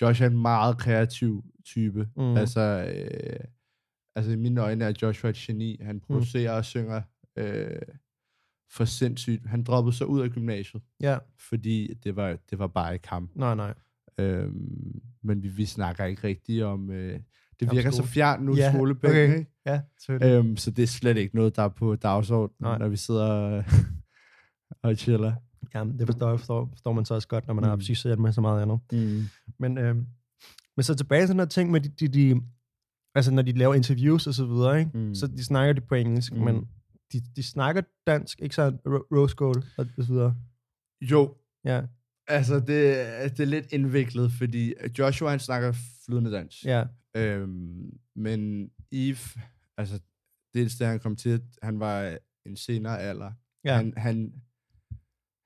Josh 0.00 0.22
er 0.22 0.26
en 0.26 0.38
meget 0.42 0.78
kreativ 0.78 1.44
type. 1.64 2.08
Mm. 2.16 2.22
Mm. 2.22 2.36
Altså, 2.36 2.60
øh, 2.94 3.40
altså, 4.16 4.32
i 4.32 4.36
mine 4.36 4.60
øjne 4.60 4.84
er 4.84 4.92
Joshua 5.02 5.30
et 5.30 5.36
geni. 5.36 5.76
Mm. 5.80 5.86
Han 5.86 6.00
producerer 6.00 6.52
og 6.52 6.64
synger 6.64 7.02
øh, 7.36 7.80
for 8.70 8.84
sindssygt. 8.84 9.46
Han 9.46 9.62
droppede 9.64 9.96
så 9.96 10.04
ud 10.04 10.20
af 10.20 10.30
gymnasiet, 10.30 10.82
Ja, 11.00 11.18
fordi 11.48 11.94
det 12.04 12.16
var, 12.16 12.36
det 12.50 12.58
var 12.58 12.66
bare 12.66 12.94
ikke 12.94 13.08
ham. 13.08 13.30
nej, 13.34 13.54
nej. 13.54 13.74
Øhm, 14.18 15.00
men 15.22 15.42
vi, 15.42 15.48
vi 15.48 15.66
snakker 15.66 16.04
ikke 16.04 16.24
rigtigt 16.24 16.64
om... 16.64 16.90
Øh, 16.90 17.20
det 17.60 17.72
virker 17.72 17.90
så 17.90 18.02
fjernt 18.02 18.44
nu, 18.44 18.56
Ja, 18.56 18.72
skolepenge, 18.72 19.24
okay. 19.24 19.38
ikke? 19.38 19.50
Ja, 19.66 19.80
selvfølgelig. 20.00 20.44
Øhm, 20.44 20.56
så 20.56 20.70
det 20.70 20.82
er 20.82 20.86
slet 20.86 21.16
ikke 21.16 21.36
noget, 21.36 21.56
der 21.56 21.62
er 21.62 21.68
på 21.68 21.96
dagsordenen, 21.96 22.56
Nej. 22.60 22.78
når 22.78 22.88
vi 22.88 22.96
sidder 22.96 23.62
og, 24.82 24.96
chiller. 25.02 25.32
Jamen, 25.74 25.98
det 25.98 26.06
forstår, 26.06 26.36
forstår, 26.36 26.68
forstår 26.72 26.92
man 26.92 27.04
så 27.04 27.14
også 27.14 27.28
godt, 27.28 27.46
når 27.46 27.54
man 27.54 27.64
mm. 27.64 27.68
har 27.68 27.76
psykoseret 27.76 28.18
med 28.18 28.32
så 28.32 28.40
meget 28.40 28.62
andet. 28.62 28.80
Mm. 28.92 29.22
Men, 29.58 29.78
øh, 29.78 29.94
men 30.76 30.82
så 30.82 30.94
tilbage 30.94 31.22
til 31.22 31.28
den 31.28 31.38
her 31.38 31.46
ting 31.46 31.70
med, 31.70 31.80
de, 31.80 31.88
de, 31.88 32.08
de, 32.08 32.40
altså 33.14 33.30
når 33.30 33.42
de 33.42 33.52
laver 33.52 33.74
interviews 33.74 34.26
og 34.26 34.34
så 34.34 34.46
videre, 34.46 34.78
ikke? 34.78 34.90
Mm. 34.94 35.14
så 35.14 35.26
de 35.26 35.44
snakker 35.44 35.72
de 35.72 35.80
på 35.80 35.94
engelsk, 35.94 36.32
mm. 36.32 36.40
Men 36.40 36.68
de, 37.12 37.20
de 37.36 37.42
snakker 37.42 37.82
dansk, 38.06 38.40
ikke 38.40 38.54
så 38.54 38.76
rose 38.86 39.36
gold 39.36 39.62
og 39.78 39.86
så 39.98 40.12
videre. 40.12 40.34
Jo, 41.00 41.34
Ja, 41.64 41.82
altså 42.28 42.54
det, 42.54 42.68
det 43.36 43.40
er 43.40 43.44
lidt 43.44 43.72
indviklet, 43.72 44.32
fordi 44.32 44.74
Joshua 44.98 45.30
han 45.30 45.40
snakker 45.40 45.72
flydende 46.06 46.32
dansk. 46.32 46.64
ja, 46.64 46.84
Øhm, 47.16 47.90
men 48.16 48.70
Eve, 48.92 49.18
altså 49.76 50.00
dels 50.54 50.76
da 50.78 50.86
han 50.86 51.00
kom 51.00 51.16
til, 51.16 51.42
han 51.62 51.80
var 51.80 52.18
en 52.46 52.56
senere 52.56 52.98
alder. 53.00 53.32
ja. 53.64 53.76
Han, 53.76 53.94
han, 53.96 54.32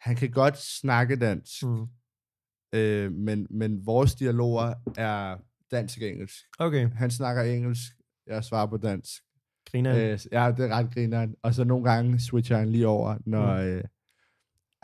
han 0.01 0.17
kan 0.17 0.31
godt 0.31 0.59
snakke 0.59 1.17
dansk, 1.17 1.63
Mm. 1.63 1.87
øh, 2.75 3.13
men, 3.13 3.47
men 3.51 3.87
vores 3.87 4.15
dialoger 4.15 4.75
er 4.97 5.37
dansk 5.71 5.99
og 6.03 6.09
engelsk. 6.09 6.37
Okay, 6.59 6.89
Han 6.91 7.11
snakker 7.11 7.43
engelsk, 7.43 7.83
jeg 8.27 8.45
svarer 8.45 8.67
på 8.67 8.77
dansk. 8.77 9.23
griner. 9.71 9.95
Ja. 9.97 10.13
Øh, 10.13 10.19
ja, 10.33 10.53
det 10.57 10.65
er 10.65 10.69
ret 10.69 10.95
grineren. 10.95 11.35
Og 11.43 11.55
så 11.55 11.65
nogle 11.65 11.91
gange 11.91 12.21
switcher 12.21 12.57
han 12.59 12.69
lige 12.73 12.87
over, 12.87 13.19
når... 13.27 13.57
Mm. 13.63 13.67
Øh, 13.69 13.85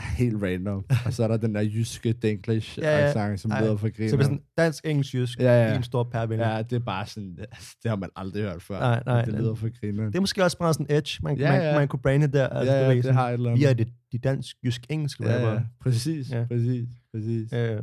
helt 0.01 0.43
random. 0.43 0.85
Og 1.07 1.13
så 1.13 1.25
er 1.25 1.29
der 1.29 1.37
den 1.37 1.55
der 1.55 1.61
jyske 1.61 2.13
Denglish 2.13 2.79
Ja, 2.79 2.99
ja. 2.99 3.07
accent, 3.09 3.41
som 3.41 3.51
lyder 3.61 3.77
for 3.77 3.87
så 3.89 3.93
det 3.99 4.13
er 4.13 4.23
sådan 4.23 4.41
dansk, 4.59 4.85
engelsk, 4.87 5.15
jysk 5.15 5.39
Ja, 5.39 5.65
ja. 5.67 5.73
i 5.73 5.77
en 5.77 5.83
stor 5.83 6.05
pærvælge. 6.05 6.49
Ja, 6.49 6.63
det 6.63 6.73
er 6.73 6.79
bare 6.81 7.07
sådan, 7.07 7.37
det 7.83 7.89
har 7.91 7.97
man 7.97 8.11
aldrig 8.17 8.43
hørt 8.43 8.63
før. 8.63 8.79
Nej, 8.79 9.03
nej, 9.07 9.25
det 9.25 9.33
det- 9.35 9.41
lyder 9.43 9.55
for 9.55 9.81
grineren. 9.81 10.09
Det 10.09 10.17
er 10.17 10.21
måske 10.21 10.45
også 10.45 10.59
bare 10.59 10.75
sådan 10.75 10.87
edge, 10.97 11.19
man, 11.23 11.39
Ja, 11.39 11.53
man, 11.53 11.63
ja. 11.63 11.75
man 11.79 11.89
kunne 11.89 12.01
brande 12.01 12.27
der. 12.27 12.49
Altså, 12.49 12.75
ja, 12.75 12.89
ja, 12.89 12.95
det 12.95 13.03
sådan, 13.05 13.15
har 13.17 13.29
et 13.29 13.33
eller 13.33 13.51
andet. 13.51 13.61
Vi 13.61 13.65
er 13.65 13.73
det, 13.75 13.89
de 14.13 14.19
dansk, 14.19 14.57
jysk, 14.65 14.87
engelske 14.89 15.25
ja, 15.29 15.53
ja, 15.53 15.61
præcis, 15.81 16.31
Ja. 16.33 16.45
præcis, 16.51 16.89
præcis. 17.15 17.53
Øh, 17.53 17.83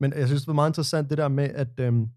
men 0.00 0.12
jeg 0.16 0.26
synes, 0.26 0.42
det 0.42 0.46
var 0.48 0.52
meget 0.54 0.70
interessant 0.70 1.10
det 1.10 1.18
der 1.18 1.28
med, 1.28 1.44
at, 1.54 1.80
øhm, 1.80 2.08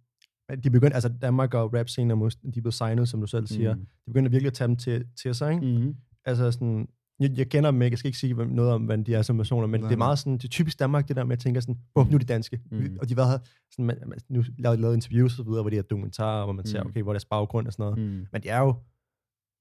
de 0.64 0.70
begyndte, 0.70 0.94
altså 0.96 1.10
Danmark 1.22 1.54
og 1.54 1.74
rap 1.74 1.90
scenen, 1.90 2.32
de 2.56 2.62
blev 2.62 2.72
signet, 2.72 3.10
som 3.10 3.22
du 3.22 3.28
selv 3.28 3.48
siger. 3.48 3.76
Mm. 3.76 3.80
De 3.82 3.86
begyndte 4.08 4.32
virkelig 4.32 4.48
at 4.48 4.54
tage 4.54 4.68
dem 4.68 4.76
til, 4.76 5.06
til 5.22 5.36
sig, 5.36 5.54
ikke? 5.54 5.66
Mm. 5.66 5.96
Altså 6.26 6.52
sådan, 6.52 6.88
jeg, 7.20 7.32
jeg 7.38 7.50
kender 7.50 7.72
dem 7.72 7.82
ikke, 7.82 7.94
jeg 7.94 8.00
skal 8.00 8.10
ikke 8.10 8.18
sige 8.20 8.34
noget 8.34 8.72
om, 8.72 8.84
hvad 8.86 8.98
de 8.98 9.14
er 9.16 9.22
som 9.22 9.38
personer, 9.38 9.68
men 9.68 9.82
Nej, 9.82 9.90
det 9.90 9.96
er 9.96 9.98
meget 9.98 10.20
sådan, 10.20 10.34
det 10.34 10.44
er 10.44 10.48
typisk 10.48 10.80
Danmark, 10.80 11.08
det 11.08 11.16
der 11.16 11.24
med 11.24 11.34
at 11.34 11.40
tænke 11.40 11.62
sådan, 11.62 11.78
bum, 11.96 12.08
nu 12.08 12.14
er 12.14 12.20
de 12.20 12.26
danske. 12.26 12.60
Mm. 12.72 12.98
Og 13.02 13.10
de 13.10 13.14
har 13.14 13.16
været 13.16 13.30
her, 13.30 13.38
sådan, 13.72 13.86
man, 13.86 13.98
man, 14.06 14.20
nu 14.30 14.44
lavet, 14.58 14.80
lavet 14.80 14.94
interviews 14.96 15.32
og 15.40 15.46
så 15.46 15.50
videre, 15.50 15.62
hvor 15.64 15.70
de 15.70 15.76
har 15.76 15.84
dokumentarer, 15.84 16.44
hvor 16.44 16.54
man 16.54 16.66
ser, 16.66 16.84
Mm. 16.84 16.90
okay, 16.90 17.02
hvor 17.02 17.12
er 17.12 17.14
deres 17.14 17.26
baggrund 17.26 17.68
og 17.68 17.74
sådan 17.74 17.84
noget. 17.84 17.98
Mm. 18.12 18.26
Men 18.32 18.44
de 18.44 18.50
er 18.50 18.60
jo, 18.60 18.76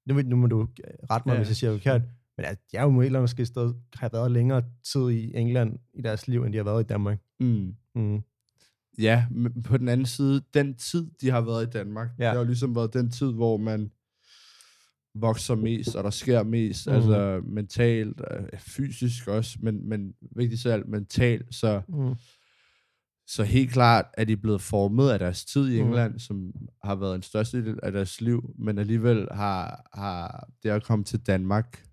nu, 0.09 0.23
nu 0.23 0.37
må 0.37 0.47
du 0.47 0.69
rette 1.11 1.29
mig, 1.29 1.35
Ja. 1.35 1.39
hvis 1.39 1.49
jeg 1.49 1.57
siger 1.57 1.73
forkert, 1.73 2.03
men 2.37 2.47
altså, 2.47 2.65
de 2.73 2.77
er 2.77 2.83
jo 2.83 3.01
andet 3.03 3.21
måske 3.21 3.47
sted, 3.47 3.75
har 3.95 4.09
været 4.13 4.31
længere 4.31 4.63
tid 4.93 5.11
i 5.11 5.37
England 5.37 5.79
i 5.95 6.03
deres 6.03 6.29
liv, 6.29 6.43
end 6.45 6.53
de 6.53 6.57
har 6.57 6.65
været 6.65 6.85
i 6.85 6.87
Danmark. 6.87 7.19
Mm. 7.41 7.75
Mm. 7.95 8.21
Ja, 8.99 9.27
men 9.31 9.63
på 9.63 9.77
den 9.77 9.89
anden 9.89 10.07
side, 10.07 10.43
den 10.55 10.75
tid, 10.75 11.11
de 11.21 11.31
har 11.31 11.41
været 11.41 11.67
i 11.67 11.71
Danmark, 11.71 12.09
ja. 12.19 12.25
det 12.25 12.33
har 12.33 12.39
jo 12.39 12.45
ligesom 12.45 12.75
været 12.75 12.95
den 12.95 13.11
tid, 13.11 13.33
hvor 13.33 13.57
man 13.57 13.91
vokser 15.21 15.55
mest, 15.55 15.97
og 15.97 16.05
der 16.05 16.11
sker 16.11 16.43
mest, 16.43 16.87
mm. 16.87 16.93
altså 16.93 17.41
mentalt, 17.45 18.21
øh, 18.31 18.59
fysisk 18.59 19.29
også, 19.29 19.59
men, 19.63 19.89
men 19.89 20.15
vigtigst 20.37 20.67
af 20.67 20.73
alt 20.73 20.89
mentalt, 20.89 21.55
så, 21.55 21.81
Mm. 21.89 22.15
så 23.27 23.43
helt 23.45 23.71
klart 23.73 24.05
er 24.15 24.25
de 24.25 24.37
blevet 24.37 24.61
formet 24.63 25.11
af 25.11 25.19
deres 25.19 25.45
tid 25.45 25.69
i 25.69 25.79
Mhm. 25.81 25.87
England, 25.89 26.13
mm. 26.13 26.19
som 26.19 26.53
har 26.85 26.95
været 26.95 27.15
en 27.15 27.23
største 27.23 27.65
del 27.65 27.79
af 27.83 27.93
deres 27.93 28.21
liv, 28.21 28.55
men 28.59 28.79
alligevel 28.79 29.29
har, 29.31 29.91
har 29.95 30.49
det 30.63 30.71
at 30.71 30.83
komme 30.83 31.05
til 31.05 31.21
Danmark 31.27 31.85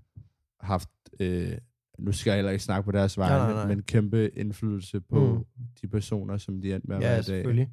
haft, 0.62 0.90
øh, 1.20 1.52
nu 2.00 2.12
skal 2.12 2.32
jeg 2.32 2.38
heller 2.38 2.52
ikke 2.52 2.64
snakke 2.64 2.86
på 2.86 2.92
deres 2.92 3.18
vegne, 3.18 3.54
nej, 3.54 3.54
nej. 3.54 3.68
men 3.68 3.84
kæmpe 3.84 4.30
indflydelse 4.30 5.02
på 5.02 5.20
Mm. 5.34 5.38
mm. 5.38 5.46
de 5.82 5.88
personer, 5.88 6.38
som 6.38 6.62
de 6.62 6.74
endte 6.74 6.88
med 6.88 6.96
at 6.96 7.02
Ja, 7.04 7.08
være 7.08 7.16
i 7.16 7.18
dag. 7.18 7.26
selvfølgelig. 7.26 7.70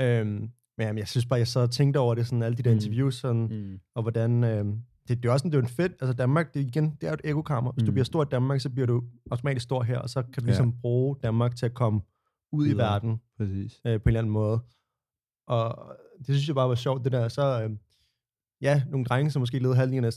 Øhm, 0.00 0.48
men 0.78 0.86
jamen, 0.86 0.98
jeg 0.98 1.08
synes 1.08 1.26
bare, 1.26 1.38
jeg 1.38 1.62
og 1.62 1.70
tænkte 1.70 1.98
over 1.98 2.14
det, 2.14 2.26
sådan 2.26 2.42
alle 2.42 2.56
de 2.56 2.62
der 2.62 2.70
Mm. 2.70 2.76
interviews, 2.76 3.14
sådan, 3.14 3.42
Mm. 3.50 3.80
og 3.94 4.02
hvordan, 4.02 4.44
øhm, 4.44 4.78
det, 5.08 5.22
det 5.22 5.28
er 5.28 5.32
også 5.32 5.42
sådan, 5.42 5.52
det 5.52 5.58
er 5.58 5.62
en 5.62 5.68
fedt, 5.68 5.92
altså 6.00 6.12
Danmark, 6.12 6.54
det, 6.54 6.60
igen, 6.60 6.84
det 7.00 7.04
er 7.06 7.08
jo 7.08 7.14
et 7.14 7.20
ekokammer. 7.24 7.72
Hvis 7.72 7.82
mm. 7.82 7.86
du 7.86 7.92
bliver 7.92 8.04
stor 8.04 8.22
i 8.22 8.28
Danmark, 8.30 8.60
så 8.60 8.70
bliver 8.70 8.86
du 8.86 9.02
automatisk 9.30 9.62
stor 9.64 9.82
her, 9.82 9.98
og 9.98 10.10
så 10.10 10.22
kan 10.22 10.32
du 10.32 10.40
Ja. 10.42 10.46
ligesom 10.46 10.72
bruge 10.80 11.16
Danmark 11.22 11.56
til 11.56 11.66
at 11.66 11.74
komme 11.74 12.00
ud 12.52 12.66
i 12.66 12.68
Videre. 12.68 12.86
verden 12.92 13.20
Præcis. 13.36 13.80
øh, 13.86 14.00
på 14.00 14.02
en 14.04 14.08
eller 14.08 14.20
anden 14.20 14.32
måde. 14.32 14.60
Og 15.46 15.92
det 16.18 16.26
synes 16.26 16.46
jeg 16.48 16.54
bare 16.54 16.68
var 16.68 16.74
sjovt, 16.74 17.04
det 17.04 17.12
der, 17.12 17.28
så, 17.28 17.62
øh, 17.62 17.70
ja, 18.60 18.82
nogle 18.90 19.04
drenge, 19.04 19.30
som 19.30 19.40
måske 19.40 19.58
levede 19.58 19.76
halvdelen 19.76 20.04
af 20.04 20.12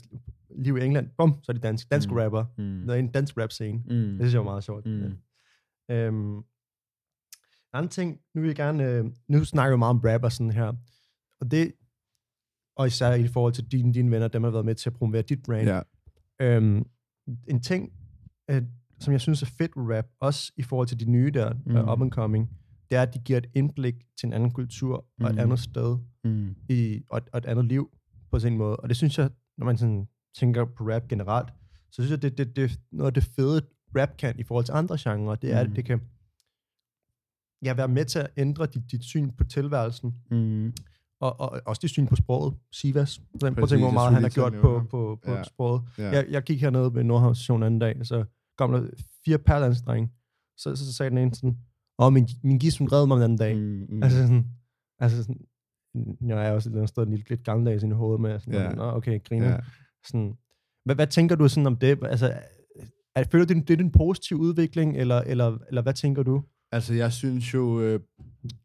liv 0.58 0.76
i 0.76 0.84
England, 0.84 1.08
bum, 1.18 1.38
så 1.42 1.52
er 1.52 1.54
de 1.54 1.60
dansk, 1.60 1.90
dansk 1.90 2.10
mm. 2.10 2.16
Rapper, 2.16 2.44
Mm. 2.58 2.82
der 2.86 2.94
er 2.94 2.98
en 2.98 3.08
dansk 3.08 3.38
rap 3.38 3.52
scene. 3.52 3.78
Mm. 3.78 3.84
Det 3.90 4.16
synes 4.20 4.32
jeg 4.34 4.38
var 4.40 4.44
meget 4.50 4.64
sjovt. 4.64 4.86
Mm. 4.86 5.12
Ja. 5.88 5.94
Øhm, 5.94 6.42
anden 7.78 7.90
ting, 7.90 8.20
nu 8.34 8.40
vil 8.40 8.48
jeg 8.48 8.56
gerne, 8.56 8.84
øh, 8.84 9.04
nu 9.28 9.44
snakker 9.44 9.76
vi 9.76 9.78
meget 9.78 9.90
om 9.90 10.00
rap 10.04 10.22
og 10.24 10.32
sådan 10.32 10.50
her, 10.52 10.72
og 11.40 11.50
det, 11.50 11.72
og 12.76 12.86
især 12.86 13.12
i 13.14 13.28
forhold 13.28 13.52
til 13.52 13.64
dine, 13.72 13.94
dine 13.94 14.10
venner, 14.10 14.28
dem 14.28 14.42
har 14.44 14.50
været 14.50 14.64
med 14.64 14.74
til 14.74 14.90
at 14.90 14.94
promovere 14.94 15.22
dit 15.22 15.42
brand. 15.42 15.68
Ja. 15.68 15.80
Øhm, 16.40 16.84
en 17.48 17.60
ting, 17.60 17.92
øh, 18.50 18.62
som 19.00 19.12
jeg 19.12 19.20
synes 19.20 19.42
er 19.42 19.46
fedt 19.46 19.72
ved 19.76 19.96
rap, 19.96 20.06
også 20.20 20.52
i 20.56 20.62
forhold 20.62 20.88
til 20.88 21.00
de 21.00 21.10
nye 21.10 21.30
der, 21.30 21.52
mm. 21.52 21.60
Mm. 21.72 21.76
uh, 21.76 21.92
up 21.92 22.02
and 22.02 22.10
coming, 22.12 22.50
det 22.90 22.96
er, 22.98 23.02
at 23.02 23.14
de 23.14 23.18
giver 23.18 23.38
et 23.38 23.46
indblik 23.54 23.94
til 24.20 24.26
en 24.26 24.32
anden 24.32 24.50
kultur 24.50 25.06
og 25.20 25.28
et 25.28 25.34
Mm. 25.34 25.40
andet 25.40 25.58
sted 25.60 25.98
Mm. 26.24 26.54
i, 26.68 27.02
og, 27.10 27.20
og 27.32 27.38
et 27.38 27.46
andet 27.46 27.64
liv 27.64 27.90
på 28.30 28.38
sin 28.38 28.56
måde. 28.56 28.76
Og 28.76 28.88
det 28.88 28.96
synes 28.96 29.18
jeg, 29.18 29.30
når 29.58 29.66
man 29.66 29.76
sådan 29.78 30.08
tænker 30.38 30.64
på 30.64 30.84
rap 30.84 31.08
generelt, 31.08 31.48
så 31.90 32.02
synes 32.02 32.10
jeg, 32.10 32.22
det, 32.22 32.38
det, 32.38 32.56
det 32.56 32.64
er 32.64 32.76
noget 32.92 33.06
af 33.10 33.14
det 33.14 33.24
fede, 33.24 33.62
rap 33.96 34.16
kan 34.18 34.38
i 34.38 34.42
forhold 34.42 34.64
til 34.64 34.72
andre 34.72 34.96
genrer, 35.00 35.34
det 35.34 35.52
er, 35.52 35.64
Mm. 35.64 35.70
at 35.70 35.76
det 35.76 35.84
kan 35.84 36.00
ja, 37.64 37.74
være 37.74 37.88
med 37.88 38.04
til 38.04 38.18
at 38.18 38.30
ændre 38.36 38.66
dit, 38.66 38.90
dit 38.90 39.02
syn 39.04 39.30
på 39.30 39.44
tilværelsen, 39.44 40.14
Mm. 40.30 40.72
og, 41.20 41.40
og 41.40 41.60
også 41.66 41.80
dit 41.82 41.90
syn 41.90 42.06
på 42.06 42.16
sproget. 42.16 42.54
Sivas. 42.72 43.20
Prøv 43.40 43.48
at 43.62 43.68
tænke, 43.68 43.84
hvor 43.84 43.90
meget 43.90 44.14
han 44.14 44.22
har 44.22 44.30
gjort 44.30 44.52
på, 44.52 44.82
på, 44.90 45.18
på 45.24 45.32
Ja. 45.32 45.42
sproget. 45.42 45.82
Ja. 45.98 46.08
Jeg, 46.10 46.26
jeg 46.30 46.42
gik 46.42 46.60
hernede 46.60 46.94
ved 46.94 47.04
Nordhavn 47.04 47.34
station 47.34 47.62
anden 47.62 47.80
dag, 47.80 48.06
så 48.06 48.24
kom 48.58 48.72
der 48.72 48.88
fire 49.24 49.38
perlandsdrenge. 49.38 50.10
Så, 50.56 50.76
så, 50.76 50.86
så 50.86 50.92
sagde 50.92 51.10
den 51.10 51.18
ene 51.18 51.34
sådan, 51.34 51.58
åh, 51.98 52.12
min, 52.12 52.28
min 52.42 52.58
gis, 52.58 52.78
hun 52.78 52.88
redde 52.92 53.06
mig 53.06 53.14
den 53.16 53.22
anden 53.24 53.38
dag. 53.38 53.56
Mm. 53.56 53.86
Mm. 53.88 54.02
Altså 54.02 54.18
sådan, 54.18 54.46
altså 54.98 55.22
sådan 55.22 55.46
jeg 56.26 56.46
er 56.48 56.52
også 56.52 56.68
et 56.68 56.70
eller 56.70 56.78
andet 56.80 56.88
sted 56.88 57.06
lidt, 57.06 57.28
lidt 57.30 57.44
gammeldags 57.44 57.82
i 57.84 57.88
hovedet 57.88 58.20
med, 58.20 58.40
sådan, 58.40 58.54
Ja. 58.54 58.72
Nå, 58.72 58.82
okay, 58.82 59.24
griner. 59.24 59.48
Ja. 59.50 59.58
Sådan, 60.06 60.34
hvad, 60.84 60.94
hvad 60.94 61.06
tænker 61.06 61.36
du 61.36 61.48
sådan 61.48 61.66
om 61.66 61.76
det? 61.76 61.98
Altså, 62.02 62.38
er, 63.16 63.24
føler 63.24 63.44
du, 63.44 63.54
det 63.54 63.70
er 63.70 63.84
en 63.84 63.92
positiv 63.92 64.36
udvikling, 64.36 64.96
eller, 64.96 65.20
eller, 65.20 65.58
eller 65.68 65.82
hvad 65.82 65.94
tænker 65.94 66.22
du? 66.22 66.42
Altså, 66.72 66.94
jeg 66.94 67.12
synes 67.12 67.54
jo, 67.54 67.94
uh, 67.94 68.00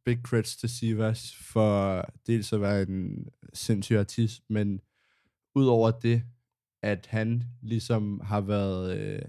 big 0.05 0.17
creds 0.23 0.55
til 0.55 0.69
Sivas 0.69 1.35
for 1.35 2.05
dels 2.27 2.53
at 2.53 2.61
være 2.61 2.81
en 2.81 3.27
sindssyg 3.53 3.95
artist, 3.95 4.43
men 4.49 4.81
udover 5.55 5.91
det, 5.91 6.23
at 6.83 7.05
han 7.05 7.43
ligesom 7.61 8.21
har 8.23 8.41
været... 8.41 8.97
Øh, 8.97 9.21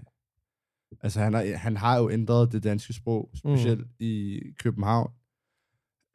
altså, 1.01 1.19
han 1.19 1.33
har, 1.33 1.57
han 1.57 1.77
har 1.77 1.97
jo 1.97 2.09
ændret 2.09 2.51
det 2.51 2.63
danske 2.63 2.93
sprog, 2.93 3.31
specielt 3.35 3.81
mm. 3.81 3.95
i 3.99 4.41
København. 4.59 5.11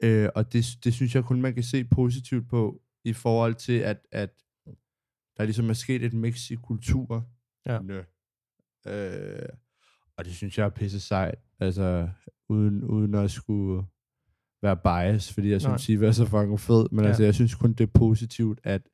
Øh, 0.03 0.29
og 0.35 0.53
det, 0.53 0.67
det 0.85 0.95
synes 0.95 1.15
jeg 1.15 1.25
kun, 1.25 1.41
man 1.41 1.55
kan 1.55 1.63
se 1.63 1.85
positivt 1.85 2.49
på, 2.49 2.83
i 3.05 3.13
forhold 3.13 3.55
til, 3.55 3.79
at, 3.79 4.07
at 4.13 4.31
der 5.37 5.45
ligesom 5.45 5.71
er 5.71 5.75
sket 5.75 6.05
et 6.05 6.13
mix 6.13 6.51
i 6.51 6.55
kultur. 6.55 7.29
Ja. 7.67 7.81
Øh, 8.87 9.49
og 10.17 10.25
det 10.25 10.35
synes 10.35 10.59
jeg 10.59 10.65
er 10.65 10.71
pisse 10.71 11.01
sejt. 11.01 11.39
Altså, 11.61 12.09
uden, 12.49 12.85
uden 12.85 13.15
at 13.15 13.31
skulle 13.31 13.83
være 14.63 14.77
bias, 14.77 15.33
fordi 15.33 15.51
jeg 15.51 15.61
synes, 15.61 15.83
Siva 15.83 16.07
er 16.07 16.13
så 16.13 16.25
fucking 16.27 16.61
fed. 16.61 16.87
Men 16.91 16.99
Ja. 16.99 17.03
ja. 17.03 17.09
altså, 17.09 17.23
jeg 17.25 17.35
synes 17.35 17.55
kun, 17.55 17.73
det 17.73 17.85
er 17.85 17.91
positivt 17.95 18.61
at 18.65 18.89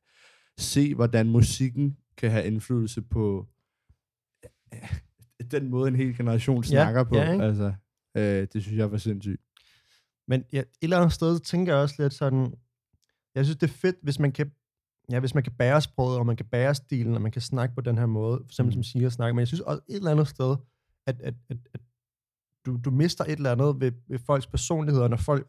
se, 0.57 0.95
hvordan 0.95 1.29
musikken 1.29 1.97
kan 2.17 2.31
have 2.31 2.45
indflydelse 2.45 3.01
på 3.01 3.47
øh, 4.73 4.95
den 5.51 5.69
måde, 5.69 5.87
en 5.87 5.95
hel 5.95 6.17
generation 6.17 6.63
Ja, 6.63 6.69
snakker 6.69 7.03
på. 7.03 7.15
ja, 7.15 7.31
ikke? 7.31 7.43
altså, 7.43 7.73
øh, 8.17 8.47
det 8.53 8.63
synes 8.63 8.77
jeg 8.77 8.91
var 8.91 8.97
sindssygt. 8.97 9.41
Men 10.27 10.43
ja, 10.53 10.59
et 10.59 10.65
eller 10.81 10.97
andet 10.97 11.13
sted 11.13 11.39
tænker 11.39 11.73
jeg 11.73 11.81
også 11.81 11.95
lidt 11.99 12.13
sådan, 12.13 12.53
jeg 13.35 13.45
synes, 13.45 13.57
det 13.57 13.67
er 13.69 13.73
fedt, 13.73 13.95
hvis 14.03 14.19
man 14.19 14.31
kan, 14.31 14.51
ja, 15.11 15.19
hvis 15.19 15.33
man 15.33 15.43
kan 15.43 15.53
bære 15.53 15.81
sproget, 15.81 16.19
og 16.19 16.25
man 16.25 16.35
kan 16.35 16.45
bære 16.45 16.75
stilen, 16.75 17.15
og 17.15 17.21
man 17.21 17.31
kan 17.31 17.41
snakke 17.41 17.75
på 17.75 17.81
den 17.81 17.97
her 17.97 18.05
måde, 18.05 18.37
for 18.37 18.45
eksempel 18.45 18.69
Mm. 18.77 18.83
som 18.83 18.83
siger 18.83 19.09
snakke, 19.09 19.33
men 19.33 19.39
jeg 19.39 19.47
synes 19.47 19.61
også 19.61 19.81
et 19.89 19.95
eller 19.95 20.11
andet 20.11 20.27
sted, 20.27 20.55
at, 21.07 21.21
at, 21.21 21.33
at, 21.49 21.57
at 21.73 21.81
du, 22.65 22.77
du 22.85 22.91
mister 22.91 23.23
et 23.23 23.31
eller 23.31 23.51
andet 23.51 23.79
ved, 23.79 23.91
ved 24.07 24.19
folks 24.19 24.47
personligheder, 24.47 25.07
når 25.07 25.17
folk 25.17 25.47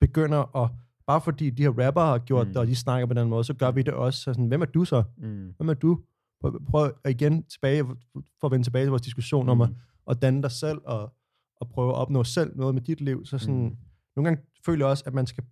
begynder 0.00 0.56
at, 0.64 0.70
bare 1.06 1.20
fordi 1.20 1.50
de 1.50 1.62
her 1.62 1.86
rapper 1.86 2.00
har 2.00 2.18
gjort 2.18 2.46
Mm. 2.46 2.52
det, 2.52 2.60
og 2.60 2.66
de 2.66 2.76
snakker 2.76 3.06
på 3.06 3.14
den 3.14 3.28
måde, 3.28 3.44
så 3.44 3.54
gør 3.54 3.70
vi 3.70 3.82
det 3.82 3.94
også. 3.94 4.18
Så 4.18 4.32
sådan, 4.32 4.46
hvem 4.46 4.62
er 4.62 4.66
du 4.66 4.84
så? 4.84 5.02
Mm. 5.18 5.52
Hvem 5.56 5.68
er 5.68 5.74
du? 5.74 6.00
Prøv, 6.70 6.92
igen 7.08 7.42
tilbage, 7.42 7.84
for 8.40 8.44
at 8.46 8.50
vende 8.50 8.66
tilbage 8.66 8.84
til 8.84 8.90
vores 8.90 9.02
diskussion 9.02 9.48
om 9.48 9.60
at, 9.60 9.68
at 10.10 10.22
danne 10.22 10.42
dig 10.42 10.50
selv, 10.50 10.78
og, 10.84 11.12
og 11.56 11.68
prøve 11.68 11.88
at 11.90 11.94
opnå 11.96 12.24
selv 12.24 12.56
noget 12.56 12.74
med 12.74 12.82
dit 12.82 13.00
liv. 13.00 13.24
Så 13.26 13.38
sådan, 13.38 13.54
Mm. 13.64 13.76
nogle 14.16 14.28
gange 14.30 14.42
føler 14.66 14.84
jeg 14.86 14.90
også, 14.90 15.04
at 15.06 15.14
man 15.14 15.26
skal 15.26 15.44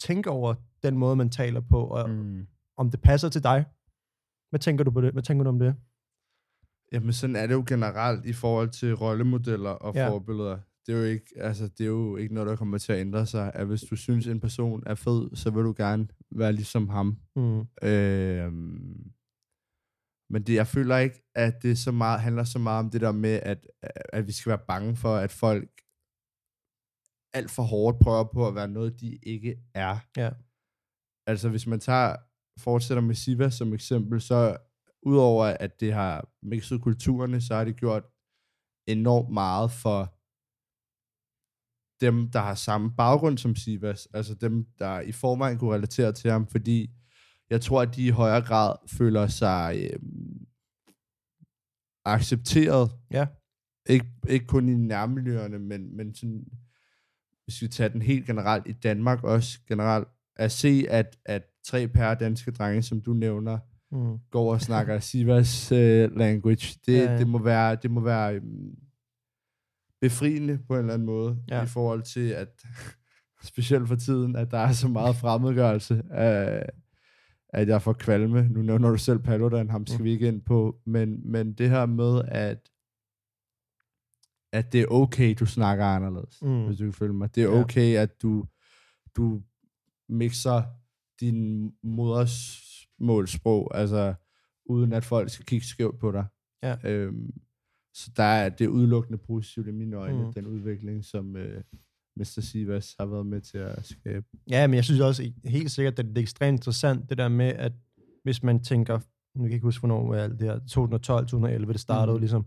tænke 0.00 0.30
over 0.30 0.54
den 0.82 0.98
måde, 0.98 1.16
man 1.16 1.30
taler 1.30 1.60
på, 1.60 1.84
og 1.84 2.10
Mm. 2.10 2.46
om 2.76 2.90
det 2.90 3.00
passer 3.00 3.28
til 3.28 3.42
dig. 3.42 3.64
Hvad 4.50 4.60
tænker 4.60 4.84
du 4.84 4.90
på 4.90 5.00
det? 5.00 5.12
Hvad 5.12 5.22
tænker 5.22 5.44
du 5.44 5.48
om 5.50 5.58
det? 5.58 5.74
Jamen, 6.92 7.12
sådan 7.12 7.36
er 7.36 7.46
det 7.46 7.54
jo 7.54 7.64
generelt 7.68 8.26
i 8.26 8.32
forhold 8.32 8.70
til 8.70 8.94
rollemodeller 8.94 9.70
og 9.70 9.94
Ja. 9.94 10.08
forbilleder. 10.08 10.58
Det 10.86 10.94
er, 10.94 10.98
jo 10.98 11.04
ikke, 11.04 11.26
altså, 11.36 11.68
det 11.68 11.80
er 11.80 11.88
jo 11.88 12.16
ikke 12.16 12.34
noget, 12.34 12.48
der 12.48 12.56
kommer 12.56 12.78
til 12.78 12.92
at 12.92 13.00
ændre 13.00 13.26
sig. 13.26 13.50
At 13.54 13.66
hvis 13.66 13.80
du 13.80 13.96
synes, 13.96 14.26
en 14.26 14.40
person 14.40 14.82
er 14.86 14.94
fed, 14.94 15.36
så 15.36 15.50
vil 15.50 15.64
du 15.64 15.74
gerne 15.76 16.08
være 16.30 16.52
ligesom 16.52 16.88
ham. 16.88 17.18
Mm. 17.36 17.60
Øhm, 17.88 19.12
men 20.30 20.42
det, 20.42 20.54
jeg 20.54 20.66
føler 20.66 20.96
ikke, 20.98 21.22
at 21.34 21.62
det 21.62 21.78
så 21.78 21.92
meget, 21.92 22.20
handler 22.20 22.44
så 22.44 22.58
meget 22.58 22.84
om 22.84 22.90
det 22.90 23.00
der 23.00 23.12
med, 23.12 23.40
at, 23.42 23.66
at 24.12 24.26
vi 24.26 24.32
skal 24.32 24.50
være 24.50 24.66
bange 24.68 24.96
for, 24.96 25.16
at 25.16 25.30
folk 25.30 25.70
alt 27.34 27.50
for 27.50 27.62
hårdt 27.62 27.98
prøver 27.98 28.24
på 28.32 28.48
at 28.48 28.54
være 28.54 28.68
noget, 28.68 29.00
de 29.00 29.18
ikke 29.22 29.56
er. 29.74 29.96
Ja. 30.16 30.30
Altså, 31.26 31.48
hvis 31.48 31.66
man 31.66 31.80
tager, 31.80 32.16
fortsætter 32.60 33.02
med 33.02 33.14
Siva 33.14 33.50
som 33.50 33.72
eksempel, 33.74 34.20
så 34.20 34.56
udover 35.02 35.44
at 35.44 35.80
det 35.80 35.92
har 35.92 36.28
mixet 36.42 36.82
kulturerne, 36.82 37.40
så 37.40 37.54
har 37.54 37.64
det 37.64 37.76
gjort 37.76 38.04
enormt 38.86 39.30
meget 39.32 39.70
for 39.70 40.14
dem, 42.00 42.30
der 42.30 42.40
har 42.40 42.54
samme 42.54 42.92
baggrund 42.96 43.38
som 43.38 43.56
Sivas, 43.56 44.08
altså 44.14 44.34
dem, 44.34 44.66
der 44.78 45.00
i 45.00 45.12
forvejen 45.12 45.58
kunne 45.58 45.74
relatere 45.74 46.12
til 46.12 46.30
ham, 46.30 46.46
fordi 46.46 46.90
jeg 47.50 47.60
tror, 47.60 47.82
at 47.82 47.96
de 47.96 48.06
i 48.06 48.10
højere 48.10 48.42
grad 48.42 48.76
føler 48.98 49.26
sig 49.26 49.90
øh, 49.92 50.00
accepteret. 52.04 52.90
Ja. 53.10 53.26
Ikke, 53.88 54.06
ikke 54.28 54.46
kun 54.46 54.68
i 54.68 54.74
nærmiljøerne, 54.74 55.58
men, 55.58 55.96
men 55.96 56.14
sådan, 56.14 56.44
hvis 57.44 57.62
vi 57.62 57.68
tager 57.68 57.88
den 57.88 58.02
helt 58.02 58.26
generelt 58.26 58.66
i 58.66 58.72
Danmark 58.72 59.24
også 59.24 59.58
generelt, 59.68 60.08
at 60.36 60.52
se, 60.52 60.84
at, 60.88 61.18
at 61.24 61.42
tre 61.64 61.88
pære 61.88 62.14
danske 62.14 62.50
drenge, 62.50 62.82
som 62.82 63.00
du 63.00 63.12
nævner, 63.12 63.58
Mm. 63.92 64.18
går 64.30 64.52
og 64.52 64.60
snakker 64.60 64.98
Sivas 65.00 65.72
uh, 65.72 65.78
language, 66.16 66.78
det, 66.86 66.92
Ja, 66.92 66.98
ja, 66.98 67.04
ja. 67.04 67.12
ja. 67.12 67.18
det 67.18 67.28
må 67.28 67.38
være, 67.38 67.76
det 67.82 67.90
må 67.90 68.00
være 68.00 68.36
um, 68.36 68.74
befriende 70.00 70.58
på 70.68 70.74
en 70.74 70.78
eller 70.80 70.94
anden 70.94 71.06
måde, 71.06 71.38
Ja. 71.48 71.56
ja. 71.56 71.62
i 71.62 71.66
forhold 71.66 72.02
til, 72.02 72.28
at 72.28 72.62
specielt 73.52 73.88
for 73.88 73.96
tiden, 73.96 74.36
at 74.36 74.50
der 74.50 74.58
er 74.58 74.72
så 74.72 74.88
meget 74.88 75.16
fremmedgørelse, 75.16 76.02
af, 76.10 76.66
at 77.48 77.68
jeg 77.68 77.82
får 77.82 77.92
kvalme. 77.92 78.48
Nu 78.48 78.62
nævner 78.62 78.90
du 78.90 78.96
selv 78.98 79.18
Paludan, 79.18 79.70
ham 79.70 79.86
skal 79.86 79.98
Mm. 79.98 80.04
vi 80.04 80.10
ikke 80.10 80.28
ind 80.28 80.42
på, 80.42 80.76
men, 80.86 81.30
men 81.30 81.52
det 81.52 81.70
her 81.70 81.86
med, 81.86 82.22
at 82.28 82.68
at 84.52 84.72
det 84.72 84.80
er 84.80 84.86
okay, 84.86 85.34
du 85.40 85.46
snakker 85.46 85.84
anderledes, 85.84 86.42
Mm. 86.42 86.48
mm. 86.48 86.66
hvis 86.66 86.78
du 86.78 86.84
kan 86.84 86.92
følge 86.92 87.12
mig. 87.14 87.34
Det 87.34 87.42
er 87.44 87.48
Ja. 87.48 87.60
okay, 87.60 87.96
at 87.96 88.22
du, 88.22 88.44
du 89.16 89.42
mixer 90.08 90.62
din 91.20 91.70
modersmålsprog, 93.00 93.70
altså 93.74 94.14
uden 94.66 94.92
at 94.92 95.04
folk 95.04 95.30
skal 95.30 95.46
kigge 95.46 95.66
skævt 95.66 95.98
på 95.98 96.12
dig. 96.12 96.24
Ja. 96.62 96.76
Øhm, 96.84 97.30
så 97.94 98.10
der 98.16 98.22
er 98.22 98.48
det 98.48 98.66
udelukkende 98.66 99.18
positivt 99.18 99.68
i 99.68 99.70
mine 99.70 99.96
øjne, 99.96 100.18
Mm. 100.18 100.24
mm. 100.26 100.32
den 100.32 100.46
udvikling, 100.46 101.04
som 101.04 101.36
øh, 101.36 101.62
Mr. 102.16 102.40
Sivas 102.40 102.94
har 103.00 103.06
været 103.06 103.26
med 103.26 103.40
til 103.40 103.58
at 103.58 103.86
skabe. 103.86 104.26
Ja, 104.50 104.66
men 104.66 104.74
jeg 104.74 104.84
synes 104.84 105.00
også 105.00 105.32
helt 105.44 105.70
sikkert, 105.70 105.98
at 105.98 106.06
det 106.06 106.18
er 106.18 106.22
ekstremt 106.22 106.56
interessant, 106.58 107.10
det 107.10 107.18
der 107.18 107.28
med, 107.28 107.46
at 107.46 107.72
hvis 108.22 108.42
man 108.42 108.64
tænker, 108.64 108.94
nu 109.34 109.42
kan 109.42 109.44
jeg 109.44 109.52
ikke 109.54 109.64
huske, 109.64 109.80
hvornår 109.80 110.14
alt 110.14 110.40
det 110.40 110.48
her, 110.48 110.58
2012, 110.58 111.24
2011, 111.26 111.72
det 111.72 111.80
startede 111.80 112.14
Mhm. 112.14 112.20
ligesom. 112.20 112.46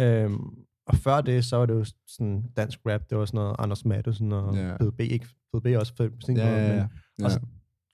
Øhm, 0.00 0.40
og 0.86 0.96
før 0.96 1.20
det, 1.20 1.44
så 1.44 1.56
var 1.56 1.66
det 1.66 1.74
jo 1.74 1.84
sådan 2.06 2.44
dansk 2.56 2.78
rap, 2.86 3.10
det 3.10 3.18
var 3.18 3.24
sådan 3.24 3.38
noget 3.38 3.56
Anders 3.58 3.84
Madsen 3.84 4.32
og 4.32 4.56
Ja. 4.56 4.76
PDB, 4.76 5.00
ikke 5.00 5.26
PDB 5.54 5.66
også, 5.78 5.96
for, 5.96 6.08
sin 6.26 6.36
Ja, 6.36 6.48
ja, 6.48 6.68
men 6.68 6.76
ja. 7.18 7.24
Og 7.24 7.30
så 7.30 7.40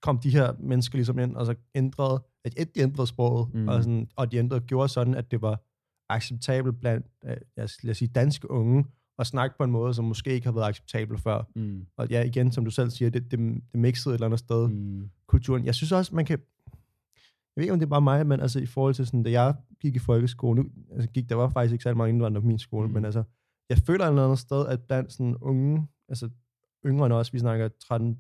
kom 0.05 0.18
de 0.18 0.30
her 0.30 0.52
mennesker 0.61 0.96
ligesom 0.96 1.18
ind, 1.18 1.36
og 1.36 1.46
så 1.46 1.55
ændrede, 1.74 2.22
at 2.44 2.74
de 2.74 2.80
ændrede 2.80 3.07
sproget, 3.07 3.55
mm. 3.55 3.68
Og, 3.68 3.82
sådan, 3.82 4.09
og 4.16 4.32
de 4.32 4.36
ændrede, 4.36 4.61
gjorde 4.61 4.88
sådan, 4.88 5.14
at 5.14 5.30
det 5.30 5.42
var 5.42 5.62
acceptabelt 6.09 6.80
blandt, 6.80 7.07
øh, 7.24 7.36
jeg 7.57 7.68
lad 7.82 7.90
os 7.90 7.96
sige, 7.96 8.09
danske 8.09 8.50
unge, 8.50 8.84
at 9.18 9.26
snakke 9.26 9.57
på 9.59 9.64
en 9.64 9.70
måde, 9.70 9.94
som 9.94 10.05
måske 10.05 10.30
ikke 10.30 10.46
har 10.46 10.52
været 10.52 10.68
acceptabel 10.68 11.18
før. 11.18 11.42
Mm. 11.57 11.86
Og 11.96 12.09
ja, 12.11 12.22
igen, 12.22 12.52
som 12.52 12.64
du 12.64 12.70
selv 12.70 12.90
siger, 12.90 13.11
det, 13.11 13.30
det, 13.30 13.40
det 13.72 13.80
mixede 13.80 14.12
et 14.12 14.16
eller 14.16 14.26
andet 14.26 14.38
sted, 14.38 14.68
mm. 14.68 15.11
Kulturen. 15.26 15.64
Jeg 15.64 15.74
synes 15.74 15.92
også, 15.92 16.14
man 16.14 16.24
kan, 16.24 16.38
jeg 16.66 17.57
ved 17.57 17.62
ikke, 17.62 17.72
om 17.72 17.78
det 17.78 17.86
er 17.86 17.90
bare 17.90 18.00
mig, 18.00 18.26
men 18.26 18.40
altså 18.40 18.61
i 18.61 18.66
forhold 18.66 18.94
til 18.94 19.07
sådan, 19.07 19.22
da 19.22 19.30
jeg 19.30 19.55
gik 19.80 19.96
i 19.96 19.98
folkeskole, 19.98 20.62
nu 20.62 20.68
altså, 20.92 21.09
gik, 21.09 21.28
der 21.28 21.34
var 21.34 21.48
faktisk 21.48 21.72
ikke 21.72 21.82
særlig 21.82 21.98
mange 21.98 22.12
indvandrere 22.12 22.42
på 22.42 22.48
min 22.48 22.59
skole. 22.59 22.88
Mm. 22.88 22.94
men 22.94 23.05
altså, 23.05 23.22
jeg 23.68 23.78
føler 23.78 24.05
et 24.05 24.09
eller 24.09 24.24
andet 24.24 24.38
sted, 24.38 24.66
at 24.66 24.80
blandt 24.82 25.12
sådan 25.12 25.36
unge, 25.36 25.86
altså 26.09 26.28
yngre 26.86 27.07
end 27.07 27.14
os, 27.14 27.32
vi 27.32 27.38
snakker 27.38 27.68
13, 27.68 28.18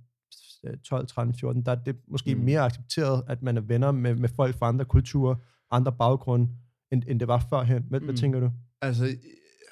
12, 0.84 1.06
13, 1.06 1.34
14, 1.34 1.62
der 1.62 1.72
er 1.72 1.76
det 1.84 1.96
måske 2.08 2.34
mm. 2.34 2.44
Mere 2.44 2.60
accepteret, 2.60 3.24
at 3.26 3.42
man 3.42 3.56
er 3.56 3.60
venner 3.60 3.92
med, 3.92 4.14
med 4.14 4.28
folk 4.28 4.58
fra 4.58 4.68
andre 4.68 4.84
kulturer, 4.84 5.34
andre 5.70 5.92
baggrunde, 5.92 6.48
end, 6.92 7.02
end 7.08 7.20
det 7.20 7.28
var 7.28 7.46
førhen. 7.50 7.82
Hvad, 7.82 8.00
mm. 8.00 8.06
hvad 8.06 8.16
tænker 8.16 8.40
du? 8.40 8.50
Altså, 8.82 9.16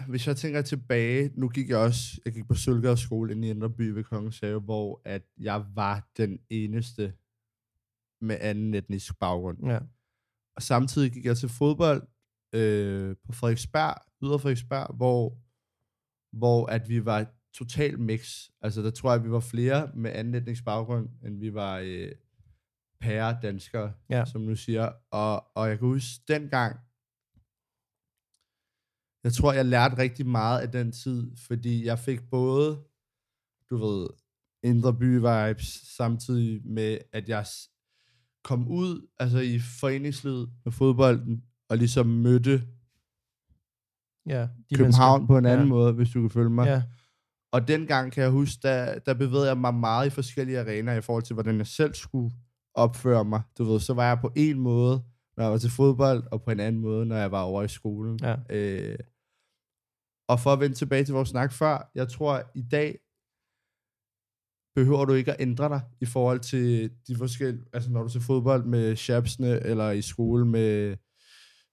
hvis 0.08 0.26
jeg 0.26 0.36
tænker 0.36 0.62
tilbage, 0.62 1.30
nu 1.34 1.48
gik 1.48 1.68
jeg 1.68 1.78
også, 1.78 2.20
jeg 2.24 2.32
gik 2.32 2.48
på 2.48 2.54
Sølgaard 2.54 2.96
skole 2.96 3.32
inde 3.32 3.48
i 3.48 3.50
Indre 3.50 3.70
By 3.70 3.82
ved 3.82 4.04
Kongens 4.04 4.40
Have, 4.40 4.60
hvor 4.60 5.02
at 5.04 5.22
jeg 5.38 5.64
var 5.74 6.10
den 6.16 6.38
eneste 6.50 7.12
med 8.20 8.36
anden 8.40 8.74
etnisk 8.74 9.18
baggrund. 9.20 9.58
Ja. 9.66 9.78
Og 10.56 10.62
samtidig 10.62 11.12
gik 11.12 11.24
jeg 11.24 11.36
til 11.36 11.48
fodbold 11.48 12.02
øh, 12.54 13.16
på 13.26 13.32
Frederiksberg, 13.32 13.94
yder 14.22 14.38
Frederiksberg, 14.38 14.96
hvor, 14.96 15.38
hvor 16.38 16.66
at 16.66 16.88
vi 16.88 17.04
var 17.04 17.26
total 17.54 17.98
mix. 18.00 18.48
Altså 18.60 18.82
der 18.82 18.90
tror 18.90 19.10
jeg, 19.10 19.20
at 19.20 19.24
vi 19.24 19.30
var 19.30 19.40
flere 19.40 19.90
med 19.94 20.10
anden 20.14 20.34
etnisk 20.34 20.64
baggrund, 20.64 21.08
end 21.26 21.38
vi 21.38 21.54
var 21.54 21.78
øh, 21.78 22.12
pære 23.00 23.38
danskere, 23.42 23.92
Ja. 24.10 24.24
som 24.24 24.40
nu 24.40 24.56
siger. 24.56 24.92
Og, 25.10 25.56
og 25.56 25.68
jeg 25.68 25.78
kan 25.78 25.88
huske 25.88 26.24
dengang, 26.28 26.76
jeg 29.24 29.32
tror, 29.32 29.52
jeg 29.52 29.64
lærte 29.66 29.98
rigtig 29.98 30.26
meget 30.26 30.60
af 30.60 30.72
den 30.72 30.92
tid, 30.92 31.36
fordi 31.36 31.84
jeg 31.84 31.98
fik 31.98 32.30
både, 32.30 32.84
du 33.70 33.76
ved, 33.76 34.08
indre 34.62 34.94
by 34.94 35.14
vibes, 35.16 35.66
samtidig 35.96 36.66
med, 36.66 36.98
at 37.12 37.28
jeg 37.28 37.46
kom 38.44 38.68
ud 38.68 39.08
altså 39.18 39.38
i 39.38 39.58
foreningslivet 39.80 40.50
med 40.64 40.72
fodbolden, 40.72 41.44
og 41.68 41.76
ligesom 41.78 42.06
mødte 42.06 42.66
ja 44.26 44.48
de 44.70 44.74
København 44.76 45.20
mennesker. 45.20 45.34
på 45.34 45.38
en 45.38 45.46
anden 45.46 45.66
Ja. 45.66 45.68
måde, 45.74 45.92
hvis 45.92 46.10
du 46.10 46.20
kan 46.20 46.30
følge 46.30 46.50
mig. 46.50 46.66
Ja. 46.66 46.82
Og 47.52 47.68
dengang 47.68 48.12
kan 48.12 48.22
jeg 48.22 48.30
huske, 48.30 48.58
der, 48.62 48.98
der 48.98 49.14
bevægede 49.14 49.46
jeg 49.46 49.58
mig 49.58 49.74
meget 49.74 50.06
i 50.06 50.10
forskellige 50.10 50.60
arenaer 50.60 50.96
i 50.96 51.00
forhold 51.00 51.22
til, 51.22 51.34
hvordan 51.34 51.58
jeg 51.58 51.66
selv 51.66 51.94
skulle 51.94 52.34
opføre 52.74 53.24
mig. 53.24 53.42
Du 53.58 53.64
ved, 53.64 53.80
så 53.80 53.94
var 53.94 54.08
jeg 54.08 54.18
på 54.20 54.32
en 54.36 54.58
måde, 54.58 55.02
når 55.36 55.44
jeg 55.44 55.52
var 55.52 55.58
til 55.58 55.70
fodbold, 55.70 56.24
og 56.32 56.42
på 56.42 56.50
en 56.50 56.60
anden 56.60 56.80
måde, 56.80 57.06
når 57.06 57.16
jeg 57.16 57.32
var 57.32 57.42
over 57.42 57.62
i 57.62 57.68
skolen. 57.68 58.18
Ja. 58.22 58.36
Øh, 58.50 58.98
og 60.28 60.40
for 60.40 60.52
at 60.52 60.60
vende 60.60 60.76
tilbage 60.76 61.04
til 61.04 61.14
vores 61.14 61.28
snak 61.28 61.52
før, 61.52 61.90
jeg 61.94 62.08
tror, 62.08 62.42
i 62.54 62.62
dag 62.62 62.98
behøver 64.74 65.04
du 65.04 65.12
ikke 65.12 65.32
at 65.32 65.40
ændre 65.40 65.68
dig 65.68 65.80
i 66.00 66.06
forhold 66.06 66.40
til 66.40 66.90
de 67.06 67.16
forskellige, 67.16 67.64
altså 67.72 67.90
når 67.90 68.02
du 68.02 68.08
til 68.08 68.20
fodbold 68.20 68.64
med 68.64 68.96
Shabsne, 68.96 69.60
eller 69.60 69.90
i 69.90 70.02
skole 70.02 70.44
med 70.44 70.96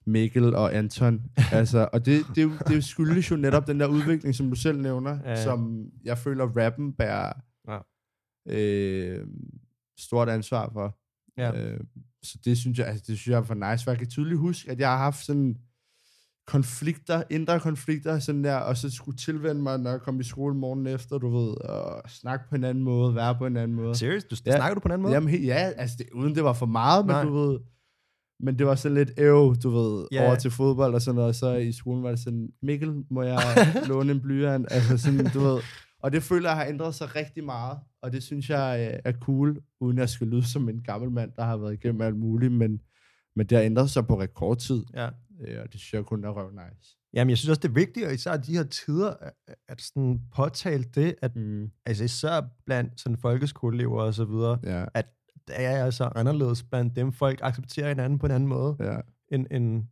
Mikkel 0.06 0.56
og 0.56 0.76
Anton. 0.76 1.22
altså, 1.52 1.90
og 1.94 2.06
det, 2.06 2.22
det, 2.36 2.52
det 2.68 2.84
skyldes 2.84 3.32
jo 3.32 3.36
netop 3.36 3.68
den 3.68 3.80
der 3.80 3.88
udvikling, 3.88 4.36
som 4.36 4.50
du 4.50 4.56
selv 4.56 4.82
nævner, 4.82 5.20
Ja, 5.26 5.44
som 5.44 5.86
jeg 6.04 6.18
føler, 6.18 6.46
rappen 6.58 6.94
bærer 6.94 7.34
Ja. 7.70 7.80
øh, 8.58 9.28
stort 10.00 10.30
ansvar 10.30 10.70
for. 10.74 10.98
Ja. 11.38 11.62
Øh, 11.66 11.80
så 12.24 12.38
det 12.46 12.58
synes 12.58 12.80
jeg, 12.80 12.88
altså, 12.88 13.04
det 13.08 13.18
synes 13.18 13.32
jeg 13.32 13.38
er 13.38 13.44
for 13.44 13.72
nice, 13.72 13.84
for 13.84 13.92
jeg 13.92 13.98
kan 13.98 14.08
tydeligt 14.10 14.40
huske, 14.40 14.72
at 14.72 14.80
jeg 14.80 14.90
har 14.90 14.98
haft 14.98 15.26
sådan 15.26 15.56
konflikter, 16.48 17.24
indre 17.30 17.60
konflikter, 17.60 18.20
sådan 18.20 18.44
der, 18.44 18.56
og 18.56 18.78
så 18.78 18.90
skulle 18.90 19.18
tilvende 19.18 19.62
mig, 19.62 19.78
når 19.80 19.90
jeg 19.92 20.02
kom 20.02 20.20
i 20.20 20.24
skole 20.24 20.56
morgen 20.56 20.88
efter, 20.88 21.18
du 21.18 21.30
ved, 21.38 21.50
og 21.62 22.10
snakke 22.10 22.46
på 22.50 22.56
en 22.56 22.64
anden 22.64 22.84
måde, 22.84 23.16
være 23.16 23.36
på 23.36 23.46
en 23.46 23.58
anden 23.58 23.78
måde. 23.78 23.96
Seriøst? 23.96 24.32
Du, 24.32 24.36
Ja. 24.46 24.56
Snakker 24.56 24.74
du 24.74 24.80
på 24.80 24.88
den 24.88 24.94
anden 24.94 25.02
måde? 25.04 25.14
Jamen, 25.14 25.44
ja, 25.44 25.72
altså, 25.76 25.96
det, 26.00 26.08
uden 26.14 26.36
det 26.36 26.44
var 26.44 26.54
for 26.54 26.66
meget, 26.66 27.06
men 27.06 27.14
Nej. 27.16 27.24
du 27.24 27.34
ved, 27.38 27.60
men 28.40 28.60
det 28.60 28.66
var 28.68 28.76
så 28.76 28.90
lidt 28.90 29.12
øv, 29.18 29.56
du 29.64 29.70
ved, 29.70 30.06
Ja. 30.12 30.26
over 30.28 30.36
til 30.36 30.52
fodbold 30.52 30.94
og 30.94 31.02
sådan 31.02 31.16
noget, 31.16 31.30
og 31.30 31.36
så 31.36 31.54
i 31.56 31.72
skolen 31.72 32.04
var 32.04 32.10
det 32.10 32.20
sådan, 32.20 32.50
Mikkel, 32.62 32.94
må 33.12 33.22
jeg 33.24 33.40
låne 33.90 34.12
en 34.12 34.22
blyant? 34.22 34.68
Altså 34.72 34.98
sådan, 34.98 35.26
du 35.34 35.40
ved, 35.40 35.60
og 36.04 36.12
det 36.12 36.24
føler 36.24 36.50
jeg 36.50 36.58
har 36.58 36.66
ændret 36.66 36.96
sig 36.96 37.16
rigtig 37.16 37.44
meget, 37.44 37.78
og 38.02 38.12
det 38.12 38.24
synes 38.24 38.50
jeg 38.50 38.92
øh, 38.94 39.00
er 39.06 39.12
cool, 39.20 39.62
uden 39.82 39.98
at 39.98 40.02
jeg 40.02 40.10
skal 40.10 40.28
lyde 40.28 40.52
som 40.52 40.70
en 40.70 40.82
gammel 40.84 41.12
mand, 41.12 41.32
der 41.36 41.44
har 41.44 41.58
været 41.58 41.74
igennem 41.74 42.02
alt 42.02 42.18
muligt, 42.18 42.54
men, 42.54 42.80
men 43.36 43.48
det 43.48 43.58
har 43.58 43.66
ændret 43.66 43.90
sig 43.90 44.08
på 44.08 44.22
rekordtid, 44.22 44.84
Ja. 44.94 45.06
øh, 45.48 45.62
og 45.64 45.72
det 45.72 45.80
synes 45.80 45.94
jeg 45.94 46.06
kun 46.06 46.24
er 46.24 46.30
røv 46.30 46.52
nice. 46.52 46.96
Jamen, 47.14 47.30
jeg 47.30 47.38
synes 47.38 47.50
også, 47.50 47.60
det 47.62 47.70
er 47.70 47.74
vigtigt, 47.74 48.06
og 48.06 48.14
især 48.14 48.34
i 48.34 48.38
de 48.38 48.54
her 48.58 48.64
tider, 48.64 49.14
at, 49.22 49.56
at 49.70 49.82
sådan 49.82 50.20
påtale 50.36 50.84
det, 50.96 51.16
at 51.22 51.36
Mm. 51.36 51.68
altså 51.86 52.04
især 52.04 52.42
blandt 52.66 53.00
sådan 53.02 53.18
folkeskoleelever 53.18 54.02
og 54.04 54.14
så 54.14 54.26
videre, 54.26 54.60
Ja, 54.64 54.86
der 54.96 55.02
er 55.54 55.86
altså 55.86 56.10
anderledes 56.16 56.64
blandt 56.64 56.96
dem, 56.96 57.12
folk 57.12 57.40
accepterer 57.42 57.88
hinanden 57.88 58.20
på 58.20 58.26
en 58.26 58.32
anden 58.32 58.50
måde, 58.50 58.76
ja. 58.80 59.00
end, 59.32 59.48
end, 59.52 59.84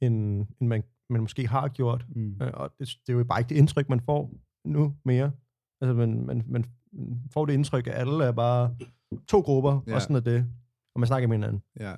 end, 0.00 0.46
end 0.60 0.68
man, 0.68 0.82
man 1.10 1.20
måske 1.20 1.48
har 1.48 1.68
gjort. 1.68 2.06
Mm. 2.16 2.36
Øh, 2.42 2.50
Og 2.54 2.70
det, 2.78 2.88
det 3.06 3.12
er 3.12 3.18
jo 3.18 3.24
bare 3.24 3.40
ikke 3.40 3.48
det 3.48 3.56
indtryk, 3.56 3.88
man 3.88 4.00
får 4.00 4.30
nu 4.64 4.94
mere. 5.04 5.32
Altså, 5.80 5.94
man, 5.94 6.26
man, 6.26 6.44
man 6.48 6.64
får 7.32 7.46
det 7.46 7.52
indtryk, 7.52 7.86
at 7.86 7.94
alle 7.94 8.24
er 8.24 8.32
bare 8.32 8.76
to 9.28 9.40
grupper, 9.40 9.80
Ja. 9.86 9.94
og 9.94 10.02
sådan 10.02 10.16
er 10.16 10.20
det. 10.20 10.46
Og 10.94 11.00
man 11.00 11.06
snakker 11.06 11.28
med 11.28 11.36
hinanden. 11.36 11.62
Ja. 11.80 11.94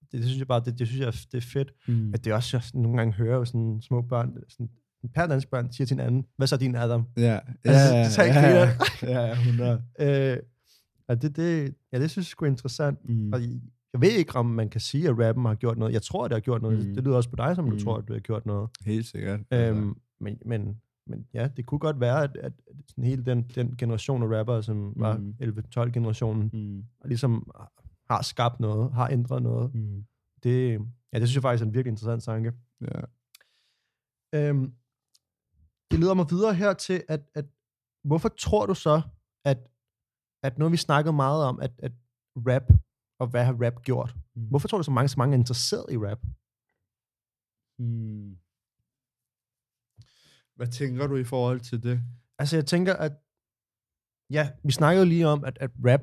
Det, 0.00 0.12
det 0.12 0.24
synes 0.24 0.38
jeg 0.38 0.46
bare, 0.46 0.60
det, 0.64 0.78
det 0.78 0.86
synes 0.88 1.00
jeg, 1.00 1.12
det 1.32 1.34
er 1.34 1.48
fedt. 1.52 1.72
Mm. 1.88 2.14
At 2.14 2.24
det 2.24 2.30
er 2.30 2.34
også, 2.34 2.56
jeg 2.56 2.62
nogle 2.82 2.98
gange 2.98 3.12
hører 3.12 3.44
sådan 3.44 3.82
små 3.82 4.02
børn, 4.02 4.36
sådan, 4.48 4.70
per 5.14 5.26
dansk 5.26 5.50
børn 5.50 5.72
siger 5.72 5.86
til 5.86 5.96
hinanden, 5.96 6.24
hvad 6.36 6.46
så 6.46 6.56
din 6.56 6.76
Adam? 6.76 7.06
Ja, 7.16 7.22
ja, 7.22 7.38
Altså, 7.64 8.22
ja, 8.22 8.40
ja, 8.40 8.68
ja, 9.02 9.26
ja, 9.26 9.32
100. 9.40 9.82
Øh, 10.00 10.38
og 11.08 11.22
det, 11.22 11.36
det, 11.36 11.74
ja, 11.92 11.98
det 12.00 12.10
synes 12.10 12.26
jeg 12.26 12.30
sgu 12.30 12.44
er 12.44 12.48
interessant. 12.50 13.08
Mm. 13.08 13.32
Og 13.32 13.40
jeg 13.92 14.00
ved 14.00 14.10
ikke, 14.10 14.36
om 14.36 14.46
man 14.46 14.68
kan 14.70 14.80
sige, 14.80 15.08
at 15.08 15.18
rappen 15.18 15.44
har 15.44 15.54
gjort 15.54 15.78
noget. 15.78 15.92
Jeg 15.92 16.02
tror, 16.02 16.28
det 16.28 16.34
har 16.34 16.40
gjort 16.40 16.62
noget. 16.62 16.78
Mm. 16.82 16.88
Mm. 16.88 16.94
Det 16.94 17.04
lyder 17.04 17.16
også 17.16 17.30
på 17.30 17.36
dig, 17.36 17.56
som 17.56 17.64
du 17.64 17.72
Mm. 17.72 17.78
tror, 17.78 17.96
at 17.98 18.08
du 18.08 18.12
har 18.12 18.20
gjort 18.20 18.46
noget. 18.46 18.70
Helt 18.86 19.06
sikkert. 19.06 19.40
altså. 19.50 19.74
Øhm, 19.80 19.94
men, 20.20 20.38
men, 20.46 20.80
men 21.06 21.26
ja, 21.34 21.48
det 21.56 21.66
kunne 21.66 21.78
godt 21.78 22.00
være, 22.00 22.22
at, 22.24 22.36
at 22.36 22.52
sådan 22.88 23.04
hele 23.04 23.24
den, 23.24 23.42
den 23.42 23.76
generation 23.76 24.22
af 24.22 24.38
rappere, 24.38 24.62
som 24.62 24.92
var 24.96 25.16
Mm. 25.16 25.34
11-12-generationen, 25.40 26.50
Mm. 26.52 26.84
ligesom 27.04 27.50
har 28.10 28.22
skabt 28.22 28.60
noget, 28.60 28.92
har 28.92 29.08
ændret 29.08 29.42
noget. 29.42 29.74
Mm. 29.74 30.04
Det, 30.42 30.70
ja, 31.12 31.18
det 31.20 31.28
synes 31.28 31.34
jeg 31.34 31.42
faktisk 31.42 31.62
er 31.62 31.66
en 31.66 31.74
virkelig 31.74 31.90
interessant 31.90 32.22
tanke. 32.22 32.52
Ja. 32.80 33.00
Øhm, 34.34 34.72
det 35.90 36.00
leder 36.00 36.14
mig 36.14 36.26
videre 36.30 36.54
her 36.54 36.72
til, 36.72 37.02
at, 37.08 37.20
at 37.34 37.44
hvorfor 38.04 38.28
tror 38.28 38.66
du 38.66 38.74
så, 38.74 39.02
at, 39.44 39.58
at 40.46 40.58
nu 40.58 40.64
har 40.64 40.70
vi 40.70 40.76
snakket 40.76 41.14
meget 41.14 41.44
om, 41.44 41.60
at, 41.60 41.72
at 41.78 41.92
rap, 42.36 42.66
og 43.20 43.26
hvad 43.26 43.44
har 43.44 43.52
rap 43.64 43.82
gjort? 43.82 44.14
Mm. 44.36 44.46
Hvorfor 44.50 44.68
tror 44.68 44.78
du 44.78 44.84
så 44.84 44.90
mange, 44.90 45.08
så 45.08 45.14
mange 45.18 45.34
er 45.34 45.38
interesseret 45.38 45.86
i 45.92 45.96
rap? 45.98 46.20
Hmm. 47.78 48.38
Hvad 50.56 50.66
tænker 50.66 51.06
du 51.06 51.16
i 51.16 51.24
forhold 51.24 51.60
til 51.60 51.82
det? 51.82 52.00
Altså, 52.38 52.56
jeg 52.56 52.66
tænker, 52.66 52.94
at 52.94 53.12
ja, 54.30 54.50
vi 54.64 54.72
snakkede 54.72 55.04
jo 55.04 55.08
lige 55.08 55.26
om, 55.28 55.44
at, 55.44 55.58
at 55.60 55.70
rap, 55.86 56.00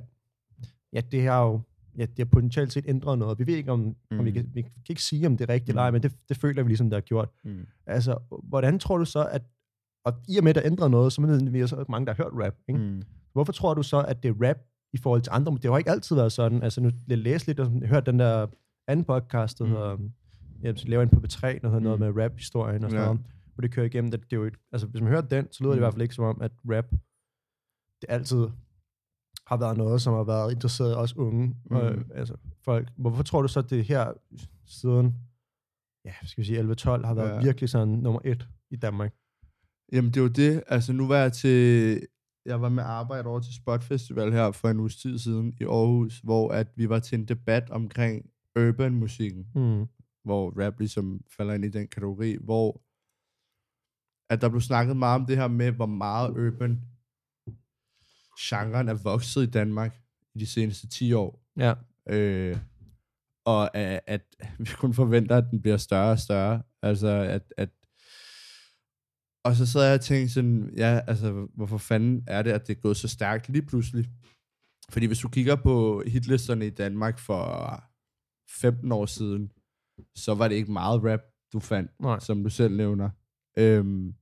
ja, 0.93 1.01
det 1.01 1.23
har 1.23 1.41
jo 1.43 1.61
ja, 1.97 2.05
det 2.05 2.17
har 2.19 2.25
potentielt 2.25 2.73
set 2.73 2.85
ændret 2.87 3.19
noget. 3.19 3.39
Vi 3.39 3.47
ved 3.47 3.55
ikke, 3.55 3.71
om, 3.71 3.79
mm. 3.79 4.19
om 4.19 4.25
vi, 4.25 4.29
Mm. 4.31 4.35
kan, 4.35 4.55
vi 4.55 4.61
kan 4.61 4.71
ikke 4.89 5.03
sige, 5.03 5.27
om 5.27 5.37
det 5.37 5.49
er 5.49 5.53
rigtigt 5.53 5.69
eller 5.69 5.81
ej, 5.81 5.89
Mm. 5.89 5.93
men 5.93 6.03
det, 6.03 6.17
det 6.29 6.37
føler 6.37 6.63
vi 6.63 6.69
ligesom, 6.69 6.89
det 6.89 6.95
har 6.97 7.01
gjort. 7.01 7.29
Mm. 7.43 7.65
Altså, 7.85 8.17
hvordan 8.43 8.79
tror 8.79 8.97
du 8.97 9.05
så, 9.05 9.27
at, 9.27 9.41
og 10.05 10.13
i 10.27 10.37
og 10.37 10.43
med, 10.43 10.49
at 10.49 10.55
der 10.55 10.65
ændrer 10.71 10.87
noget, 10.87 11.13
så 11.13 11.21
er 11.21 11.63
også 11.79 11.85
mange, 11.89 12.05
der 12.05 12.13
har 12.13 12.23
hørt 12.23 12.33
rap, 12.45 12.55
ikke? 12.67 12.79
Mm. 12.81 13.03
Hvorfor 13.33 13.51
tror 13.53 13.73
du 13.73 13.83
så, 13.83 14.01
at 14.07 14.23
det 14.23 14.29
er 14.29 14.47
rap 14.49 14.57
i 14.93 14.97
forhold 14.97 15.21
til 15.21 15.31
andre? 15.33 15.51
Det 15.61 15.71
har 15.71 15.77
ikke 15.77 15.89
altid 15.91 16.15
været 16.15 16.31
sådan. 16.31 16.63
Altså, 16.63 16.81
nu 16.81 16.91
jeg 17.07 17.17
læste 17.17 17.47
lidt, 17.47 17.59
og 17.59 17.71
jeg 17.81 17.89
hørte 17.89 18.11
den 18.11 18.19
der 18.19 18.47
anden 18.87 19.05
podcast, 19.05 19.59
der 19.59 19.65
Mm. 19.65 19.71
hedder, 19.71 19.97
jeg 20.61 20.89
laver 20.89 21.03
en 21.03 21.09
på 21.09 21.19
B3, 21.19 21.41
der 21.41 21.49
hedder 21.67 21.79
mm. 21.79 21.83
noget 21.83 21.99
med 21.99 22.23
rap-historien 22.23 22.83
og 22.83 22.91
sådan 22.91 23.05
Ja. 23.05 23.13
noget, 23.13 23.25
hvor 23.53 23.61
det 23.61 23.71
kører 23.71 23.85
igennem. 23.85 24.11
Det, 24.11 24.21
det 24.23 24.33
er 24.33 24.37
jo, 24.37 24.45
et- 24.45 24.57
altså, 24.71 24.87
hvis 24.87 25.01
man 25.01 25.09
hører 25.11 25.21
den, 25.21 25.47
så 25.51 25.63
lyder 25.63 25.71
det 25.71 25.77
i 25.77 25.79
Mm. 25.79 25.81
hvert 25.83 25.93
fald 25.93 26.01
ikke 26.01 26.15
som 26.15 26.25
om, 26.25 26.41
at 26.41 26.51
rap, 26.65 26.85
det 28.01 28.09
altid 28.09 28.47
har 29.47 29.57
været 29.57 29.77
noget, 29.77 30.01
som 30.01 30.13
har 30.13 30.23
været 30.23 30.51
interesseret 30.51 30.95
også 30.95 31.15
unge, 31.17 31.55
Mm. 31.69 31.77
øh, 31.77 32.05
altså 32.15 32.35
folk. 32.65 32.89
Hvorfor 32.97 33.23
tror 33.23 33.41
du 33.41 33.47
så, 33.47 33.59
at 33.59 33.69
det 33.69 33.85
her 33.85 34.13
siden, 34.65 35.15
ja, 36.05 36.13
skal 36.23 36.41
vi 36.41 36.45
sige 36.45 36.59
11-12, 36.59 37.05
har 37.05 37.13
været 37.13 37.29
ja. 37.35 37.41
virkelig 37.41 37.69
sådan 37.69 37.87
nummer 37.87 38.19
et 38.25 38.47
i 38.71 38.75
Danmark? 38.75 39.13
Jamen, 39.91 40.11
det 40.11 40.17
er 40.17 40.21
jo 40.21 40.27
det. 40.27 40.63
Altså, 40.67 40.93
nu 40.93 41.07
var 41.07 41.17
jeg 41.17 41.33
til... 41.33 41.99
Jeg 42.45 42.61
var 42.61 42.69
med 42.69 42.83
arbejde 42.83 43.27
over 43.27 43.39
til 43.39 43.55
Spot 43.55 43.83
Festival 43.83 44.31
her 44.31 44.51
for 44.51 44.69
en 44.69 44.79
uges 44.79 44.95
tid 44.97 45.17
siden 45.19 45.53
i 45.61 45.63
Aarhus, 45.63 46.19
hvor 46.19 46.51
at 46.51 46.67
vi 46.75 46.89
var 46.89 46.99
til 46.99 47.19
en 47.19 47.25
debat 47.25 47.69
omkring 47.69 48.29
urban-musikken, 48.59 49.47
Mm. 49.55 49.87
hvor 50.23 50.63
rap 50.65 50.79
ligesom 50.79 51.21
falder 51.37 51.53
ind 51.53 51.65
i 51.65 51.69
den 51.69 51.87
kategori, 51.87 52.37
hvor 52.41 52.81
at 54.33 54.41
der 54.41 54.49
blev 54.49 54.61
snakket 54.61 54.97
meget 54.97 55.21
om 55.21 55.25
det 55.25 55.37
her 55.37 55.47
med, 55.47 55.71
hvor 55.71 55.85
meget 55.85 56.29
urban 56.29 56.81
genren 58.39 58.87
er 58.87 58.93
vokset 59.03 59.43
i 59.47 59.51
Danmark 59.51 60.01
i 60.35 60.39
de 60.39 60.45
seneste 60.45 60.87
10 60.87 61.13
år. 61.13 61.43
Ja. 61.57 61.73
Øh, 62.09 62.57
og 63.45 63.77
at, 63.77 63.99
at 64.07 64.21
vi 64.59 64.65
kun 64.77 64.93
forventer, 64.93 65.37
at 65.37 65.45
den 65.51 65.61
bliver 65.61 65.77
større 65.77 66.11
og 66.11 66.19
større. 66.19 66.63
Altså, 66.81 67.07
at, 67.07 67.53
at 67.57 67.69
og 69.43 69.55
så 69.55 69.65
sad 69.65 69.83
jeg 69.85 69.93
og 69.93 70.01
tænkte 70.01 70.33
sådan, 70.33 70.73
ja, 70.77 71.01
altså, 71.07 71.47
hvorfor 71.55 71.77
fanden 71.77 72.23
er 72.27 72.41
det, 72.41 72.51
at 72.51 72.67
det 72.67 72.77
er 72.77 72.81
gået 72.81 72.97
så 72.97 73.07
stærkt 73.07 73.49
lige 73.49 73.65
pludselig? 73.65 74.09
Fordi 74.89 75.05
hvis 75.05 75.19
du 75.19 75.29
kigger 75.29 75.55
på 75.55 76.03
hitlisterne 76.07 76.67
i 76.67 76.69
Danmark 76.69 77.19
for 77.19 77.83
15 78.61 78.91
år 78.91 79.05
siden, 79.05 79.51
så 80.15 80.35
var 80.35 80.47
det 80.47 80.55
ikke 80.55 80.71
meget 80.71 81.03
rap, 81.03 81.19
du 81.53 81.59
fandt, 81.59 81.91
Nej. 81.99 82.19
som 82.19 82.43
du 82.43 82.49
selv 82.49 82.75
nævner. 82.75 83.09
Øhm, 83.57 84.15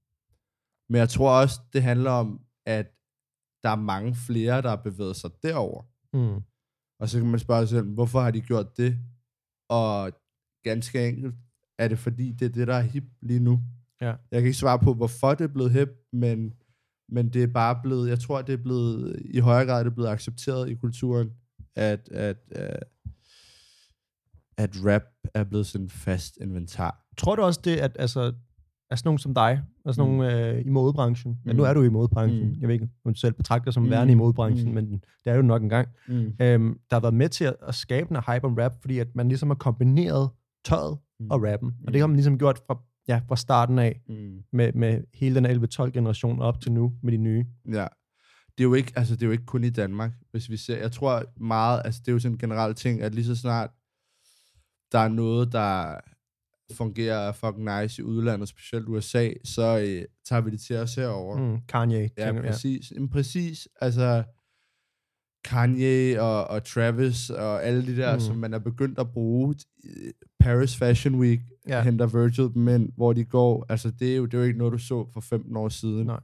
men 0.90 1.00
jeg 1.00 1.10
tror 1.10 1.42
også, 1.42 1.60
det 1.74 1.84
handler 1.84 2.12
om, 2.12 2.42
at 2.66 2.88
der 3.64 3.70
er 3.70 3.76
mange 3.76 4.16
flere, 4.16 4.62
der 4.62 4.70
har 4.70 4.76
bevæget 4.76 5.16
sig 5.16 5.32
derover. 5.44 5.84
Mm. 6.14 6.44
Og 7.00 7.10
så 7.10 7.20
kan 7.20 7.30
man 7.30 7.40
spørge 7.40 7.68
sig 7.68 7.70
selv, 7.70 7.94
hvorfor 7.94 8.20
har 8.20 8.32
de 8.32 8.42
gjort 8.42 8.78
det? 8.78 9.00
Og 9.70 10.12
ganske 10.64 11.08
enkelt, 11.08 11.36
er 11.78 11.88
det 11.88 12.00
fordi, 12.00 12.32
det 12.32 12.46
er 12.46 12.50
det, 12.50 12.68
der 12.68 12.76
er 12.76 12.82
hip 12.82 13.04
lige 13.22 13.40
nu? 13.40 13.60
Ja. 14.02 14.08
Jeg 14.32 14.42
kan 14.42 14.44
ikke 14.46 14.54
svare 14.58 14.80
på, 14.80 14.94
hvorfor 14.94 15.34
det 15.34 15.44
er 15.44 15.48
blevet 15.54 15.72
hip, 15.72 15.90
men, 16.14 16.54
men 17.10 17.30
det 17.30 17.44
er 17.44 17.48
bare 17.48 17.80
blevet, 17.84 18.10
jeg 18.10 18.20
tror, 18.20 18.42
det 18.42 18.54
er 18.54 18.64
blevet, 18.64 19.20
i 19.26 19.40
højere 19.40 19.66
grad 19.66 19.80
det 19.86 19.92
er 19.92 19.96
blevet 19.96 20.10
accepteret 20.10 20.70
i 20.70 20.74
kulturen, 20.74 21.30
at, 21.76 22.10
at, 22.12 22.38
at, 22.52 22.84
at 24.58 24.70
rap 24.86 25.04
er 25.34 25.44
blevet 25.44 25.66
sådan 25.66 25.86
en 25.86 25.90
fast 25.90 26.38
inventar. 26.42 27.06
Tror 27.18 27.36
du 27.36 27.42
også 27.42 27.62
det, 27.64 27.78
at 27.78 27.96
altså, 28.00 28.34
altså 28.90 29.02
nogen 29.06 29.18
som 29.20 29.34
dig, 29.34 29.62
altså 29.86 30.04
Mm. 30.04 30.10
nogen 30.12 30.32
øh, 30.34 30.66
i 30.66 30.70
modebranchen, 30.70 31.40
ja, 31.46 31.52
Mm. 31.52 31.58
nu 31.58 31.64
er 31.64 31.74
du 31.74 31.84
i 31.84 31.90
modebranchen, 31.90 32.48
Mm. 32.50 32.56
jeg 32.60 32.68
ved 32.68 32.74
ikke, 32.76 32.90
om 33.06 33.14
du 33.14 33.20
selv 33.20 33.34
betragter 33.34 33.72
som 33.72 33.84
Mm. 33.84 33.90
værende 33.90 34.12
i 34.12 34.16
modebranchen, 34.16 34.68
Mm. 34.70 34.76
men 34.76 34.92
det 34.92 35.32
er 35.32 35.36
jo 35.36 35.42
nok 35.42 35.62
engang, 35.64 35.88
Mm. 36.08 36.14
øhm, 36.42 36.80
der 36.90 36.96
har 36.96 37.00
været 37.02 37.14
med 37.14 37.30
til 37.30 37.46
at, 37.46 37.56
at 37.68 37.76
skabe 37.76 38.10
en 38.12 38.18
hype 38.34 38.46
om 38.46 38.54
rap, 38.54 38.82
fordi 38.82 39.00
at 39.00 39.16
man 39.16 39.28
ligesom 39.28 39.50
har 39.50 39.56
kombineret 39.56 40.30
tøjet 40.66 40.98
Mm. 41.20 41.32
og 41.32 41.44
rappen, 41.44 41.70
og 41.70 41.76
Mm. 41.86 41.92
det 41.92 42.00
har 42.02 42.08
man 42.08 42.16
ligesom 42.16 42.38
gjort 42.38 42.62
fra, 42.68 42.82
ja, 43.10 43.22
fra 43.28 43.36
starten 43.36 43.80
af, 43.80 44.02
Mm. 44.10 44.44
med, 44.54 44.74
med 44.74 45.02
hele 45.14 45.36
den 45.36 45.46
11-12 45.64 45.90
generation 45.92 46.40
op 46.42 46.62
til 46.62 46.72
nu, 46.72 46.94
med 47.04 47.12
de 47.12 47.18
nye. 47.18 47.46
Ja. 47.68 47.88
Det 48.58 48.64
er 48.64 48.68
jo 48.68 48.74
ikke, 48.74 48.94
altså 48.96 49.16
det 49.16 49.22
er 49.22 49.26
jo 49.26 49.32
ikke 49.32 49.46
kun 49.46 49.64
i 49.64 49.70
Danmark, 49.70 50.12
hvis 50.32 50.50
vi 50.50 50.58
ser. 50.58 50.78
Jeg 50.78 50.92
tror 50.92 51.24
meget, 51.44 51.82
altså 51.86 52.00
det 52.06 52.08
er 52.08 52.14
jo 52.14 52.20
sådan 52.20 52.36
en 52.36 52.40
generel 52.40 52.76
ting, 52.76 53.02
at 53.02 53.16
lige 53.16 53.26
så 53.26 53.36
snart 53.36 53.70
der 54.92 55.00
er 55.00 55.08
noget, 55.08 55.52
der 55.52 55.96
fungerer 56.74 57.32
fucking 57.32 57.82
nice 57.82 58.02
i 58.02 58.06
udlandet, 58.06 58.50
specielt 58.50 58.88
USA, 58.88 59.30
så 59.44 59.80
øh, 59.80 60.06
tager 60.26 60.42
vi 60.42 60.52
det 60.52 60.62
til 60.62 60.76
os 60.76 60.96
herover. 60.96 61.38
Mm. 61.38 61.62
Kanye. 61.68 62.10
Ja, 62.18 62.26
tænker- 62.26 62.42
præcis. 62.42 62.92
Ja. 62.92 63.08
præcis. 63.12 63.68
Altså, 63.82 64.24
Kanye 65.44 66.22
og, 66.22 66.48
og 66.48 66.64
Travis 66.64 67.30
og 67.30 67.64
alle 67.64 67.86
de 67.86 67.98
der, 67.98 68.14
mm. 68.14 68.20
som 68.20 68.36
man 68.38 68.54
er 68.54 68.60
begyndt 68.60 69.00
at 69.00 69.12
bruge. 69.12 69.56
Paris 70.50 70.76
Fashion 70.78 71.16
Week 71.16 71.40
Ja. 71.68 71.84
henter 71.84 72.08
Virgil 72.08 72.54
dem 72.54 72.68
ind, 72.68 72.92
hvor 72.96 73.14
de 73.14 73.26
går. 73.26 73.66
Altså, 73.70 73.92
det 73.92 74.12
er, 74.12 74.16
jo, 74.18 74.26
det 74.26 74.34
er 74.34 74.38
jo 74.38 74.44
ikke 74.44 74.58
noget, 74.58 74.74
du 74.74 74.78
så 74.78 75.10
for 75.14 75.22
15 75.22 75.56
år 75.58 75.70
siden. 75.70 76.06
Nej. 76.08 76.20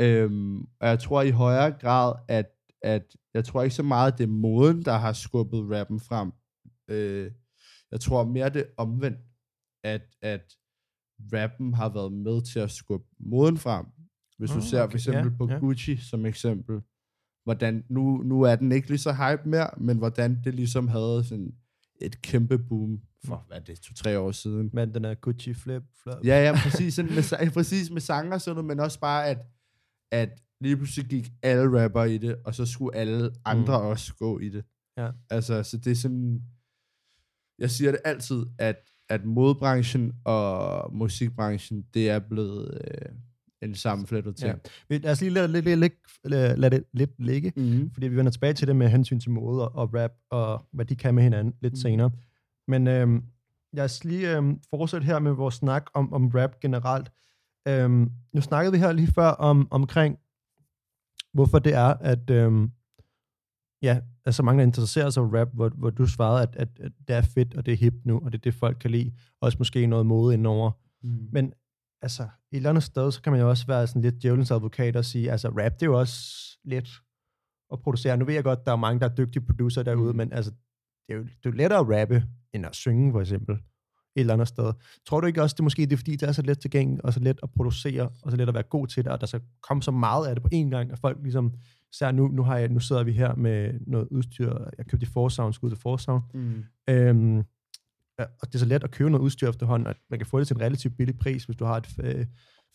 Øhm, 0.00 0.60
og 0.80 0.88
jeg 0.88 0.98
tror 0.98 1.22
i 1.22 1.30
højere 1.30 1.70
grad, 1.70 2.14
at, 2.28 2.46
at 2.82 3.02
jeg 3.34 3.44
tror 3.44 3.62
ikke 3.62 3.74
så 3.74 3.82
meget, 3.82 4.18
det 4.18 4.24
er 4.24 4.28
moden, 4.28 4.82
der 4.82 4.92
har 4.92 5.12
skubbet 5.12 5.70
rappen 5.70 6.00
frem. 6.00 6.32
Øh, 6.90 7.30
jeg 7.92 8.00
tror 8.00 8.24
mere 8.24 8.48
det 8.48 8.66
omvendt, 8.76 9.18
at, 9.84 10.02
at 10.22 10.52
rappen 11.32 11.74
har 11.74 11.88
været 11.88 12.12
med 12.12 12.42
til 12.52 12.58
at 12.60 12.70
skubbe 12.70 13.06
moden 13.20 13.58
frem. 13.58 13.86
Hvis 14.38 14.50
du 14.50 14.56
Ah, 14.56 14.62
ser 14.62 14.78
for 14.78 14.84
okay. 14.84 14.94
eksempel 14.94 15.30
Ja, 15.32 15.36
på 15.38 15.48
ja. 15.50 15.58
Gucci 15.58 15.96
som 15.96 16.26
eksempel, 16.26 16.80
hvordan 17.44 17.84
nu, 17.90 18.16
nu 18.22 18.42
er 18.42 18.56
den 18.56 18.72
ikke 18.72 18.88
lige 18.88 18.98
så 18.98 19.12
hype 19.12 19.48
mere, 19.48 19.70
men 19.78 19.98
hvordan 19.98 20.40
det 20.44 20.54
ligesom 20.54 20.88
havde 20.88 21.24
sådan 21.24 21.54
et 22.00 22.22
kæmpe 22.22 22.58
boom 22.58 23.00
for, 23.26 23.44
hvad 23.48 23.56
er 23.56 23.60
det, 23.60 23.80
to-tre 23.80 24.18
år 24.18 24.32
siden. 24.32 24.70
Men 24.72 24.94
den 24.94 25.04
er 25.04 25.14
Gucci 25.14 25.54
flip 25.54 25.82
flop. 26.02 26.24
Ja, 26.24 26.44
ja, 26.44 26.52
præcis, 26.62 26.94
sådan 26.94 27.14
med, 27.14 27.50
præcis 27.58 27.90
med 27.90 28.00
sanger 28.00 28.34
og 28.34 28.40
sådan 28.40 28.54
noget, 28.54 28.66
men 28.66 28.80
også 28.80 29.00
bare, 29.00 29.26
at, 29.28 29.38
at 30.12 30.28
lige 30.60 30.76
pludselig 30.76 31.06
gik 31.06 31.32
alle 31.42 31.84
rapper 31.84 32.04
i 32.04 32.18
det, 32.18 32.36
og 32.44 32.54
så 32.54 32.66
skulle 32.66 32.96
alle 32.96 33.30
andre 33.44 33.80
mm. 33.80 33.86
også 33.86 34.14
gå 34.14 34.38
i 34.38 34.48
det. 34.48 34.64
Ja. 34.98 35.10
Altså, 35.30 35.62
så 35.62 35.76
det 35.78 35.90
er 35.90 35.94
sådan, 35.94 36.42
jeg 37.58 37.70
siger 37.70 37.90
det 37.90 38.00
altid, 38.04 38.42
at, 38.58 38.76
at 39.08 39.24
modebranchen 39.24 40.12
og 40.24 40.94
musikbranchen, 40.94 41.84
det 41.94 42.10
er 42.10 42.18
blevet 42.18 42.80
øh, 42.84 43.08
en 43.62 43.74
sammenflettet 43.74 44.36
ting. 44.36 44.58
Ja. 44.90 44.96
Lad 44.98 45.10
os 45.12 45.20
lige 45.20 45.30
lade, 45.30 45.48
lade, 45.48 45.76
lade, 45.76 45.90
lade, 46.24 46.56
lade 46.56 46.76
det 46.76 46.84
lidt 46.92 47.10
ligge, 47.18 47.52
Mm-hmm. 47.56 47.90
fordi 47.90 48.08
vi 48.08 48.16
vender 48.16 48.32
tilbage 48.32 48.52
til 48.52 48.68
det 48.68 48.76
med 48.76 48.88
hensyn 48.88 49.20
til 49.20 49.30
mode 49.30 49.68
og, 49.68 49.74
og 49.74 49.94
rap, 49.94 50.10
og 50.30 50.66
hvad 50.72 50.84
de 50.84 50.96
kan 50.96 51.14
med 51.14 51.22
hinanden 51.22 51.54
lidt 51.62 51.72
Mm. 51.72 51.76
senere. 51.76 52.10
Men 52.68 52.86
øhm, 52.86 53.24
lad 53.72 53.84
os 53.84 54.04
lige 54.04 54.36
øhm, 54.36 54.60
fortsætte 54.70 55.04
her 55.04 55.18
med 55.18 55.32
vores 55.32 55.54
snak 55.54 55.84
om, 55.94 56.12
om 56.12 56.28
rap 56.34 56.60
generelt. 56.60 57.12
Øhm, 57.68 58.10
nu 58.32 58.40
snakkede 58.40 58.72
vi 58.72 58.78
her 58.78 58.92
lige 58.92 59.12
før 59.12 59.28
om, 59.28 59.68
omkring, 59.70 60.18
hvorfor 61.32 61.58
det 61.58 61.74
er, 61.74 61.94
at 62.00 62.30
øhm, 62.30 62.70
ja, 63.82 64.00
altså 64.24 64.42
mange 64.42 64.58
der 64.60 64.66
interesserer 64.66 65.10
sig 65.10 65.20
for 65.20 65.40
rap, 65.40 65.48
hvor, 65.52 65.68
hvor 65.68 65.90
du 65.90 66.06
svarede, 66.06 66.42
at, 66.42 66.56
at, 66.56 66.68
at 66.80 66.92
det 67.08 67.16
er 67.16 67.22
fedt, 67.22 67.54
og 67.54 67.66
det 67.66 67.72
er 67.72 67.76
hip 67.76 67.94
nu, 68.04 68.20
og 68.24 68.32
det 68.32 68.38
er 68.38 68.42
det, 68.42 68.54
folk 68.54 68.76
kan 68.80 68.90
lide. 68.90 69.12
Også 69.40 69.58
måske 69.58 69.86
noget 69.86 70.06
mode 70.06 70.34
indover. 70.34 70.70
Mm. 71.02 71.28
Men 71.32 71.52
altså, 72.02 72.22
et 72.22 72.28
eller 72.56 72.70
andet 72.70 72.82
sted, 72.82 73.12
så 73.12 73.22
kan 73.22 73.32
man 73.32 73.40
jo 73.40 73.48
også 73.48 73.66
være 73.66 73.86
sådan 73.86 74.02
lidt 74.02 74.22
djævelens 74.22 74.50
advokat 74.50 74.96
og 74.96 75.04
sige, 75.04 75.30
altså 75.32 75.48
rap, 75.48 75.72
det 75.72 75.82
er 75.82 75.86
jo 75.86 75.98
også 75.98 76.20
lidt 76.64 76.88
at 77.72 77.80
producere. 77.80 78.16
Nu 78.16 78.24
ved 78.24 78.34
jeg 78.34 78.44
godt, 78.44 78.66
der 78.66 78.72
er 78.72 78.76
mange, 78.76 79.00
der 79.00 79.08
er 79.08 79.14
dygtige 79.14 79.46
producer 79.46 79.82
derude, 79.82 80.12
Mm. 80.12 80.16
men 80.16 80.32
altså, 80.32 80.52
det 81.08 81.14
er 81.14 81.18
jo 81.18 81.22
det 81.22 81.30
er 81.30 81.50
jo 81.50 81.50
lettere 81.50 81.80
at 81.80 82.00
rappe, 82.00 82.24
end 82.52 82.66
at 82.66 82.74
synge, 82.74 83.12
for 83.12 83.20
eksempel. 83.20 83.54
Et 84.16 84.20
eller 84.20 84.32
andet 84.34 84.48
sted. 84.48 84.72
Tror 85.06 85.20
du 85.20 85.26
ikke 85.26 85.42
også, 85.42 85.54
det 85.54 85.60
er 85.60 85.64
måske 85.64 85.82
det 85.82 85.92
er, 85.92 85.96
fordi 85.96 86.16
det 86.16 86.28
er 86.28 86.32
så 86.32 86.42
let 86.42 86.58
tilgængeligt, 86.58 87.02
og 87.04 87.12
så 87.12 87.20
let 87.20 87.40
at 87.42 87.50
producere, 87.56 88.10
og 88.22 88.30
så 88.30 88.36
let 88.36 88.48
at 88.48 88.54
være 88.54 88.62
god 88.62 88.86
til 88.86 89.04
det, 89.04 89.12
og 89.12 89.20
der 89.20 89.26
skal 89.26 89.40
komme 89.62 89.82
så 89.82 89.90
meget 89.90 90.26
af 90.26 90.34
det 90.34 90.42
på 90.42 90.48
én 90.54 90.68
gang, 90.70 90.92
at 90.92 90.98
folk 90.98 91.18
ligesom, 91.22 91.52
så 91.92 92.12
nu, 92.12 92.28
nu, 92.28 92.42
har 92.42 92.56
jeg, 92.56 92.68
nu 92.68 92.80
sidder 92.80 93.04
vi 93.04 93.12
her 93.12 93.34
med 93.34 93.80
noget 93.86 94.08
udstyr, 94.10 94.58
jeg 94.78 94.86
købte 94.86 95.04
i 95.04 95.08
Forsound, 95.12 95.52
skud 95.52 95.70
til 95.70 95.78
Forsound, 95.78 96.22
Mm. 96.34 96.64
Øhm, 96.88 97.44
og 98.18 98.46
det 98.46 98.54
er 98.54 98.58
så 98.58 98.66
let 98.66 98.84
at 98.84 98.90
købe 98.90 99.10
noget 99.10 99.24
udstyr 99.24 99.48
efterhånden, 99.48 99.86
at 99.86 99.96
man 100.10 100.18
kan 100.18 100.26
få 100.26 100.38
det 100.38 100.46
til 100.46 100.56
en 100.56 100.62
relativt 100.62 100.96
billig 100.96 101.18
pris, 101.18 101.44
hvis 101.44 101.56
du 101.56 101.64
har 101.64 101.76
et 101.76 101.86
øh, 102.02 102.26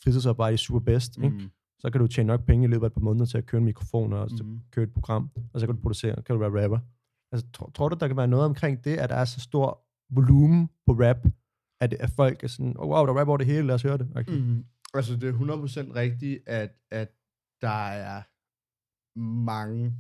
fritidsarbejde 0.04 0.54
i 0.54 0.58
Superbest. 0.58 1.18
Mm. 1.18 1.24
Ikke? 1.24 1.50
Så 1.80 1.90
kan 1.90 2.02
du 2.02 2.08
tjene 2.08 2.28
nok 2.28 2.46
penge 2.46 2.66
i 2.66 2.68
løbet 2.68 2.84
af 2.84 2.88
et 2.90 2.94
par 2.94 3.02
måneder 3.02 3.26
til 3.26 3.38
at 3.38 3.46
købe 3.46 3.60
en 3.60 3.66
mikrofon 3.66 4.14
og. 4.14 4.30
Mm. 4.32 4.60
købe 4.72 4.84
et 4.90 4.94
program, 4.94 5.30
og 5.54 5.60
så 5.60 5.66
kan 5.66 5.76
du 5.76 5.82
producere, 5.82 6.16
kan 6.16 6.36
du 6.36 6.40
være 6.40 6.64
rapper. 6.64 6.80
Altså, 7.32 7.48
tror, 7.54 7.72
tror 7.76 7.90
du, 7.90 7.98
der 8.00 8.08
kan 8.08 8.18
være 8.18 8.28
noget 8.28 8.46
omkring 8.46 8.84
det, 8.84 8.98
at 8.98 9.10
der 9.10 9.16
er 9.16 9.26
så 9.26 9.40
stor 9.40 9.86
volumen 10.10 10.70
på 10.86 10.94
rap, 10.94 11.28
at, 11.82 11.94
at 11.94 12.10
folk 12.10 12.44
er 12.44 12.48
sådan, 12.48 12.78
oh, 12.78 12.90
wow, 12.90 13.06
der 13.06 13.08
rapper 13.08 13.22
rap 13.22 13.28
over 13.28 13.38
det 13.38 13.48
hele, 13.48 13.68
lad 13.68 13.76
os 13.76 13.82
høre 13.82 13.98
det. 13.98 14.12
Okay. 14.16 14.38
Mm. 14.38 14.66
Altså, 14.94 15.16
det 15.16 15.30
er 15.30 15.34
100% 15.34 15.96
rigtigt, 15.96 16.40
at, 16.48 16.72
at 16.92 17.10
der 17.62 17.88
er 17.88 18.24
mange 19.20 19.96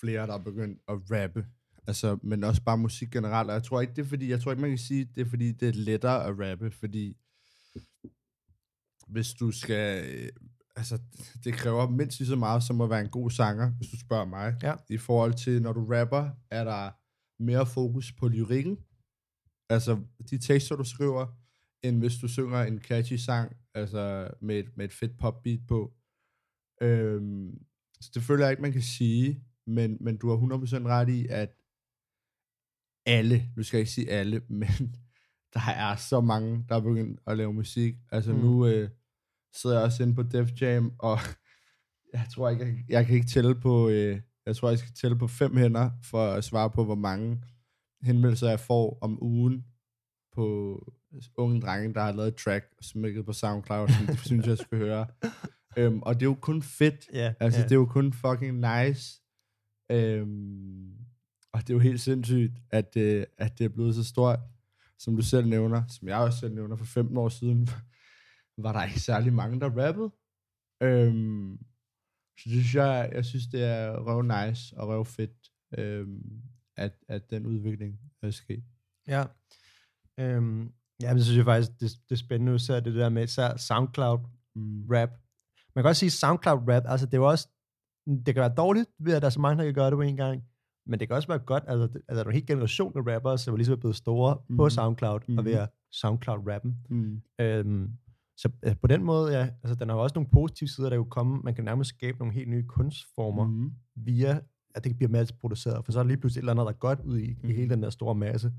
flere, 0.00 0.26
der 0.26 0.34
er 0.34 0.42
begyndt 0.42 0.80
at 0.88 0.94
rappe. 1.10 1.46
Altså, 1.86 2.18
men 2.22 2.44
også 2.44 2.62
bare 2.62 2.78
musik 2.78 3.10
generelt. 3.10 3.48
Og 3.48 3.54
jeg 3.54 3.62
tror 3.62 3.80
ikke, 3.80 3.94
det 3.94 4.02
er 4.02 4.08
fordi, 4.08 4.30
jeg 4.30 4.40
tror 4.40 4.52
ikke, 4.52 4.60
man 4.60 4.70
kan 4.70 4.78
sige, 4.78 5.04
det 5.04 5.20
er 5.20 5.30
fordi, 5.30 5.52
det 5.52 5.68
er 5.68 5.72
lettere 5.72 6.24
at 6.24 6.34
rappe, 6.38 6.70
fordi 6.70 7.16
hvis 9.06 9.32
du 9.32 9.50
skal, 9.50 10.04
altså, 10.76 10.98
det 11.44 11.54
kræver 11.54 11.88
mindst 11.90 12.18
lige 12.18 12.28
så 12.28 12.36
meget, 12.36 12.62
som 12.62 12.80
at 12.80 12.90
være 12.90 13.00
en 13.00 13.10
god 13.10 13.30
sanger, 13.30 13.70
hvis 13.70 13.88
du 13.90 13.98
spørger 14.00 14.24
mig. 14.24 14.56
Ja. 14.62 14.74
I 14.88 14.98
forhold 14.98 15.34
til, 15.34 15.62
når 15.62 15.72
du 15.72 15.84
rapper, 15.94 16.30
er 16.50 16.64
der 16.64 16.90
mere 17.42 17.66
fokus 17.66 18.12
på 18.12 18.28
lyrikken. 18.28 18.78
Altså, 19.70 20.00
de 20.30 20.38
tekster, 20.38 20.76
du 20.76 20.84
skriver, 20.84 21.26
end 21.82 21.98
hvis 21.98 22.16
du 22.18 22.28
synger 22.28 22.62
en 22.62 22.78
catchy 22.80 23.12
sang, 23.16 23.56
altså 23.74 24.30
med 24.40 24.58
et, 24.58 24.76
med 24.76 24.84
et 24.84 24.92
fedt 24.92 25.18
popbeat 25.18 25.60
på. 25.68 25.94
Øhm, 26.82 27.64
så 28.00 28.10
det 28.14 28.22
føler 28.22 28.44
jeg 28.44 28.50
ikke, 28.50 28.62
man 28.62 28.72
kan 28.72 28.82
sige, 28.82 29.44
men, 29.66 29.98
men 30.00 30.16
du 30.16 30.28
har 30.30 30.36
100% 30.36 30.86
ret 30.86 31.08
i, 31.08 31.26
at 31.30 31.50
alle, 33.06 33.52
nu 33.56 33.62
skal 33.62 33.76
jeg 33.76 33.80
ikke 33.80 33.92
sige 33.92 34.10
alle, 34.10 34.40
men 34.60 34.96
der 35.54 35.60
er 35.60 35.96
så 35.96 36.20
mange, 36.20 36.64
der 36.68 36.74
er 36.76 36.80
begyndt 36.80 37.20
at 37.26 37.36
lave 37.36 37.52
musik. 37.52 37.94
Altså 38.10 38.32
Mm. 38.32 38.38
nu 38.38 38.66
øh, 38.66 38.90
sidder 39.54 39.76
jeg 39.76 39.84
også 39.84 40.02
inde 40.02 40.14
på 40.14 40.22
Def 40.22 40.50
Jam, 40.60 40.92
og 40.98 41.18
jeg 42.14 42.26
tror 42.34 42.50
ikke, 42.50 42.64
jeg, 42.64 42.74
jeg 42.88 43.06
kan 43.06 43.14
ikke 43.14 43.26
tælle 43.26 43.54
på, 43.54 43.88
øh, 43.88 44.20
jeg 44.46 44.56
tror, 44.56 44.68
jeg 44.68 44.78
skal 44.78 44.92
tælle 44.94 45.18
på 45.18 45.28
fem 45.28 45.56
hænder, 45.56 45.90
for 46.02 46.26
at 46.26 46.44
svare 46.44 46.70
på, 46.70 46.84
hvor 46.84 46.94
mange 46.94 47.42
henvendelser 48.02 48.48
jeg 48.48 48.60
får 48.60 48.98
om 49.00 49.22
ugen 49.22 49.64
på 50.34 50.78
unge 51.36 51.60
drenge, 51.60 51.94
der 51.94 52.00
har 52.00 52.12
lavet 52.12 52.28
et 52.28 52.34
track 52.36 52.64
og 52.78 52.84
smækket 52.84 53.26
på 53.26 53.32
SoundCloud, 53.32 53.88
som 53.88 54.06
de 54.06 54.16
synes, 54.26 54.46
jeg 54.46 54.58
skal 54.58 54.78
høre. 54.78 55.06
Øhm, 55.76 56.02
og 56.02 56.14
det 56.14 56.22
er 56.22 56.30
jo 56.30 56.34
kun 56.40 56.62
fedt. 56.62 57.08
Ja, 57.12 57.34
Altså, 57.40 57.60
ja. 57.60 57.64
det 57.64 57.72
er 57.72 57.76
jo 57.76 57.86
kun 57.86 58.12
fucking 58.12 58.60
nice. 58.60 59.22
Øhm, 59.90 60.92
og 61.52 61.60
det 61.60 61.70
er 61.70 61.74
jo 61.74 61.78
helt 61.78 62.00
sindssygt, 62.00 62.52
at, 62.70 62.96
øh, 62.96 63.24
at 63.38 63.58
det 63.58 63.64
er 63.64 63.68
blevet 63.68 63.94
så 63.94 64.04
stort, 64.04 64.38
som 64.98 65.16
du 65.16 65.22
selv 65.22 65.46
nævner, 65.46 65.82
som 65.88 66.08
jeg 66.08 66.16
også 66.16 66.38
selv 66.38 66.54
nævner 66.54 66.76
for 66.76 66.84
15 66.84 67.16
år 67.16 67.28
siden, 67.28 67.68
var 68.58 68.72
der 68.72 68.84
ikke 68.84 69.00
særlig 69.00 69.32
mange, 69.32 69.60
der 69.60 69.70
rappede. 69.70 70.10
Øhm, 70.82 71.58
så 72.38 72.44
det 72.44 72.52
synes 72.52 72.74
jeg, 72.74 73.10
jeg 73.12 73.24
synes, 73.24 73.46
det 73.46 73.64
er 73.64 73.98
røv 74.06 74.22
nice 74.22 74.76
og 74.76 74.88
røv 74.88 75.04
fedt, 75.04 75.50
øhm, 75.78 76.42
at, 76.76 76.92
at 77.08 77.30
den 77.30 77.46
udvikling 77.46 78.00
er 78.22 78.30
sket. 78.30 78.64
Ja. 79.08 79.24
Øhm, 80.20 80.72
ja, 81.02 81.08
men 81.08 81.16
det 81.16 81.24
synes 81.24 81.36
jeg 81.36 81.44
faktisk, 81.44 81.70
det, 81.80 81.90
det 82.08 82.14
er 82.14 82.16
spændende, 82.16 82.58
så 82.58 82.80
det 82.80 82.94
der 82.94 83.08
med 83.08 83.24
især 83.24 83.56
SoundCloud 83.56 84.18
Mm. 84.56 84.86
rap. 84.90 85.10
Man 85.74 85.82
kan 85.82 85.88
også 85.88 86.00
sige 86.00 86.10
SoundCloud 86.10 86.68
rap, 86.68 86.82
altså 86.86 87.06
det 87.06 87.14
er 87.14 87.20
også, 87.20 87.48
det 88.06 88.34
kan 88.34 88.40
være 88.40 88.54
dårligt 88.56 88.90
ved, 88.98 89.14
at 89.14 89.22
der 89.22 89.26
er 89.26 89.30
så 89.30 89.40
mange, 89.40 89.58
der 89.58 89.64
kan 89.64 89.74
gøre 89.74 89.90
det 89.90 89.96
på 89.96 90.00
en 90.00 90.16
gang, 90.16 90.42
men 90.86 91.00
det 91.00 91.08
kan 91.08 91.16
også 91.16 91.28
være 91.28 91.38
godt, 91.38 91.64
altså, 91.66 91.86
det, 91.86 92.02
altså 92.08 92.14
der 92.14 92.24
er 92.24 92.28
en 92.28 92.32
hel 92.32 92.46
generation 92.46 92.92
af 92.96 93.14
rappere, 93.14 93.38
som 93.38 93.54
er 93.54 93.56
ligesom 93.56 93.78
blevet 93.78 93.96
store 93.96 94.38
mm. 94.48 94.56
på. 94.56 94.70
SoundCloud, 94.70 95.20
mm. 95.28 95.38
og 95.38 95.44
ved 95.44 95.52
at 95.52 95.68
SoundCloud 95.92 96.48
rappen. 96.48 96.76
Mm. 96.90 97.22
Øhm, 97.40 97.90
så 98.36 98.48
altså, 98.62 98.80
på 98.80 98.86
den 98.86 99.04
måde, 99.04 99.38
ja, 99.38 99.48
altså 99.62 99.74
den 99.74 99.88
har 99.88 99.96
jo 99.96 100.02
også 100.02 100.14
nogle 100.14 100.30
positive 100.32 100.68
sider, 100.68 100.88
der 100.88 100.96
jo 100.96 101.04
komme, 101.04 101.40
man 101.44 101.54
kan 101.54 101.64
nærmest 101.64 101.88
skabe 101.88 102.18
nogle 102.18 102.34
helt 102.34 102.48
nye 102.50 102.62
kunstformer 102.66 103.46
mm. 103.46 103.72
Via, 103.96 104.40
at 104.74 104.84
det 104.84 104.96
bliver 104.96 105.10
masseproduceret, 105.10 105.84
for 105.84 105.92
så 105.92 105.98
er 105.98 106.02
der 106.02 106.08
lige 106.08 106.18
pludselig 106.20 106.38
et 106.40 106.42
eller 106.42 106.52
andet, 106.52 106.64
der 106.66 106.72
er 106.72 106.78
godt 106.78 107.00
ud 107.00 107.18
i, 107.18 107.26
mm. 107.32 107.38
i 107.44 107.46
Mhm. 107.46 107.56
hele 107.56 107.70
den 107.70 107.82
der 107.82 107.90
store 107.90 108.14
masse. 108.14 108.52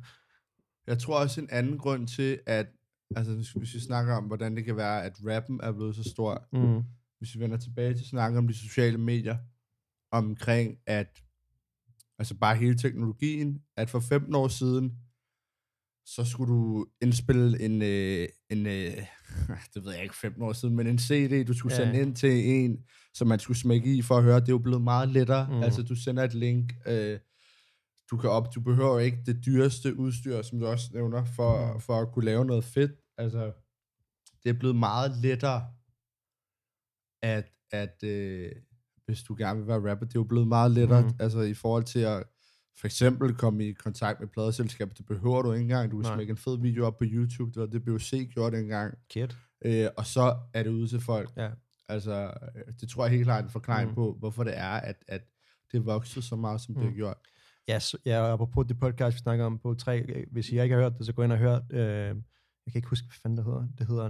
Jeg 0.88 0.99
tror 0.99 1.19
også 1.19 1.41
en 1.41 1.47
anden 1.51 1.78
grund 1.78 2.07
til, 2.07 2.39
at 2.45 2.67
altså, 3.15 3.34
hvis- 3.57 3.73
vi 3.73 3.80
snakker 3.80 4.15
om, 4.15 4.23
hvordan 4.23 4.55
det 4.55 4.65
kan 4.65 4.76
være, 4.76 5.03
at 5.03 5.13
rappen 5.26 5.59
er 5.63 5.71
blevet 5.71 5.95
så 5.95 6.03
stor, 6.03 6.47
Mm. 6.53 6.84
hvis 7.17 7.36
vi 7.36 7.39
vender 7.39 7.57
tilbage 7.57 7.93
til 7.93 8.01
at 8.01 8.07
snakke 8.07 8.38
om 8.38 8.47
de 8.47 8.53
sociale 8.53 8.97
medier, 8.97 9.38
omkring 10.11 10.78
at, 10.86 11.23
altså 12.19 12.36
bare 12.36 12.55
hele 12.55 12.78
teknologien, 12.78 13.61
at 13.78 13.89
for 13.89 13.99
15 13.99 14.36
år 14.36 14.47
siden, 14.47 14.97
så 16.06 16.26
skulle 16.26 16.53
du 16.53 16.86
indspille 17.01 17.62
en, 17.62 17.82
øh, 17.82 18.28
en 18.49 18.66
øh, 18.66 18.93
det 19.74 19.86
ved 19.86 19.93
jeg 19.93 20.03
ikke, 20.03 20.16
15 20.16 20.41
år 20.43 20.53
siden, 20.53 20.76
men 20.76 20.88
en 20.88 20.99
CD, 20.99 21.45
du 21.47 21.53
skulle 21.53 21.76
Ja. 21.76 21.86
sende 21.86 22.01
ind 22.01 22.16
til 22.16 22.49
en, 22.49 22.84
som 23.14 23.28
man 23.28 23.39
skulle 23.39 23.58
smække 23.58 23.95
i 23.95 24.01
for 24.01 24.18
at 24.18 24.24
høre. 24.24 24.39
Det 24.39 24.47
er 24.47 24.53
jo 24.53 24.58
blevet 24.58 24.82
meget 24.82 25.10
lettere. 25.10 25.47
Mm. 25.49 25.64
Altså, 25.64 25.84
du 25.84 25.95
sender 25.95 26.24
et 26.24 26.34
link, 26.34 26.74
øh, 26.88 27.20
du 28.12 28.18
kan 28.18 28.30
op, 28.30 28.56
du 28.56 28.62
behøver 28.62 28.99
ikke 28.99 29.18
det 29.26 29.45
dyreste 29.45 29.95
udstyr, 29.99 30.41
som 30.41 30.60
du 30.60 30.66
også 30.68 30.89
nævner, 30.93 31.26
for, 31.26 31.74
Mm. 31.74 31.80
for 31.82 32.01
at 32.01 32.12
kunne 32.14 32.26
lave 32.26 32.45
noget 32.45 32.64
fedt. 32.64 32.91
Altså, 33.18 33.51
det 34.43 34.49
er 34.49 34.53
blevet 34.60 34.76
meget 34.76 35.18
lettere, 35.18 35.68
at, 37.24 37.45
at 37.72 38.03
øh, 38.03 38.51
hvis 39.06 39.24
du 39.24 39.36
gerne 39.38 39.60
vil 39.60 39.68
være 39.68 39.91
rapper, 39.91 40.06
det 40.06 40.16
er 40.16 40.20
jo 40.20 40.24
blevet 40.24 40.47
meget 40.47 40.72
lettere, 40.72 41.01
mm. 41.01 41.14
altså 41.20 41.39
i 41.41 41.53
forhold 41.53 41.84
til 41.84 41.99
at 41.99 42.24
for 42.78 42.88
eksempel 42.88 43.36
komme 43.36 43.65
i 43.67 43.71
kontakt 43.73 44.19
med 44.19 44.28
pladeselskabet. 44.28 44.97
Det 44.97 45.05
behøver 45.05 45.41
du 45.41 45.51
ikke 45.51 45.61
engang. 45.63 45.91
Du 45.91 46.01
kan 46.01 46.13
smække 46.13 46.32
en 46.32 46.38
fed 46.38 46.57
video 46.61 46.86
op 46.86 46.97
på 46.97 47.03
YouTube. 47.07 47.51
Det 47.51 47.59
var 47.61 47.65
det, 47.65 47.86
BOC 47.86 48.11
gjorde 48.34 48.57
dengang. 48.57 48.97
Kært. 49.09 49.38
Øh, 49.65 49.88
og 49.97 50.05
så 50.05 50.38
er 50.53 50.63
det 50.63 50.69
ude 50.69 50.88
til 50.88 50.99
folk. 50.99 51.30
Ja. 51.38 51.49
Altså, 51.89 52.34
øh, 52.55 52.73
det 52.82 52.89
tror 52.89 53.03
jeg 53.05 53.11
helt 53.11 53.23
klart 53.26 53.39
er 53.43 53.45
en 53.47 53.51
forklaring 53.51 53.88
Mm. 53.88 53.91
mm. 53.91 53.95
på, 53.95 54.15
hvorfor 54.19 54.43
det 54.43 54.57
er, 54.57 54.71
at, 54.71 55.03
at 55.07 55.21
det 55.71 55.86
vokset 55.86 56.23
så 56.23 56.36
meget, 56.36 56.61
som 56.61 56.71
mm. 56.76 56.80
det 56.82 56.88
Mm. 56.88 56.91
har 56.93 56.97
gjort. 56.97 57.17
Ja, 57.67 57.80
så, 57.80 57.97
ja, 58.05 58.19
og 58.21 58.32
apropos 58.34 58.65
det 58.67 58.80
podcast, 58.80 59.15
vi 59.15 59.19
snakker 59.19 59.45
om 59.45 59.59
på 59.59 59.73
tre, 59.73 60.01
øh, 60.01 60.26
hvis 60.32 60.49
I 60.49 60.61
ikke 60.61 60.76
har 60.76 60.82
hørt 60.82 60.97
det, 60.97 61.05
så 61.05 61.13
gå 61.13 61.23
ind 61.23 61.32
og 61.32 61.38
hør, 61.38 61.55
øh, 61.71 61.82
jeg 62.65 62.71
kan 62.71 62.76
ikke 62.76 62.89
huske, 62.89 63.05
hvad 63.07 63.15
fanden 63.21 63.38
det 63.38 63.45
hedder. 63.45 63.67
Det 63.78 63.88
hedder 63.88 64.09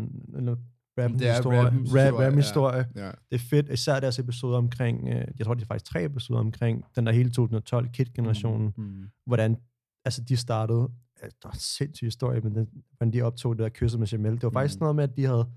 en, 0.97 1.03
en 1.03 1.13
rap 1.13 1.19
Det 1.19 1.27
er 1.29 1.33
historie. 1.35 1.59
Rap, 1.65 1.73
historie, 1.73 2.11
rap 2.13 2.33
ja. 2.33 2.35
historie. 2.35 2.85
Ja. 2.95 3.05
Det 3.05 3.35
er 3.35 3.39
fedt, 3.49 3.69
især 3.69 3.99
deres 3.99 4.19
episoder 4.19 4.57
omkring, 4.57 5.07
øh, 5.07 5.27
jeg 5.37 5.45
tror, 5.45 5.53
det 5.53 5.61
er 5.61 5.65
faktisk 5.67 5.91
tre 5.91 6.03
episoder 6.05 6.39
omkring 6.39 6.83
den 6.95 7.05
der 7.05 7.11
hele 7.11 7.29
2012 7.31 7.89
Kid-generationen, 7.89 8.73
mm. 8.77 8.83
Mm. 8.83 9.03
hvordan 9.25 9.57
altså, 10.05 10.21
de 10.23 10.37
startede, 10.37 10.89
altså, 11.21 11.37
der 11.41 11.47
var 11.47 11.53
en 11.53 11.59
sindssyg 11.59 12.05
historie, 12.07 12.41
men 12.41 12.55
den, 12.55 12.67
hvordan 12.97 13.13
de 13.13 13.21
optog 13.21 13.55
det 13.57 13.63
der 13.63 13.69
kysset 13.69 13.99
med 13.99 14.07
Jamel. 14.07 14.33
Det 14.33 14.43
var 14.43 14.49
faktisk 14.49 14.79
Mm. 14.79 14.83
noget 14.83 14.95
med, 14.95 15.03
at 15.03 15.17
de 15.17 15.25
havde, 15.25 15.47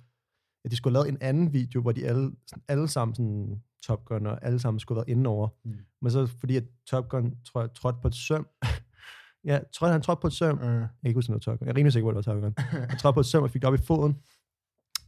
at 0.65 0.71
de 0.71 0.77
skulle 0.77 0.97
have 0.99 1.05
lavet 1.05 1.15
en 1.15 1.29
anden 1.29 1.53
video, 1.53 1.81
hvor 1.81 1.93
de 1.93 2.07
alle, 2.07 2.33
sådan, 2.47 2.63
alle 2.69 2.89
sammen 2.89 3.15
sådan, 3.15 3.63
Top 3.83 4.05
Gun, 4.05 4.27
og 4.27 4.39
alle 4.45 4.59
sammen 4.59 4.81
skulle 4.81 4.99
have 5.01 5.07
været 5.07 5.17
inde 5.17 5.31
over. 5.31 5.49
Mm. 5.65 5.75
Men 6.03 6.11
så 6.13 6.27
fordi 6.27 6.57
at 6.57 6.65
Top 6.87 7.09
Gun 7.09 7.35
tror 7.45 7.61
jeg, 7.61 7.71
trådte 7.75 7.99
på 8.03 8.09
et 8.09 8.15
søm, 8.15 8.47
ja, 9.45 9.59
tror 9.73 9.89
han 9.89 10.03
trådte 10.03 10.21
på 10.21 10.27
et 10.27 10.33
søm, 10.33 10.59
Uh. 10.59 10.65
jeg 10.65 10.89
kan 11.03 11.09
ikke 11.09 11.19
huske, 11.19 11.33
var 11.33 11.39
Top 11.39 11.59
Gun. 11.59 11.67
Jeg 11.67 11.73
er 11.73 11.77
rimelig 11.77 11.93
sikker 11.93 12.13
på, 12.13 12.19
at 12.19 12.25
det 12.25 12.35
var 12.35 12.41
Top 12.41 12.43
Gun. 12.43 12.81
Jeg 12.91 12.99
trådte 12.99 13.15
på 13.15 13.21
et 13.21 13.27
søm 13.27 13.43
og 13.43 13.51
fik 13.51 13.63
det 13.63 13.69
op 13.69 13.75
i 13.75 13.79
foden. 13.79 14.17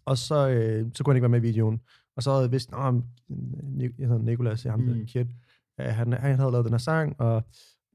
Og 0.04 0.18
så, 0.18 0.48
øh, 0.48 0.86
så 0.94 1.04
kunne 1.04 1.12
han 1.12 1.16
ikke 1.16 1.22
være 1.22 1.40
med 1.40 1.40
i 1.40 1.42
videoen. 1.42 1.80
Og 2.16 2.22
så 2.22 2.30
havde 2.30 2.42
jeg 2.42 2.52
vidst, 2.52 2.70
at 2.72 2.94
jeg 3.98 4.08
hedder 4.08 4.18
Nicolas, 4.22 4.64
jeg 4.64 4.72
ham 4.72 4.80
Mm. 4.80 4.86
mm. 4.86 5.06
kid. 5.06 5.26
Øh, 5.80 5.86
han, 5.86 6.12
han 6.12 6.38
havde 6.38 6.50
lavet 6.52 6.64
den 6.64 6.72
her 6.72 6.78
sang, 6.78 7.20
og 7.20 7.44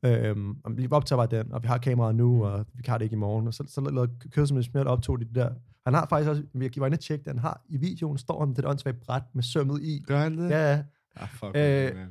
øhm, 0.06 0.50
og 0.64 0.78
vi 0.78 0.88
optager 0.92 1.18
bare 1.28 1.40
den, 1.44 1.52
og 1.54 1.64
vi 1.64 1.68
har 1.68 1.78
kameraet 1.78 2.16
nu, 2.16 2.46
og 2.46 2.66
vi 2.74 2.84
har 2.88 2.98
det 2.98 3.06
ikke 3.06 3.14
i 3.14 3.18
morgen. 3.20 3.48
Og 3.48 3.54
så, 3.54 3.64
så 3.68 3.82
lavede 3.82 4.12
Kød 4.32 4.48
som 4.48 4.58
et 4.58 4.66
smelt 4.66 4.88
optog 4.88 5.20
de 5.20 5.26
der. 5.36 5.50
Han 5.86 5.94
har 5.94 6.06
faktisk 6.10 6.30
også, 6.30 6.44
vi 6.54 6.70
var 6.78 6.86
inde 6.86 6.96
og 6.96 7.00
tjekke 7.00 7.24
det, 7.24 7.32
han 7.32 7.40
har 7.40 7.62
i 7.70 7.78
videoen, 7.78 8.18
står 8.18 8.40
han 8.40 8.48
med 8.48 8.56
det 8.56 8.66
åndssvagt 8.66 9.00
bræt 9.00 9.24
med 9.34 9.44
sømmet 9.44 9.82
i. 9.84 10.04
Gør 10.08 10.20
han 10.20 10.38
det? 10.38 10.50
Ja, 10.50 10.72
ja. 10.74 10.84
Ah, 11.16 11.30
fuck, 11.30 11.52
Øh, 11.56 11.96
man. 11.96 12.08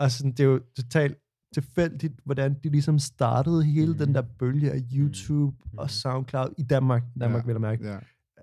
Altså, 0.00 0.24
det 0.26 0.40
er 0.40 0.44
jo 0.44 0.60
totalt 0.76 1.18
tilfældigt, 1.54 2.20
hvordan 2.24 2.54
de 2.64 2.68
ligesom 2.68 2.98
startede 2.98 3.64
hele 3.64 3.88
Mhm. 3.92 3.98
den 3.98 4.14
der 4.14 4.22
bølge 4.22 4.72
af 4.72 4.80
YouTube 4.94 5.56
Mhm. 5.64 5.78
og 5.78 5.90
SoundCloud 5.90 6.48
i 6.58 6.62
Danmark. 6.62 7.02
Danmark 7.20 7.42
Ja. 7.42 7.46
vil 7.46 7.52
jeg 7.52 7.60
mærke. 7.60 7.88
Ja. 7.88 7.98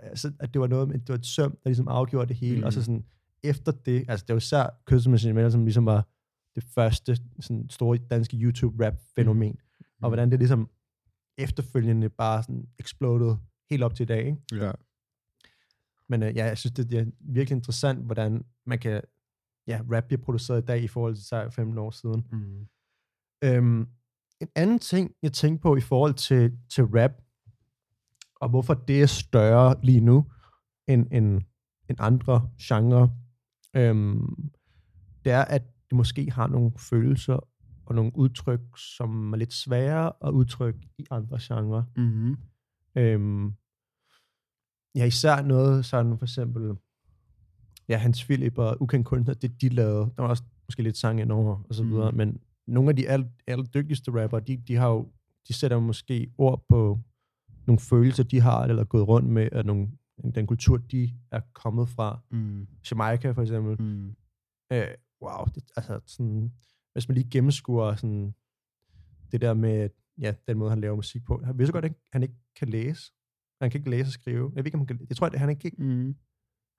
Altså, 0.10 0.32
at 0.40 0.54
det 0.54 0.62
var 0.62 0.68
noget 0.68 0.88
med, 0.88 1.00
det 1.00 1.10
var 1.10 1.16
et 1.16 1.26
søm, 1.26 1.52
der 1.52 1.70
ligesom 1.70 1.88
afgjorde 1.88 2.28
det 2.28 2.36
hele. 2.36 2.56
Mhm. 2.56 2.64
Og 2.64 2.74
så 2.74 2.82
sådan, 2.82 3.06
efter 3.44 3.72
det, 3.72 4.06
altså 4.08 4.26
det 4.28 4.34
var 4.34 4.38
især 4.38 4.82
Kødsemaskinen, 4.86 5.52
som 5.52 5.66
ligesom 5.66 5.86
var 5.86 6.08
det 6.56 6.64
første 6.64 7.18
sådan, 7.40 7.70
store 7.70 7.98
danske 7.98 8.38
YouTube-rap-fænomen. 8.38 9.52
Mhm. 9.52 9.86
Og 10.02 10.10
hvordan 10.10 10.32
det 10.32 10.40
ligesom 10.40 10.70
efterfølgende 11.38 12.10
bare 12.10 12.44
sådan 12.44 12.68
exploded 12.80 13.36
helt 13.70 13.84
op 13.84 13.96
til 13.96 14.04
i 14.04 14.06
dag. 14.06 14.26
Ikke? 14.26 14.66
Ja. 14.66 14.72
Men 16.10 16.24
øh, 16.24 16.36
ja, 16.36 16.46
jeg 16.46 16.58
synes, 16.58 16.74
det, 16.74 16.90
det 16.90 17.00
er 17.00 17.06
virkelig 17.20 17.56
interessant, 17.56 18.06
hvordan 18.06 18.46
man 18.66 18.80
kan, 18.80 19.02
ja, 19.68 19.82
rap 19.92 20.04
bliver 20.04 20.22
produceret 20.22 20.62
i 20.62 20.66
dag 20.66 20.84
i 20.84 20.88
forhold 20.88 21.16
til 21.16 21.26
så 21.26 21.50
15 21.50 21.78
år 21.78 21.92
siden. 21.92 22.28
Mm. 22.32 22.68
Øhm, 23.44 23.88
en 24.42 24.50
anden 24.56 24.80
ting, 24.80 25.12
jeg 25.22 25.34
tænkte 25.34 25.62
på 25.62 25.76
i 25.76 25.82
forhold 25.82 26.14
til, 26.14 26.58
til 26.70 26.84
rap, 26.84 27.12
og 28.42 28.50
hvorfor 28.50 28.74
det 28.74 29.02
er 29.02 29.06
større 29.06 29.76
lige 29.84 30.02
nu 30.02 30.26
end, 30.88 31.08
end, 31.12 31.42
end 31.90 31.98
andre 32.00 32.50
genrer, 32.62 33.08
øhm, 33.76 34.50
det 35.26 35.32
er, 35.32 35.46
at 35.46 35.64
det 35.90 35.96
måske 35.98 36.32
har 36.32 36.48
nogle 36.48 36.72
følelser 36.78 37.40
og 37.86 37.96
nogle 37.96 38.12
udtryk, 38.16 38.60
som 38.78 39.34
er 39.34 39.38
lidt 39.38 39.54
sværere 39.54 40.12
at 40.26 40.32
udtrykke 40.32 40.90
i 40.98 41.06
andre 41.12 41.38
genrer. 41.42 41.84
Mm-hmm. 41.98 42.38
Øhm, 42.98 43.54
ja, 44.96 45.06
især 45.06 45.42
noget 45.42 45.86
sådan 45.86 46.18
for 46.18 46.26
eksempel, 46.26 46.76
ja, 47.90 47.98
Hans 47.98 48.24
Philip 48.26 48.58
og 48.58 48.78
Ukendt 48.82 49.06
Kunstner, 49.08 49.34
det 49.34 49.62
de 49.62 49.70
lavede, 49.70 50.12
der 50.16 50.22
var 50.22 50.30
også 50.30 50.44
måske 50.68 50.84
lidt 50.84 50.98
sang 50.98 51.20
indover 51.22 51.64
og 51.70 51.76
så 51.76 51.84
Mm. 51.84 51.90
videre, 51.90 52.12
men 52.12 52.40
nogle 52.68 52.90
af 52.90 52.96
de 52.96 53.10
aller, 53.10 53.28
aller 53.48 53.66
dygtigste 53.66 54.24
rapper, 54.24 54.40
de, 54.40 54.58
de 54.58 54.76
har 54.76 54.90
jo, 54.90 55.12
de 55.48 55.54
sætter 55.54 55.80
måske 55.80 56.32
ord 56.38 56.66
på 56.70 57.00
nogle 57.68 57.80
følelser, 57.80 58.24
de 58.24 58.40
har, 58.42 58.64
eller 58.64 58.84
gået 58.84 59.08
rundt 59.08 59.30
med, 59.30 59.50
af 59.52 59.66
nogle, 59.66 59.88
den 60.36 60.48
kultur, 60.48 60.78
de 60.78 61.14
er 61.32 61.42
kommet 61.54 61.90
fra. 61.90 62.20
Mm. 62.32 62.68
Jamaica 62.92 63.32
for 63.32 63.42
eksempel. 63.42 63.82
Mm. 63.82 64.16
Øh, 64.72 64.88
wow, 65.22 65.46
det, 65.56 65.64
altså 65.76 66.00
sådan, 66.06 66.52
hvis 66.94 67.08
man 67.08 67.16
lige 67.16 67.30
gennemskuer 67.30 67.96
sådan, 67.96 68.36
det 69.32 69.42
der 69.42 69.54
med, 69.54 69.90
ja, 70.22 70.34
den 70.48 70.58
måde, 70.58 70.70
han 70.70 70.82
laver 70.82 70.96
musik 70.96 71.26
på. 71.26 71.42
Han 71.44 71.58
ved 71.58 71.66
så 71.66 71.72
godt, 71.72 71.86
at 71.86 71.94
han 72.14 72.24
ikke 72.24 72.36
kan 72.56 72.70
læse. 72.70 73.12
Han 73.62 73.72
kan 73.72 73.80
ikke 73.80 73.90
læse 73.90 74.08
og 74.08 74.12
skrive. 74.12 74.52
Jeg 74.56 74.64
ved 74.64 74.66
ikke, 74.66 74.76
om 74.76 74.80
han 74.80 74.88
kan, 74.88 75.06
jeg 75.10 75.18
tror, 75.18 75.28
at 75.28 75.40
han 75.40 75.50
ikke, 75.50 75.72
Mm. 75.78 76.06
han 76.06 76.16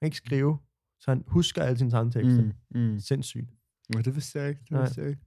kan 0.01 0.07
ikke 0.07 0.17
skrive, 0.17 0.59
så 1.01 1.11
han 1.11 1.25
husker 1.27 1.63
alle 1.63 1.79
sine 1.79 1.91
sangtekster. 1.91 2.43
Mm. 2.75 2.81
Mm. 2.81 2.99
Sindssygt. 2.99 3.51
Men 3.95 4.05
det 4.05 4.15
vidste 4.15 4.39
jeg 4.39 4.49
ikke. 4.49 4.61
Det 4.71 4.79
vidste 4.81 5.01
jeg 5.01 5.11
ikke. 5.11 5.23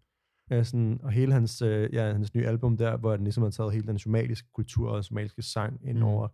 Ja, 0.50 0.64
sådan, 0.64 1.00
og 1.04 1.12
hele 1.12 1.34
hans, 1.34 1.62
øh, 1.62 1.89
ja, 1.93 2.12
hans 2.12 2.34
nye 2.36 2.45
album 2.47 2.78
der, 2.78 2.97
hvor 2.97 3.12
han 3.12 3.24
ligesom 3.24 3.43
har 3.43 3.50
taget 3.50 3.74
hele 3.74 3.88
den 3.88 4.00
somaliske 4.00 4.47
kultur 4.54 4.89
og 4.91 5.06
somaliske 5.06 5.41
sang 5.41 5.80
ind 5.88 5.97
Mm. 5.97 6.04
over. 6.04 6.28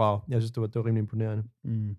Wow, 0.00 0.18
jeg 0.28 0.40
synes, 0.42 0.52
det 0.52 0.60
var, 0.60 0.66
det 0.66 0.74
var 0.74 0.84
rimelig 0.86 1.00
imponerende. 1.00 1.44
Mm. 1.64 1.96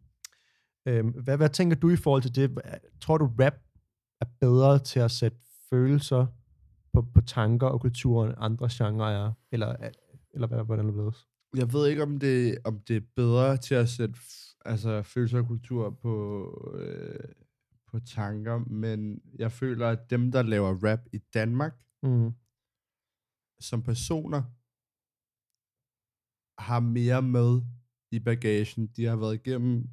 Øhm, 0.88 1.10
hvad, 1.10 1.38
hvad 1.38 1.50
tænker 1.50 1.76
du 1.78 1.90
i 1.90 1.96
forhold 1.96 2.22
til 2.22 2.36
det? 2.36 2.60
Tror 3.02 3.18
du, 3.18 3.26
rap 3.40 3.54
er 4.22 4.26
bedre 4.42 4.80
til 4.80 5.00
at 5.00 5.12
sætte 5.12 5.38
følelser 5.70 6.26
på, 6.94 7.02
på 7.02 7.22
tanker 7.22 7.68
og 7.68 7.82
kulturer, 7.82 8.28
end 8.28 8.36
andre 8.38 8.70
genrer 8.72 9.06
er? 9.26 9.32
Eller, 9.52 9.76
eller 10.34 10.48
hvad, 10.48 10.64
hvordan 10.64 10.86
det 10.86 10.94
blevet? 10.94 11.16
Jeg 11.56 11.74
ved 11.74 11.88
ikke, 11.88 12.04
om 12.04 12.20
det, 12.20 12.58
om 12.64 12.80
det 12.88 12.96
er 12.98 13.02
bedre 13.16 13.58
til 13.58 13.76
at 13.76 13.90
sætte 13.90 14.16
altså, 14.66 15.02
følelser 15.04 15.38
og 15.40 15.48
kultur 15.48 15.90
på, 15.90 16.52
øh, 16.80 17.20
på 17.88 18.00
tanker, 18.00 18.58
men 18.58 19.22
jeg 19.40 19.52
føler, 19.52 19.88
at 19.88 20.10
dem, 20.10 20.32
der 20.32 20.42
laver 20.44 20.84
rap 20.84 21.00
i 21.14 21.18
Danmark, 21.34 21.84
Mm. 22.04 22.32
som 23.60 23.84
personer, 23.84 24.44
har 26.62 26.80
mere 26.80 27.22
med 27.22 27.62
i 28.12 28.20
bagagen. 28.20 28.88
De 28.88 29.06
har 29.06 29.16
været 29.16 29.34
igennem 29.36 29.90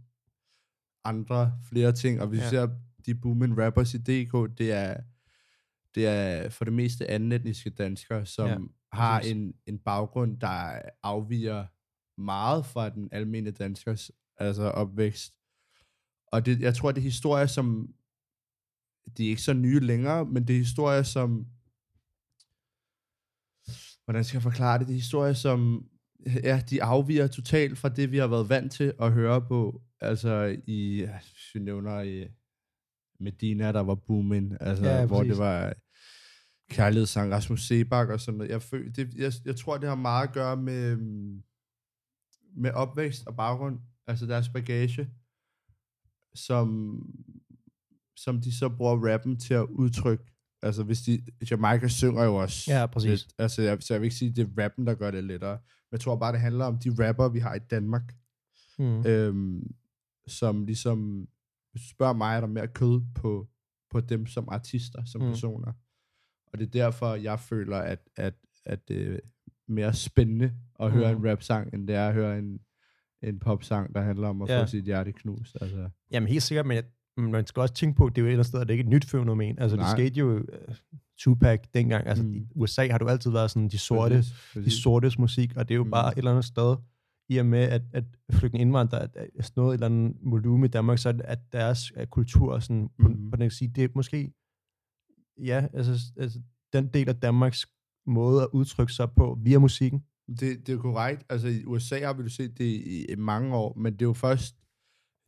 andre, 1.04 1.58
flere 1.68 1.92
ting, 1.92 2.20
og 2.20 2.28
hvis 2.28 2.40
Ja. 2.40 2.48
ser 2.50 2.68
de 3.06 3.14
booming 3.14 3.58
rappers 3.62 3.94
i 3.94 3.98
DK, 3.98 4.58
det 4.58 4.72
er, 4.72 5.00
det 5.94 6.06
er 6.06 6.48
for 6.48 6.64
det 6.64 6.74
meste 6.74 7.10
andenetniske 7.10 7.70
danskere, 7.70 8.26
som 8.26 8.48
Ja, 8.48 8.58
har 8.92 9.20
en, 9.20 9.54
en 9.66 9.78
baggrund, 9.78 10.40
der 10.40 10.82
afviger 11.02 11.66
meget 12.20 12.66
fra 12.66 12.88
den 12.88 13.08
almindelige 13.12 13.54
danskers 13.54 14.10
altså 14.36 14.62
opvækst. 14.62 15.34
Og 16.34 16.46
det, 16.46 16.60
jeg 16.60 16.74
tror, 16.74 16.92
det 16.92 16.98
er 16.98 17.02
historier, 17.02 17.46
som 17.46 17.88
de 19.16 19.24
er 19.24 19.28
ikke 19.28 19.42
så 19.42 19.52
nye 19.52 19.80
længere, 19.80 20.24
men 20.26 20.46
det 20.46 20.54
er 20.54 20.58
historier, 20.58 21.02
som 21.02 21.46
hvordan 24.04 24.24
skal 24.24 24.36
jeg 24.36 24.42
forklare 24.42 24.78
det? 24.78 24.86
Det 24.86 24.92
er 24.92 24.98
historier, 24.98 25.32
som 25.32 25.88
ja, 26.26 26.62
de 26.70 26.82
afviger 26.82 27.26
totalt 27.26 27.78
fra 27.78 27.88
det, 27.88 28.12
vi 28.12 28.18
har 28.18 28.26
været 28.26 28.48
vant 28.48 28.72
til 28.72 28.92
at 29.00 29.12
høre 29.12 29.42
på. 29.42 29.82
Altså 30.00 30.56
i, 30.66 31.08
vi 31.54 31.60
nævner 31.60 32.00
i 32.00 32.28
Medina, 33.20 33.72
der 33.72 33.80
var 33.80 33.94
booming, 33.94 34.56
altså, 34.60 34.84
Ja, 34.84 35.06
hvor 35.06 35.18
præcis. 35.18 35.30
det 35.30 35.38
var 35.38 35.74
kærlighedssang, 36.70 37.32
Rasmus 37.32 37.66
Sebak 37.66 38.08
og 38.08 38.20
sådan 38.20 38.38
noget. 38.38 38.50
Jeg, 38.50 38.62
føl, 38.62 38.96
det, 38.96 39.14
jeg, 39.14 39.32
jeg 39.44 39.56
tror, 39.56 39.78
det 39.78 39.88
har 39.88 39.96
meget 39.96 40.28
at 40.28 40.34
gøre 40.34 40.56
med, 40.56 40.96
med 42.56 42.70
opvækst 42.70 43.26
og 43.26 43.36
baggrund, 43.36 43.78
altså 44.06 44.26
deres 44.26 44.48
bagage, 44.48 45.10
som, 46.34 46.98
som 48.16 48.40
de 48.40 48.58
så 48.58 48.68
bruger 48.68 49.12
rappen 49.12 49.36
til 49.40 49.54
at 49.54 49.66
udtrykke. 49.70 50.24
Altså 50.62 50.82
hvis 50.82 51.00
de, 51.02 51.22
Jamaica 51.50 51.88
synger 51.88 52.24
jo 52.24 52.34
også 52.36 52.70
Ja, 52.72 52.86
præcis. 52.86 53.08
lidt, 53.10 53.34
altså 53.38 53.62
jeg, 53.62 53.78
så 53.82 53.94
jeg 53.94 54.00
vil 54.00 54.06
ikke 54.06 54.16
sige, 54.16 54.28
at 54.30 54.36
det 54.36 54.48
er 54.58 54.62
rappen, 54.64 54.86
der 54.86 54.94
gør 54.94 55.10
det 55.10 55.24
lettere. 55.24 55.52
Men 55.52 55.92
jeg 55.92 56.00
tror 56.00 56.16
bare, 56.16 56.32
det 56.32 56.40
handler 56.40 56.64
om 56.64 56.78
de 56.78 57.08
rapper, 57.08 57.28
vi 57.28 57.38
har 57.38 57.54
i 57.54 57.58
Danmark, 57.58 58.14
Mm. 58.78 59.06
øhm, 59.06 59.74
som 60.26 60.64
ligesom, 60.64 61.28
spørger 61.76 62.12
mig, 62.12 62.36
er 62.36 62.40
der 62.40 62.46
mere 62.48 62.68
kød 62.68 63.00
på, 63.14 63.48
på 63.90 64.00
dem 64.00 64.26
som 64.26 64.48
artister, 64.48 65.04
som 65.04 65.20
Mm. 65.20 65.26
mm. 65.26 65.32
personer. 65.32 65.72
Og 66.52 66.58
det 66.58 66.66
er 66.66 66.70
derfor, 66.70 67.14
jeg 67.14 67.40
føler, 67.40 67.76
at, 67.78 68.08
at, 68.16 68.34
at 68.66 68.88
det 68.88 69.14
er 69.14 69.18
mere 69.68 69.94
spændende 69.94 70.54
at 70.80 70.90
høre 70.92 71.12
Mm. 71.14 71.18
en 71.24 71.30
rap-sang, 71.30 71.74
end 71.74 71.88
det 71.88 71.96
er 71.96 72.08
at 72.08 72.14
høre 72.14 72.38
en, 72.38 72.60
en 73.28 73.38
pop-sang, 73.38 73.94
der 73.94 74.00
handler 74.02 74.28
om 74.28 74.42
at 74.42 74.48
Ja. 74.48 74.62
få 74.62 74.66
sit 74.66 74.84
hjerte 74.84 75.12
knust. 75.12 75.56
Altså. 75.60 75.88
Jamen 76.10 76.28
helt 76.28 76.42
sikkert, 76.42 76.66
men 76.66 76.82
man 77.16 77.46
skal 77.46 77.60
også 77.60 77.74
tænke 77.74 77.96
på, 77.96 78.06
at 78.06 78.16
det 78.16 78.20
er 78.20 78.22
jo 78.22 78.26
et 78.26 78.30
eller 78.32 78.38
andet 78.38 78.46
sted, 78.48 78.60
at 78.60 78.68
det 78.68 78.74
ikke 78.74 78.82
er 78.82 78.86
et 78.86 78.90
nyt 78.90 79.04
fænomen. 79.04 79.58
Altså 79.58 79.76
Nej. 79.76 79.84
det 79.86 79.98
skete 79.98 80.20
jo 80.20 80.36
uh, 80.38 80.44
Tupac 81.18 81.60
dengang. 81.74 82.06
Altså 82.06 82.24
Mm. 82.24 82.34
i 82.34 82.46
USA 82.54 82.88
har 82.90 82.98
du 82.98 83.08
altid 83.08 83.30
været 83.30 83.50
sådan 83.50 83.68
de 83.68 83.78
sorte, 83.78 84.14
Præcis, 84.14 84.32
de 84.54 84.60
præcis. 84.60 84.82
sortes 84.82 85.18
musik, 85.18 85.56
og 85.56 85.68
det 85.68 85.74
er 85.74 85.76
jo 85.76 85.82
mm. 85.82 85.88
Mm. 85.88 85.90
bare 85.90 86.12
et 86.12 86.18
eller 86.18 86.30
andet 86.30 86.44
sted, 86.44 86.76
i 87.28 87.36
og 87.38 87.46
med, 87.46 87.58
at, 87.58 87.82
at 87.92 88.04
flygtninge 88.32 88.62
indvandrere 88.62 89.02
at, 89.02 89.16
at 89.16 89.28
er 89.38 89.50
noget 89.56 89.70
et 89.70 89.74
eller 89.74 89.86
andet 89.86 90.16
volumen 90.22 90.64
i 90.64 90.68
Danmark, 90.68 90.98
så 90.98 91.20
at 91.24 91.52
deres 91.52 91.96
uh, 91.96 92.04
kultur, 92.04 92.58
sådan, 92.58 92.88
på, 93.02 93.08
Mhm. 93.08 93.30
på 93.30 93.36
den 93.36 93.44
kan 93.44 93.50
sige, 93.50 93.68
det 93.68 93.84
er 93.84 93.88
måske, 93.94 94.32
ja, 95.44 95.66
altså, 95.72 96.12
altså 96.16 96.40
den 96.72 96.86
del 96.86 97.08
af 97.08 97.16
Danmarks 97.16 97.66
måde 98.06 98.42
at 98.42 98.48
udtrykke 98.52 98.92
sig 98.92 99.10
på 99.16 99.38
via 99.42 99.58
musikken. 99.58 100.04
Det, 100.28 100.66
det 100.66 100.68
er 100.74 100.78
korrekt. 100.78 101.24
Altså 101.28 101.48
i 101.48 101.64
USA 101.64 101.98
har 102.06 102.12
vi 102.12 102.22
jo 102.22 102.28
set 102.28 102.58
det 102.58 102.64
i, 102.64 103.04
i 103.12 103.14
mange 103.16 103.56
år, 103.56 103.78
men 103.78 103.92
det 103.92 104.02
er 104.02 104.06
jo 104.06 104.12
først 104.12 104.54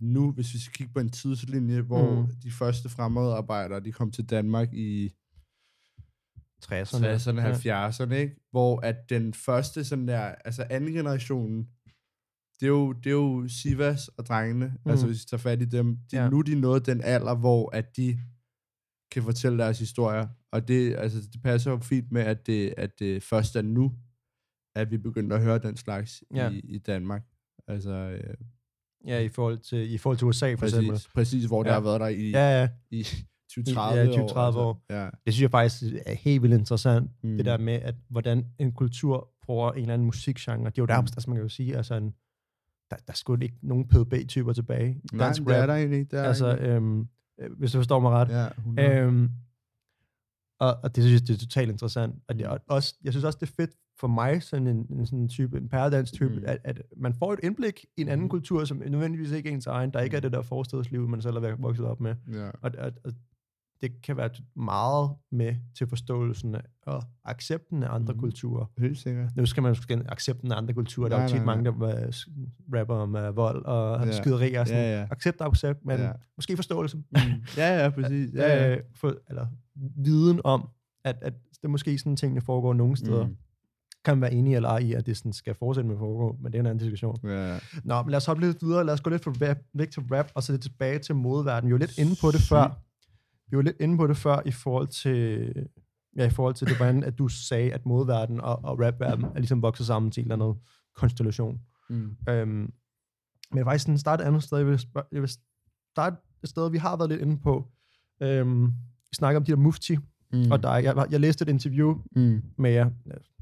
nu, 0.00 0.32
hvis 0.32 0.54
vi 0.54 0.58
skal 0.58 0.72
kigge 0.74 0.92
på 0.92 1.00
en 1.00 1.10
tidslinje, 1.10 1.80
hvor 1.80 2.20
Mm. 2.20 2.26
de 2.42 2.50
første 2.50 2.88
fremmedarbejdere, 2.88 3.80
de 3.80 3.92
kom 3.92 4.10
til 4.10 4.24
Danmark 4.30 4.72
i 4.74 5.10
60'erne. 6.64 7.06
60'erne, 7.06 7.40
70'erne, 7.40 8.14
ikke? 8.14 8.36
Hvor 8.50 8.80
at 8.80 8.96
den 9.10 9.34
første 9.34 9.84
sådan 9.84 10.08
der, 10.08 10.20
altså 10.20 10.66
anden 10.70 10.92
generationen, 10.92 11.68
det 12.60 12.66
er 12.66 12.70
jo, 12.70 12.92
det 12.92 13.06
er 13.06 13.14
jo 13.14 13.48
Sivas 13.48 14.08
og 14.08 14.26
drengene, 14.26 14.74
mm. 14.84 14.90
altså 14.90 15.06
hvis 15.06 15.18
vi 15.20 15.26
tager 15.30 15.38
fat 15.40 15.62
i 15.62 15.64
dem, 15.64 15.96
de, 15.96 16.16
Ja. 16.16 16.22
ja. 16.22 16.30
nu 16.30 16.38
er 16.38 16.42
de 16.42 16.60
nået 16.60 16.86
den 16.86 17.00
alder, 17.00 17.34
hvor 17.34 17.70
at 17.74 17.96
de 17.96 18.18
kan 19.12 19.22
fortælle 19.22 19.58
deres 19.58 19.78
historier, 19.78 20.28
og 20.52 20.68
det, 20.68 20.94
altså, 20.96 21.18
det 21.32 21.42
passer 21.42 21.70
jo 21.70 21.78
fint 21.78 22.12
med, 22.12 22.22
at 22.22 22.46
det, 22.46 22.74
at 22.76 22.90
det 22.98 23.22
først 23.22 23.56
er 23.56 23.62
nu, 23.62 23.94
at 24.76 24.90
vi 24.90 24.98
begynder 24.98 25.36
at 25.36 25.42
høre 25.42 25.58
den 25.58 25.76
slags 25.76 26.22
Ja. 26.34 26.50
i, 26.50 26.58
i 26.58 26.78
Danmark. 26.78 27.22
Altså, 27.68 27.90
øh, 27.90 28.34
Ja, 29.06 29.18
i 29.20 29.28
forhold 29.28 29.58
til, 29.58 29.92
i 29.92 29.98
forhold 29.98 30.18
til 30.18 30.26
USA 30.26 30.54
for 30.54 30.64
eksempel. 30.66 30.90
præcis, 30.92 31.08
præcis, 31.14 31.44
hvor 31.44 31.62
det 31.62 31.70
Ja. 31.70 31.74
har 31.74 31.80
været 31.80 32.00
der 32.00 32.06
i, 32.08 32.30
Ja, 32.30 32.60
ja. 32.60 32.68
i 32.90 33.02
20-30 33.02 33.80
Ja, 33.80 34.04
20-30 34.06 34.58
år. 34.58 34.64
år. 34.64 34.82
Altså. 34.86 34.94
Ja. 35.00 35.04
Det 35.24 35.34
synes 35.34 35.42
jeg 35.42 35.50
faktisk 35.50 35.82
er 36.06 36.14
helt 36.14 36.42
vildt 36.42 36.54
interessant. 36.54 37.10
Mm. 37.22 37.36
Det 37.36 37.44
der 37.46 37.58
med, 37.58 37.72
at 37.74 37.94
hvordan 38.08 38.44
en 38.58 38.72
kultur 38.72 39.30
bruger 39.42 39.72
en 39.72 39.78
eller 39.80 39.94
anden 39.94 40.06
musikgenre. 40.06 40.70
Det 40.70 40.78
er 40.78 40.82
jo 40.82 40.86
der, 40.86 41.00
Mm. 41.00 41.04
altså 41.16 41.24
man 41.30 41.36
kan 41.36 41.42
jo 41.42 41.48
sige, 41.48 41.76
altså 41.76 41.94
en, 41.94 42.04
der, 42.90 42.96
der 42.96 43.02
er 43.08 43.12
sgu 43.12 43.36
ikke 43.42 43.58
nogen 43.62 43.88
PDB-typer 43.88 44.52
tilbage. 44.52 45.00
Nej, 45.12 45.26
Dansk 45.26 45.42
det 45.42 45.56
er 45.56 45.66
der 45.66 45.74
egentlig 45.74 45.98
ikke. 45.98 46.10
Det 46.10 46.16
er 46.18 46.22
der 46.22 46.28
Altså, 46.28 46.46
egentlig 46.46 46.68
øhm, 46.68 47.08
øh, 47.40 47.50
hvis 47.58 47.72
du 47.72 47.78
forstår 47.78 48.00
mig 48.00 48.10
ret. 48.10 48.28
ikke. 48.28 48.38
ja, 48.40 48.48
100. 48.56 48.90
Øhm, 48.90 49.30
og, 50.60 50.76
og 50.82 50.96
det 50.96 51.04
synes 51.04 51.20
jeg, 51.20 51.28
det 51.28 51.34
er 51.34 51.38
totalt 51.38 51.70
interessant. 51.70 52.14
Og, 52.28 52.34
det, 52.38 52.46
Mm. 52.46 52.50
og 52.52 52.60
også, 52.66 52.94
jeg 53.04 53.12
synes 53.12 53.24
også, 53.24 53.38
det 53.40 53.48
er 53.48 53.52
fedt 53.56 53.70
for 54.00 54.06
mig, 54.08 54.42
sådan 54.42 54.66
en, 54.66 54.86
en 54.90 55.06
sådan 55.06 55.28
type, 55.28 55.56
en 55.56 55.68
pæredans 55.68 56.10
type, 56.12 56.28
mm. 56.34 56.36
Mm. 56.36 56.44
at, 56.46 56.58
at 56.64 56.82
man 56.96 57.14
får 57.14 57.32
et 57.32 57.40
indblik 57.42 57.84
i 57.96 58.00
en 58.00 58.08
anden 58.08 58.24
Mm. 58.24 58.30
kultur, 58.30 58.64
som 58.64 58.82
nødvendigvis 58.88 59.30
ikke 59.32 59.48
er 59.48 59.54
ens 59.54 59.66
egen, 59.66 59.90
der 59.92 60.00
ikke 60.00 60.16
er 60.16 60.20
Mm. 60.20 60.22
det 60.22 60.32
der 60.32 60.42
forstedsliv, 60.42 61.08
man 61.08 61.22
selv 61.22 61.36
er 61.36 61.56
vokset 61.58 61.86
op 61.86 62.00
med. 62.00 62.14
ja. 62.32 62.50
Og, 62.62 62.70
og, 62.78 62.92
og 63.04 63.12
det 63.80 64.02
kan 64.02 64.16
være 64.16 64.30
meget 64.56 65.10
med 65.32 65.54
til 65.78 65.86
forståelsen 65.86 66.56
og 66.86 67.02
accepten 67.24 67.82
af 67.82 67.94
andre 67.94 68.14
mm. 68.14 68.20
Kulturer. 68.20 68.66
Helt 68.78 68.98
sikkert. 68.98 69.36
Nu 69.36 69.46
skal 69.46 69.62
man 69.62 69.70
måske 69.70 70.02
accepten 70.08 70.52
af 70.52 70.56
andre 70.56 70.74
kulturer. 70.74 71.08
Der 71.08 71.16
er 71.16 71.22
jo 71.22 71.28
tit 71.28 71.36
nej, 71.36 71.44
mange, 71.44 71.64
der 71.64 71.70
rapper 72.78 72.94
om 72.94 73.14
uh, 73.14 73.36
vold 73.36 73.64
og 73.64 74.06
ja. 74.06 74.12
Skyderier. 74.12 74.64
Sådan. 74.64 74.82
Ja, 74.82 75.00
ja. 75.00 75.06
Accept 75.10 75.40
og 75.40 75.46
accept, 75.46 75.84
men 75.84 75.98
ja. 75.98 76.12
Måske 76.36 76.56
forståelse. 76.56 76.98
ja, 77.56 77.82
ja, 77.82 77.90
præcis. 77.90 78.34
Ja, 78.34 78.56
ja. 78.56 78.72
Øh, 78.76 78.82
for, 78.94 79.14
eller 79.28 79.46
viden 79.96 80.40
om, 80.44 80.68
at, 81.04 81.16
at 81.22 81.34
det 81.62 81.70
måske 81.70 81.98
sådan 81.98 82.16
tingene 82.16 82.40
foregår 82.40 82.74
nogle 82.74 82.96
steder. 82.96 83.26
Mm. 83.26 83.36
Kan 84.06 84.20
være 84.20 84.32
enig 84.32 84.54
eller 84.54 84.68
ej 84.68 84.78
i, 84.78 84.92
at 84.92 85.06
det 85.06 85.16
sådan 85.16 85.32
skal 85.32 85.54
fortsætte 85.54 85.88
med 85.88 85.96
at 85.96 85.98
foregå, 85.98 86.36
men 86.42 86.52
det 86.52 86.58
er 86.58 86.60
en 86.60 86.66
anden 86.66 86.78
diskussion. 86.82 87.16
Ja. 87.24 87.58
Nå, 87.84 88.02
men 88.02 88.10
lad 88.10 88.16
os 88.16 88.26
hoppe 88.26 88.42
lidt 88.46 88.62
videre. 88.62 88.84
Lad 88.84 88.94
os 88.94 89.00
gå 89.00 89.10
lidt 89.10 89.24
fra 89.24 89.32
rap, 89.48 89.56
væk 89.74 89.90
til 89.90 90.02
rap, 90.12 90.30
og 90.34 90.42
så 90.42 90.52
lidt 90.52 90.62
tilbage 90.62 90.98
til 90.98 91.14
modeverdenen. 91.14 91.68
Vi 91.68 91.72
var 91.72 91.78
lidt 91.78 91.98
inde 91.98 92.16
på 92.20 92.30
det 92.30 92.40
før. 92.40 92.80
Vi 93.50 93.56
var 93.56 93.62
lidt 93.62 93.76
inde 93.80 93.96
på 93.96 94.06
det 94.06 94.16
før 94.16 94.42
i 94.46 94.50
forhold 94.50 94.88
til, 94.88 95.52
ja, 96.16 96.26
i 96.26 96.30
forhold 96.30 96.54
til 96.54 96.66
det, 96.66 96.76
hvordan 96.76 97.04
at 97.04 97.18
du 97.18 97.28
sagde, 97.28 97.72
at 97.72 97.86
modeverdenen 97.86 98.40
og, 98.40 98.64
og 98.64 98.80
rapverden 98.80 99.24
er 99.24 99.38
ligesom 99.38 99.62
vokset 99.62 99.86
sammen 99.86 100.10
til 100.10 100.20
en 100.24 100.32
eller 100.32 100.44
anden 100.46 100.60
konstellation. 100.96 101.60
Mm. 101.90 102.16
Øhm, 102.28 102.48
men 102.48 102.68
jeg 103.54 103.56
vil 103.56 103.64
faktisk 103.64 104.00
starte 104.00 104.22
et 104.22 104.26
andet 104.26 104.42
sted. 104.42 104.58
Jeg 104.58 104.66
vil, 104.66 104.78
spørge, 104.78 105.06
jeg 105.12 105.20
vil 105.20 105.30
starte 105.94 106.16
et 106.42 106.48
sted, 106.48 106.70
vi 106.70 106.78
har 106.78 106.96
været 106.96 107.10
lidt 107.10 107.20
inde 107.20 107.38
på. 107.38 107.68
Øhm, 108.22 108.64
vi 109.10 109.14
snakker 109.14 109.40
om 109.40 109.44
de 109.44 109.52
der 109.52 109.58
mufti, 109.58 109.96
Mm. 110.32 110.50
og 110.50 110.62
dig. 110.62 110.80
Jeg, 110.84 111.06
jeg 111.10 111.20
læste 111.20 111.42
et 111.42 111.48
interview 111.48 111.94
Mm. 112.16 112.42
med 112.58 112.70
jer. 112.70 112.90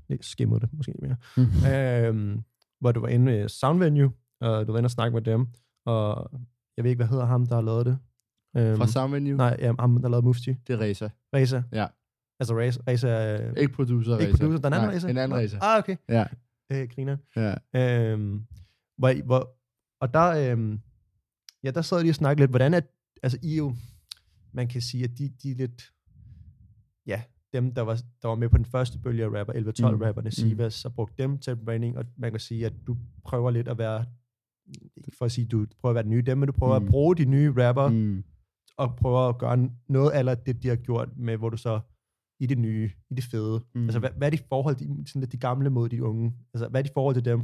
Jeg 0.09 0.19
skimmede 0.21 0.61
det 0.61 0.69
måske 0.73 0.95
mere. 1.03 1.17
Mm. 1.37 1.67
øhm, 1.73 2.43
hvor 2.81 2.93
du 2.93 3.01
var 3.01 3.09
inde 3.09 3.25
med 3.25 3.49
Soundvenue, 3.49 4.13
og 4.41 4.67
du 4.67 4.73
var 4.73 4.79
inde 4.79 4.87
og 4.87 4.91
snakke 4.91 5.15
med 5.15 5.23
dem. 5.23 5.47
Og 5.87 6.31
jeg 6.77 6.85
ved 6.85 6.91
ikke, 6.91 6.99
hvad 6.99 7.09
hedder 7.09 7.25
ham, 7.25 7.47
der 7.47 7.55
har 7.55 7.63
lavet 7.63 7.87
det. 7.87 7.99
Øhm, 8.57 8.77
Fra 8.77 8.87
Sound 8.87 9.13
Venue? 9.13 9.37
Nej, 9.37 9.57
ja, 9.59 9.73
ham, 9.79 10.03
der 10.03 10.09
lavet 10.09 10.25
Mufti. 10.25 10.51
Det 10.67 10.73
er 10.75 10.81
Reza. 10.81 11.09
Reza. 11.35 11.63
Ja. 11.73 11.87
Altså 12.41 12.59
Reza, 12.59 12.81
Reza 12.89 13.09
er... 13.09 13.55
Ikke 13.55 13.73
producer 13.73 14.19
ikke 14.19 14.33
Reza. 14.33 14.45
producer, 14.45 14.63
den 14.63 14.73
anden 14.73 14.89
Nej, 14.89 14.97
Reza? 14.97 15.09
En 15.11 15.19
anden 15.19 15.39
Reza. 15.39 15.59
Ah, 15.63 15.79
okay. 15.79 15.97
Ja. 16.09 16.25
Øh, 16.73 16.89
griner. 16.89 17.17
ja. 17.37 17.55
Øhm, 18.13 18.47
hvor, 18.99 19.25
hvor, 19.25 19.57
og 20.01 20.15
der, 20.15 20.53
øhm, 20.53 20.81
ja, 21.65 21.71
der 21.71 21.83
sad 21.83 22.05
de 22.05 22.11
og 22.11 22.15
snakkede 22.15 22.43
lidt, 22.43 22.51
hvordan 22.51 22.75
at, 22.75 22.87
altså 23.23 23.39
I 23.43 23.53
er 23.53 23.57
jo, 23.57 23.75
man 24.53 24.69
kan 24.69 24.81
sige, 24.81 25.05
at 25.05 25.19
de, 25.19 25.29
de 25.43 25.51
er 25.51 25.55
lidt, 25.55 25.93
ja, 27.07 27.23
dem, 27.55 27.75
der 27.75 27.83
var, 27.83 27.95
der 28.23 28.29
var 28.29 28.35
med 28.35 28.49
på 28.49 28.57
den 28.57 28.65
første 28.65 28.99
bølge 28.99 29.25
af 29.25 29.41
rapper, 29.41 29.53
11-12-rapperne, 29.53 30.29
mm. 30.29 30.31
Sivas, 30.31 30.75
så 30.75 30.91
brugte 30.91 31.23
dem 31.23 31.39
til 31.39 31.57
branding, 31.57 31.99
og 31.99 32.05
man 32.17 32.31
kan 32.31 32.41
sige, 32.41 32.67
at 32.67 32.73
du 32.87 32.97
prøver 33.25 33.51
lidt 33.51 33.69
at 33.69 33.79
være, 33.79 34.05
ikke 34.97 35.13
for 35.19 35.25
at 35.25 35.33
sige, 35.33 35.47
du 35.47 35.67
prøver 35.81 35.91
at 35.91 35.95
være 35.95 36.03
den 36.03 36.11
nye 36.11 36.23
dem, 36.23 36.39
men 36.39 36.47
du 36.47 36.53
prøver 36.53 36.79
mm. 36.79 36.83
Mm. 36.83 36.89
at 36.89 36.91
bruge 36.91 37.17
de 37.17 37.25
nye 37.25 37.53
rapper, 37.67 37.89
mm. 37.89 37.95
Mm. 37.95 38.25
og 38.77 38.97
prøver 38.97 39.29
at 39.29 39.39
gøre 39.39 39.71
noget 39.89 40.11
af 40.11 40.39
det, 40.39 40.63
de 40.63 40.69
har 40.69 40.77
gjort 40.77 41.09
med, 41.17 41.37
hvor 41.37 41.49
du 41.49 41.57
så 41.57 41.81
i 42.41 42.47
det 42.47 42.59
nye, 42.59 42.91
i 43.11 43.15
det 43.15 43.25
fede. 43.25 43.63
Mm. 43.75 43.81
Mm. 43.81 43.87
Altså, 43.87 43.99
hvad, 43.99 44.11
hvad 44.17 44.29
er 44.29 44.37
de 44.37 44.43
forhold, 44.49 44.77
de, 44.77 45.07
sådan 45.07 45.21
lidt 45.21 45.33
de 45.33 45.39
gamle 45.39 45.71
mod 45.71 45.89
de 45.89 46.05
unge? 46.05 46.33
Altså, 46.55 46.69
hvad 46.69 46.81
er 46.81 46.85
de 46.85 46.91
forhold 46.95 47.15
til 47.15 47.25
dem? 47.25 47.41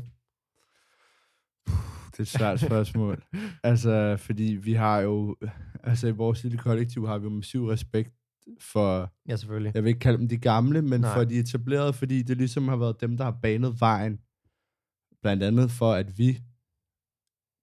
Det 2.10 2.18
er 2.18 2.22
et 2.22 2.28
svært 2.28 2.60
spørgsmål. 2.60 3.22
altså, 3.62 4.16
fordi 4.16 4.44
vi 4.44 4.72
har 4.72 5.00
jo, 5.00 5.36
altså 5.82 6.08
i 6.08 6.10
vores 6.10 6.42
lille 6.42 6.58
kollektiv 6.58 7.06
har 7.06 7.18
vi 7.18 7.24
jo 7.24 7.30
massiv 7.30 7.66
respekt 7.66 8.19
for, 8.60 9.12
Ja, 9.28 9.36
selvfølgelig. 9.36 9.72
jeg 9.74 9.84
vil 9.84 9.88
ikke 9.88 10.00
kalde 10.00 10.18
dem 10.18 10.28
de 10.28 10.38
gamle, 10.38 10.82
men 10.82 11.00
Nej. 11.00 11.14
for 11.14 11.24
de 11.24 11.38
etablerede, 11.38 11.92
fordi 11.92 12.22
det 12.22 12.36
ligesom 12.36 12.68
har 12.68 12.76
været 12.76 13.00
dem, 13.00 13.16
der 13.16 13.24
har 13.24 13.38
banet 13.42 13.80
vejen. 13.80 14.20
Blandt 15.22 15.42
andet 15.42 15.70
for, 15.70 15.92
at 15.92 16.18
vi 16.18 16.38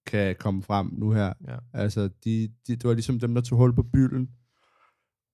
kan 0.06 0.36
komme 0.36 0.62
frem 0.62 0.86
nu 0.92 1.12
her. 1.12 1.32
Ja. 1.48 1.56
Altså, 1.72 2.08
de, 2.24 2.48
de, 2.66 2.76
det 2.76 2.84
var 2.84 2.92
ligesom 2.94 3.20
dem, 3.20 3.34
der 3.34 3.40
tog 3.42 3.58
hul 3.58 3.74
på 3.74 3.82
bylden, 3.82 4.30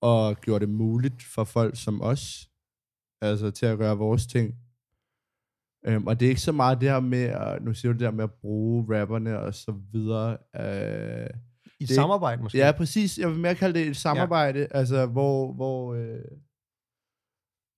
og 0.01 0.37
gjorde 0.41 0.67
det 0.67 0.75
muligt 0.75 1.23
for 1.23 1.45
folk 1.45 1.77
som 1.77 2.01
os, 2.03 2.51
altså 3.21 3.51
til 3.51 3.67
at 3.67 3.79
gøre 3.79 3.97
vores 3.99 4.27
ting. 4.27 4.55
Um, 5.89 6.07
og 6.07 6.21
det 6.21 6.27
er 6.27 6.31
ikke 6.31 6.41
så 6.41 6.53
meget 6.53 6.81
det 6.81 6.91
her 6.91 7.01
med, 7.01 7.23
at, 7.23 7.63
nu 7.63 7.75
siger 7.75 7.93
du 7.93 7.99
det 7.99 8.05
der 8.05 8.11
med 8.11 8.25
at 8.25 8.33
bruge 8.33 9.01
rapperne 9.01 9.39
og 9.39 9.55
så 9.55 9.73
videre. 9.93 10.37
Uh, 10.59 11.41
I 11.81 11.85
Det- 11.87 11.95
samarbejde 11.95 12.43
måske? 12.43 12.59
ja, 12.59 12.73
præcis. 12.73 13.19
Jeg 13.19 13.29
vil 13.31 13.39
mere 13.39 13.55
kalde 13.55 13.79
det 13.79 13.89
et 13.89 13.97
samarbejde, 13.97 14.59
ja. 14.61 14.67
altså 14.71 15.07
hvor, 15.07 15.53
hvor, 15.53 15.95
øh, 15.95 16.21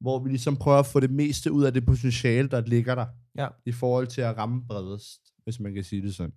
hvor 0.00 0.18
vi 0.18 0.28
ligesom 0.28 0.56
prøver 0.56 0.78
at 0.78 0.86
få 0.86 1.00
det 1.00 1.10
meste 1.10 1.52
ud 1.52 1.64
af 1.64 1.72
det 1.72 1.86
potentiale, 1.86 2.48
der 2.48 2.60
ligger 2.60 2.94
der, 2.94 3.06
Ja. 3.38 3.48
i 3.66 3.72
forhold 3.72 4.06
til 4.06 4.20
at 4.20 4.36
ramme 4.36 4.66
bredest, 4.66 5.20
hvis 5.44 5.60
man 5.60 5.74
kan 5.74 5.84
sige 5.84 6.02
det 6.02 6.14
sådan. 6.14 6.34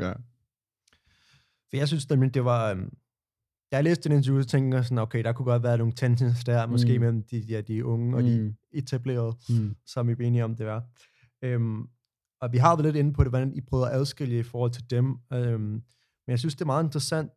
Ja. 0.00 0.12
For 1.70 1.76
jeg 1.76 1.88
synes 1.88 2.10
nemlig, 2.10 2.34
det 2.34 2.44
var... 2.44 2.72
Um, 2.72 2.92
da 3.72 3.76
jeg 3.76 3.84
læste 3.84 4.08
den 4.08 4.16
interview, 4.18 4.42
så 4.42 4.48
tænkte 4.48 4.76
jeg 4.76 4.84
sådan, 4.84 4.98
okay, 4.98 5.24
der 5.24 5.32
kunne 5.32 5.44
godt 5.46 5.62
være 5.62 5.78
nogle 5.78 5.92
tensions 5.92 6.44
der, 6.44 6.66
måske 6.66 6.94
Mm. 6.98 7.00
mellem 7.04 7.22
de, 7.22 7.38
ja, 7.38 7.60
de 7.60 7.84
unge 7.84 8.16
og 8.16 8.22
de 8.22 8.40
Mm. 8.40 8.54
etablerede, 8.72 9.36
Mm. 9.48 9.76
som 9.86 10.08
vi 10.08 10.12
er 10.12 10.16
enige 10.26 10.44
om, 10.44 10.56
det 10.56 10.66
var. 10.66 10.84
Um, 11.56 11.90
og 12.40 12.52
vi 12.52 12.58
har 12.58 12.76
været 12.76 12.84
lidt 12.84 12.96
inde 12.96 13.12
på 13.12 13.24
det, 13.24 13.30
hvordan 13.32 13.54
I 13.54 13.60
prøver 13.60 13.86
at 13.86 13.92
adskille 13.94 14.38
i 14.38 14.42
forhold 14.42 14.70
til 14.70 14.90
dem. 14.90 15.06
Um, 15.34 15.82
men 16.26 16.30
jeg 16.30 16.38
synes, 16.38 16.54
det 16.54 16.60
er 16.60 16.66
meget 16.66 16.84
interessant, 16.84 17.30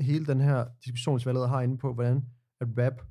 hele 0.00 0.26
den 0.26 0.40
her 0.40 0.66
diskussion, 0.84 1.20
som 1.20 1.28
vi 1.28 1.30
allerede 1.30 1.48
har 1.48 1.60
inde 1.60 1.78
på, 1.78 1.94
hvordan 1.94 2.22
at 2.60 2.68
rap 2.78 3.02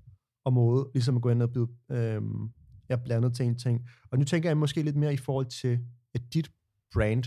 og 0.46 0.54
mode 0.54 0.90
ligesom 0.94 1.16
er 1.16 1.20
gået 1.20 1.34
ind 1.34 1.42
og 1.42 1.52
blevet 1.52 1.70
um, 2.18 2.54
ja, 2.90 2.96
blandet 2.96 3.36
til 3.36 3.46
en 3.46 3.58
ting. 3.58 3.88
Og 4.12 4.18
nu 4.18 4.26
tænker 4.26 4.50
jeg 4.50 4.58
måske 4.58 4.82
lidt 4.82 4.96
mere 4.96 5.14
i 5.14 5.18
forhold 5.18 5.46
til 5.46 5.80
at 6.14 6.22
dit 6.34 6.52
brand. 6.94 7.24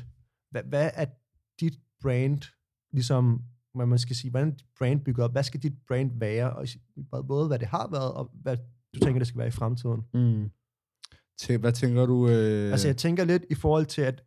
Hvad, 0.51 0.63
hvad 0.63 0.91
er 0.95 1.07
dit 1.61 1.79
brand, 2.03 2.43
ligesom, 2.93 3.43
hvad 3.75 3.87
man 3.87 3.99
skal 3.99 4.17
sige, 4.17 4.31
hvordan 4.31 4.49
er 4.49 4.53
dit 4.53 4.67
brand 4.79 5.05
bygget 5.05 5.25
op? 5.25 5.33
Hvad 5.33 5.43
skal 5.43 5.63
dit 5.63 5.75
brand 5.89 6.19
være? 6.19 6.57
Og 7.13 7.27
både 7.27 7.47
hvad 7.47 7.59
det 7.59 7.69
har 7.69 7.89
været, 7.91 8.13
og 8.13 8.31
hvad 8.35 8.57
du 8.95 9.01
tænker, 9.01 9.19
det 9.19 9.29
skal 9.29 9.39
være 9.39 9.49
i 9.49 9.51
fremtiden. 9.51 10.03
Mm. 10.15 10.51
Tæ- 11.43 11.57
hvad 11.57 11.73
tænker 11.73 12.07
du? 12.07 12.29
Øh... 12.29 12.73
Altså 12.73 12.89
jeg 12.89 12.97
tænker 12.97 13.25
lidt 13.25 13.45
i 13.51 13.55
forhold 13.55 13.87
til, 13.87 14.03
at, 14.03 14.25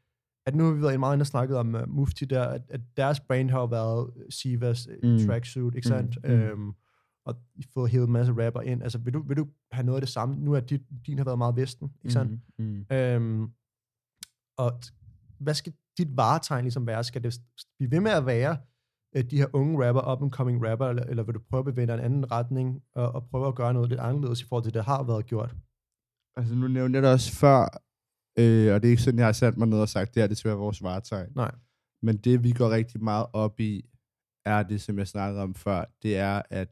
at 0.48 0.56
nu 0.56 0.66
har 0.66 0.74
vi 0.74 0.82
været 0.82 1.00
meget 1.00 1.16
inde 1.16 1.24
og 1.24 1.28
snakket 1.28 1.58
om 1.58 1.76
uh, 1.76 1.90
Mufti 1.90 2.26
der, 2.26 2.44
at, 2.44 2.62
at 2.70 2.82
deres 2.98 3.20
brand 3.20 3.50
har 3.50 3.60
jo 3.60 3.66
været 3.66 4.12
øh, 4.18 4.26
Sivas 4.30 4.88
mm. 5.04 5.10
Mm. 5.10 5.20
tracksuit, 5.28 5.76
ikke 5.76 5.88
sandt? 5.88 6.18
Mm, 6.24 6.30
mm. 6.30 6.36
Øhm, 6.36 6.74
og 7.26 7.36
fået 7.74 7.92
hævet 7.92 8.08
en 8.08 8.14
masse 8.14 8.46
rapper 8.46 8.62
ind. 8.62 8.84
Altså 8.84 8.98
vil 8.98 9.14
du, 9.14 9.22
vil 9.28 9.38
du 9.38 9.48
have 9.72 9.86
noget 9.86 9.98
af 9.98 10.02
det 10.02 10.10
samme? 10.10 10.36
Nu 10.36 10.54
er 10.54 10.60
dit, 10.60 10.82
din 11.08 11.18
har 11.18 11.26
været 11.26 11.38
meget 11.38 11.56
vesten, 11.56 11.92
ikke 12.04 12.14
sandt? 12.14 12.42
Mm. 12.60 12.66
Mm. 12.66 12.96
Øhm, 12.96 13.50
og 14.58 14.82
hvad 15.40 15.54
skal 15.54 15.74
dit 15.98 16.18
varetegn 16.18 16.64
ligesom 16.64 16.88
være? 16.88 17.04
Skal 17.04 17.24
det 17.24 17.40
blive 17.80 17.92
ved 17.92 18.00
med 18.00 18.12
at 18.12 18.26
være 18.26 18.58
øh, 19.16 19.24
de 19.24 19.38
her 19.38 19.48
unge 19.54 19.88
rapper, 19.88 20.12
up 20.12 20.22
and 20.22 20.32
coming 20.32 20.68
rapper, 20.68 20.86
eller, 20.86 21.04
eller 21.04 21.24
vil 21.24 21.36
du 21.36 21.40
prøve 21.50 21.60
at 21.60 21.66
bevæge 21.66 21.88
dig 21.88 21.96
i 21.96 22.00
en 22.00 22.06
anden 22.06 22.32
retning, 22.32 22.82
og, 22.96 23.12
og 23.12 23.28
prøve 23.28 23.48
at 23.48 23.56
gøre 23.56 23.74
noget 23.74 23.90
lidt 23.90 24.00
anderledes 24.00 24.42
i 24.42 24.46
forhold 24.46 24.64
til 24.64 24.74
det, 24.74 24.78
der 24.78 24.84
har 24.84 25.04
været 25.04 25.26
gjort? 25.26 25.56
Altså 26.38 26.56
nu 26.56 26.68
nævnte 26.68 26.98
jeg 26.98 27.04
det 27.04 27.12
også 27.12 27.32
før, 27.32 27.68
øh, 28.40 28.74
og 28.74 28.82
det 28.82 28.88
er 28.88 28.92
ikke 28.92 29.02
sådan, 29.02 29.18
jeg 29.18 29.28
har 29.28 29.34
sat 29.34 29.58
mig 29.58 29.68
ned 29.68 29.80
og 29.80 29.90
sagt, 29.90 30.16
det 30.16 30.24
her 30.24 30.28
det 30.28 30.38
skal 30.38 30.50
være 30.50 30.58
vores 30.58 30.84
varetegn. 30.84 31.32
Nej. 31.36 31.52
Men 32.02 32.18
det, 32.18 32.44
vi 32.44 32.52
går 32.52 32.70
rigtig 32.70 33.04
meget 33.04 33.26
op 33.34 33.60
i, 33.60 33.90
er 34.46 34.64
det, 34.64 34.82
som 34.82 34.98
jeg 34.98 35.08
snakkede 35.08 35.44
om 35.44 35.56
før, 35.56 35.86
det 36.04 36.18
er 36.18 36.42
at 36.50 36.70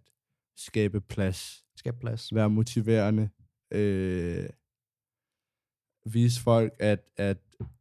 skabe 0.57 1.01
plads, 1.01 1.63
Skab 1.76 1.99
plads. 1.99 2.36
være 2.36 2.49
motiverende, 2.49 3.30
øh, 3.72 4.49
vise 6.05 6.41
folk, 6.41 6.74
at, 6.80 6.99
at, 7.18 7.38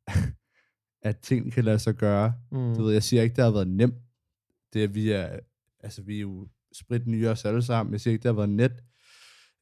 at 1.09 1.19
ting 1.19 1.53
kan 1.53 1.65
lade 1.65 1.79
sig 1.79 1.95
gøre. 1.95 2.35
Mm. 2.53 2.75
Du 2.75 2.83
ved, 2.83 2.93
jeg 2.93 3.03
siger 3.03 3.23
ikke, 3.23 3.37
det 3.37 3.45
har 3.45 3.51
været 3.51 3.69
nemt. 3.69 3.95
Det 4.73 4.85
er, 4.85 4.89
vi 4.89 5.11
er, 5.11 5.39
altså 5.81 6.03
vi 6.03 6.17
er 6.17 6.21
jo 6.21 6.49
sprit 6.73 7.07
nye 7.07 7.29
os 7.29 7.45
alle 7.45 7.63
sammen. 7.63 7.93
Jeg 7.93 8.01
siger 8.01 8.13
ikke, 8.13 8.23
det 8.23 8.29
har 8.29 8.37
været 8.37 8.49
net. 8.49 8.85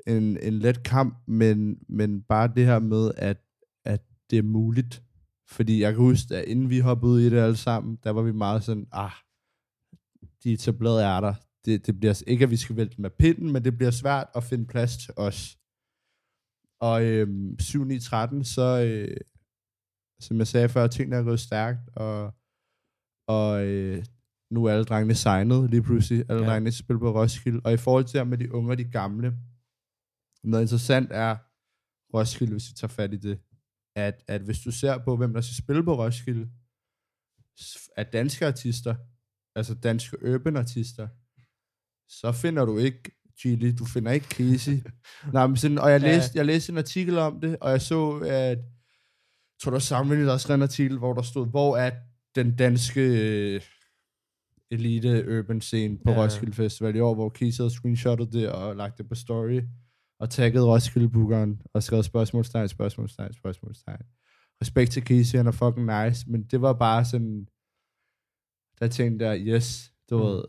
En, 0.06 0.36
en 0.36 0.52
let 0.52 0.82
kamp, 0.82 1.18
men, 1.26 1.78
men 1.88 2.22
bare 2.22 2.52
det 2.56 2.66
her 2.66 2.78
med, 2.78 3.12
at 3.16 3.36
det 4.32 4.38
er 4.38 4.42
muligt. 4.42 5.02
Fordi 5.48 5.80
jeg 5.80 5.92
kan 5.92 6.02
huske, 6.02 6.36
at 6.36 6.44
inden 6.44 6.70
vi 6.70 6.78
hoppede 6.78 7.12
ud 7.12 7.20
i 7.20 7.30
det 7.30 7.38
alle 7.38 7.56
sammen, 7.56 7.98
der 8.04 8.10
var 8.10 8.22
vi 8.22 8.32
meget 8.32 8.64
sådan, 8.64 8.86
ah, 8.92 9.10
de 10.44 10.52
etablerede 10.52 11.02
er 11.04 11.20
der. 11.20 11.34
Det, 11.64 11.86
det 11.86 12.00
bliver 12.00 12.22
ikke, 12.26 12.44
at 12.44 12.50
vi 12.50 12.56
skal 12.56 12.76
vælte 12.76 13.00
med 13.00 13.10
pinden, 13.10 13.52
men 13.52 13.64
det 13.64 13.76
bliver 13.76 13.90
svært 13.90 14.26
at 14.34 14.44
finde 14.44 14.66
plads 14.66 14.96
til 14.96 15.14
os. 15.16 15.58
Og 16.80 17.04
øhm, 17.04 17.56
7-9-13, 17.62 18.44
så, 18.44 18.84
øh, 18.86 19.16
som 20.20 20.38
jeg 20.38 20.46
sagde 20.46 20.68
før, 20.68 20.86
tingene 20.86 21.16
er 21.16 21.22
gået 21.22 21.40
stærkt, 21.40 21.88
og, 21.96 22.34
og 23.28 23.64
øh, 23.66 24.04
nu 24.50 24.64
er 24.64 24.72
alle 24.72 24.84
drengene 24.84 25.14
signet 25.14 25.70
lige 25.70 25.82
pludselig. 25.82 26.24
Alle 26.28 26.42
Ja. 26.42 26.46
ja. 26.48 26.50
drengene 26.50 26.72
spiller 26.72 27.00
på 27.00 27.20
Roskilde. 27.20 27.60
Og 27.64 27.72
i 27.72 27.76
forhold 27.76 28.04
til 28.04 28.26
med 28.26 28.38
de 28.38 28.54
unge 28.54 28.70
og 28.70 28.78
de 28.78 28.84
gamle, 28.84 29.38
noget 30.44 30.64
interessant 30.64 31.08
er 31.10 31.36
Roskilde, 32.16 32.52
hvis 32.52 32.70
vi 32.70 32.74
tager 32.74 32.88
fat 32.88 33.14
i 33.14 33.16
det, 33.16 33.38
at, 33.96 34.22
at 34.28 34.40
hvis 34.40 34.58
du 34.60 34.70
ser 34.70 34.98
på, 35.04 35.16
hvem 35.16 35.34
der 35.34 35.40
skal 35.40 35.56
spille 35.56 35.84
på 35.84 35.98
Roskilde, 35.98 36.48
af 37.96 38.06
danske 38.06 38.46
artister, 38.46 38.94
altså 39.56 39.74
danske 39.74 40.34
urban 40.34 40.56
artister, 40.56 41.08
så 42.08 42.32
finder 42.32 42.64
du 42.64 42.78
ikke 42.78 43.12
Chili, 43.38 43.72
du 43.72 43.84
finder 43.84 44.12
ikke 44.12 44.26
Casey. 44.26 44.78
Nej, 45.32 45.46
men 45.46 45.56
sådan, 45.56 45.78
og 45.78 45.90
jeg 45.90 46.00
læste, 46.00 46.38
jeg 46.38 46.46
læste 46.46 46.72
en 46.72 46.78
artikel 46.78 47.18
om 47.18 47.40
det, 47.40 47.56
og 47.60 47.70
jeg 47.70 47.82
så, 47.82 48.18
at 48.18 48.28
jeg 48.30 48.58
tror, 49.62 49.70
der 49.70 49.78
der 50.26 50.36
skrev 50.36 50.54
en 50.54 50.62
artikel, 50.62 50.98
hvor 50.98 51.12
der 51.14 51.22
stod, 51.22 51.46
hvor 51.50 51.76
er 51.76 51.90
den 52.34 52.56
danske 52.56 53.00
øh, 53.00 53.60
elite 54.70 55.38
urban 55.38 55.60
scene 55.60 55.98
på 56.04 56.10
Ja. 56.10 56.24
Roskilde 56.24 56.52
Festival 56.52 56.96
i 56.96 57.00
år, 57.00 57.14
hvor 57.14 57.30
Casey 57.30 57.60
havde 57.60 57.70
screenshottet 57.70 58.32
det 58.32 58.48
og 58.48 58.76
lagt 58.76 58.98
det 58.98 59.08
på 59.08 59.14
story, 59.14 59.60
og 60.22 60.30
tagget 60.30 60.66
Roskilde 60.66 61.08
Bookeren, 61.08 61.62
og 61.74 61.82
skrevet 61.82 62.04
spørgsmålstegn, 62.04 62.68
spørgsmålstegn, 62.68 63.32
spørgsmålstegn. 63.32 64.02
Respekt 64.62 64.90
til 64.92 65.02
Casey, 65.02 65.36
han 65.36 65.46
er 65.46 65.50
fucking 65.52 65.86
nice, 66.04 66.30
men 66.30 66.42
det 66.42 66.60
var 66.62 66.72
bare 66.72 67.04
sådan, 67.04 67.46
der 68.80 68.88
tænkte 68.88 69.24
jeg, 69.26 69.40
yes, 69.46 69.92
du 70.10 70.16
Mm. 70.18 70.22
mm. 70.24 70.28
ved, 70.30 70.44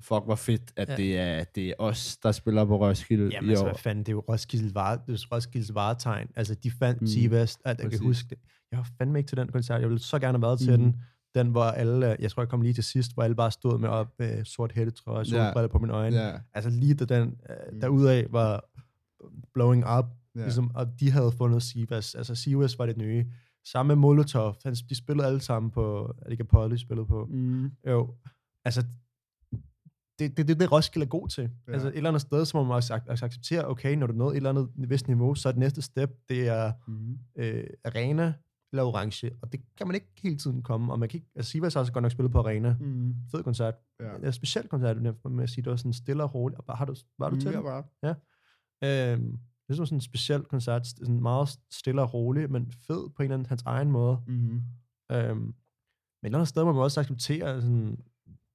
fuck 0.00 0.24
hvor 0.24 0.34
fedt, 0.34 0.72
at 0.76 0.88
Ja. 0.88 0.96
det, 0.96 1.18
er, 1.18 1.44
det 1.44 1.68
er 1.68 1.74
os, 1.78 2.16
der 2.16 2.32
spiller 2.32 2.64
på 2.64 2.76
Roskilde 2.80 3.28
Jamen 3.32 3.48
i 3.48 3.50
altså, 3.50 3.64
år. 3.64 3.68
hvad 3.68 3.78
fanden, 3.78 4.04
det 4.04 4.08
er 4.08 4.12
jo 4.12 4.24
Roskilde 4.28 4.74
var, 4.74 4.96
det 4.96 5.12
er 5.22 5.26
Roskildes 5.34 5.74
varetegn. 5.74 6.28
Altså, 6.36 6.54
de 6.54 6.70
fandt 6.70 7.00
mm. 7.00 7.04
Mm, 7.04 7.06
Sivas, 7.06 7.58
at 7.64 7.80
jeg 7.80 7.90
kan 7.90 8.00
huske 8.00 8.26
det. 8.30 8.38
Jeg 8.70 8.78
var 8.78 8.88
fandme 8.98 9.18
ikke 9.18 9.28
til 9.28 9.36
den 9.38 9.48
koncert. 9.48 9.80
Jeg 9.80 9.88
ville 9.88 10.02
så 10.02 10.18
gerne 10.18 10.38
have 10.38 10.42
været 10.42 10.60
til 10.60 10.78
Mm. 10.80 10.84
den. 10.84 11.00
Den, 11.34 11.48
hvor 11.48 11.64
alle, 11.64 12.12
øh, 12.12 12.16
jeg 12.20 12.30
tror, 12.30 12.42
jeg 12.42 12.48
kom 12.48 12.62
lige 12.62 12.74
til 12.74 12.84
sidst, 12.84 13.14
hvor 13.14 13.22
alle 13.22 13.36
bare 13.36 13.50
stod 13.50 13.78
med 13.78 13.88
op 13.88 14.14
øh, 14.18 14.44
sort 14.44 14.72
hættetrøje 14.72 15.18
og 15.18 15.26
Ja. 15.26 15.30
solbriller 15.46 15.68
på 15.68 15.78
mine 15.78 15.92
øjne. 15.92 16.16
Ja, 16.16 16.38
Altså 16.54 16.70
lige 16.70 16.94
da 16.94 17.04
den 17.20 17.28
øh, 17.50 17.56
Mm. 17.72 17.80
derudaf 17.80 18.26
var 18.30 18.64
blowing 19.54 19.84
up, 19.98 20.04
ja. 20.34 20.42
ligesom, 20.42 20.70
og 20.74 21.00
de 21.00 21.10
havde 21.10 21.32
fundet 21.32 21.62
Sivas. 21.62 22.14
Altså 22.14 22.34
Sivas 22.34 22.78
var 22.78 22.86
det 22.86 22.96
nye. 22.96 23.26
Samme 23.66 23.88
med 23.88 23.96
Molotov. 23.96 24.56
Han, 24.64 24.74
de 24.74 24.94
spillede 24.94 25.26
alle 25.28 25.40
sammen 25.40 25.70
på, 25.70 26.04
er 26.18 26.24
det 26.24 26.30
ikke 26.32 26.42
Apollo, 26.42 26.70
de 26.74 26.78
spillede 26.78 27.06
på? 27.06 27.26
Mm. 27.30 27.70
Jo, 27.86 28.14
altså, 28.64 28.84
det 30.18 30.36
det, 30.36 30.48
det, 30.48 30.60
det 30.60 30.72
Roskilde 30.72 31.04
er 31.04 31.08
god 31.08 31.28
til. 31.28 31.42
Ja. 31.42 31.48
Ja. 31.68 31.72
Altså 31.72 31.88
et 31.88 31.96
eller 31.96 32.10
andet 32.10 32.22
sted, 32.22 32.44
så 32.44 32.56
må 32.56 32.64
man 32.64 32.72
også 32.74 32.94
ac- 32.94 33.10
altså, 33.10 33.24
acceptere, 33.24 33.68
okay, 33.68 33.96
når 33.96 34.06
du 34.06 34.12
nåede 34.12 34.32
et 34.32 34.36
eller 34.36 34.50
andet 34.50 34.68
vist 34.76 35.08
niveau, 35.08 35.34
så 35.34 35.48
er 35.48 35.52
det 35.52 35.58
næste 35.58 35.82
step, 35.82 36.10
det 36.28 36.48
er 36.48 36.72
Mm. 36.86 37.18
øh, 37.36 37.64
arena 37.84 38.32
eller 38.72 38.84
orange, 38.84 39.30
og 39.42 39.52
det 39.52 39.60
kan 39.76 39.86
man 39.86 39.94
ikke 39.94 40.06
hele 40.22 40.36
tiden 40.36 40.62
komme, 40.62 40.92
og 40.92 40.98
man 40.98 41.08
kan 41.08 41.16
ikke, 41.18 41.30
altså 41.34 41.50
Sivas 41.50 41.74
har 41.74 41.80
også 41.80 41.92
godt 41.92 42.02
nok 42.02 42.12
spillet 42.12 42.32
på 42.32 42.38
arena, 42.38 42.76
Mm. 42.80 43.14
fed 43.30 43.42
koncert, 43.42 43.74
Ja. 44.00 44.10
ja. 44.22 44.30
speciel 44.30 44.68
koncert, 44.68 45.02
med 45.02 45.42
at 45.42 45.50
sige, 45.50 45.64
det 45.64 45.70
var 45.70 45.76
sådan 45.76 45.92
stille 45.92 46.22
og 46.22 46.34
roligt, 46.34 46.58
og 46.58 46.64
bare, 46.64 46.76
har 46.76 46.84
du, 46.84 46.94
var 47.18 47.30
du 47.30 47.40
til 47.40 47.50
ja, 47.50 47.60
bare. 47.62 47.84
Øhm, 48.84 49.38
det 49.68 49.78
var 49.78 49.84
sådan 49.84 49.96
en 49.96 50.00
speciel 50.00 50.42
koncert, 50.42 50.86
sådan 50.86 51.20
meget 51.20 51.58
stille 51.70 52.02
og 52.02 52.14
rolig, 52.14 52.50
men 52.50 52.72
fed 52.86 53.10
på 53.10 53.22
en 53.22 53.24
eller 53.24 53.34
anden 53.34 53.48
hans 53.48 53.62
egen 53.66 53.90
måde. 53.90 54.18
Mm. 54.26 54.62
Øhm, 55.12 55.38
men 55.40 55.48
et 55.48 55.54
eller 56.22 56.38
andet 56.38 56.48
sted 56.48 56.64
må 56.64 56.72
man 56.72 56.82
også 56.82 57.00
acceptere, 57.00 57.60
sådan, 57.60 57.98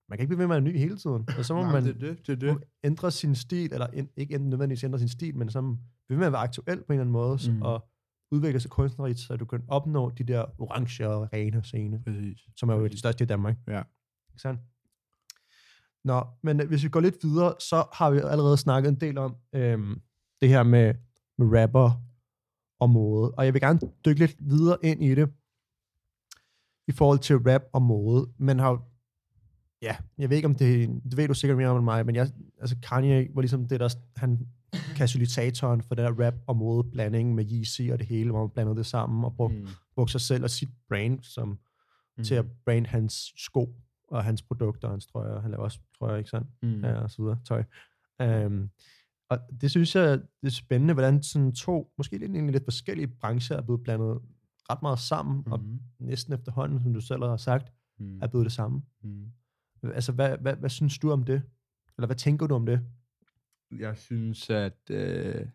man 0.10 0.18
kan 0.18 0.20
ikke 0.20 0.28
blive 0.28 0.40
ved 0.40 0.48
med 0.48 0.56
at 0.56 0.64
være 0.64 0.72
ny 0.74 0.78
hele 0.78 0.98
tiden. 0.98 1.28
Og 1.38 1.46
så 1.46 1.54
må 1.54 1.62
Nej, 1.62 1.72
man 1.72 1.86
det 1.86 2.02
det, 2.02 2.28
det 2.28 2.42
det. 2.42 2.58
ændre 2.84 3.12
sin 3.12 3.36
stil, 3.36 3.74
eller 3.74 3.88
en, 3.88 4.10
ikke 4.18 4.38
nødvendigvis 4.38 4.84
ændre 4.84 5.00
sin 5.00 5.10
stil, 5.10 5.38
men 5.38 5.50
så 5.50 5.62
blive 5.62 5.78
ved 6.10 6.18
med 6.18 6.26
at 6.28 6.34
være 6.34 6.42
aktuel 6.42 6.78
på 6.78 6.94
en 6.94 7.00
eller 7.00 7.02
anden 7.02 7.14
måde, 7.14 7.40
mm. 7.52 7.62
Og 7.62 7.90
udvikle 8.32 8.60
sig 8.60 8.72
kunstnerisk, 8.72 9.28
så 9.28 9.36
du 9.36 9.46
kan 9.46 9.64
opnå 9.68 10.10
de 10.10 10.24
der 10.24 10.46
orange 10.62 11.08
og 11.08 11.34
rene 11.34 11.64
scene, 11.64 12.04
Præcis. 12.04 12.40
som 12.56 12.70
er 12.70 12.76
jo 12.76 12.88
de 12.88 12.98
største 13.00 13.24
i 13.24 13.28
Danmark. 13.28 13.58
Ja. 13.68 13.82
Ikke 14.30 14.42
sandt? 14.42 14.60
Nå, 16.04 16.28
men 16.44 16.62
øh, 16.62 16.68
hvis 16.68 16.84
vi 16.84 16.90
går 16.90 17.00
lidt 17.00 17.24
videre, 17.24 17.56
så 17.60 17.86
har 17.94 18.12
vi 18.12 18.18
allerede 18.18 18.58
snakket 18.58 18.90
en 18.90 18.96
del 18.96 19.18
om 19.18 19.36
øhm, 19.56 20.02
det 20.42 20.50
her 20.50 20.64
med, 20.64 20.94
med 21.38 21.62
rapper 21.62 21.92
og 22.80 22.90
mode. 22.90 23.32
Og 23.32 23.46
jeg 23.46 23.54
vil 23.54 23.62
gerne 23.62 23.80
dykke 24.06 24.20
lidt 24.20 24.36
videre 24.40 24.78
ind 24.84 25.04
i 25.04 25.16
det, 25.16 25.30
i 26.88 26.92
forhold 26.92 27.20
til 27.20 27.36
rap 27.36 27.62
og 27.74 27.82
mode. 27.82 28.30
Man 28.38 28.60
har 28.60 28.84
ja, 29.82 29.96
jeg 30.18 30.30
ved 30.30 30.38
ikke 30.38 30.48
om 30.48 30.56
det, 30.56 30.90
det 31.04 31.18
ved 31.18 31.28
du 31.28 31.34
sikkert 31.34 31.58
mere 31.58 31.68
om 31.68 31.78
end 31.78 31.86
mig, 31.86 32.06
men 32.06 32.16
jeg, 32.16 32.32
altså 32.60 32.76
Kanye 32.84 33.30
var 33.36 33.42
ligesom 33.42 33.68
det 33.68 33.80
der, 33.80 33.96
han 34.18 34.48
katalytatoren 34.96 35.82
for 35.82 35.96
den 35.96 36.06
der 36.06 36.26
rap 36.26 36.34
og 36.48 36.58
mode 36.58 36.90
blanding 36.92 37.36
med 37.36 37.46
Yeezy 37.52 37.82
og 37.92 38.00
det 38.00 38.08
hele, 38.08 38.32
hvor 38.32 38.40
man 38.40 38.50
blandede 38.50 38.76
det 38.76 38.86
sammen 38.86 39.26
og 39.26 39.36
brugte, 39.36 39.58
Mm. 39.58 39.68
brugte 39.96 40.12
sig 40.12 40.22
selv 40.22 40.44
og 40.44 40.50
sit 40.50 40.70
brand 40.90 41.20
som, 41.24 41.60
mm. 42.18 42.24
til 42.24 42.36
at 42.36 42.46
brand 42.66 42.86
hans 42.86 43.34
sko 43.38 43.76
og 44.08 44.24
hans 44.24 44.42
produkter 44.42 44.88
og 44.88 44.94
hans 44.94 45.08
trøjer. 45.08 45.42
Han 45.42 45.52
laver 45.52 45.64
også 45.64 45.80
trøjer, 46.00 46.18
ikke 46.18 46.30
sandt? 46.30 46.48
Mm. 46.64 46.84
Ja, 46.84 46.94
og 46.94 47.12
så 47.12 47.22
videre. 47.22 47.40
Tøj. 47.46 47.64
Um, 48.46 48.70
og 49.30 49.40
det 49.62 49.72
synes 49.72 49.96
jeg, 49.96 50.20
det 50.42 50.48
er 50.48 50.50
spændende, 50.50 50.94
hvordan 50.94 51.24
sådan 51.24 51.54
to, 51.54 51.94
måske 51.98 52.18
lidt, 52.18 52.32
egentlig 52.32 52.54
lidt 52.54 52.64
forskellige 52.64 53.08
brancher 53.08 53.58
er 53.58 53.62
blevet 53.62 53.84
blandet 53.84 54.22
ret 54.70 54.82
meget 54.82 55.00
sammen, 55.00 55.44
mm. 55.46 55.52
og 55.52 55.60
Mm. 55.60 55.80
næsten 56.00 56.34
efterhånden, 56.34 56.84
som 56.84 56.94
du 56.94 57.02
selv 57.02 57.24
har 57.24 57.38
sagt, 57.38 57.74
Mm. 58.00 58.20
er 58.22 58.28
blevet 58.28 58.46
det 58.46 58.54
samme. 58.54 58.82
Mm. 59.04 59.32
Altså, 59.84 60.12
hvad, 60.12 60.38
hvad, 60.38 60.56
hvad 60.56 60.70
synes 60.70 61.00
du 61.00 61.12
om 61.12 61.24
det? 61.24 61.42
Eller 61.98 62.06
hvad 62.08 62.16
tænker 62.16 62.48
du 62.48 62.56
om 62.56 62.66
det? 62.66 62.82
Jeg 63.80 63.98
synes, 63.98 64.50
at... 64.50 64.90
Øh, 64.90 65.48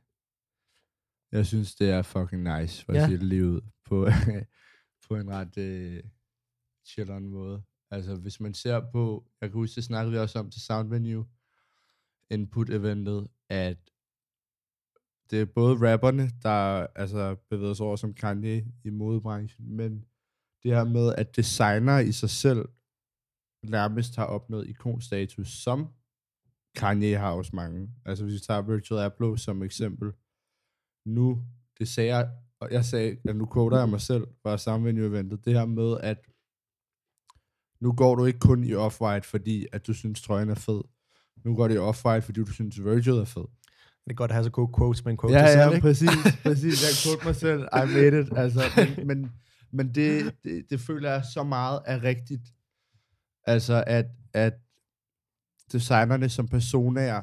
jeg 1.33 1.47
synes, 1.47 1.75
det 1.75 1.91
er 1.91 2.03
fucking 2.03 2.43
nice, 2.61 2.85
for 2.85 2.93
Ja. 2.93 2.99
at 3.03 3.09
sige 3.09 3.19
det 3.19 3.27
lige 3.27 3.47
ud, 3.47 3.61
på, 3.85 4.07
på 5.09 5.17
en 5.17 5.31
ret 5.31 5.59
øh, 5.59 6.03
chilleren 6.87 7.27
måde. 7.29 7.63
Altså, 7.91 8.15
hvis 8.17 8.41
man 8.41 8.55
ser 8.55 8.81
på... 8.93 9.27
Jeg 9.41 9.51
kan 9.51 9.59
huske, 9.59 9.77
det 9.77 9.85
snakkede 9.85 10.13
vi 10.13 10.19
også 10.19 10.39
om 10.39 10.51
til 10.51 10.63
Sound 10.63 10.89
Venue, 10.89 11.27
input-eventet, 12.31 13.29
at 13.55 13.79
det 15.31 15.41
er 15.41 15.45
både 15.45 15.93
rapperne, 15.93 16.31
der 16.43 16.87
altså, 16.95 17.37
bevæger 17.51 17.75
sig 17.75 17.87
over 17.87 17.97
som 17.97 18.15
Kanye 18.15 18.67
i 18.85 18.91
modebranchen, 18.91 19.77
men 19.77 20.05
det 20.63 20.75
her 20.75 20.85
med, 20.85 21.15
at 21.19 21.37
designer 21.37 21.99
i 21.99 22.13
sig 22.13 22.31
selv 22.31 22.69
nærmest 23.63 24.17
har 24.17 24.27
opnået 24.27 24.69
ikonstatus, 24.69 25.49
som 25.49 25.89
Kanye 26.77 27.17
har 27.17 27.33
også 27.33 27.57
mange. 27.57 27.91
Altså 28.07 28.25
hvis 28.25 28.35
vi 28.35 28.39
tager 28.39 28.63
Virtual 28.63 29.01
Abloh 29.01 29.39
som 29.39 29.63
eksempel. 29.63 30.13
Nu, 31.07 31.45
det 31.79 31.89
sagde 31.89 32.17
jeg, 32.17 32.31
og 32.61 32.71
jeg 32.71 32.85
sagde, 32.85 33.17
at 33.29 33.37
nu 33.37 33.49
quoter 33.53 33.79
jeg 33.79 33.89
mig 33.89 34.01
selv 34.01 34.27
fra 34.43 34.59
sammenvenue-eventet, 34.59 35.45
det 35.45 35.53
her 35.53 35.67
med, 35.67 36.01
at 36.01 36.31
nu 37.81 37.93
går 37.93 38.15
du 38.15 38.25
ikke 38.25 38.39
kun 38.39 38.65
i 38.65 38.75
off-white, 38.75 39.27
fordi 39.31 39.67
at 39.73 39.87
du 39.87 39.95
synes, 39.95 40.23
trøjen 40.23 40.51
er 40.51 40.55
fed. 40.55 40.83
Nu 41.45 41.57
går 41.57 41.69
det 41.69 41.79
off-white, 41.79 42.19
fordi 42.21 42.41
du 42.41 42.53
synes, 42.53 42.85
Virgil 42.85 43.13
er 43.13 43.25
fed. 43.25 43.43
Det 44.05 44.11
er 44.11 44.15
godt 44.15 44.31
at 44.31 44.35
have 44.35 44.45
så 44.45 44.51
gode 44.51 44.73
quotes, 44.79 45.05
men 45.05 45.17
quotes 45.19 45.35
Ja, 45.35 45.47
sig 45.47 45.53
selv, 45.53 45.61
ja, 45.61 45.71
ikke? 45.71 45.81
præcis, 45.81 46.09
præcis. 46.47 46.83
Jeg 46.83 46.93
quote 47.13 47.27
mig 47.27 47.37
selv, 47.37 47.63
I 47.63 47.87
made 47.95 48.21
it. 48.21 48.29
Altså, 48.37 48.61
men 48.97 49.07
men, 49.07 49.33
men 49.73 49.95
det, 49.95 50.35
det, 50.45 50.71
det 50.71 50.81
føler 50.81 51.11
jeg 51.11 51.25
så 51.35 51.43
meget 51.43 51.81
er 51.87 52.03
rigtigt. 52.03 52.43
Altså, 53.47 53.85
at, 53.87 54.07
at 54.35 54.55
designerne 55.73 56.29
som 56.29 56.49
personer 56.49 57.23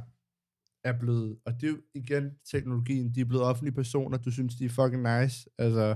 er 0.83 0.99
blevet, 0.99 1.37
og 1.45 1.53
det 1.53 1.63
er 1.63 1.67
jo 1.71 1.77
igen 1.95 2.31
teknologien, 2.51 3.15
de 3.15 3.21
er 3.21 3.25
blevet 3.25 3.45
offentlige 3.45 3.75
personer, 3.75 4.17
du 4.17 4.31
synes, 4.31 4.55
de 4.55 4.65
er 4.65 4.69
fucking 4.69 5.03
nice. 5.21 5.49
Altså, 5.57 5.95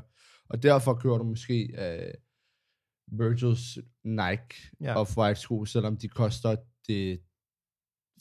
og 0.50 0.64
derfor 0.64 0.94
kører 0.94 1.18
du 1.18 1.24
måske 1.24 1.70
uh, 1.78 2.14
Virgils 3.20 3.78
Nike 4.04 4.72
Ja. 4.82 4.86
ja. 4.92 5.04
Off-White 5.04 5.34
sko, 5.34 5.66
selvom 5.66 5.98
de 5.98 6.08
koster 6.08 6.56
det 6.88 7.20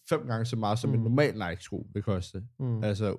fem 0.08 0.26
gange 0.26 0.44
så 0.44 0.56
meget, 0.56 0.78
som 0.78 0.90
mm. 0.90 0.96
en 0.96 1.02
normal 1.02 1.34
Nike 1.34 1.62
sko 1.62 1.86
vil 1.92 2.02
koste. 2.02 2.44
Mm. 2.58 2.84
Altså, 2.84 3.16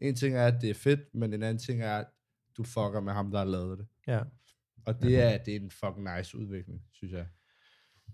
en 0.00 0.14
ting 0.16 0.36
er, 0.36 0.46
at 0.46 0.60
det 0.60 0.70
er 0.70 0.74
fedt, 0.74 1.00
men 1.14 1.34
en 1.34 1.42
anden 1.42 1.58
ting 1.58 1.82
er, 1.82 1.96
at 1.98 2.06
du 2.56 2.64
fucker 2.64 3.00
med 3.00 3.12
ham, 3.12 3.30
der 3.30 3.38
har 3.38 3.44
lavet 3.44 3.78
det. 3.78 3.86
Ja. 4.06 4.20
Og 4.86 5.02
det 5.02 5.20
er, 5.20 5.38
det 5.38 5.56
er 5.56 5.60
en 5.60 5.70
fucking 5.70 6.16
nice 6.16 6.38
udvikling, 6.38 6.82
synes 6.92 7.12
jeg. 7.12 7.26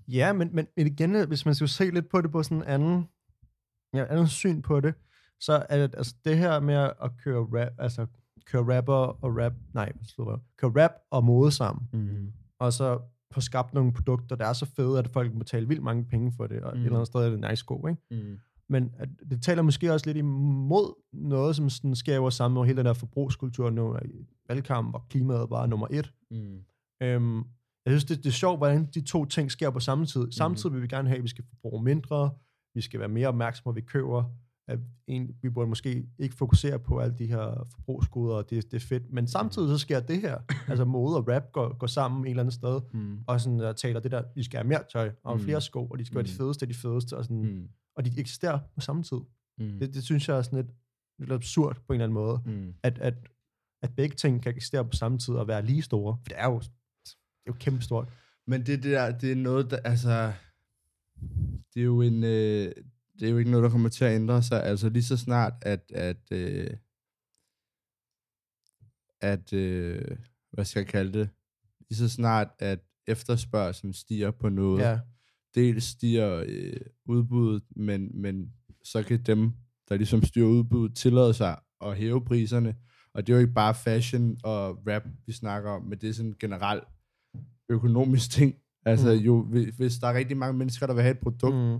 Ja, 0.08 0.32
men, 0.32 0.50
men 0.52 0.66
igen, 0.76 1.28
hvis 1.28 1.44
man 1.44 1.54
skal 1.54 1.68
se 1.68 1.90
lidt 1.90 2.08
på 2.08 2.20
det 2.20 2.32
på 2.32 2.42
sådan 2.42 2.58
en 2.58 2.64
anden, 2.64 3.08
ja, 3.94 4.06
anden 4.10 4.28
syn 4.28 4.62
på 4.62 4.80
det, 4.80 4.94
så 5.40 5.66
er 5.68 5.78
det 5.78 5.94
altså 5.96 6.14
det 6.24 6.38
her 6.38 6.60
med 6.60 6.74
at 6.74 7.10
køre 7.24 7.40
rap, 7.40 7.72
altså 7.78 8.06
køre 8.44 8.76
rapper 8.76 8.94
og 8.94 9.36
rap, 9.36 9.52
nej, 9.74 9.92
slå 10.02 10.40
køre 10.56 10.84
rap 10.84 10.92
og 11.10 11.24
mode 11.24 11.50
sammen, 11.52 11.88
Mm. 11.92 12.32
og 12.58 12.72
så 12.72 13.00
få 13.34 13.40
skabt 13.40 13.74
nogle 13.74 13.92
produkter, 13.92 14.36
der 14.36 14.46
er 14.46 14.52
så 14.52 14.66
fede, 14.66 14.98
at 14.98 15.08
folk 15.08 15.32
må 15.32 15.38
betale 15.38 15.68
vildt 15.68 15.82
mange 15.82 16.04
penge 16.04 16.32
for 16.32 16.46
det, 16.46 16.60
og 16.60 16.72
mm. 16.74 16.80
et 16.80 16.84
eller 16.84 16.98
andet 16.98 17.06
sted 17.06 17.20
er 17.20 17.30
det 17.30 17.50
nice 17.50 17.64
go, 17.64 17.86
ikke? 17.86 18.02
Mm. 18.10 18.38
Men 18.68 18.90
at 18.98 19.08
det 19.30 19.42
taler 19.42 19.62
måske 19.62 19.92
også 19.92 20.06
lidt 20.06 20.16
imod 20.16 20.94
noget, 21.12 21.56
som 21.56 21.70
sådan 21.70 21.94
sker 21.94 22.14
i 22.14 22.18
vores 22.18 22.34
samfund, 22.34 22.66
hele 22.66 22.76
den 22.76 22.86
der 22.86 22.92
forbrugskultur 22.92 23.70
nu, 23.70 23.96
i 24.04 24.26
valgkamp, 24.48 24.90
hvor 24.90 25.06
klimaet 25.10 25.48
bare 25.48 25.62
er 25.62 25.66
nummer 25.66 25.86
et. 25.90 26.12
Mm. 26.30 26.58
Øhm, 27.02 27.38
jeg 27.84 27.90
synes, 27.92 28.04
det, 28.04 28.18
det 28.18 28.26
er 28.26 28.30
sjovt, 28.30 28.58
hvordan 28.58 28.86
de 28.94 29.00
to 29.00 29.24
ting 29.24 29.50
sker 29.50 29.70
på 29.70 29.80
samme 29.80 30.06
tid. 30.06 30.32
Samtidig 30.32 30.74
vil 30.74 30.82
vi 30.82 30.86
gerne 30.86 31.08
have, 31.08 31.18
at 31.18 31.22
vi 31.22 31.28
skal 31.28 31.44
forbruge 31.44 31.82
mindre, 31.84 32.30
vi 32.74 32.80
skal 32.80 33.00
være 33.00 33.08
mere 33.08 33.28
opmærksomme 33.28 33.64
på, 33.64 33.72
hvad 33.72 33.82
vi 33.82 33.86
køber. 33.86 34.24
At 34.68 34.78
en, 35.06 35.36
vi 35.42 35.48
burde 35.50 35.68
måske 35.68 36.06
ikke 36.18 36.34
fokusere 36.34 36.78
på 36.78 36.98
alle 36.98 37.14
de 37.18 37.26
her 37.26 37.66
forbrugsgoder, 37.74 38.34
og 38.36 38.50
det, 38.50 38.64
det 38.70 38.74
er 38.82 38.86
fedt. 38.86 39.12
Men 39.12 39.26
samtidig 39.28 39.68
så 39.68 39.78
sker 39.78 40.00
det 40.00 40.20
her. 40.20 40.38
Altså 40.68 40.84
mode 40.84 41.16
og 41.16 41.28
rap 41.28 41.52
går, 41.52 41.76
går 41.78 41.86
sammen 41.86 42.24
et 42.24 42.30
eller 42.30 42.42
andet 42.42 42.54
sted, 42.54 42.80
Mm. 42.94 43.18
og 43.26 43.40
sådan 43.40 43.58
der 43.58 43.72
taler 43.72 44.00
det 44.00 44.10
der, 44.10 44.22
vi 44.34 44.42
skal 44.42 44.58
have 44.58 44.68
mere 44.68 44.82
tøj, 44.92 45.10
og 45.22 45.36
Mm. 45.36 45.42
flere 45.42 45.60
sko, 45.60 45.86
og 45.86 45.98
de 45.98 46.04
skal 46.04 46.14
være 46.16 46.24
de 46.24 46.32
Mm. 46.32 46.36
fedeste 46.36 46.62
af 46.62 46.68
de 46.68 46.74
fedeste, 46.74 47.16
og, 47.16 47.24
sådan, 47.24 47.42
Mm. 47.42 47.68
og 47.96 48.04
de 48.04 48.20
eksisterer 48.20 48.58
på 48.74 48.80
samme 48.80 49.02
tid. 49.02 49.16
Mm. 49.58 49.78
Det, 49.78 49.94
det 49.94 50.02
synes 50.04 50.28
jeg 50.28 50.38
er 50.38 50.42
sådan 50.42 50.56
lidt, 50.64 50.74
lidt 51.18 51.32
absurd 51.32 51.76
på 51.86 51.92
en 51.92 52.00
eller 52.00 52.04
anden 52.04 52.14
måde, 52.14 52.40
Mm. 52.46 52.74
at, 52.82 52.98
at, 52.98 53.14
at 53.82 53.94
begge 53.96 54.16
ting 54.16 54.42
kan 54.42 54.54
eksistere 54.54 54.84
på 54.84 54.92
samme 54.92 55.18
tid 55.18 55.34
og 55.34 55.48
være 55.48 55.64
lige 55.66 55.82
store. 55.82 56.16
For 56.22 56.28
det 56.28 56.38
er 56.38 56.46
jo, 56.46 56.58
det 56.58 57.10
er 57.46 57.48
jo 57.48 57.52
kæmpe 57.52 57.82
stort. 57.82 58.08
Men 58.46 58.66
det 58.66 58.82
der, 58.82 59.18
det 59.18 59.32
er 59.32 59.36
noget, 59.36 59.70
der, 59.70 59.76
altså, 59.76 60.32
det 61.74 61.80
er 61.80 61.84
jo 61.84 62.00
en, 62.02 62.24
øh, 62.24 62.72
det 63.20 63.26
er 63.26 63.30
jo 63.32 63.38
ikke 63.38 63.50
noget, 63.50 63.64
der 63.64 63.70
kommer 63.70 63.88
til 63.88 64.04
at 64.04 64.14
ændre 64.14 64.42
sig. 64.42 64.64
Altså 64.64 64.88
lige 64.88 65.02
så 65.02 65.16
snart, 65.16 65.52
at, 65.62 65.92
at, 65.94 66.32
øh, 66.32 66.70
at 69.20 69.52
øh, 69.52 70.02
hvad 70.52 70.64
skal 70.64 70.80
jeg 70.80 70.86
kalde 70.86 71.18
det, 71.18 71.28
lige 71.90 71.96
så 71.98 72.08
snart, 72.08 72.48
at 72.58 72.80
efterspørgselen 73.06 73.92
stiger 73.94 74.30
på 74.30 74.48
noget, 74.48 74.80
Ja, 74.82 74.98
dels 75.54 75.84
stiger 75.84 76.44
øh, 76.46 76.80
udbuddet, 77.06 77.62
men, 77.76 78.20
men 78.22 78.52
så 78.84 79.02
kan 79.02 79.22
dem, 79.22 79.52
der 79.88 79.96
ligesom 79.96 80.22
styrer 80.22 80.46
udbuddet, 80.48 80.96
tillade 80.96 81.34
sig 81.34 81.58
at 81.80 81.96
hæve 81.96 82.24
priserne. 82.24 82.76
Og 83.14 83.26
det 83.26 83.32
er 83.32 83.36
jo 83.36 83.40
ikke 83.40 83.54
bare 83.54 83.74
fashion 83.74 84.36
og 84.44 84.82
rap, 84.86 85.02
vi 85.26 85.32
snakker 85.32 85.70
om, 85.70 85.82
men 85.82 85.98
det 85.98 86.08
er 86.08 86.12
sådan 86.12 86.34
generelt 86.40 86.84
økonomisk 87.68 88.30
ting. 88.38 88.54
Altså 88.86 89.14
Mm. 89.14 89.20
jo, 89.20 89.42
hvi- 89.42 89.70
hvis 89.76 89.98
der 89.98 90.06
er 90.08 90.14
rigtig 90.14 90.36
mange 90.36 90.58
mennesker, 90.58 90.86
der 90.86 90.94
vil 90.94 91.02
have 91.02 91.12
et 91.14 91.20
produkt, 91.20 91.56
mm. 91.56 91.78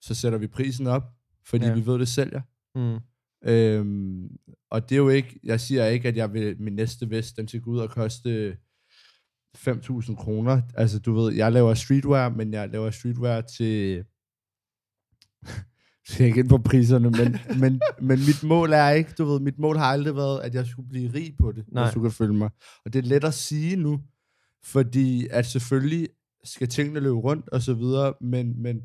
Så 0.00 0.14
sætter 0.14 0.38
vi 0.38 0.46
prisen 0.46 0.86
op, 0.86 1.02
fordi 1.46 1.66
Ja. 1.66 1.74
vi 1.74 1.86
ved, 1.86 1.98
det 1.98 2.08
sælger. 2.08 2.40
mm, 2.74 2.98
Øhm, 3.44 4.28
og 4.70 4.88
det 4.88 4.94
er 4.94 4.98
jo 4.98 5.08
ikke, 5.08 5.40
jeg 5.44 5.60
siger 5.60 5.86
ikke, 5.86 6.08
at 6.08 6.16
jeg 6.16 6.32
vil, 6.32 6.62
min 6.62 6.72
næste 6.72 7.10
vest, 7.10 7.36
den 7.36 7.48
skal 7.48 7.60
gå 7.60 7.70
ud 7.70 7.78
og 7.78 7.90
koste 7.90 8.56
5.000 9.56 10.14
kroner. 10.16 10.62
Altså 10.74 10.98
du 10.98 11.12
ved, 11.14 11.34
jeg 11.34 11.52
laver 11.52 11.74
streetwear, 11.74 12.28
men 12.28 12.52
jeg 12.52 12.68
laver 12.68 12.90
streetwear 12.90 13.40
til, 13.40 14.04
jeg 16.18 16.26
ikke 16.26 16.40
ind 16.40 16.48
på 16.48 16.58
priserne, 16.58 17.10
men, 17.10 17.36
men, 17.62 17.80
men 18.00 18.18
mit 18.18 18.42
mål 18.44 18.72
er 18.72 18.90
ikke, 18.90 19.10
du 19.18 19.24
ved, 19.24 19.40
mit 19.40 19.58
mål 19.58 19.76
har 19.76 19.84
aldrig 19.84 20.16
været, 20.16 20.40
at 20.40 20.54
jeg 20.54 20.66
skulle 20.66 20.88
blive 20.88 21.12
rig 21.14 21.34
på 21.40 21.52
det, 21.52 21.64
Nej. 21.72 21.84
hvis 21.84 21.94
du 21.94 22.02
kan 22.02 22.10
følge 22.10 22.34
mig. 22.34 22.50
Og 22.84 22.92
det 22.92 23.04
er 23.04 23.08
let 23.08 23.24
at 23.24 23.34
sige 23.34 23.76
nu, 23.76 24.00
fordi 24.64 25.26
at 25.30 25.46
selvfølgelig 25.46 26.08
skal 26.44 26.68
tingene 26.68 27.00
løbe 27.00 27.14
rundt 27.18 27.48
og 27.48 27.62
så 27.62 27.74
videre, 27.74 28.14
men, 28.20 28.62
men 28.62 28.80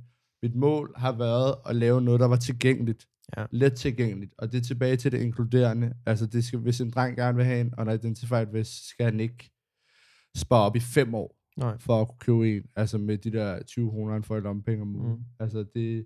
mit 0.45 0.55
mål 0.55 0.93
har 0.95 1.11
været 1.11 1.55
at 1.65 1.75
lave 1.75 2.01
noget, 2.01 2.19
der 2.19 2.25
var 2.25 2.35
tilgængeligt. 2.35 3.07
Ja. 3.37 3.45
Let 3.51 3.73
tilgængeligt. 3.73 4.33
Og 4.37 4.51
det 4.51 4.57
er 4.57 4.61
tilbage 4.61 4.95
til 4.95 5.11
det 5.11 5.21
inkluderende. 5.21 5.93
Altså, 6.05 6.25
det 6.25 6.43
skal, 6.43 6.59
hvis 6.59 6.81
en 6.81 6.91
dreng 6.91 7.17
gerne 7.17 7.35
vil 7.35 7.45
have 7.45 7.61
en 7.61 7.73
unidentified 7.77 8.47
vest, 8.51 8.89
skal 8.89 9.05
han 9.05 9.19
ikke 9.19 9.51
spare 10.37 10.65
op 10.65 10.75
i 10.75 10.79
fem 10.79 11.15
år 11.15 11.37
nej. 11.57 11.77
for 11.79 12.01
at 12.01 12.07
kunne 12.07 12.19
købe 12.19 12.57
en. 12.57 12.63
Altså 12.75 12.97
med 12.97 13.17
de 13.17 13.31
der 13.31 13.63
20 13.63 13.89
kroner, 13.89 14.13
han 14.13 14.23
får 14.23 14.37
i 14.37 14.39
lommepenge 14.39 14.81
om 14.81 14.95
ugen. 14.95 15.11
Mm. 15.11 15.17
Mm. 15.17 15.25
Altså, 15.39 15.65
det 15.75 16.05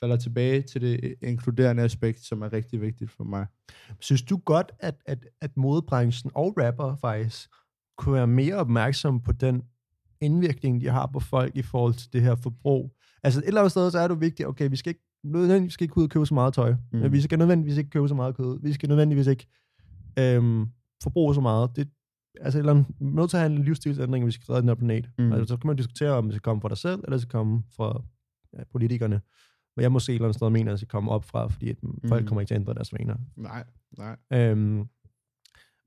falder 0.00 0.16
tilbage 0.16 0.62
til 0.62 0.80
det 0.80 1.14
inkluderende 1.22 1.82
aspekt, 1.82 2.20
som 2.20 2.42
er 2.42 2.52
rigtig 2.52 2.80
vigtigt 2.80 3.10
for 3.10 3.24
mig. 3.24 3.46
Synes 4.00 4.22
du 4.22 4.36
godt, 4.36 4.72
at, 4.80 4.94
at, 5.06 5.26
at 5.40 5.56
modebranchen 5.56 6.30
og 6.34 6.54
rapper 6.58 6.96
faktisk 6.96 7.48
kunne 7.98 8.14
være 8.14 8.26
mere 8.26 8.54
opmærksom 8.54 9.20
på 9.20 9.32
den 9.32 9.62
indvirkning, 10.20 10.80
de 10.80 10.88
har 10.88 11.06
på 11.06 11.20
folk 11.20 11.56
i 11.56 11.62
forhold 11.62 11.94
til 11.94 12.12
det 12.12 12.22
her 12.22 12.34
forbrug? 12.34 12.96
Altså 13.22 13.40
et 13.40 13.46
eller 13.46 13.60
andet 13.60 13.70
sted, 13.70 13.90
så 13.90 13.98
er 13.98 14.08
det 14.08 14.20
vigtigt, 14.20 14.48
okay, 14.48 14.70
vi 14.70 14.76
skal 14.76 14.90
ikke 14.90 15.04
nødvendigvis 15.24 15.72
skal 15.72 15.84
ikke 15.84 15.98
ud 15.98 16.04
og 16.04 16.10
købe 16.10 16.26
så 16.26 16.34
meget 16.34 16.54
tøj. 16.54 16.74
Mm. 16.92 17.12
Vi 17.12 17.20
skal 17.20 17.38
nødvendigvis 17.38 17.76
ikke 17.78 17.90
købe 17.90 18.08
så 18.08 18.14
meget 18.14 18.36
kød. 18.36 18.60
Vi 18.62 18.72
skal 18.72 18.88
nødvendigvis 18.88 19.26
ikke 19.26 19.46
øhm, 20.18 20.66
forbruge 21.02 21.34
så 21.34 21.40
meget. 21.40 21.76
Det, 21.76 21.88
altså 22.40 22.58
et 22.58 22.60
eller 22.60 22.72
andet, 22.72 22.86
vi 22.98 23.06
er 23.06 23.10
nødt 23.10 23.30
til 23.30 23.36
at 23.36 23.40
have 23.40 23.52
en 23.52 23.64
livsstilsændring, 23.64 24.24
hvis 24.24 24.38
vi 24.38 24.42
skal 24.42 24.52
redde 24.52 24.60
den 24.60 24.68
her 24.68 24.74
planet. 24.74 25.10
Mm. 25.18 25.32
Altså, 25.32 25.54
så 25.54 25.56
kan 25.56 25.66
man 25.68 25.76
diskutere, 25.76 26.10
om 26.10 26.24
det 26.24 26.34
skal 26.34 26.42
komme 26.42 26.60
fra 26.60 26.68
dig 26.68 26.78
selv, 26.78 27.00
eller 27.04 27.10
det 27.10 27.20
skal 27.20 27.30
komme 27.30 27.62
fra 27.76 28.02
ja, 28.58 28.62
politikerne. 28.72 29.20
Men 29.76 29.82
jeg 29.82 29.92
måske 29.92 30.10
et 30.12 30.14
eller 30.14 30.24
andet 30.26 30.36
sted 30.36 30.50
mener, 30.50 30.70
at 30.70 30.72
det 30.72 30.78
skal 30.80 30.88
komme 30.88 31.10
op 31.10 31.24
fra, 31.24 31.46
fordi 31.46 31.70
at 31.70 31.82
mm. 31.82 32.08
folk 32.08 32.22
Mm. 32.22 32.28
kommer 32.28 32.40
ikke 32.40 32.48
til 32.50 32.54
at 32.54 32.60
ændre 32.60 32.74
deres 32.74 32.92
vaner. 32.92 33.16
Nej, 33.36 33.64
nej. 33.98 34.16
Øhm, 34.32 34.84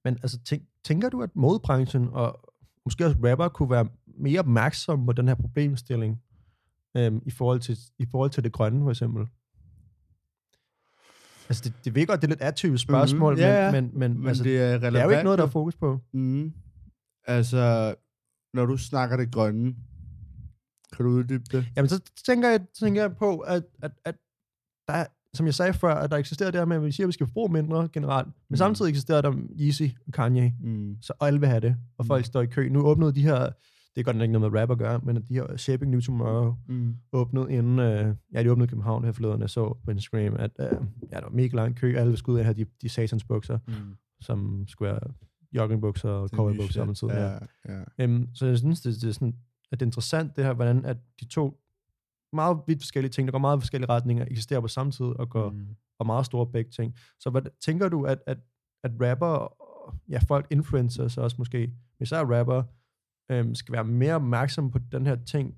men 0.06 0.18
altså, 0.24 0.40
tænk, 0.44 0.64
tænker 0.84 1.10
du, 1.10 1.22
at 1.22 1.30
modebranchen 1.36 2.10
og 2.12 2.54
måske 2.86 3.06
også 3.06 3.18
rapper 3.24 3.48
kunne 3.48 3.70
være 3.70 3.88
mere 4.18 4.40
opmærksom 4.40 5.06
på 5.06 5.12
den 5.14 5.28
her 5.28 5.36
problemstilling 5.36 6.22
øhm, 6.96 7.22
i, 7.26 7.32
forhold 7.32 7.60
til, 7.60 7.78
i 8.00 8.06
forhold 8.12 8.30
til 8.30 8.44
det 8.44 8.52
grønne, 8.52 8.84
for 8.84 8.90
eksempel? 8.90 9.28
Altså, 11.50 11.64
det, 11.64 11.74
det 11.86 11.96
ved 11.96 12.08
godt, 12.08 12.22
det 12.22 12.28
er 12.28 12.30
lidt 12.32 12.42
atypisk 12.42 12.84
spørgsmål, 12.84 13.34
Mhm, 13.34 13.42
ja, 13.42 13.66
ja. 13.66 13.72
men, 13.72 13.84
men, 13.84 14.00
men 14.00 14.20
Men 14.20 14.28
altså, 14.28 14.44
det 14.44 14.58
er 14.62 14.66
relevant. 14.74 14.94
det 14.94 15.00
er 15.00 15.04
jo 15.04 15.10
ikke 15.10 15.24
noget, 15.24 15.40
der 15.40 15.46
er 15.46 15.50
fokus 15.50 15.76
på. 15.76 16.00
Mm. 16.14 16.54
Altså, 17.28 17.96
når 18.54 18.66
du 18.66 18.78
snakker 18.78 19.18
det 19.18 19.32
grønne, 19.32 19.76
kan 20.96 21.06
du 21.06 21.12
uddybe 21.12 21.44
det? 21.52 21.66
Jamen, 21.76 21.90
så 21.90 22.02
tænker 22.26 22.50
jeg, 22.50 22.60
tænker 22.80 23.02
jeg 23.02 23.16
på, 23.18 23.40
at, 23.40 23.64
at, 23.82 23.92
at 24.06 24.16
der 24.88 24.94
er, 24.94 25.06
som 25.34 25.46
jeg 25.46 25.54
sagde 25.54 25.74
før, 25.74 25.96
at 25.96 26.12
der 26.12 26.18
eksisterer 26.18 26.52
det 26.52 26.60
her 26.60 26.66
med, 26.66 26.76
at 26.76 26.84
vi 26.84 26.92
siger, 26.92 27.06
at 27.06 27.08
vi 27.08 27.14
skal 27.14 27.28
forbruge 27.28 27.52
mindre 27.54 27.90
generelt, 27.94 28.28
men 28.28 28.34
Mm. 28.50 28.56
samtidig 28.56 28.90
eksisterer 28.90 29.22
der 29.22 29.34
Yeezy 29.60 29.84
og 30.08 30.14
Kanye, 30.14 30.54
Mm. 30.64 30.98
så 31.02 31.14
alle 31.22 31.40
vil 31.40 31.50
have 31.50 31.60
det, 31.62 31.76
og 31.98 32.06
Mm. 32.06 32.08
folk 32.08 32.26
står 32.26 32.42
i 32.42 32.46
kø. 32.46 32.70
Nu 32.70 32.82
åbnede 32.86 33.16
de 33.16 33.22
her, 33.22 33.50
det 33.96 34.02
er 34.02 34.04
godt 34.04 34.16
nok 34.16 34.22
ikke 34.22 34.40
noget 34.40 34.52
med 34.52 34.62
rap 34.62 34.72
at 34.72 34.78
gøre, 34.78 35.00
men 35.04 35.18
at 35.18 35.30
de 35.30 35.34
her 35.34 35.58
Shaping 35.58 35.92
New 35.92 36.00
Tomorrow 36.02 36.56
Mm. 36.68 36.96
åbnede 37.14 37.52
inden, 37.54 37.80
øh, 37.80 38.16
ja, 38.34 38.44
de 38.44 38.52
åbnede 38.52 38.66
i 38.68 38.70
København 38.70 39.04
her 39.04 39.12
forleden, 39.12 39.42
jeg 39.42 39.50
så 39.50 39.78
på 39.86 39.92
Instagram, 39.92 40.36
at 40.40 40.52
øh, 40.60 40.68
ja, 41.12 41.16
der 41.16 41.22
var 41.22 41.30
mega 41.30 41.56
lang 41.58 41.76
kø, 41.76 41.96
alle 41.96 42.18
skulle 42.18 42.34
ud 42.34 42.40
af 42.40 42.46
have 42.46 42.54
de, 42.58 42.66
de 42.82 42.90
satans 42.90 43.24
bukser, 43.24 43.60
Mm. 43.68 43.74
som 44.22 44.64
skulle 44.68 44.92
være 44.92 45.00
joggingbukser 45.54 46.10
og 46.10 46.24
er 46.24 46.28
cowboybukser 46.28 46.86
niche. 46.86 46.96
samtidig. 46.96 47.40
Ja. 47.68 47.74
Ja, 47.74 47.80
ja. 47.80 48.04
Øhm, 48.04 48.30
så 48.34 48.46
jeg 48.46 48.58
synes, 48.58 48.82
det, 48.82 48.96
det 49.02 49.10
er 49.10 49.12
sådan, 49.14 49.36
at 49.72 49.80
det 49.80 49.86
er 49.86 49.88
interessant 49.88 50.36
det 50.36 50.44
her, 50.46 50.54
hvordan 50.54 50.86
at 50.86 50.98
de 51.20 51.26
to 51.26 51.62
meget 52.34 52.58
vidt 52.68 52.82
forskellige 52.82 53.12
ting, 53.12 53.28
der 53.28 53.32
går 53.32 53.40
meget 53.40 53.62
forskellige 53.62 53.90
retninger, 53.90 54.26
eksisterer 54.32 54.60
på 54.60 54.68
samme 54.68 54.92
tid 54.92 55.06
og 55.06 55.30
går 55.30 55.50
Mm. 55.50 55.68
og 56.00 56.06
meget 56.06 56.26
store 56.26 56.48
begge 56.48 56.72
ting. 56.72 56.94
Så 57.20 57.30
hvad, 57.30 57.42
tænker 57.66 57.90
du, 57.90 58.04
at, 58.04 58.20
at, 58.28 58.38
at 58.84 58.92
rapper, 59.02 59.54
ja 60.10 60.20
folk, 60.28 60.48
influencers 60.52 61.18
også 61.18 61.36
måske, 61.40 61.74
jeg 62.00 62.08
er 62.22 62.38
rapper, 62.40 62.64
øhm, 63.32 63.56
skal 63.56 63.74
være 63.74 63.84
mere 63.84 64.16
opmærksomme 64.16 64.72
på 64.72 64.80
den 64.92 65.06
her 65.06 65.16
ting, 65.26 65.56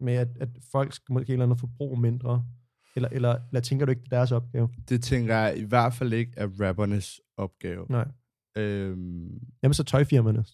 med 0.00 0.14
at, 0.14 0.28
at 0.40 0.48
folk 0.72 0.92
skal 0.92 1.12
måske 1.12 1.30
et 1.30 1.32
eller 1.32 1.44
andet 1.44 1.60
forbruge 1.60 2.00
mindre? 2.00 2.44
Eller, 2.96 3.08
eller, 3.08 3.38
eller 3.48 3.60
tænker 3.60 3.86
du 3.86 3.90
ikke, 3.90 4.02
det 4.02 4.12
er 4.12 4.16
deres 4.16 4.32
opgave? 4.32 4.68
Det 4.88 5.02
tænker 5.02 5.36
jeg 5.36 5.58
i 5.58 5.62
hvert 5.64 5.94
fald 5.94 6.12
ikke 6.12 6.32
er 6.36 6.46
rappernes 6.60 7.20
opgave. 7.36 7.86
Nej. 7.90 8.08
Øhm, 8.56 9.38
Jamen 9.62 9.74
så 9.74 9.84
tøjfirmaerne. 9.84 10.44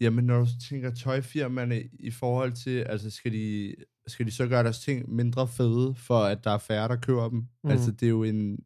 jamen, 0.00 0.24
når 0.24 0.38
du 0.38 0.46
tænker 0.68 0.90
tøjfirmaerne 0.94 1.82
i 1.82 2.10
forhold 2.10 2.52
til, 2.52 2.78
altså 2.78 3.10
skal 3.10 3.32
de, 3.32 3.74
skal 4.06 4.26
de 4.26 4.30
så 4.30 4.48
gøre 4.48 4.62
deres 4.62 4.80
ting 4.80 5.14
mindre 5.14 5.48
fede, 5.48 5.94
for 5.94 6.18
at 6.18 6.44
der 6.44 6.50
er 6.50 6.58
færre, 6.58 6.88
der 6.88 6.96
køber 6.96 7.28
dem? 7.28 7.38
Mm. 7.64 7.70
Altså, 7.70 7.92
det 7.92 8.06
er 8.06 8.10
jo 8.10 8.22
en, 8.22 8.56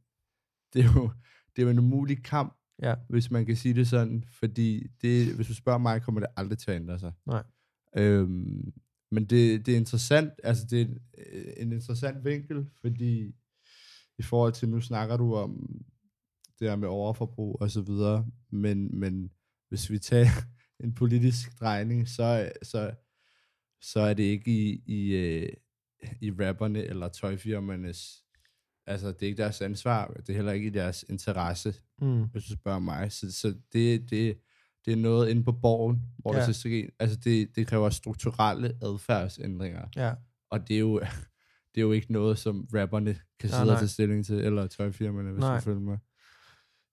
det 0.72 0.84
er 0.84 0.93
jo, 0.97 1.10
det 1.56 1.62
er 1.62 1.66
jo 1.66 1.68
en 1.70 1.78
umulig 1.78 2.24
kamp, 2.24 2.56
Ja. 2.82 2.94
hvis 3.09 3.31
man 3.31 3.47
kan 3.47 3.57
sige 3.57 3.74
det 3.74 3.89
sådan, 3.89 4.24
fordi 4.28 4.86
det, 5.03 5.35
hvis 5.35 5.47
du 5.47 5.55
spørger 5.55 5.78
mig, 5.78 6.03
kommer 6.03 6.20
det 6.20 6.31
aldrig 6.36 6.59
til 6.59 6.70
at 6.70 6.77
ændre 6.77 6.98
sig. 6.98 7.12
Nej. 7.27 7.43
Øhm, 7.97 8.73
men 9.11 9.24
det, 9.24 9.66
det 9.66 9.73
er 9.73 9.77
interessant, 9.77 10.32
altså 10.44 10.66
det 10.70 10.81
er 10.81 10.85
en, 10.85 10.98
øh, 11.32 11.53
en 11.57 11.73
interessant 11.73 12.24
vinkel, 12.24 12.66
fordi 12.81 13.35
i 14.19 14.23
forhold 14.23 14.53
til, 14.53 14.69
nu 14.69 14.81
snakker 14.81 15.16
du 15.16 15.35
om 15.35 15.85
det 16.59 16.69
her 16.69 16.77
med 16.77 16.89
overforbrug 16.89 17.61
og 17.61 17.70
så 17.70 17.81
videre, 17.81 18.27
men, 18.51 18.98
men 19.01 19.31
hvis 19.69 19.90
vi 19.90 19.98
tager 19.98 20.27
en 20.85 20.94
politisk 20.94 21.61
drejning, 21.61 22.09
så, 22.09 22.53
så, 22.62 22.94
så 23.81 24.01
er 24.01 24.15
det 24.15 24.23
ikke 24.23 24.51
i, 24.51 24.82
i, 24.86 25.15
øh, 25.15 25.48
i 26.20 26.31
rapperne 26.31 26.85
eller 26.85 27.09
tøjfirmaernes, 27.09 28.24
altså 28.87 29.07
det 29.09 29.23
er 29.23 29.27
ikke 29.27 29.43
deres 29.43 29.61
ansvar, 29.61 30.07
det 30.07 30.29
er 30.29 30.35
heller 30.35 30.53
ikke 30.53 30.67
i 30.67 30.71
deres 30.71 31.05
interesse, 31.09 31.75
Mm. 32.01 32.23
hvis 32.25 32.45
du 32.45 32.53
spørger 32.53 32.79
mig. 32.79 33.13
Så, 33.13 33.33
så 33.33 33.55
det, 33.73 34.11
det, 34.11 34.39
det 34.85 34.93
er 34.93 34.97
noget 34.97 35.29
inde 35.29 35.45
på 35.45 35.53
borgen, 35.53 36.03
hvor 36.19 36.35
ja. 36.35 36.41
Der 36.47 36.53
skal 36.53 36.91
altså 36.99 37.17
det, 37.25 37.57
det 37.57 37.67
kræver 37.67 37.91
strukturelle 37.91 38.73
adfærdsændringer. 38.83 39.83
Ja. 39.97 40.13
Og 40.51 40.69
det 40.69 40.77
er 40.77 40.81
jo, 40.81 40.99
det 41.75 41.81
er 41.81 41.83
jo 41.83 41.93
ikke 41.93 42.13
noget, 42.13 42.39
som 42.39 42.69
rapperne 42.75 43.15
kan 43.41 43.51
Nej, 43.51 43.59
sidde 43.59 43.63
og 43.63 43.67
nej. 43.67 43.77
tage 43.79 43.89
stilling 43.89 44.27
til, 44.27 44.35
eller 44.37 44.67
tøjfirmaerne, 44.67 45.33
hvis 45.33 45.41
Nej. 45.41 45.55
du 45.57 45.61
følger 45.61 45.81
mig. 45.81 45.99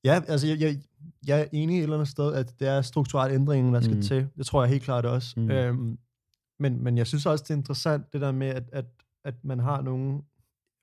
Ja, 0.04 0.22
altså 0.28 0.48
jeg, 0.48 0.60
jeg, 0.60 0.82
jeg 1.28 1.42
er 1.42 1.46
enig 1.52 1.78
et 1.78 1.84
eller 1.84 1.96
andet 1.96 2.08
sted, 2.10 2.34
at 2.34 2.60
det 2.60 2.68
er 2.68 2.82
strukturelle 2.82 3.36
ændringer, 3.36 3.72
der 3.72 3.82
skal 3.82 3.96
Mm. 3.96 4.02
til. 4.02 4.28
Det 4.38 4.46
tror 4.46 4.64
jeg 4.64 4.70
helt 4.70 4.84
klart 4.84 5.06
også. 5.06 5.40
Mm. 5.40 5.52
Øhm, 5.52 5.98
men, 6.60 6.84
men 6.84 6.98
jeg 6.98 7.08
synes 7.08 7.26
også, 7.26 7.44
det 7.44 7.50
er 7.50 7.58
interessant, 7.58 8.14
det 8.14 8.22
der 8.22 8.32
med, 8.32 8.48
at, 8.48 8.64
at, 8.74 8.86
at 9.24 9.36
man 9.44 9.60
har 9.60 9.82
nogle, 9.82 10.22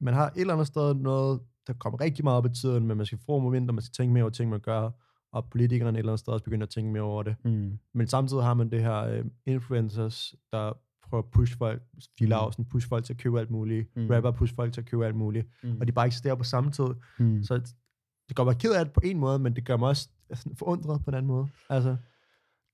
man 0.01 0.15
har 0.15 0.27
et 0.27 0.41
eller 0.41 0.53
andet 0.55 0.67
sted 0.67 0.95
noget, 0.95 1.41
der 1.67 1.73
kommer 1.73 2.01
rigtig 2.01 2.25
meget 2.25 2.37
op 2.39 2.47
i 2.47 2.55
tiden, 2.61 2.87
men 2.87 2.97
man 2.97 3.07
skal 3.07 3.19
få 3.27 3.39
momenter, 3.39 3.75
man 3.75 3.83
skal 3.83 3.93
tænke 3.93 4.13
mere 4.13 4.23
over 4.23 4.31
ting, 4.31 4.51
man 4.51 4.61
gør, 4.61 4.91
og 5.33 5.51
politikerne 5.51 5.91
et 5.91 5.99
eller 5.99 6.13
andet 6.13 6.21
sted 6.21 6.33
også 6.33 6.45
begynder 6.45 6.67
at 6.67 6.71
tænke 6.71 6.93
mere 6.93 7.03
over 7.03 7.23
det. 7.23 7.37
Mm. 7.45 7.79
Men 7.95 8.07
samtidig 8.07 8.43
har 8.43 8.55
man 8.55 8.71
det 8.71 8.81
her 8.83 8.97
øh, 8.97 9.25
influencers, 9.47 10.35
der 10.53 10.73
prøver 11.09 11.23
at 11.23 11.31
push 11.31 11.59
folk, 11.59 11.83
Filausen, 12.19 12.65
push 12.65 12.89
folk 12.89 13.05
til 13.05 13.13
at 13.13 13.19
købe 13.19 13.41
alt 13.41 13.51
muligt, 13.51 13.97
Mm. 13.97 14.03
mm. 14.03 14.09
rapper 14.11 14.31
push 14.31 14.55
folk 14.55 14.73
til 14.73 14.81
at 14.81 14.87
købe 14.87 15.07
alt 15.07 15.17
muligt, 15.17 15.47
Mm. 15.63 15.77
og 15.81 15.87
de 15.87 15.93
bare 15.93 16.07
eksisterer 16.07 16.35
på 16.35 16.45
samme 16.45 16.71
tid. 16.71 16.89
mm. 17.19 17.43
Så 17.43 17.59
det 18.29 18.37
gør 18.37 18.45
mig 18.45 18.59
ked 18.59 18.73
af 18.75 18.85
det 18.85 18.95
på 18.95 19.01
en 19.05 19.19
måde, 19.19 19.39
men 19.39 19.57
det 19.57 19.65
gør 19.67 19.77
mig 19.77 19.89
også 19.89 20.09
sådan 20.35 20.57
forundret 20.57 21.05
på 21.05 21.11
en 21.11 21.15
anden 21.15 21.29
måde. 21.29 21.49
Altså, 21.69 21.97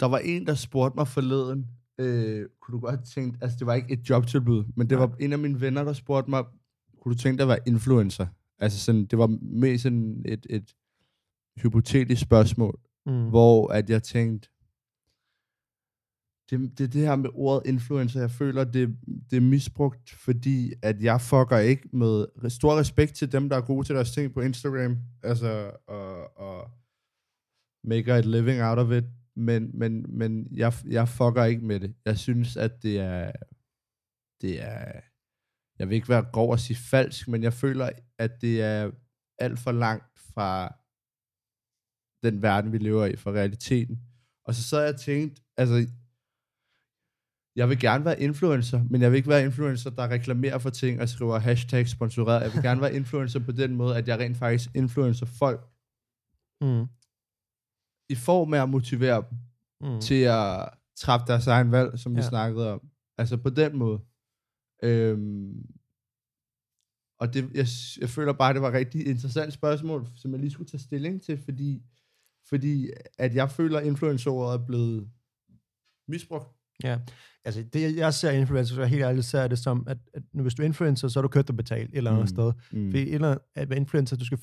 Der 0.01 0.07
var 0.07 0.19
en, 0.19 0.47
der 0.47 0.55
spurgte 0.55 0.97
mig 0.97 1.09
forleden, 1.09 1.67
øh, 1.99 2.47
kunne 2.61 2.73
du 2.73 2.79
godt 2.81 3.05
tænkt, 3.05 3.39
altså 3.43 3.57
det 3.59 3.67
var 3.67 3.75
ikke 3.75 3.93
et 3.93 4.11
jobtilbud, 4.11 4.65
men 4.77 4.91
det 4.91 4.99
Nej. 4.99 5.07
var 5.07 5.17
en 5.21 5.33
af 5.33 5.39
mine 5.39 5.61
venner, 5.61 5.85
der 5.85 5.93
spurgte 5.93 6.31
mig, 6.31 6.45
kunne 7.07 7.15
du 7.15 7.21
tænke 7.21 7.39
dig 7.39 7.45
at 7.45 7.49
være 7.49 7.69
influencer? 7.69 8.27
Altså 8.59 8.79
sådan, 8.79 9.05
det 9.07 9.19
var 9.19 9.39
mest 9.43 9.83
sådan 9.83 10.23
et, 10.25 10.47
et 10.51 10.75
hypotetisk 11.63 12.23
spørgsmål, 12.23 12.81
mm. 13.07 13.29
hvor 13.29 13.69
at 13.69 13.91
jeg 13.91 14.03
tænkte, 14.03 14.49
det, 16.51 16.79
det, 16.79 16.93
det 16.93 17.01
her 17.01 17.17
med 17.17 17.31
ordet 17.35 17.69
influencer, 17.69 18.21
jeg 18.21 18.31
føler, 18.31 18.65
det, 18.65 18.99
det 19.31 19.37
er 19.37 19.41
misbrugt, 19.41 20.11
fordi 20.11 20.73
at 20.83 21.03
jeg 21.03 21.21
fucker 21.21 21.59
ikke 21.59 21.89
med 21.93 22.27
stor 22.51 22.77
respekt 22.77 23.15
til 23.15 23.33
dem, 23.33 23.49
der 23.49 23.57
er 23.57 23.67
gode 23.67 23.87
til 23.87 23.95
deres 23.95 24.13
ting 24.13 24.35
på 24.35 24.41
Instagram, 24.41 24.99
altså, 25.23 25.71
og, 25.87 26.39
og 26.39 26.71
make 27.85 28.13
a 28.13 28.21
living 28.21 28.63
out 28.63 28.79
of 28.79 28.91
it, 28.93 29.05
men, 29.37 29.71
men, 29.75 30.07
men 30.09 30.49
jeg, 30.51 30.73
jeg 30.87 31.09
fucker 31.09 31.45
ikke 31.45 31.65
med 31.65 31.81
det. 31.81 31.95
Jeg 32.05 32.19
synes, 32.19 32.57
at 32.57 32.83
det 32.83 32.99
er, 32.99 33.33
det 34.41 34.63
er, 34.63 35.01
jeg 35.79 35.89
vil 35.89 35.95
ikke 35.95 36.09
være 36.09 36.27
grov 36.33 36.51
og 36.51 36.61
sige 36.61 36.77
falsk, 36.77 37.29
men 37.29 37.43
jeg 37.43 37.53
føler, 37.53 37.91
at 38.19 38.41
det 38.41 38.63
er 38.63 38.91
alt 39.39 39.59
for 39.59 39.73
langt 39.73 40.19
fra 40.35 40.75
den 42.23 42.43
verden, 42.43 42.73
vi 42.73 42.79
lever 42.79 43.07
i, 43.07 43.17
fra 43.17 43.31
realiteten. 43.31 44.01
Og 44.45 44.55
så 44.55 44.63
sad 44.63 44.83
jeg 44.85 44.95
og 44.95 45.01
tænkte, 45.01 45.43
altså, 45.57 45.87
jeg 47.57 47.69
vil 47.69 47.81
gerne 47.81 48.05
være 48.05 48.21
influencer, 48.21 48.83
men 48.91 49.03
jeg 49.03 49.11
vil 49.11 49.17
ikke 49.17 49.29
være 49.29 49.45
influencer, 49.45 49.91
der 49.91 50.09
reklamerer 50.11 50.59
for 50.59 50.71
ting 50.71 51.01
og 51.01 51.09
skriver 51.09 51.39
hashtag 51.39 51.89
sponsoreret. 51.89 52.43
Jeg 52.43 52.53
vil 52.55 52.63
gerne 52.63 52.81
være 52.81 52.95
influencer 52.95 53.41
på 53.45 53.53
den 53.53 53.75
måde, 53.77 53.97
at 53.97 54.09
jeg 54.09 54.19
rent 54.19 54.37
faktisk 54.37 54.71
influencer 54.75 55.27
folk 55.27 55.61
Mm. 56.61 56.87
i 58.09 58.15
form 58.15 58.55
af 58.55 58.63
at 58.63 58.69
motivere 58.69 59.25
dem 59.31 59.39
Mm. 59.81 60.01
til 60.01 60.23
at 60.23 60.69
træffe 60.97 61.27
deres 61.27 61.47
egen 61.47 61.73
valg, 61.73 61.99
som 61.99 62.15
vi 62.17 62.21
Ja. 62.21 62.29
snakkede 62.29 62.73
om. 62.73 62.81
Altså 63.19 63.37
på 63.37 63.51
den 63.51 63.77
måde. 63.77 64.01
Øhm, 64.87 65.67
og 67.21 67.35
det, 67.35 67.51
jeg, 67.55 67.67
jeg 68.01 68.09
føler 68.09 68.33
bare, 68.33 68.55
det 68.55 68.63
var 68.63 68.69
et 68.69 68.75
rigtig 68.75 69.07
interessant 69.07 69.53
spørgsmål, 69.53 70.07
som 70.17 70.31
jeg 70.33 70.41
lige 70.41 70.51
skulle 70.51 70.69
tage 70.71 70.81
stilling 70.81 71.23
til, 71.23 71.39
fordi, 71.39 71.83
fordi 72.49 72.91
at 73.19 73.35
jeg 73.35 73.51
føler, 73.51 73.79
at 73.79 73.87
influencerordet 73.87 74.61
er 74.61 74.67
blevet 74.67 75.09
misbrugt. 76.09 76.49
Ja, 76.85 76.99
altså 77.45 77.63
det, 77.73 77.97
jeg 77.97 78.15
ser 78.15 78.31
influencer, 78.31 78.75
så 78.75 78.81
jeg 78.81 78.91
helt 78.91 79.03
ærligt 79.03 79.27
ser 79.27 79.49
det 79.49 79.59
som, 79.59 79.85
at, 79.89 79.99
at 80.15 80.23
hvis 80.33 80.55
du 80.55 80.63
er 80.63 80.67
influencer, 80.67 81.09
så 81.09 81.21
er 81.21 81.23
du 81.23 81.29
kørt 81.29 81.51
og 81.51 81.57
betalt 81.57 81.91
et 81.91 81.97
eller 81.97 82.11
andet 82.11 82.23
Mm. 82.23 82.27
sted. 82.27 82.53
Mm. 82.73 82.91
Fordi 82.91 83.03
et 83.03 83.15
eller 83.15 83.29
andet, 83.31 83.43
at 83.55 83.71
være 83.71 83.79
influencer, 83.79 84.17
du 84.17 84.25
skal, 84.25 84.39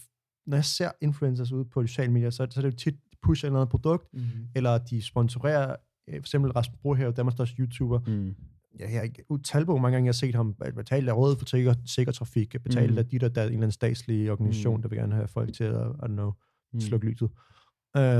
når 0.45 0.57
jeg 0.57 0.65
ser 0.65 0.91
influencers 1.01 1.51
ude 1.51 1.65
på 1.65 1.87
sociale 1.87 2.11
medier, 2.11 2.29
så, 2.29 2.47
så 2.51 2.59
er 2.59 2.61
det 2.61 2.71
jo 2.71 2.77
tit, 2.77 2.93
de 2.93 3.17
pusher 3.21 3.47
et 3.47 3.49
eller 3.49 3.59
andet 3.59 3.69
produkt, 3.71 4.13
Mm. 4.13 4.21
eller 4.55 4.77
de 4.77 5.01
sponsorerer, 5.01 5.75
øh, 6.07 6.13
for 6.13 6.19
eksempel 6.19 6.51
Rasmus 6.51 6.77
Brohave, 6.81 7.11
Danmarks 7.11 7.33
største 7.35 7.55
YouTuber, 7.59 7.99
Mm. 8.07 8.35
Jeg 8.79 9.03
ikke 9.03 9.23
utal 9.29 9.65
på, 9.65 9.71
hvor 9.71 9.81
mange 9.81 9.95
gange 9.95 10.05
jeg 10.05 10.09
har 10.09 10.13
set 10.13 10.35
ham 10.35 10.53
betale 10.75 11.11
af 11.11 11.15
rådet 11.17 11.37
for 11.39 11.45
sikker, 11.45 11.73
sikker 11.85 12.11
trafik, 12.11 12.55
betale 12.63 12.87
Mhm. 12.89 12.97
af 12.97 13.05
de 13.07 13.19
der, 13.19 13.29
der 13.29 13.41
er 13.41 13.45
en 13.45 13.51
eller 13.51 13.57
anden 13.63 13.71
statslig 13.71 14.31
organisation, 14.31 14.73
Mhm. 14.75 14.81
der 14.81 14.89
vil 14.89 14.97
gerne 14.97 15.15
have 15.15 15.27
folk 15.27 15.53
til 15.53 15.63
at, 15.63 15.73
I 15.87 16.03
don't 16.03 16.07
know, 16.07 16.31
Mm. 16.73 16.79
slukke 16.81 17.07
lyset. 17.07 17.29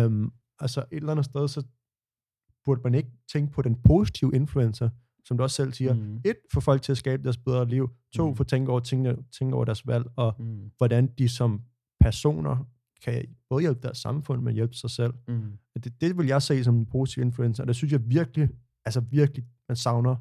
Um, 0.05 0.33
altså 0.59 0.79
et 0.91 0.97
eller 0.97 1.11
andet 1.11 1.25
sted, 1.25 1.47
så 1.47 1.63
burde 2.65 2.81
man 2.83 2.95
ikke 2.95 3.09
tænke 3.31 3.51
på 3.53 3.61
den 3.61 3.75
positive 3.83 4.31
influencer, 4.35 4.89
som 5.25 5.37
du 5.37 5.43
også 5.43 5.55
selv 5.55 5.73
siger. 5.73 5.93
Mm. 5.93 6.15
Et, 6.25 6.35
få 6.53 6.59
folk 6.59 6.81
til 6.81 6.91
at 6.91 6.97
skabe 6.97 7.23
deres 7.23 7.37
bedre 7.37 7.69
liv. 7.69 7.89
To, 8.15 8.27
Mhm. 8.27 8.35
få 8.35 8.43
tænke 8.43 8.71
over, 8.71 8.79
tænke, 8.79 9.15
tænke 9.39 9.55
over 9.55 9.65
deres 9.65 9.87
valg, 9.87 10.05
og 10.15 10.35
Mm. 10.39 10.71
hvordan 10.77 11.07
de 11.17 11.29
som 11.29 11.61
personer 11.99 12.67
kan 13.03 13.25
både 13.49 13.61
hjælpe 13.61 13.79
deres 13.81 13.97
samfund, 13.97 14.41
men 14.41 14.53
hjælpe 14.53 14.73
sig 14.73 14.89
selv. 14.89 15.13
Mm. 15.27 15.51
Det, 15.83 16.01
det 16.01 16.17
vil 16.17 16.27
jeg 16.27 16.41
se 16.41 16.63
som 16.63 16.75
en 16.75 16.85
positiv 16.85 17.23
influencer, 17.23 17.63
og 17.63 17.67
det 17.67 17.75
synes 17.75 17.91
jeg 17.91 18.09
virkelig, 18.09 18.49
altså 18.85 18.99
virkelig, 18.99 19.45
man 19.69 19.75
savner. 19.75 20.15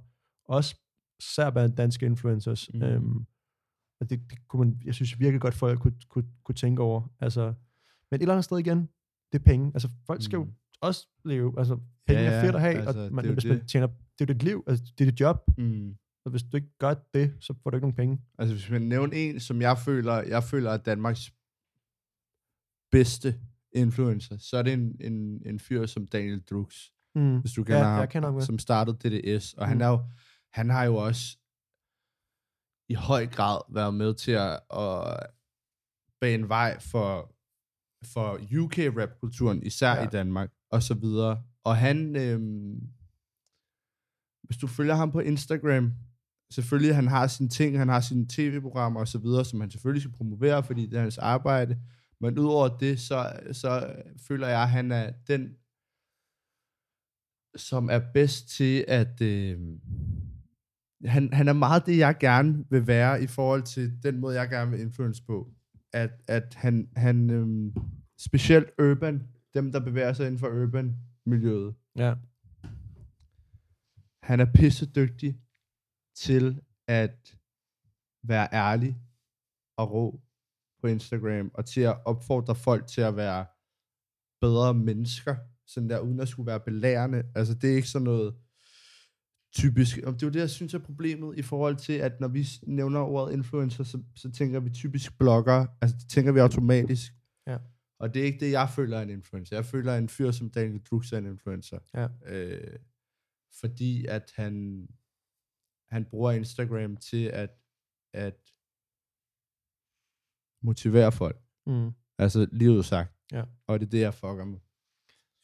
Også 0.48 0.76
især 1.20 1.50
blandt 1.50 1.76
danske 1.76 2.06
influencers. 2.06 2.70
Mm. 2.74 2.82
Øhm, 2.82 3.26
og 4.00 4.10
det, 4.10 4.30
det 4.30 4.48
kunne 4.48 4.64
man, 4.68 4.80
jeg 4.84 4.94
synes 4.94 5.18
virkelig 5.20 5.40
godt, 5.40 5.54
folk 5.54 5.80
kunne, 5.80 5.94
kunne, 6.08 6.26
kunne 6.44 6.54
tænke 6.54 6.82
over. 6.82 7.08
Altså, 7.20 7.46
men 8.10 8.16
et 8.18 8.22
eller 8.22 8.34
andet 8.34 8.44
sted 8.44 8.58
igen, 8.58 8.78
det 9.32 9.38
er 9.38 9.44
penge. 9.44 9.70
Altså, 9.74 9.88
folk 10.06 10.22
skal 10.22 10.36
jo 10.36 10.44
Mm. 10.44 10.52
også 10.80 11.08
leve. 11.24 11.54
Altså, 11.58 11.76
penge 12.06 12.22
Ja, 12.22 12.30
er 12.30 12.40
fedt 12.44 12.54
at 12.54 12.60
have, 12.60 12.74
altså, 12.74 12.88
og 13.00 13.04
det 13.04 13.12
man, 13.12 13.24
jo 13.26 13.32
hvis 13.32 13.44
man 13.44 13.58
det. 13.58 13.68
tjener, 13.68 13.86
det 13.86 13.96
er 14.20 14.24
jo 14.28 14.32
dit 14.34 14.42
liv, 14.42 14.64
altså, 14.66 14.84
det 14.98 15.06
er 15.06 15.10
dit 15.10 15.20
job. 15.20 15.36
Mm. 15.58 15.96
Og 16.24 16.30
hvis 16.30 16.42
du 16.42 16.56
ikke 16.56 16.78
gør 16.78 16.94
det, 17.14 17.34
så 17.40 17.54
får 17.62 17.70
du 17.70 17.76
ikke 17.76 17.84
nogen 17.84 17.96
penge. 17.96 18.20
Altså 18.38 18.54
hvis 18.54 18.70
man 18.70 18.82
nævner 18.82 19.14
en, 19.16 19.40
som 19.40 19.60
jeg 19.60 19.78
føler, 19.78 20.12
jeg 20.22 20.44
føler 20.44 20.70
er 20.70 20.76
Danmarks 20.76 21.32
bedste 22.90 23.34
influencer, 23.72 24.36
så 24.38 24.56
er 24.56 24.62
det 24.62 24.72
en, 24.72 24.96
en, 25.00 25.42
en 25.46 25.58
fyr 25.58 25.86
som 25.86 26.06
Daniel 26.06 26.40
Drux, 26.42 26.74
Mm. 27.14 27.40
hvis 27.40 27.52
du 27.52 27.64
kender 27.64 27.78
Ja, 27.78 27.84
ham, 27.94 28.08
kender 28.08 28.30
ham 28.32 28.40
som 28.40 28.58
startede 28.58 28.96
DDS, 28.96 29.54
og 29.54 29.68
han, 29.68 29.76
Mm. 29.76 29.82
er 29.82 29.86
jo, 29.88 30.04
han 30.54 30.70
har 30.70 30.84
jo 30.84 30.96
også 30.96 31.38
i 32.88 32.94
høj 32.94 33.26
grad 33.26 33.60
været 33.74 33.94
med 33.94 34.14
til 34.14 34.32
at, 34.32 34.60
at 34.70 35.26
bane 36.20 36.48
vej 36.48 36.78
for, 36.80 37.34
for 38.12 38.40
UK-rap-kulturen, 38.62 39.62
især 39.62 39.94
Ja. 39.94 40.04
i 40.04 40.06
Danmark, 40.06 40.50
og 40.70 40.82
så 40.82 40.94
videre. 40.94 41.42
Og 41.64 41.76
han, 41.76 42.16
øhm, 42.16 42.80
hvis 44.42 44.56
du 44.56 44.66
følger 44.66 44.94
ham 44.94 45.12
på 45.12 45.20
Instagram, 45.20 45.92
selvfølgelig 46.52 46.94
han 46.94 47.08
har 47.08 47.26
sine 47.26 47.48
ting, 47.48 47.78
han 47.78 47.88
har 47.88 48.00
sine 48.00 48.26
tv-programmer 48.28 49.00
og 49.00 49.08
så 49.08 49.18
videre, 49.18 49.44
som 49.44 49.60
han 49.60 49.70
selvfølgelig 49.70 50.02
skal 50.02 50.16
promovere, 50.16 50.62
fordi 50.62 50.86
det 50.86 50.96
er 50.96 51.02
hans 51.02 51.18
arbejde. 51.18 51.80
Men 52.20 52.38
udover 52.38 52.78
det, 52.78 53.00
så, 53.00 53.32
så 53.52 53.96
føler 54.28 54.48
jeg, 54.48 54.62
at 54.62 54.68
han 54.68 54.92
er 54.92 55.12
den, 55.26 55.56
som 57.56 57.90
er 57.90 58.00
bedst 58.14 58.48
til 58.48 58.84
at... 58.88 59.20
Øh, 59.20 59.60
han, 61.04 61.32
han 61.32 61.48
er 61.48 61.52
meget 61.52 61.86
det, 61.86 61.98
jeg 61.98 62.16
gerne 62.20 62.64
vil 62.70 62.86
være 62.86 63.22
i 63.22 63.26
forhold 63.26 63.62
til 63.62 64.02
den 64.02 64.18
måde, 64.20 64.40
jeg 64.40 64.48
gerne 64.48 64.70
vil 64.70 64.80
influence 64.80 65.22
på. 65.24 65.52
At, 65.92 66.10
at 66.28 66.54
han, 66.54 66.88
han 66.96 67.30
øhm, 67.30 67.74
specielt 68.18 68.70
urban, 68.82 69.22
dem 69.54 69.72
der 69.72 69.80
bevæger 69.80 70.12
sig 70.12 70.26
inden 70.26 70.38
for 70.38 70.48
urban 70.48 70.96
miljøet, 71.26 71.74
Ja. 71.96 72.14
han 74.22 74.40
er 74.40 74.52
pisse 74.54 74.86
dygtig 74.86 75.40
til 76.16 76.60
at 76.88 77.36
være 78.24 78.48
ærlig 78.52 78.98
og 79.76 79.90
rå 79.92 80.20
på 80.80 80.86
Instagram, 80.86 81.50
og 81.54 81.66
til 81.66 81.80
at 81.80 81.98
opfordre 82.04 82.54
folk 82.54 82.86
til 82.86 83.00
at 83.00 83.16
være 83.16 83.46
bedre 84.40 84.74
mennesker, 84.74 85.36
sådan 85.66 85.90
der, 85.90 85.98
uden 85.98 86.20
at 86.20 86.28
skulle 86.28 86.46
være 86.46 86.60
belærende. 86.60 87.22
Altså, 87.34 87.54
det 87.54 87.70
er 87.72 87.76
ikke 87.76 87.88
sådan 87.88 88.04
noget 88.04 88.34
typisk. 89.52 89.98
Og 89.98 90.12
det 90.12 90.22
er 90.22 90.26
jo 90.26 90.32
det, 90.32 90.40
jeg 90.40 90.50
synes 90.50 90.74
er 90.74 90.78
problemet 90.78 91.38
i 91.38 91.42
forhold 91.42 91.76
til, 91.76 91.92
at 91.92 92.20
når 92.20 92.28
vi 92.28 92.46
nævner 92.62 93.00
ordet 93.00 93.32
influencer, 93.32 93.84
så, 93.84 94.02
så 94.14 94.30
tænker 94.30 94.60
vi 94.60 94.70
typisk 94.70 95.18
blogger. 95.18 95.66
Altså, 95.80 95.96
det 96.00 96.08
tænker 96.08 96.32
vi 96.32 96.38
automatisk. 96.40 97.12
Ja. 97.46 97.58
Og 97.98 98.14
det 98.14 98.22
er 98.22 98.26
ikke 98.26 98.40
det, 98.40 98.52
jeg 98.52 98.68
føler 98.70 98.98
er 98.98 99.02
en 99.02 99.10
influencer. 99.10 99.56
Jeg 99.56 99.64
føler, 99.64 99.96
en 99.96 100.08
fyr 100.08 100.30
som 100.30 100.50
Daniel 100.50 100.80
Drux 100.80 101.12
er 101.12 101.18
en 101.18 101.26
influencer. 101.26 101.78
Ja. 101.94 102.08
Øh, 102.26 102.78
fordi 103.60 104.06
at 104.06 104.32
han, 104.36 104.86
han 105.90 106.04
bruger 106.04 106.30
Instagram 106.30 106.96
til 106.96 107.24
at, 107.24 107.50
at 108.14 108.38
motivere 110.62 111.12
folk. 111.12 111.42
Mm. 111.66 111.90
Altså 112.18 112.48
livet 112.52 112.84
sagt. 112.84 113.12
Ja. 113.32 113.44
Og 113.66 113.80
det 113.80 113.86
er 113.86 113.90
det, 113.90 114.00
jeg 114.00 114.14
fucker 114.14 114.44
med. 114.44 114.58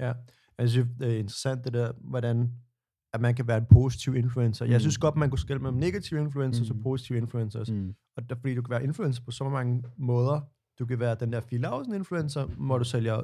Ja, 0.00 0.12
jeg 0.58 0.70
synes, 0.70 0.88
det 0.98 1.14
er 1.14 1.18
interessant 1.18 1.64
det 1.64 1.72
der, 1.72 1.92
hvordan 1.92 2.52
at 3.18 3.22
man 3.22 3.34
kan 3.34 3.46
være 3.46 3.58
en 3.58 3.66
positiv 3.70 4.16
influencer. 4.16 4.64
Jeg 4.64 4.74
Mm. 4.74 4.80
synes 4.80 4.98
godt, 4.98 5.16
man 5.16 5.30
kunne 5.30 5.38
skille 5.38 5.62
mellem 5.62 5.78
negative 5.78 6.20
influencers 6.20 6.70
Mm. 6.70 6.76
og 6.76 6.82
positive 6.82 7.18
influencers. 7.18 7.70
Mm. 7.70 7.94
Og 8.16 8.30
der, 8.30 8.36
fordi 8.36 8.54
du 8.54 8.62
kan 8.62 8.70
være 8.70 8.84
influencer 8.84 9.22
på 9.22 9.30
så 9.30 9.48
mange 9.48 9.82
måder. 9.96 10.40
Du 10.78 10.86
kan 10.86 11.00
være 11.00 11.16
den 11.20 11.32
der 11.32 11.40
Filausen 11.40 11.94
influencer, 11.94 12.44
hvor 12.44 12.78
du 12.78 12.84
sælger 12.84 13.22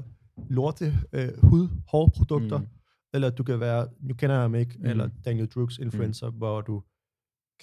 lorte 0.51 0.95
øh, 1.13 1.29
hud, 1.43 1.69
hårprodukter. 1.89 2.59
Mm. 2.59 2.67
Eller 3.15 3.31
du 3.31 3.43
kan 3.43 3.61
være, 3.61 3.89
nu 4.01 4.15
kender 4.15 4.35
jeg 4.37 4.43
ham 4.43 4.55
ikke, 4.55 4.75
Mm. 4.79 4.87
eller 4.87 5.09
Daniel 5.25 5.47
Drux 5.47 5.79
influencer, 5.79 6.31
hvor 6.31 6.61
du 6.61 6.83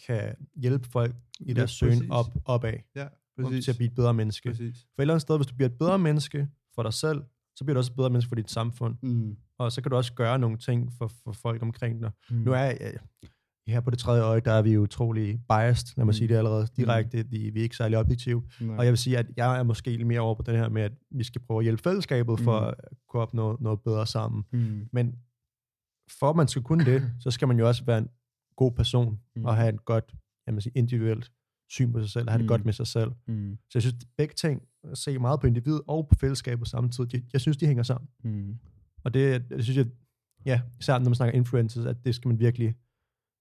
kan 0.08 0.36
hjælpe 0.56 0.88
folk 0.90 1.16
i 1.40 1.44
Ja, 1.48 1.54
deres 1.54 1.72
søgen 1.72 1.98
præcis. 1.98 2.10
op, 2.12 2.26
opad, 2.46 2.74
Ja, 2.96 3.04
op 3.04 3.10
præcis. 3.44 3.64
til 3.64 3.72
at 3.72 3.78
blive 3.78 3.88
et 3.90 3.96
bedre 3.96 4.14
menneske. 4.14 4.50
præcis. 4.50 4.76
For 4.96 5.02
et 5.02 5.04
eller 5.04 5.14
andet 5.14 5.22
sted, 5.22 5.38
hvis 5.38 5.48
du 5.48 5.56
bliver 5.56 5.70
et 5.70 5.78
bedre 5.78 6.00
menneske 6.00 6.48
for 6.76 6.84
dig 6.84 6.94
selv, 6.94 7.22
så 7.56 7.64
bliver 7.64 7.74
du 7.74 7.78
også 7.78 7.94
bedre 7.96 8.10
menneske 8.10 8.30
for 8.30 8.36
dit 8.36 8.52
samfund. 8.52 8.96
Mm. 9.02 9.38
Og 9.58 9.72
så 9.72 9.82
kan 9.82 9.90
du 9.90 9.96
også 9.96 10.14
gøre 10.14 10.40
nogle 10.40 10.58
ting 10.58 10.94
for, 10.98 11.08
for 11.24 11.32
folk 11.32 11.62
omkring 11.62 12.02
dig. 12.02 12.12
Mm. 12.30 12.36
Nu 12.38 12.52
er 12.52 12.58
jeg, 12.58 12.94
her 13.68 13.82
på 13.82 13.90
det 13.92 14.00
tredje 14.00 14.24
øje, 14.24 14.40
der 14.40 14.52
er 14.52 14.62
vi 14.62 14.78
utrolig 14.78 15.42
biased, 15.50 15.94
lad 15.98 16.06
mig 16.06 16.10
Mm. 16.12 16.14
sige 16.14 16.28
det 16.28 16.36
allerede 16.36 16.68
direkte. 16.78 17.26
Vi, 17.30 17.50
vi 17.50 17.60
er 17.60 17.64
ikke 17.64 17.76
særlig 17.76 17.98
objektive. 17.98 18.44
Nej. 18.62 18.78
Og 18.78 18.84
jeg 18.86 18.92
vil 18.92 18.98
sige, 18.98 19.18
at 19.18 19.26
jeg 19.38 19.60
er 19.60 19.64
måske 19.64 19.90
lidt 19.98 20.08
mere 20.08 20.20
over 20.20 20.36
på 20.36 20.42
den 20.42 20.56
her 20.56 20.70
med, 20.70 20.82
at 20.82 20.92
vi 21.12 21.24
skal 21.24 21.42
prøve 21.42 21.58
at 21.60 21.64
hjælpe 21.64 21.82
fællesskabet 21.84 22.40
for 22.40 22.60
Mm. 22.62 22.68
at 22.68 22.74
kunne 23.10 23.22
opnå 23.22 23.58
noget 23.62 23.82
bedre 23.82 24.08
sammen. 24.08 24.44
Mm. 24.52 24.88
Men 24.94 25.16
for 26.20 26.30
at 26.30 26.36
man 26.36 26.48
skal 26.48 26.62
kunne 26.62 26.86
det, 26.86 27.12
så 27.20 27.32
skal 27.32 27.48
man 27.48 27.60
jo 27.60 27.68
også 27.68 27.86
være 27.86 27.98
en 27.98 28.10
god 28.56 28.72
person 28.72 29.20
Mm. 29.36 29.46
og 29.46 29.56
have 29.56 29.70
et 29.74 29.86
godt 29.86 30.14
jeg 30.48 30.54
vil 30.54 30.62
sige, 30.64 30.74
individuelt 30.76 31.32
syn 31.72 31.92
på 31.94 32.00
sig 32.02 32.10
selv, 32.10 32.26
og 32.28 32.32
have 32.32 32.38
det 32.38 32.46
Mm. 32.46 32.48
godt 32.48 32.66
med 32.66 32.74
sig 32.74 32.88
selv. 32.88 33.12
Mm. 33.28 33.58
Så 33.70 33.72
jeg 33.74 33.82
synes, 33.82 33.96
at 34.02 34.08
begge 34.18 34.34
ting, 34.34 34.62
at 34.92 34.98
se 34.98 35.20
meget 35.20 35.40
på 35.40 35.48
individet 35.48 35.82
og 35.88 36.08
på 36.08 36.16
fællesskabet 36.16 36.68
samtidig, 36.68 37.12
de- 37.12 37.24
jeg 37.34 37.42
synes, 37.42 37.58
de 37.58 37.66
hænger 37.68 37.84
sammen. 37.84 38.10
Mm. 38.24 38.56
Og 39.04 39.14
det, 39.14 39.50
det 39.50 39.64
synes 39.64 39.78
jeg, 39.78 39.86
ja, 40.46 40.62
især 40.80 40.98
når 41.00 41.06
man 41.06 41.16
snakker 41.16 41.38
influencers, 41.38 41.86
at 41.86 42.06
det 42.06 42.16
skal 42.16 42.28
man 42.30 42.40
virkelig, 42.40 42.76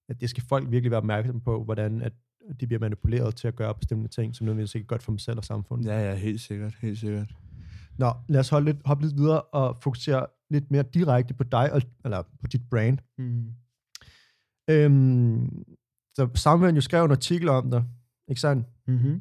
at 0.08 0.20
det 0.20 0.30
skal 0.30 0.42
folk 0.42 0.70
virkelig 0.70 0.90
være 0.90 0.98
opmærksom 0.98 1.40
på, 1.40 1.64
hvordan 1.64 2.02
at 2.02 2.12
de 2.60 2.66
bliver 2.66 2.80
manipuleret 2.80 3.36
til 3.36 3.48
at 3.48 3.56
gøre 3.56 3.74
bestemte 3.74 4.08
ting, 4.08 4.36
som 4.36 4.44
nødvendigvis 4.44 4.74
ikke 4.74 4.84
er 4.84 4.86
godt 4.86 5.02
for 5.02 5.12
dem 5.12 5.18
selv 5.18 5.38
og 5.38 5.44
samfundet. 5.44 5.86
Ja, 5.86 6.08
ja, 6.10 6.14
helt 6.16 6.40
sikkert, 6.40 6.74
helt 6.80 6.98
sikkert. 6.98 7.34
Nå, 7.98 8.12
lad 8.28 8.40
os 8.40 8.48
holde 8.48 8.64
lidt, 8.64 8.76
hoppe 8.84 9.04
lidt 9.06 9.16
videre 9.16 9.42
og 9.42 9.76
fokusere 9.82 10.26
lidt 10.50 10.70
mere 10.70 10.82
direkte 10.82 11.34
på 11.34 11.44
dig, 11.44 11.72
og, 11.72 11.82
eller 12.04 12.22
på 12.40 12.46
dit 12.46 12.62
brand. 12.70 12.98
Mm. 13.18 13.46
Øhm, 14.70 15.64
så 16.14 16.28
Samvand 16.34 16.74
jo 16.76 16.80
skrev 16.80 17.04
en 17.04 17.10
artikel 17.10 17.48
om 17.48 17.70
dig, 17.70 17.84
ikke 18.30 18.40
sandt? 18.40 18.66
Mm-hmm. 18.86 19.20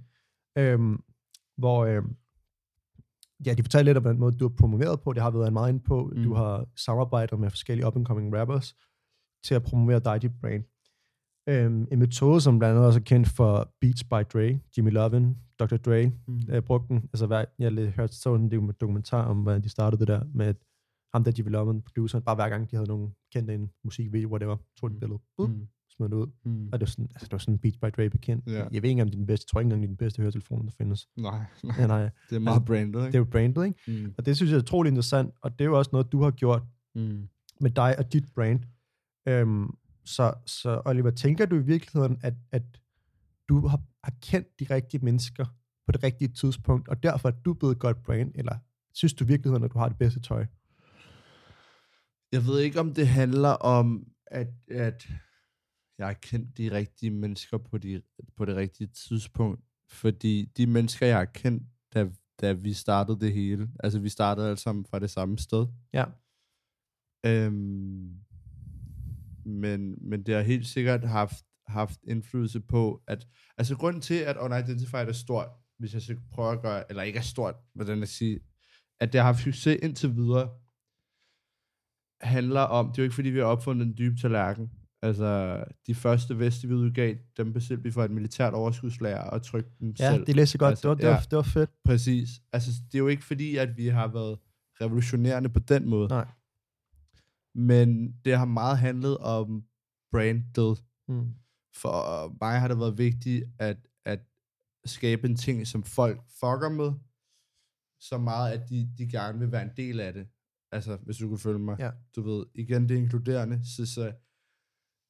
Øhm, 0.57 1.03
hvor 1.57 1.86
øhm, 1.86 2.15
ja, 3.45 3.53
de 3.53 3.64
fortalte 3.64 3.90
lidt 3.90 3.98
om 3.98 4.03
den 4.03 4.19
måde, 4.19 4.38
du 4.38 4.48
har 4.48 4.56
promoveret 4.56 5.02
på. 5.02 5.14
Det 5.14 5.22
har 5.23 5.31
været 5.31 5.53
meget 5.53 5.69
inde 5.69 5.80
på. 5.84 6.03
Mm. 6.15 6.23
Du 6.23 6.30
Mm. 6.30 6.36
har 6.36 6.65
samarbejdet 6.76 7.40
med 7.40 7.49
forskellige 7.49 7.88
up-and-coming 7.88 8.36
rappers 8.36 8.76
til 9.44 9.56
at 9.56 9.64
promovere 9.64 9.99
dig, 9.99 10.22
dit 10.22 10.31
brand. 10.41 10.64
Øhm, 11.49 11.88
en 11.91 11.99
metode, 11.99 12.41
som 12.41 12.60
blandt 12.60 12.72
andet 12.76 12.88
også 12.88 12.99
er 12.99 13.03
kendt 13.03 13.27
for 13.27 13.73
Beats 13.81 14.03
by 14.03 14.22
Dre, 14.34 14.60
Jimmy 14.77 14.91
Lovin, 14.91 15.38
Dr. 15.60 15.77
Dre, 15.77 16.11
Mm. 16.27 16.40
jeg 16.48 16.64
brugte 16.64 16.88
den. 16.88 16.98
Altså, 17.14 17.27
hver, 17.27 17.45
jeg 17.60 17.91
hørt 17.91 18.14
så 18.14 18.36
en 18.36 18.53
dokum- 18.53 18.72
dokumentar 18.81 19.26
om, 19.26 19.41
hvordan 19.41 19.61
de 19.64 19.69
startede 19.69 19.99
det 19.99 20.07
der 20.07 20.22
med, 20.34 20.45
at 20.45 20.56
ham 21.14 21.23
der 21.23 21.31
Jimmy 21.38 21.49
Lovin, 21.52 21.81
produceren, 21.81 22.23
bare 22.23 22.36
hver 22.36 22.49
gang 22.49 22.72
de 22.72 22.76
havde 22.76 22.88
nogen 22.88 23.15
kendt 23.34 23.49
en 23.52 23.72
musikvideo, 23.84 24.30
whatever, 24.30 24.57
tog 24.80 24.90
de 24.90 24.94
et 24.95 24.99
billede, 24.99 25.19
mm. 25.40 25.68
Smed 25.99 26.09
det 26.09 26.15
ud. 26.15 26.27
Mm. 26.45 26.65
Og 26.65 26.80
det 26.80 26.80
var 26.80 26.85
sådan, 26.85 27.07
altså, 27.11 27.26
det 27.26 27.31
var 27.31 27.38
sådan 27.38 27.57
Beats 27.57 27.77
by 27.77 27.85
Dre 27.97 28.09
bekendt. 28.09 28.47
Ja. 28.47 28.65
Jeg 28.71 28.81
ved 28.84 28.89
ikke 28.89 29.01
om 29.01 29.07
det 29.07 29.15
er 29.15 29.17
den 29.19 29.26
bedste, 29.27 29.43
jeg 29.45 29.49
tror 29.51 29.59
ikke 29.59 29.65
engang, 29.65 29.81
det 29.81 29.88
er 29.88 29.89
den 29.89 29.97
bedste 29.97 30.21
høretelefon, 30.21 30.65
der 30.65 30.71
findes. 30.77 31.07
Nej, 31.17 31.39
nej, 31.63 31.76
Ja, 31.80 31.88
nej, 31.88 32.09
det 32.30 32.35
er 32.35 32.39
meget 32.39 32.55
Altså, 32.55 32.65
brandet, 32.65 32.93
det 32.93 33.01
er 33.01 33.05
ikke? 33.05 33.17
jo 33.17 33.23
brandet, 33.26 33.65
ikke? 33.65 34.03
Mm. 34.05 34.13
Og 34.17 34.26
det 34.26 34.35
synes 34.35 34.51
jeg 34.51 34.57
er 34.57 34.61
utrolig 34.61 34.89
interessant, 34.89 35.34
og 35.41 35.51
det 35.59 35.61
er 35.65 35.69
jo 35.69 35.77
også 35.77 35.89
noget, 35.93 36.11
du 36.11 36.21
har 36.23 36.31
gjort 36.31 36.63
Mm. 36.95 37.27
med 37.61 37.71
dig 37.71 37.95
og 37.99 38.13
dit 38.13 38.26
brand. 38.35 38.59
Øhm, 39.27 39.67
så, 40.05 40.34
så 40.45 40.81
Oliver, 40.85 41.11
tænker 41.11 41.45
du 41.45 41.55
i 41.55 41.63
virkeligheden, 41.63 42.17
at, 42.21 42.34
at 42.51 42.63
du 43.49 43.67
har, 43.67 43.81
har 44.03 44.13
kendt 44.21 44.47
de 44.59 44.65
rigtige 44.69 45.05
mennesker 45.05 45.45
på 45.85 45.91
det 45.91 46.03
rigtige 46.03 46.27
tidspunkt, 46.27 46.88
og 46.88 47.03
derfor 47.03 47.30
er 47.30 47.34
du 47.45 47.53
blevet 47.53 47.71
et 47.76 47.80
godt 47.80 48.03
brand, 48.03 48.31
eller 48.35 48.55
synes 48.93 49.13
du 49.13 49.23
i 49.23 49.27
virkeligheden, 49.27 49.63
at 49.63 49.73
du 49.73 49.80
har 49.80 49.88
det 49.89 49.97
bedste 49.97 50.19
tøj? 50.19 50.45
Jeg 52.31 52.45
ved 52.45 52.59
ikke, 52.59 52.80
om 52.80 52.93
det 52.93 53.07
handler 53.07 53.49
om, 53.49 54.07
at, 54.27 54.47
at 54.71 55.07
jeg 55.99 56.07
har 56.07 56.13
kendt 56.13 56.57
de 56.57 56.71
rigtige 56.71 57.11
mennesker 57.11 57.57
på, 57.57 57.77
de, 57.77 58.01
på 58.38 58.45
det 58.45 58.55
rigtige 58.55 58.88
tidspunkt. 58.88 59.61
Fordi 59.89 60.51
de 60.57 60.67
mennesker, 60.67 61.05
jeg 61.07 61.17
har 61.17 61.26
kendt, 61.26 61.63
da, 61.93 62.09
da 62.41 62.53
vi 62.53 62.73
startede 62.73 63.19
det 63.19 63.34
hele, 63.34 63.69
altså 63.80 63.99
vi 63.99 64.09
startede 64.09 64.47
alle 64.47 64.57
sammen 64.57 64.85
fra 64.85 64.99
det 64.99 65.09
samme 65.09 65.38
sted. 65.38 65.67
Ja. 65.93 66.05
Øhm, 67.26 68.19
men, 69.45 70.09
men 70.09 70.23
det 70.23 70.35
har 70.35 70.41
helt 70.41 70.67
sikkert 70.67 71.03
haft, 71.03 71.45
haft 71.67 71.99
indflydelse 72.03 72.59
på, 72.59 73.03
at, 73.07 73.27
altså 73.57 73.77
grunden 73.77 74.01
til, 74.01 74.15
at 74.15 74.38
Unidentified 74.38 75.07
er 75.07 75.11
stort, 75.11 75.49
hvis 75.80 75.93
jeg 75.93 76.01
skal 76.01 76.19
prøve 76.31 76.51
at 76.51 76.61
gøre, 76.61 76.84
eller 76.89 77.03
ikke 77.03 77.19
er 77.19 77.23
stort, 77.23 77.55
hvordan 77.73 77.99
jeg 77.99 78.07
sige, 78.07 78.39
at 78.99 79.13
det 79.13 79.21
har 79.21 79.26
haft 79.26 79.43
succes 79.43 79.80
indtil 79.84 80.15
videre, 80.15 80.49
handler 82.21 82.61
om, 82.61 82.88
det 82.88 82.97
er 82.97 83.03
jo 83.03 83.05
ikke 83.05 83.15
fordi, 83.15 83.30
vi 83.30 83.39
har 83.39 83.45
opfundet 83.45 83.88
den 83.88 83.97
dybe 83.97 84.17
tallerken. 84.17 84.71
Altså, 85.01 85.63
de 85.88 85.95
første 85.95 86.39
veste, 86.39 86.67
vi 86.67 86.73
udgav, 86.73 87.15
dem 87.38 87.53
bestilte 87.53 87.84
vi 87.84 87.91
for 87.91 88.03
et 88.03 88.11
militært 88.11 88.53
overskudslager 88.53 89.21
og 89.21 89.43
trykte 89.43 89.71
dem 89.80 89.93
Ja, 89.99 90.11
selv. 90.11 90.26
det 90.26 90.35
læste 90.35 90.55
jeg 90.55 90.59
godt. 90.59 90.69
Altså, 90.69 90.81
det, 90.81 90.89
var, 90.89 90.95
det, 90.95 91.05
var, 91.05 91.11
ja. 91.11 91.21
det 91.30 91.35
var 91.35 91.41
fedt. 91.41 91.69
Præcis. 91.85 92.30
Altså, 92.53 92.71
det 92.91 92.95
er 92.95 92.99
jo 92.99 93.07
ikke 93.07 93.23
fordi, 93.23 93.55
at 93.55 93.77
vi 93.77 93.88
har 93.88 94.07
været 94.07 94.39
revolutionerende 94.81 95.49
på 95.49 95.59
den 95.59 95.89
måde. 95.89 96.07
Nej. 96.07 96.27
Men 97.55 98.11
det 98.26 98.38
har 98.38 98.45
meget 98.45 98.77
handlet 98.77 99.17
om 99.17 99.63
brandet. 100.11 100.84
Mm. 101.07 101.34
For 101.76 102.35
mig 102.41 102.59
har 102.59 102.67
det 102.67 102.80
været 102.80 102.97
vigtigt 102.97 103.45
at, 103.59 103.77
at 104.05 104.19
skabe 104.85 105.27
en 105.27 105.35
ting, 105.35 105.67
som 105.67 105.84
folk 105.84 106.21
fucker 106.39 106.69
med, 106.69 106.91
så 107.99 108.17
meget, 108.17 108.51
at 108.51 108.69
de, 108.69 108.89
de 108.97 109.09
gerne 109.09 109.39
vil 109.39 109.51
være 109.51 109.63
en 109.63 109.71
del 109.77 109.99
af 109.99 110.13
det. 110.13 110.27
Altså, 110.71 110.97
hvis 111.05 111.17
du 111.17 111.27
kunne 111.27 111.39
følge 111.39 111.59
mig. 111.59 111.76
Ja. 111.80 111.91
Du 112.15 112.21
ved, 112.21 112.45
igen, 112.55 112.89
det 112.89 112.97
er 112.97 113.01
inkluderende. 113.01 113.61
Så, 113.76 113.85
så 113.85 114.13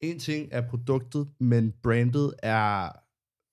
en 0.00 0.18
ting 0.18 0.48
er 0.52 0.68
produktet, 0.68 1.28
men 1.40 1.72
brandet 1.82 2.34
er 2.42 2.92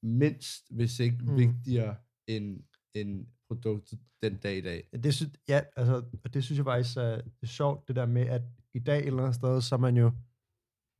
mindst, 0.06 0.65
hvis 0.76 0.99
ikke 0.99 1.18
Mm. 1.22 1.38
vigtigere 1.38 1.95
end, 2.28 2.64
end 2.94 3.28
produktet 3.48 3.99
den 4.22 4.36
dag 4.36 4.57
i 4.57 4.61
dag. 4.61 4.88
Det 5.03 5.14
synes, 5.14 5.32
ja, 5.49 5.61
altså, 5.76 6.03
og 6.24 6.34
det 6.34 6.44
synes 6.44 6.57
jeg 6.57 6.65
faktisk 6.65 6.98
er, 6.98 7.15
det 7.15 7.44
er 7.44 7.48
sjovt, 7.48 7.88
det 7.88 7.95
der 7.95 8.06
med, 8.06 8.22
at 8.28 8.41
i 8.74 8.80
dag 8.80 8.99
et 8.99 9.06
eller 9.07 9.19
andet 9.24 9.36
sted, 9.36 9.61
så 9.61 9.76
er 9.76 9.80
man 9.80 9.98
jo, 9.98 10.11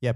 ja, 0.02 0.14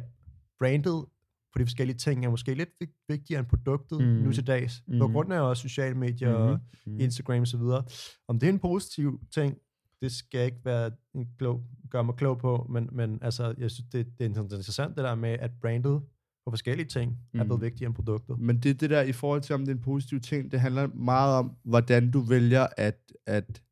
brandet 0.60 1.06
på 1.53 1.60
de 1.60 1.66
forskellige 1.66 1.98
ting 1.98 2.26
er 2.26 2.30
måske 2.30 2.53
lidt 2.53 2.70
vig- 2.80 2.95
vigtigere 3.10 3.40
end 3.40 3.48
produktet 3.48 3.99
mm. 4.02 4.06
Nu 4.08 4.32
til 4.34 4.48
dags. 4.48 4.84
Mm. 4.88 4.99
På 4.99 5.08
grund 5.08 5.34
af 5.34 5.40
også 5.41 5.62
sociale 5.62 5.95
medier 5.98 6.38
mm. 6.38 6.44
og. 6.44 6.60
Instagram 6.99 7.41
og 7.41 7.48
så 7.48 7.58
videre. 7.58 7.84
Om 8.28 8.40
det 8.40 8.49
er 8.49 8.53
en 8.53 8.60
positiv 8.60 9.20
ting, 9.34 9.58
det 10.02 10.11
skal 10.11 10.38
jeg 10.38 10.45
ikke 10.45 10.65
være 10.65 10.91
en 11.14 11.28
klog, 11.38 11.64
gøre 11.90 12.03
mig 12.03 12.15
klog 12.15 12.38
på, 12.38 12.68
men, 12.69 12.90
men 12.91 13.19
altså, 13.22 13.56
jeg 13.57 13.72
synes, 13.72 13.90
det, 13.91 14.19
det 14.19 14.26
er 14.26 14.30
interessant 14.30 14.95
det 14.98 15.03
der 15.03 15.15
med, 15.15 15.30
at 15.30 15.52
brandet 15.61 16.02
på 16.45 16.52
forskellige 16.52 16.88
ting 16.88 17.11
mm. 17.34 17.40
er 17.40 17.44
Mm. 17.44 17.48
blevet 17.48 17.61
vigtigere 17.61 17.88
end 17.88 17.95
produktet. 17.95 18.40
Men 18.40 18.60
det, 18.60 18.80
det 18.82 18.90
der 18.90 19.02
i 19.02 19.11
forhold 19.11 19.41
til, 19.41 19.56
om 19.56 19.61
det 19.61 19.68
er 19.72 19.76
en 19.76 19.82
positiv 19.82 20.19
ting, 20.19 20.52
det 20.52 20.60
handler 20.61 20.88
meget 20.88 21.36
om, 21.36 21.57
hvordan 21.64 22.11
du 22.11 22.19
vælger 22.22 22.68
at, 22.78 23.14
at, 23.26 23.64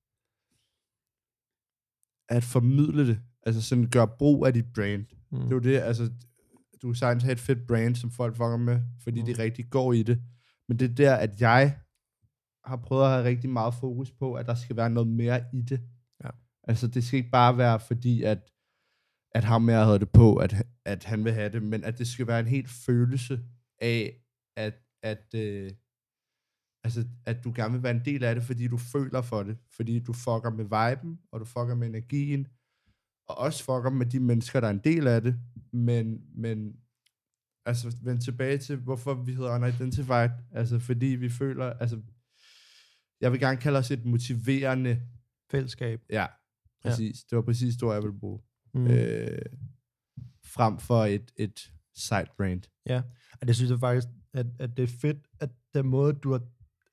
at 2.29 2.43
formidle 2.43 3.07
det. 3.07 3.19
Altså 3.43 3.61
sådan 3.61 3.89
gøre 3.89 4.07
brug 4.07 4.45
af 4.47 4.53
dit 4.53 4.73
brand. 4.75 5.05
Mm. 5.31 5.37
Det 5.39 5.45
er 5.47 5.55
jo 5.55 5.59
det, 5.59 5.77
altså, 5.77 6.11
du 6.81 6.87
kan 6.87 6.95
sagtens 6.95 7.23
have 7.23 7.31
et 7.33 7.39
fedt 7.39 7.67
brand, 7.67 7.95
som 7.95 8.11
folk 8.11 8.35
fucker 8.35 8.57
med, 8.57 8.81
fordi 9.03 9.21
Mm. 9.21 9.27
mm. 9.27 9.33
de 9.35 9.43
rigtig 9.43 9.69
går 9.69 9.93
i 9.93 10.03
det. 10.03 10.21
Men 10.67 10.79
det 10.79 10.91
er 10.91 10.95
der, 10.95 11.15
at 11.15 11.41
jeg 11.41 11.79
har 12.65 12.75
prøvet 12.77 13.03
at 13.03 13.09
have 13.11 13.23
rigtig 13.23 13.49
meget 13.49 13.73
fokus 13.73 14.11
på, 14.11 14.33
at 14.33 14.45
der 14.45 14.55
skal 14.55 14.75
være 14.75 14.89
noget 14.89 15.07
mere 15.07 15.43
i 15.53 15.61
det. 15.61 15.81
Altså, 16.69 16.87
det 16.87 17.03
skal 17.03 17.17
ikke 17.17 17.31
bare 17.31 17.57
være 17.57 17.79
fordi, 17.79 18.23
at, 18.23 18.51
at 19.31 19.43
ham 19.43 19.69
jeg 19.69 19.85
havde 19.85 19.99
det 19.99 20.09
på, 20.09 20.35
at, 20.35 20.55
at 20.85 21.03
han 21.03 21.25
vil 21.25 21.33
have 21.33 21.51
det, 21.51 21.63
men 21.63 21.83
at 21.83 21.97
det 21.97 22.07
skal 22.07 22.27
være 22.27 22.39
en 22.39 22.47
helt 22.47 22.69
følelse 22.69 23.39
af, 23.81 24.23
at, 24.57 24.73
at, 25.03 25.33
øh, 25.35 25.71
altså, 26.83 27.07
at 27.25 27.43
du 27.43 27.51
gerne 27.55 27.73
vil 27.73 27.83
være 27.83 27.95
en 27.95 28.05
del 28.05 28.23
af 28.23 28.35
det, 28.35 28.43
fordi 28.43 28.67
du 28.67 28.77
føler 28.77 29.21
for 29.21 29.43
det. 29.43 29.57
Fordi 29.75 29.99
du 29.99 30.13
fucker 30.13 30.49
med 30.49 30.63
viben, 30.63 31.19
og 31.31 31.39
du 31.39 31.45
fucker 31.45 31.75
med 31.75 31.87
energien, 31.87 32.47
og 33.27 33.37
også 33.37 33.63
fucker 33.63 33.89
med 33.89 34.05
de 34.05 34.19
mennesker, 34.19 34.59
der 34.59 34.67
er 34.67 34.71
en 34.71 34.83
del 34.83 35.07
af 35.07 35.21
det. 35.21 35.35
Men, 35.73 36.21
men 36.35 36.75
altså, 37.65 37.97
vend 38.03 38.21
tilbage 38.21 38.57
til, 38.57 38.75
hvorfor 38.75 39.13
vi 39.13 39.33
hedder 39.33 39.55
Unidentified. 39.55 40.29
Altså, 40.51 40.79
fordi 40.79 41.05
vi 41.05 41.29
føler, 41.29 41.65
altså, 41.65 42.01
jeg 43.21 43.31
vil 43.31 43.39
gerne 43.39 43.57
kalde 43.57 43.79
os 43.79 43.91
et 43.91 44.05
motiverende, 44.05 45.01
Fællesskab. 45.51 46.01
ja, 46.09 46.25
præcis. 46.83 47.17
Ja. 47.23 47.25
Det 47.29 47.35
var 47.35 47.41
præcis 47.41 47.75
det, 47.75 47.87
jeg 47.87 48.03
ville 48.03 48.19
bruge. 48.19 48.39
Mm. 48.73 48.87
Øh, 48.87 49.39
frem 50.45 50.77
for 50.79 51.05
et, 51.05 51.31
et 51.37 51.71
side 51.95 52.25
brand. 52.37 52.61
Og 53.41 53.47
det 53.47 53.55
synes 53.55 53.71
jeg 53.71 53.79
faktisk, 53.79 54.07
at, 54.33 54.45
at 54.59 54.77
det 54.77 54.83
er 54.83 54.87
fedt, 55.01 55.17
at 55.39 55.49
den 55.73 55.87
måde, 55.87 56.13
du 56.13 56.31
har... 56.31 56.41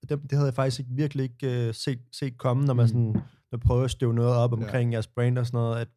Det, 0.09 0.23
det 0.23 0.33
havde 0.33 0.47
jeg 0.47 0.55
faktisk 0.55 0.81
ikke, 0.81 0.93
virkelig 0.95 1.23
ikke 1.25 1.69
uh, 1.69 1.75
set, 1.75 2.01
set 2.13 2.39
komme, 2.39 2.65
når 2.65 2.75
man 2.75 2.85
Mm. 2.85 2.89
sådan, 2.89 3.17
når 3.53 3.59
prøver 3.59 3.85
at 3.85 3.91
støve 3.91 4.15
noget 4.15 4.35
op 4.37 4.53
omkring 4.53 4.93
jeres 4.93 5.07
brand 5.07 5.39
og 5.39 5.47
sådan 5.47 5.59
noget. 5.59 5.77
At, 5.81 5.89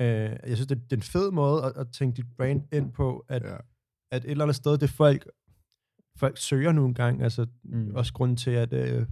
uh, 0.00 0.48
jeg 0.48 0.56
synes, 0.56 0.66
det, 0.66 0.82
det 0.82 0.92
er 0.92 0.96
en 0.96 1.02
fed 1.02 1.30
måde 1.30 1.64
at, 1.64 1.72
at 1.76 1.86
tænke 1.92 2.16
dit 2.16 2.26
brand 2.36 2.62
ind 2.72 2.92
på, 2.92 3.24
at, 3.28 3.42
Ja. 3.42 3.56
at 4.12 4.24
et 4.24 4.30
eller 4.30 4.44
andet 4.44 4.56
sted, 4.56 4.78
det 4.78 4.90
folk, 4.90 5.28
folk 6.16 6.38
søger 6.38 6.72
nogle 6.72 6.94
gange, 6.94 7.24
altså 7.24 7.46
Mm. 7.64 7.94
også 7.94 8.12
grunden 8.12 8.36
til, 8.36 8.50
at 8.50 8.72
uh, 9.00 9.06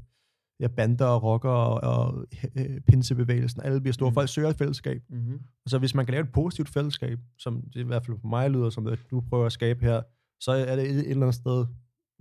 ja, 0.60 0.68
bander 0.68 1.06
og 1.06 1.22
rocker 1.22 1.50
og, 1.50 1.80
og 2.06 2.14
uh, 2.60 2.80
pinsebevægelsen, 2.88 3.60
alle 3.64 3.80
bliver 3.80 3.92
store. 3.92 4.10
Mm. 4.10 4.14
Folk 4.14 4.28
søger 4.28 4.48
et 4.48 4.56
fællesskab. 4.56 5.02
Mm-hmm. 5.10 5.40
Og 5.64 5.70
så 5.70 5.78
hvis 5.78 5.94
man 5.94 6.04
kan 6.06 6.12
lave 6.12 6.24
et 6.24 6.32
positivt 6.32 6.68
fællesskab, 6.68 7.18
som 7.38 7.62
det 7.74 7.80
i 7.80 7.82
hvert 7.82 8.04
fald 8.06 8.18
på 8.18 8.26
mig 8.26 8.50
lyder, 8.50 8.70
som 8.70 8.86
at 8.86 8.98
du 9.10 9.20
prøver 9.20 9.46
at 9.46 9.52
skabe 9.52 9.84
her, 9.84 10.02
så 10.40 10.52
er 10.52 10.76
det 10.76 10.84
et, 10.90 10.96
et 10.98 11.10
eller 11.10 11.22
andet 11.22 11.34
sted, 11.34 11.66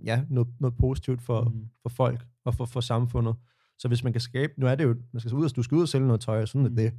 ja, 0.04 0.24
noget, 0.30 0.48
noget 0.60 0.76
positivt 0.76 1.22
for, 1.22 1.42
mm. 1.44 1.66
for 1.82 1.88
folk 1.88 2.26
og 2.44 2.54
for, 2.54 2.64
for 2.64 2.80
samfundet. 2.80 3.34
Så 3.78 3.88
hvis 3.88 4.04
man 4.04 4.12
kan 4.12 4.20
skabe, 4.20 4.52
nu 4.56 4.66
er 4.66 4.74
det 4.74 4.84
jo, 4.84 4.96
man 5.12 5.20
skal 5.20 5.32
ud 5.34 5.48
du 5.48 5.62
skal 5.62 5.76
ud 5.76 5.82
og 5.82 5.88
sælge 5.88 6.06
noget 6.06 6.20
tøj, 6.20 6.42
og 6.42 6.48
sådan 6.48 6.70
Mm. 6.70 6.78
er 6.78 6.90
det. 6.90 6.92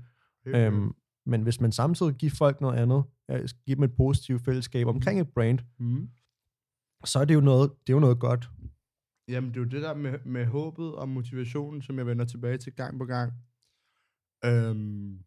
Øhm, 0.45 0.91
men 1.25 1.41
hvis 1.41 1.61
man 1.61 1.71
samtidig 1.71 2.13
giver 2.15 2.31
folk 2.37 2.61
noget 2.61 2.75
andet, 2.77 3.03
øh, 3.31 3.49
giver 3.65 3.75
dem 3.75 3.83
et 3.83 3.93
positivt 3.97 4.41
fællesskab 4.45 4.87
omkring 4.87 5.19
et 5.19 5.27
brand, 5.29 5.59
Mm. 5.79 6.09
så 7.05 7.19
er 7.19 7.25
det 7.25 7.33
jo 7.33 7.39
noget, 7.39 7.71
det 7.87 7.93
er 7.93 7.97
jo 7.97 7.99
noget 7.99 8.19
godt. 8.19 8.49
Jamen, 9.27 9.49
det 9.49 9.57
er 9.57 9.61
jo 9.61 9.67
det 9.69 9.81
der 9.81 9.93
med, 9.93 10.19
med 10.25 10.45
håbet 10.45 10.95
og 10.95 11.09
motivationen, 11.09 11.81
som 11.81 11.97
jeg 11.97 12.05
vender 12.05 12.25
tilbage 12.25 12.57
til 12.57 12.73
gang 12.73 12.99
på 12.99 13.05
gang. 13.05 13.33
Øhm, 14.45 15.23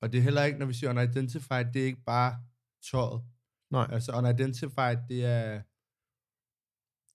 og 0.00 0.12
det 0.12 0.18
er 0.18 0.22
heller 0.22 0.44
ikke, 0.44 0.58
når 0.58 0.66
vi 0.66 0.74
siger 0.74 0.90
unidentified, 0.90 1.72
det 1.72 1.82
er 1.82 1.86
ikke 1.86 2.04
bare 2.06 2.38
tøjet. 2.90 3.22
Nej. 3.70 3.86
Altså 3.90 4.12
unidentified, 4.12 4.98
det 5.08 5.24
er 5.24 5.62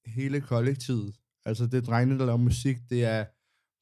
hele 0.09 0.41
kollektivet. 0.41 1.15
Altså 1.45 1.65
det 1.67 1.73
er 1.77 1.81
drengene, 1.81 2.19
der 2.19 2.25
laver 2.25 2.37
musik, 2.37 2.77
det 2.89 3.05
er 3.05 3.25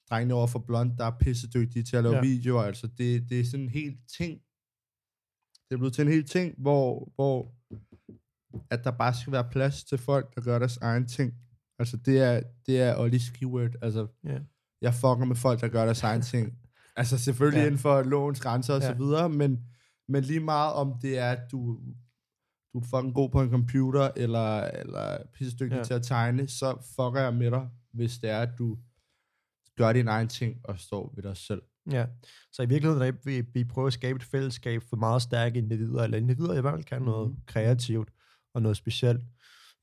drengene 0.10 0.34
over 0.34 0.48
for 0.48 0.60
blond, 0.60 0.98
der 0.98 1.06
er 1.06 1.18
pissedygtige 1.20 1.84
til 1.84 1.98
at 1.98 2.04
lave 2.04 2.16
Ja. 2.16 2.22
videoer. 2.22 2.64
Altså 2.64 2.88
det, 2.88 3.30
det 3.30 3.40
er 3.40 3.46
sådan 3.46 3.60
en 3.64 3.70
helt 3.70 4.00
ting. 4.18 4.42
Det 5.70 5.76
er 5.76 5.78
blevet 5.78 5.94
til 5.94 6.02
en 6.02 6.12
helt 6.12 6.30
ting, 6.32 6.56
hvor, 6.58 7.12
hvor 7.16 7.56
at 8.70 8.84
der 8.84 8.92
bare 8.92 9.14
skal 9.14 9.34
være 9.34 9.50
plads 9.52 9.84
til 9.84 9.98
folk, 9.98 10.36
der 10.36 10.42
gør 10.42 10.60
deres 10.60 10.78
egen 10.78 11.08
ting. 11.08 11.34
Altså 11.82 11.98
det 11.98 12.18
er, 12.22 12.42
det 12.66 12.82
er 12.82 12.96
Ollie's 12.96 13.32
keyword. 13.40 13.72
Altså 13.82 14.08
Ja. 14.24 14.40
jeg 14.82 14.94
fucker 14.94 15.26
med 15.26 15.36
folk, 15.36 15.62
der 15.62 15.68
gør 15.68 15.86
deres 15.86 16.04
egen 16.04 16.22
ting. 16.22 16.54
Altså 16.96 17.18
selvfølgelig 17.18 17.60
ja. 17.60 17.66
inden 17.66 17.80
for 17.80 18.02
lovens 18.04 18.40
grænser 18.42 18.74
og 18.74 18.82
Ja. 18.82 18.88
så 18.88 18.94
videre, 18.94 19.30
men, 19.30 19.60
men 20.08 20.24
lige 20.24 20.40
meget 20.40 20.74
om 20.74 20.94
det 21.02 21.18
er, 21.18 21.32
at 21.32 21.52
du, 21.52 21.80
du 22.74 22.80
er 22.80 22.84
fucking 22.90 23.14
god 23.16 23.30
på 23.30 23.42
en 23.42 23.50
computer, 23.50 24.10
eller, 24.16 24.62
eller 24.64 25.18
pissedygtig 25.34 25.78
ja. 25.78 25.84
til 25.84 25.94
at 25.94 26.04
tegne, 26.04 26.48
så 26.48 26.78
fucker 26.96 27.22
jeg 27.22 27.34
med 27.34 27.52
dig, 27.52 27.70
hvis 27.94 28.18
det 28.18 28.30
er, 28.30 28.40
at 28.40 28.50
du 28.58 28.78
gør 29.78 29.94
din 29.94 30.08
egen 30.08 30.28
ting 30.28 30.56
og 30.64 30.80
står 30.80 31.14
ved 31.16 31.24
dig 31.24 31.38
selv. 31.38 31.62
Ja, 31.92 32.06
så 32.52 32.62
i 32.64 32.66
virkeligheden 32.66 33.08
er 33.08 33.12
vi, 33.26 33.42
vi 33.54 33.64
prøver 33.64 33.88
at 33.88 33.94
skabe 33.94 34.16
et 34.18 34.24
fællesskab 34.24 34.84
for 34.90 34.96
meget 34.96 35.22
stærke 35.22 35.58
individer, 35.60 36.04
eller 36.04 36.18
individer, 36.18 36.58
i 36.58 36.62
hvert 36.62 36.74
fald 36.74 36.84
kan 36.84 37.02
noget 37.02 37.30
Mhm. 37.32 37.40
kreativt 37.46 38.10
og 38.54 38.62
noget 38.62 38.78
specielt. 38.78 39.22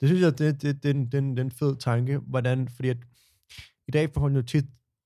Det 0.01 0.09
synes 0.09 0.23
jeg, 0.23 0.39
det, 0.39 0.63
det, 0.63 0.83
det, 0.83 0.95
det, 0.95 1.13
det 1.13 1.39
er 1.39 1.43
en 1.43 1.51
fed 1.51 1.77
tanke, 1.77 2.19
hvordan, 2.19 2.69
fordi 2.69 2.89
at 2.89 2.97
i 3.89 3.91
dag 3.91 4.11
får 4.15 4.21
man 4.21 4.37
jo 4.37 4.43
tit 4.43 4.65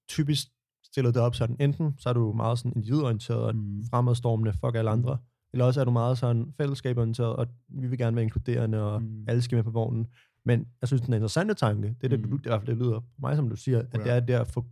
typisk 0.09 0.47
stillet 0.85 1.15
det 1.15 1.23
op 1.23 1.35
sådan, 1.35 1.57
enten 1.61 1.95
så 1.99 2.09
er 2.09 2.13
du 2.13 2.33
meget 2.33 2.59
sådan 2.59 2.73
individorienteret 2.77 3.41
og 3.41 3.57
Mm. 3.57 3.83
fremadstormende, 3.91 4.53
fuck 4.53 4.75
alle 4.75 4.91
andre, 4.91 5.19
eller 5.53 5.65
også 5.65 5.81
er 5.81 5.85
du 5.85 5.91
meget 5.91 6.19
sådan 6.19 6.53
fællesskaborienteret, 6.57 7.37
og 7.37 7.47
vi 7.69 7.87
vil 7.87 7.99
gerne 7.99 8.17
være 8.17 8.23
inkluderende, 8.23 8.83
og 8.83 9.03
Mm. 9.03 9.25
alle 9.29 9.43
skal 9.43 9.57
med 9.57 9.65
på 9.65 9.71
vognen. 9.71 10.07
Men 10.45 10.67
jeg 10.81 10.89
synes, 10.89 11.03
den 11.03 11.13
er 11.13 11.17
interessante 11.17 11.55
tanke, 11.55 11.89
det 11.89 12.05
er 12.05 12.09
det, 12.09 12.21
Mm. 12.21 12.31
du, 12.31 12.37
det, 12.37 12.47
i 12.47 12.49
hvert 12.49 12.61
fald 12.61 12.69
det 12.77 12.77
lyder 12.87 13.01
på 13.01 13.07
mig, 13.19 13.37
som 13.37 13.49
du 13.49 13.57
siger, 13.57 13.79
at 13.79 13.93
det 13.93 13.99
Ja. 14.07 14.17
er 14.17 14.21
det 14.21 14.35
at 14.35 14.49
få 14.49 14.65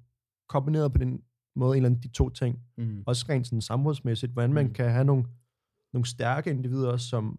kombineret 0.49 0.93
på 0.93 0.99
den 0.99 1.21
måde, 1.57 1.71
en 1.71 1.77
eller 1.77 1.89
anden 1.89 2.03
de 2.03 2.09
to 2.09 2.29
ting, 2.31 2.59
Mm. 2.79 3.03
også 3.07 3.27
rent 3.29 3.47
sådan 3.47 3.61
samfundsmæssigt, 3.61 4.33
hvordan 4.33 4.53
man 4.53 4.67
Mm. 4.67 4.73
kan 4.73 4.91
have 4.91 5.05
nogle, 5.05 5.25
nogle 5.93 6.07
stærke 6.07 6.51
individer, 6.51 6.97
som 6.97 7.39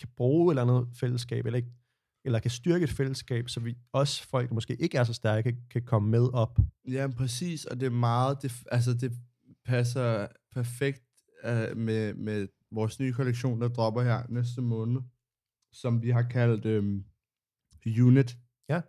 kan 0.00 0.08
bruge 0.16 0.52
et 0.54 0.58
eller 0.58 0.74
andet 0.74 0.96
fællesskab, 0.96 1.46
eller, 1.46 1.56
ikke, 1.56 1.68
eller 2.24 2.38
kan 2.38 2.50
styrke 2.50 2.84
et 2.84 2.90
fællesskab, 2.90 3.48
så 3.48 3.60
vi 3.60 3.76
også 3.92 4.28
folk, 4.28 4.48
der 4.48 4.54
måske 4.54 4.76
ikke 4.76 4.98
er 4.98 5.04
så 5.04 5.14
stærke, 5.14 5.56
kan 5.70 5.82
komme 5.82 6.10
med 6.10 6.34
op. 6.34 6.58
Ja, 6.88 7.08
præcis, 7.16 7.64
og 7.64 7.80
det 7.80 7.86
er 7.86 7.90
meget, 7.90 8.42
det, 8.42 8.52
altså 8.70 8.94
det 8.94 9.12
passer 9.64 10.26
perfekt 10.52 11.02
uh, 11.44 11.76
med, 11.76 12.14
med 12.14 12.48
vores 12.70 13.00
nye 13.00 13.12
kollektion, 13.12 13.60
der 13.60 13.68
dropper 13.68 14.02
her 14.02 14.22
næste 14.28 14.62
måned, 14.62 15.00
som 15.72 16.02
vi 16.02 16.10
har 16.10 16.22
kaldt 16.22 16.66
um, 16.66 17.04
Unit. 17.86 18.36
Ja. 18.68 18.80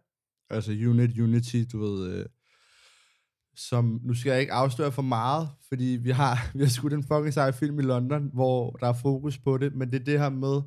Altså 0.49 0.71
Unit, 0.71 1.19
Unity, 1.19 1.63
du 1.71 1.79
ved, 1.79 2.19
uh, 2.19 2.25
som, 3.55 3.99
nu 4.03 4.13
skal 4.13 4.31
jeg 4.31 4.41
ikke 4.41 4.53
afsløre 4.53 4.91
for 4.91 5.01
meget, 5.01 5.49
fordi 5.67 5.85
vi 5.85 6.09
har, 6.09 6.37
vi 6.57 6.63
har 6.63 6.69
skudt 6.69 6.93
en 6.93 7.03
fucking 7.03 7.33
sej 7.33 7.51
film 7.51 7.79
i 7.79 7.83
London, 7.83 8.29
hvor 8.33 8.71
der 8.71 8.87
er 8.87 8.93
fokus 8.93 9.37
på 9.37 9.57
det, 9.57 9.75
men 9.75 9.91
det 9.91 10.01
er 10.01 10.05
det 10.05 10.19
her 10.19 10.29
med, 10.29 10.61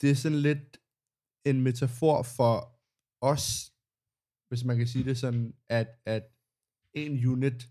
det 0.00 0.10
er 0.10 0.14
sådan 0.14 0.38
lidt 0.38 0.78
en 1.46 1.60
metafor 1.60 2.22
for 2.22 2.78
os, 3.20 3.72
hvis 4.48 4.64
man 4.64 4.76
kan 4.76 4.86
sige 4.86 5.04
det 5.04 5.18
sådan, 5.18 5.54
at, 5.68 5.88
at 6.04 6.22
en 6.94 7.26
unit, 7.26 7.68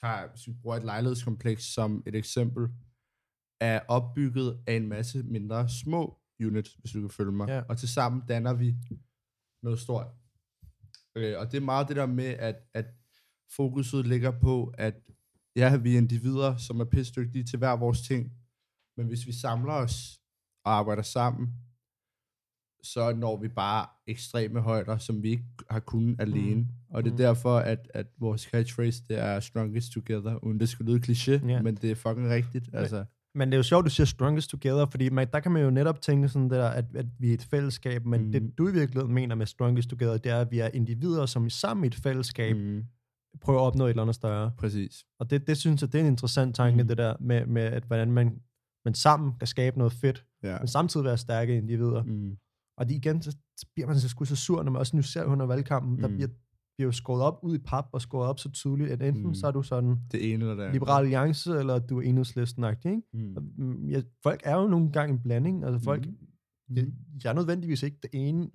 tager, 0.00 0.28
hvis 0.30 0.46
vi 0.46 0.52
bruger 0.52 0.76
et 0.76 0.84
lejlighedskompleks 0.84 1.64
som 1.64 2.02
et 2.06 2.14
eksempel, 2.14 2.68
er 3.60 3.80
opbygget 3.88 4.62
af 4.66 4.74
en 4.74 4.88
masse 4.88 5.22
mindre 5.22 5.68
små 5.68 6.18
units, 6.40 6.74
hvis 6.74 6.92
du 6.92 7.00
kan 7.00 7.10
følge 7.10 7.32
mig. 7.32 7.48
Ja. 7.48 7.62
Og 7.68 7.78
tilsammen 7.78 8.22
danner 8.28 8.52
vi 8.52 8.76
noget 9.62 9.80
stort. 9.80 10.06
Øh, 11.16 11.38
og 11.38 11.52
det 11.52 11.56
er 11.56 11.64
meget 11.64 11.88
det 11.88 11.96
der 11.96 12.06
med, 12.06 12.24
at, 12.24 12.56
at 12.74 12.86
fokuset 13.50 14.06
ligger 14.06 14.40
på, 14.40 14.74
at 14.78 14.94
ja, 15.56 15.76
vi 15.76 15.94
er 15.94 15.98
individer, 15.98 16.56
som 16.56 16.80
er 16.80 16.84
pissedygtige 16.84 17.44
til 17.44 17.58
hver 17.58 17.76
vores 17.76 18.00
ting, 18.00 18.32
men 18.96 19.06
hvis 19.06 19.26
vi 19.26 19.32
samler 19.32 19.72
os 19.72 20.20
og 20.64 20.72
arbejder 20.72 21.02
sammen, 21.02 21.54
så 22.92 23.12
når 23.14 23.36
vi 23.40 23.48
bare 23.48 23.86
ekstreme 24.06 24.60
højder, 24.60 24.98
som 24.98 25.22
vi 25.22 25.28
ikke 25.30 25.44
har 25.70 25.80
kunnet 25.80 26.20
alene. 26.20 26.54
Mm. 26.54 26.66
Og 26.90 27.04
det 27.04 27.10
er 27.10 27.12
Mm. 27.14 27.16
derfor, 27.18 27.56
at, 27.58 27.90
at 27.94 28.06
vores 28.20 28.42
catchphrase, 28.42 29.02
det 29.08 29.18
er 29.18 29.40
strongest 29.40 29.92
together, 29.92 30.44
uden 30.44 30.60
det 30.60 30.68
skal 30.68 30.86
lyde 30.86 31.00
kliché, 31.06 31.30
yeah. 31.50 31.64
men 31.64 31.74
det 31.74 31.90
er 31.90 31.94
fucking 31.94 32.28
rigtigt. 32.30 32.68
Altså, 32.72 33.04
Men 33.34 33.48
det 33.48 33.54
er 33.54 33.58
jo 33.58 33.62
sjovt, 33.62 33.84
du 33.84 33.90
siger 33.90 34.04
strongest 34.06 34.50
together, 34.50 34.86
fordi 34.90 35.08
man, 35.08 35.28
der 35.32 35.40
kan 35.40 35.52
man 35.52 35.62
jo 35.62 35.70
netop 35.70 36.00
tænke 36.00 36.28
sådan 36.28 36.50
der, 36.50 36.68
at, 36.68 36.84
at 36.94 37.06
vi 37.18 37.30
er 37.30 37.34
et 37.34 37.42
fællesskab, 37.50 38.06
men 38.06 38.24
mm. 38.24 38.32
Det 38.32 38.58
du 38.58 38.68
i 38.68 38.72
virkeligheden 38.72 39.14
mener 39.14 39.34
med 39.34 39.46
strongest 39.46 39.88
together, 39.90 40.16
det 40.16 40.32
er, 40.32 40.40
at 40.40 40.50
vi 40.50 40.58
er 40.58 40.68
individer, 40.74 41.26
som 41.26 41.46
i 41.46 41.50
sammen 41.50 41.84
i 41.84 41.86
et 41.86 41.94
fællesskab 41.94 42.56
mm. 42.56 42.84
prøver 43.40 43.60
at 43.60 43.64
opnå 43.66 43.84
et 43.84 43.90
eller 43.90 44.02
andet 44.02 44.14
større. 44.14 44.50
præcis. 44.58 45.04
Og 45.20 45.30
det, 45.30 45.46
det 45.46 45.56
synes 45.56 45.82
jeg, 45.82 45.92
det 45.92 45.98
er 46.00 46.02
en 46.04 46.10
interessant 46.10 46.56
tanke. 46.56 46.82
Mm. 46.82 46.88
det 46.88 46.98
der 46.98 47.14
med, 47.20 47.46
med 47.46 47.62
at 47.62 47.82
hvordan 47.84 48.12
man, 48.12 48.40
man 48.84 48.94
sammen 48.94 49.32
kan 49.38 49.46
skabe 49.46 49.78
noget 49.78 49.92
fedt, 49.92 50.24
Ja. 50.42 50.58
men 50.58 50.68
samtidig 50.68 51.04
være 51.04 51.18
stærke 51.18 51.56
individer. 51.56 52.02
Mm. 52.02 52.36
Og 52.78 52.88
det 52.88 52.94
igen, 52.94 53.22
så 53.22 53.36
bliver 53.74 53.86
man 53.86 54.00
så 54.00 54.08
sgu 54.08 54.24
så 54.24 54.36
sur, 54.36 54.62
når 54.62 54.72
man 54.72 54.80
også 54.80 54.96
nu 54.96 55.02
ser 55.02 55.24
under 55.24 55.46
valgkampen, 55.46 55.92
mm. 55.92 56.00
der 56.00 56.08
bliver, 56.08 56.28
bliver 56.76 56.86
jo 56.88 56.92
skåret 56.92 57.22
op 57.22 57.38
ud 57.42 57.54
i 57.54 57.58
pap 57.58 57.84
og 57.92 58.02
skåret 58.02 58.28
op 58.28 58.38
så 58.38 58.50
tydeligt, 58.50 58.90
at 58.90 59.02
enten 59.02 59.26
mm. 59.26 59.34
Så 59.34 59.46
er 59.46 59.50
du 59.50 59.62
sådan 59.62 59.96
det 60.12 60.32
ene 60.32 60.44
eller 60.44 60.54
det 60.54 60.62
andet. 60.62 60.74
liberal 60.74 61.04
alliance, 61.04 61.58
eller 61.58 61.78
du 61.78 61.98
er 61.98 62.02
enhedslisten 62.02 62.64
ikke? 62.64 63.02
Mm. 63.12 63.36
Og, 63.36 63.42
mm, 63.56 63.88
Ja, 63.88 64.02
folk 64.22 64.40
er 64.44 64.56
jo 64.56 64.66
nogle 64.66 64.92
gange 64.92 65.12
en 65.12 65.22
blanding. 65.22 65.64
Altså 65.64 65.84
folk, 65.84 66.06
mm. 66.06 66.76
Jeg, 66.76 66.86
jeg 67.24 67.30
er 67.30 67.34
nødvendigvis 67.34 67.82
ikke 67.82 67.98
det 68.02 68.10
ene 68.12 68.50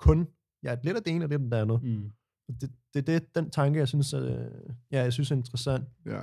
kun. 0.00 0.28
Jeg 0.62 0.72
er 0.72 0.78
lidt 0.84 0.96
af 0.96 1.02
det 1.02 1.14
ene 1.14 1.24
og 1.24 1.28
lidt 1.28 1.42
af 1.42 1.50
det 1.50 1.56
andet. 1.56 1.82
Mm. 1.82 1.88
Mm. 1.88 2.10
Det, 2.60 2.70
det, 2.94 3.06
det 3.06 3.14
er 3.14 3.20
den 3.34 3.50
tanke, 3.50 3.78
jeg 3.78 3.88
synes, 3.88 4.14
øh, 4.14 4.22
ja, 4.90 5.02
jeg 5.02 5.12
synes 5.12 5.30
er 5.30 5.36
interessant. 5.36 5.84
Ja. 6.06 6.22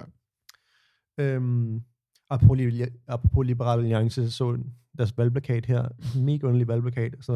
Øhm, 1.20 1.82
apropos, 2.30 2.60
apropos 3.07 3.45
Liberal 3.45 3.80
Alliance, 3.80 4.32
så 4.32 4.57
deres 4.97 5.17
valgplakat 5.17 5.65
her, 5.65 5.88
mega 6.19 6.47
underlig 6.47 6.67
valgplakat, 6.67 7.15
så 7.22 7.34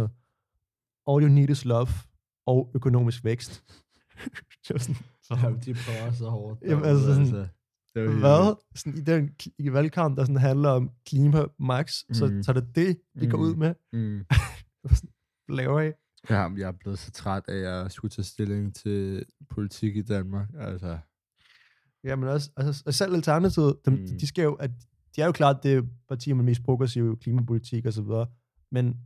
all 1.08 1.24
you 1.24 1.30
need 1.30 1.50
is 1.50 1.66
love 1.66 1.88
og 2.46 2.72
økonomisk 2.76 3.24
vækst. 3.24 3.64
sådan, 4.66 4.96
Ja, 5.32 5.50
de 5.66 5.74
prøver 5.74 6.12
så 6.12 6.30
hårdt. 6.30 6.62
Jamen, 6.62 6.86
altså 6.86 7.06
sådan, 7.06 7.26
Det 7.96 8.10
helt 8.10 8.20
hvad? 8.20 8.56
Sådan, 8.76 8.98
I 8.98 9.02
den 9.02 9.36
i 9.58 9.74
valgkamp, 9.74 10.18
der 10.18 10.24
sådan 10.24 10.38
handler 10.38 10.70
om 10.70 10.92
klima 11.06 11.46
max, 11.60 12.04
mm. 12.10 12.14
så, 12.14 12.28
Mm. 12.28 12.44
så 12.44 12.52
er 12.52 12.54
det 12.60 12.76
det, 12.76 13.00
vi 13.16 13.28
går 13.28 13.38
Mm. 13.38 13.44
ud 13.44 13.56
med. 13.56 13.74
Mm. 13.94 14.26
Hvad 14.84 15.56
laver 15.58 15.82
I? 15.82 15.92
Ja, 16.30 16.48
men 16.48 16.58
jeg 16.58 16.68
er 16.68 16.72
blevet 16.72 17.00
så 17.00 17.12
træt 17.12 17.44
af, 17.48 17.56
at 17.56 17.62
jeg 17.64 17.92
skulle 17.92 18.10
tage 18.10 18.26
stilling 18.26 18.76
til 18.76 19.26
politik 19.50 19.96
i 19.96 20.02
Danmark. 20.02 20.48
Altså, 20.60 20.98
Jamen 22.04 22.30
også, 22.30 22.50
altså, 22.58 22.84
og 22.86 22.94
selv 22.94 23.14
Alternativet, 23.14 23.76
dem. 23.86 23.94
Mm. 23.94 24.08
de 24.20 24.28
skal 24.28 24.44
jo, 24.44 24.54
at, 24.54 24.72
de 25.16 25.22
er 25.22 25.26
jo 25.26 25.32
klart 25.32 25.64
det 25.64 25.90
parti 26.10 26.34
med 26.34 26.44
mest 26.44 26.64
progressive 26.64 27.18
klimapolitik 27.18 27.86
og 27.86 27.94
så 27.94 28.02
videre, 28.02 28.28
men 28.72 28.98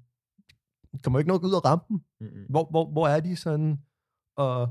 kommer 1.03 1.19
jo 1.19 1.21
ikke 1.21 1.27
noget 1.27 1.43
ud 1.43 1.53
af 1.53 1.65
rampen. 1.65 2.03
mm-mm. 2.21 2.45
Hvor, 2.49 2.67
hvor, 2.69 2.91
hvor 2.91 3.07
er 3.07 3.19
de 3.19 3.35
sådan, 3.35 3.79
og 4.37 4.69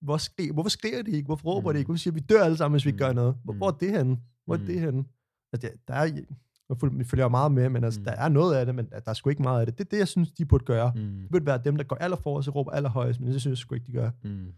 hvor 0.00 0.16
skri, 0.16 0.50
hvorfor 0.52 0.70
skriger 0.70 1.02
de 1.02 1.10
ikke? 1.10 1.26
Hvorfor 1.26 1.48
råber 1.48 1.60
mm. 1.70 1.72
Mm. 1.72 1.74
de 1.74 1.78
ikke? 1.78 1.86
Hvorfor 1.88 1.98
siger 1.98 2.14
vi, 2.14 2.20
dør 2.20 2.42
alle 2.44 2.56
sammen, 2.56 2.74
hvis 2.74 2.86
vi 2.86 2.92
Mm. 2.92 2.98
gør 2.98 3.12
noget? 3.12 3.36
Hvor, 3.44 3.52
Mm. 3.52 3.58
hvor 3.58 3.66
er 3.68 3.72
det 3.72 3.90
henne? 3.90 4.18
Hvor 4.44 4.54
er 4.54 4.58
Mm. 4.58 4.66
det 4.66 4.80
henne? 4.80 5.04
Altså, 5.52 5.68
der, 5.68 5.74
der 5.88 5.94
er, 5.94 6.04
jeg 6.68 7.06
følger- 7.06 7.28
meget 7.28 7.52
med, 7.52 7.68
men 7.68 7.84
altså, 7.84 8.00
mm. 8.00 8.02
Mm. 8.02 8.04
der 8.04 8.12
er 8.12 8.28
noget 8.28 8.56
af 8.56 8.66
det, 8.66 8.74
men 8.74 8.86
der, 8.90 9.00
er 9.06 9.12
sgu 9.14 9.30
ikke 9.30 9.42
meget 9.42 9.60
af 9.60 9.66
det. 9.66 9.78
Det 9.78 9.84
er 9.84 9.88
det, 9.88 9.98
jeg 9.98 10.08
synes, 10.08 10.32
de 10.32 10.44
burde 10.44 10.64
gøre. 10.64 10.92
Mm. 10.94 11.00
Mm. 11.00 11.20
Det 11.20 11.30
burde 11.30 11.46
være 11.46 11.60
dem, 11.64 11.76
der 11.76 11.84
går 11.84 11.96
allerforrest 11.96 12.48
og 12.48 12.54
råber 12.54 12.70
allerhøjest, 12.70 13.20
men 13.20 13.32
det 13.32 13.40
synes 13.40 13.50
jeg 13.52 13.58
sgu 13.58 13.74
ikke, 13.74 13.86
de 13.86 13.92
gør. 13.92 14.10
Mm. 14.24 14.52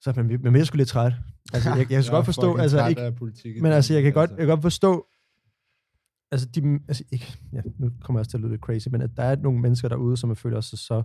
Så 0.00 0.12
men, 0.16 0.26
men 0.26 0.54
jeg 0.54 0.60
er 0.60 0.64
sgu 0.64 0.76
lidt 0.76 0.88
træt. 0.88 1.12
Altså, 1.54 1.68
jeg, 1.70 1.78
jeg, 1.90 2.04
kan 2.04 2.12
godt 2.16 2.24
forstå, 2.24 2.56
altså, 2.56 2.86
ikke, 2.86 3.12
politik 3.18 3.56
i 3.56 3.60
men 3.60 3.72
altså, 3.72 3.94
jeg 3.94 4.02
kan, 4.02 4.12
Danmark, 4.12 4.28
godt, 4.28 4.38
jeg 4.38 4.46
kan 4.46 4.52
godt 4.52 4.62
forstå, 4.62 5.06
altså, 6.30 6.46
de, 6.54 6.78
altså 6.88 7.04
ikke, 7.12 7.38
ja, 7.52 7.60
nu 7.78 7.90
kommer 8.00 8.18
jeg 8.18 8.20
også 8.20 8.30
til 8.30 8.36
at 8.36 8.40
lyde 8.40 8.50
lidt 8.50 8.60
crazy, 8.62 8.88
men 8.88 9.02
at 9.02 9.10
der 9.16 9.22
er 9.22 9.36
nogle 9.36 9.60
mennesker 9.60 9.88
derude, 9.88 10.16
som 10.16 10.36
føler 10.36 10.60
sig 10.60 10.78
så 10.78 11.02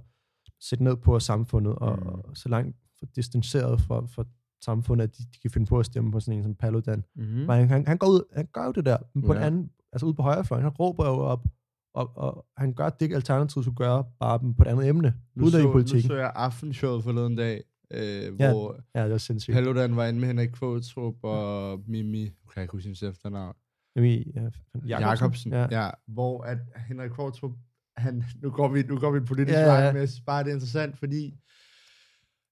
sæt 0.61 0.81
ned 0.81 0.95
på 0.97 1.15
af 1.15 1.21
samfundet, 1.21 1.75
og, 1.75 1.97
Mm. 1.99 2.07
og 2.07 2.37
så 2.37 2.49
langt 2.49 2.77
for 2.99 3.05
distanceret 3.15 3.81
fra, 3.81 4.05
fra 4.05 4.23
samfundet, 4.63 5.03
at 5.03 5.17
de, 5.17 5.23
de 5.23 5.39
kan 5.41 5.51
finde 5.51 5.67
på 5.67 5.79
at 5.79 5.85
stemme 5.85 6.11
på 6.11 6.19
sådan 6.19 6.37
en 6.37 6.43
som 6.43 6.55
Paludan. 6.55 7.03
Mm. 7.15 7.23
Men 7.23 7.49
han, 7.67 7.87
han, 7.87 7.97
går 7.97 8.07
ud, 8.07 8.21
han 8.35 8.47
gør 8.53 8.65
jo 8.65 8.71
det 8.71 8.85
der, 8.85 8.97
men 9.13 9.23
på 9.23 9.33
ja. 9.33 9.37
en 9.39 9.41
Ja. 9.41 9.47
anden, 9.47 9.69
altså 9.93 10.05
ude 10.05 10.13
på 10.13 10.21
højrefløjen, 10.21 10.63
han 10.63 10.71
råber 10.71 11.05
jo 11.07 11.13
op 11.19 11.45
og, 11.93 12.17
og 12.17 12.45
han 12.57 12.73
gør 12.73 12.89
det, 12.89 13.13
Alternativet 13.13 13.65
skulle 13.65 13.75
gøre, 13.77 14.03
bare 14.19 14.39
på 14.39 14.63
et 14.63 14.67
andet 14.67 14.87
emne, 14.87 15.13
Nu 15.35 15.43
ud 15.43 15.47
af 15.47 15.51
så, 15.51 15.63
nu 15.63 15.71
politikken. 15.71 16.07
så 16.07 16.15
jeg 16.15 16.31
aftenshowet 16.35 17.03
forleden 17.03 17.35
dag, 17.35 17.63
øh, 17.93 18.39
Ja. 18.39 18.51
hvor 18.51 18.79
Ja, 18.95 19.03
det 19.03 19.11
var 19.11 19.17
sindssygt. 19.17 19.53
Paludan 19.55 19.95
var 19.95 20.05
inde 20.07 20.19
med 20.19 20.27
Henrik 20.27 20.49
Kvotrup 20.49 21.15
og 21.23 21.79
Mimi, 21.87 22.23
kan 22.25 22.31
jeg 22.55 22.61
ikke 22.63 22.71
huske 22.71 22.85
hendes 22.87 23.03
efternavn, 23.03 23.55
Jamen, 23.95 24.53
ja, 24.87 25.09
Jacobsen, 25.09 25.51
Ja. 25.51 25.67
ja. 25.83 25.89
hvor 26.07 26.43
at 26.43 26.57
Henrik 26.87 27.11
Kvotrup, 27.11 27.51
han, 27.97 28.23
nu 28.41 28.49
går 28.49 28.67
vi, 28.67 28.81
nu 28.83 28.99
går 28.99 29.11
vi 29.11 29.19
politisk 29.19 29.55
Ja, 29.57 29.61
ja, 29.73 29.85
ja. 29.85 29.91
men 29.93 29.99
jeg 29.99 30.09
synes 30.09 30.23
bare, 30.25 30.43
det 30.43 30.49
er 30.49 30.53
interessant, 30.53 30.97
fordi 30.97 31.37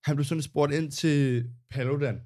han 0.05 0.15
blev 0.15 0.25
sådan 0.25 0.41
spurgt 0.41 0.73
ind 0.73 0.91
til 0.91 1.49
Paludan, 1.69 2.21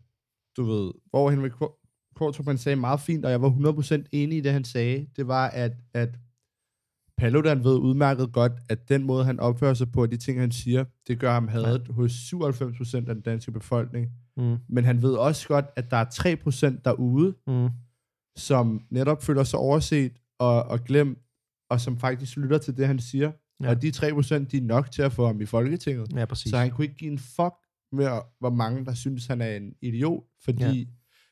du 0.58 0.64
ved, 0.64 0.92
hvor 1.10 1.30
Henrik 1.32 1.52
Kv- 1.52 1.80
Kvotrup, 2.16 2.46
han 2.48 2.58
sagde 2.58 2.76
meget 2.76 3.00
fint, 3.00 3.26
og 3.26 3.32
jeg 3.32 3.42
var 3.42 3.50
100% 3.50 4.04
enig 4.12 4.38
i 4.38 4.42
det, 4.42 4.52
han 4.52 4.64
sagde, 4.64 5.08
det 5.16 5.28
var, 5.28 5.48
at, 5.50 5.74
at 5.94 6.10
Paludan 7.24 7.64
ved 7.64 7.76
udmærket 7.76 8.32
godt, 8.34 8.52
at 8.70 8.90
den 8.90 9.04
måde, 9.04 9.26
han 9.26 9.40
opfører 9.40 9.74
sig 9.74 9.92
på, 9.92 10.02
og 10.02 10.12
de 10.12 10.18
ting, 10.18 10.40
han 10.40 10.52
siger, 10.52 10.86
det 11.08 11.20
gør 11.20 11.32
ham 11.34 11.48
hadet 11.48 11.88
hos 11.88 12.12
97% 12.12 12.96
af 12.96 13.16
den 13.16 13.22
danske 13.22 13.52
befolkning. 13.52 14.08
Mm, 14.38 14.58
Men 14.70 14.86
han 14.86 15.02
ved 15.02 15.14
også 15.14 15.48
godt, 15.48 15.66
at 15.76 15.92
der 15.92 15.98
er 15.98 16.06
3% 16.76 16.82
derude, 16.86 17.36
mm, 17.48 17.70
som 18.38 18.82
netop 18.90 19.24
føler 19.24 19.44
sig 19.44 19.60
overset 19.60 20.12
og, 20.40 20.64
og 20.64 20.84
glemt, 20.84 21.18
og 21.70 21.82
som 21.82 21.98
faktisk 21.98 22.38
lytter 22.38 22.58
til 22.58 22.78
det, 22.78 22.88
han 22.88 23.00
siger. 23.00 23.32
Ja. 23.62 23.66
Ja. 23.66 23.70
Og 23.70 23.82
de 23.82 23.88
3% 23.96 24.00
de 24.52 24.58
er 24.58 24.62
nok 24.62 24.92
til 24.92 25.02
at 25.02 25.12
få 25.14 25.26
ham 25.26 25.42
i 25.42 25.46
Folketinget. 25.46 26.08
ja, 26.16 26.26
præcis. 26.26 26.50
Så 26.50 26.58
han 26.58 26.72
kunne 26.72 26.86
ikke 26.86 26.98
give 26.98 27.12
en 27.12 27.20
fuck 27.20 27.54
med, 27.92 28.08
hvor 28.40 28.50
mange, 28.50 28.86
der 28.86 28.94
synes, 28.94 29.26
han 29.28 29.42
er 29.42 29.56
en 29.56 29.74
idiot, 29.82 30.24
fordi 30.44 30.64
Ja. 30.64 30.68
ja. 30.70 30.86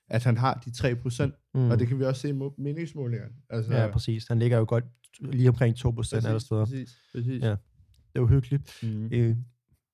at 0.09 0.23
han 0.23 0.37
har 0.37 0.53
de 0.65 0.71
3%. 0.71 1.51
mm. 1.53 1.69
Og 1.69 1.79
det 1.79 1.87
kan 1.87 1.99
vi 1.99 2.03
også 2.03 2.21
se 2.21 2.29
i 2.29 2.33
meningsmålingerne. 2.57 3.33
Altså, 3.49 3.73
Ja, 3.73 3.87
præcis. 3.91 4.27
Han 4.27 4.39
ligger 4.39 4.57
jo 4.57 4.65
godt 4.67 4.83
lige 5.19 5.49
omkring 5.49 5.75
2 5.75 5.91
procent 5.91 6.25
alle 6.25 6.39
steder. 6.39 6.65
Præcis, 6.65 6.97
præcis. 7.15 7.41
Ja. 7.43 7.49
Det 7.49 8.15
er 8.15 8.19
jo 8.19 8.27
hyggeligt. 8.27 8.77
Mm. 8.83 9.05
Øh, 9.11 9.35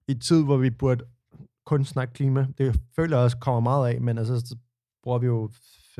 I 0.08 0.12
en 0.12 0.20
tid, 0.20 0.44
hvor 0.44 0.58
vi 0.58 0.70
burde 0.70 1.04
kun 1.66 1.86
snakke 1.86 2.14
klima, 2.14 2.48
det 2.58 2.80
føler 2.96 3.18
jeg 3.18 3.24
også 3.24 3.38
kommer 3.38 3.60
meget 3.60 3.94
af, 3.96 4.02
men 4.02 4.18
altså, 4.18 4.40
så 4.40 4.56
bruger 5.04 5.20
vi 5.20 5.26
jo 5.26 5.50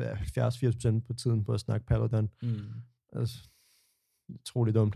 70-80 0.00 0.72
procent 0.72 1.06
på 1.06 1.12
tiden 1.14 1.44
på 1.44 1.52
at 1.52 1.60
snakke 1.60 1.86
Paludan. 1.86 2.28
Mm. 2.42 2.58
Altså, 3.12 3.38
utroligt 4.28 4.74
dumt. 4.74 4.94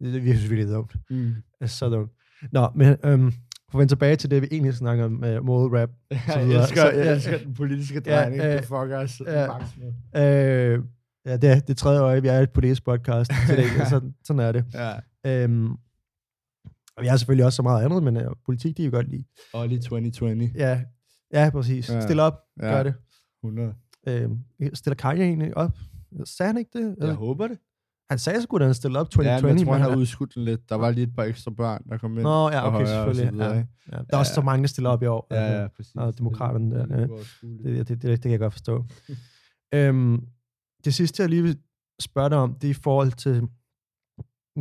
Det 0.00 0.08
er 0.16 0.20
virkelig, 0.20 0.50
virkelig 0.50 0.68
dumt. 0.74 0.96
Mm. 1.10 1.34
Altså, 1.60 1.76
så 1.78 1.88
dumt. 1.88 2.12
Nå, 2.52 2.68
men 2.74 2.96
øhm, 3.04 3.32
for 3.70 3.78
at 3.78 3.78
vende 3.78 3.90
tilbage 3.90 4.16
til 4.16 4.30
det, 4.30 4.42
vi 4.42 4.48
egentlig 4.52 4.74
snakker 4.74 5.04
om, 5.04 5.12
uh, 5.24 5.44
mode 5.46 5.80
rap. 5.82 5.90
Så 6.32 6.38
Jeg 6.38 6.60
elsker, 6.60 6.80
Så- 6.80 6.90
jeg 6.90 7.04
ja. 7.04 7.14
elsker 7.14 7.38
den 7.38 7.54
politiske 7.54 8.02
Ja, 8.06 8.14
drejning. 8.16 8.42
øh, 8.42 8.52
det 8.52 8.64
fucker 8.64 8.98
os 8.98 9.20
ja. 9.26 9.48
med. 10.14 10.72
Øh, 10.78 10.84
ja, 11.26 11.36
det 11.36 11.50
er 11.50 11.60
det 11.60 11.76
tredje 11.76 12.00
øje, 12.00 12.22
vi 12.22 12.28
er 12.28 12.38
et 12.40 12.50
politisk 12.50 12.84
podcast. 12.84 13.32
Så 13.48 13.56
det, 13.56 13.88
sådan, 13.88 14.14
sådan 14.24 14.40
er 14.40 14.52
det. 14.52 14.64
Ja. 14.74 14.92
Øhm, 15.26 15.70
og 16.96 17.02
vi 17.02 17.06
har 17.06 17.16
selvfølgelig 17.16 17.44
også 17.44 17.56
så 17.56 17.62
meget 17.62 17.84
andet, 17.84 18.02
men 18.02 18.16
uh, 18.16 18.22
politik, 18.44 18.76
de 18.76 18.82
er 18.82 18.86
jo 18.86 18.92
godt 18.92 19.08
lide. 19.08 19.24
Ollie 19.54 19.78
2020. 19.78 20.50
Ja, 20.54 20.82
ja 21.32 21.50
præcis. 21.50 21.90
Ja. 21.90 22.00
Stil 22.00 22.20
op, 22.20 22.38
Ja. 22.62 22.66
gør 22.68 22.82
det. 22.82 22.94
100. 23.44 23.74
Øhm, 24.08 24.38
stiller 24.74 24.94
Kanye 24.94 25.24
egentlig 25.24 25.56
op? 25.56 25.78
Sagde 26.24 26.48
han 26.48 26.58
ikke 26.58 26.70
det? 26.78 26.84
Jeg 26.84 26.94
Eller? 26.98 27.14
håber 27.14 27.48
det. 27.48 27.58
Han 28.10 28.18
sagde 28.18 28.42
sgu, 28.42 28.58
da 28.58 28.64
han 28.64 28.74
stillede 28.74 29.00
op 29.00 29.06
Ja, 29.06 29.10
2020. 29.10 29.48
men 29.48 29.58
jeg 29.58 29.66
tror, 29.66 29.72
han 29.72 29.82
har 29.90 29.96
udskudt 29.96 30.34
den 30.34 30.44
lidt. 30.44 30.68
Der 30.68 30.74
var 30.74 30.90
lige 30.90 31.06
et 31.06 31.14
par 31.16 31.22
ekstra 31.24 31.50
børn, 31.50 31.82
der 31.88 31.98
kom 31.98 32.12
ind. 32.12 32.22
Nå, 32.22 32.50
ja, 32.50 32.74
okay, 32.74 32.86
selvfølgelig. 32.86 33.38
Ja, 33.40 33.54
ja. 33.54 33.62
Der 33.90 34.04
er 34.12 34.16
også 34.16 34.34
så 34.34 34.40
mange, 34.40 34.62
der 34.62 34.68
stiller 34.68 34.90
op 34.90 35.02
i 35.02 35.06
år. 35.06 35.26
Ja, 35.30 35.60
ja, 35.60 35.68
præcis. 35.76 35.94
Og 35.94 36.18
demokraterne 36.18 36.74
der, 36.74 36.86
Det 36.86 36.94
er 36.94 37.00
ja. 37.64 37.78
Det, 37.78 37.88
det, 37.88 38.02
det, 38.02 38.02
det 38.02 38.22
kan 38.22 38.30
jeg 38.30 38.38
godt 38.40 38.52
forstå. 38.52 38.84
øhm, 39.74 40.20
det 40.86 40.94
sidste, 40.94 41.22
jeg 41.22 41.30
lige 41.30 41.42
vil 41.42 41.58
spørge 42.00 42.30
dig 42.30 42.38
om, 42.38 42.54
det 42.54 42.66
er 42.66 42.70
i 42.70 42.82
forhold 42.88 43.12
til, 43.12 43.48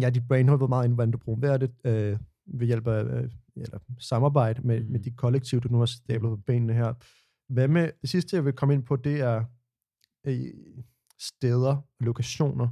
ja, 0.01 0.09
dit 0.09 0.27
brain 0.27 0.47
har 0.47 0.57
været 0.57 0.69
meget 0.69 0.85
inde, 0.85 0.95
hvordan 0.95 1.11
du 1.11 1.17
promoverer 1.17 1.57
det, 1.57 1.71
øh, 1.85 2.19
ved 2.59 2.67
hjælp 2.67 2.87
af 2.87 3.03
øh, 3.03 3.29
eller 3.55 3.79
samarbejde 3.99 4.61
med, 4.61 4.83
mm. 4.83 4.91
med 4.91 4.99
de 4.99 5.11
kollektiv, 5.11 5.61
du 5.61 5.69
nu 5.71 5.79
har 5.79 5.85
stablet 5.85 6.29
på 6.29 6.35
benene 6.35 6.73
her. 6.73 6.93
Hvad 7.53 7.67
med, 7.67 7.91
det 8.01 8.09
sidste, 8.09 8.35
jeg 8.35 8.45
vil 8.45 8.53
komme 8.53 8.73
ind 8.73 8.83
på, 8.83 8.95
det 8.95 9.21
er 9.21 9.43
øh, 10.27 10.53
steder, 11.19 12.03
lokationer, 12.03 12.67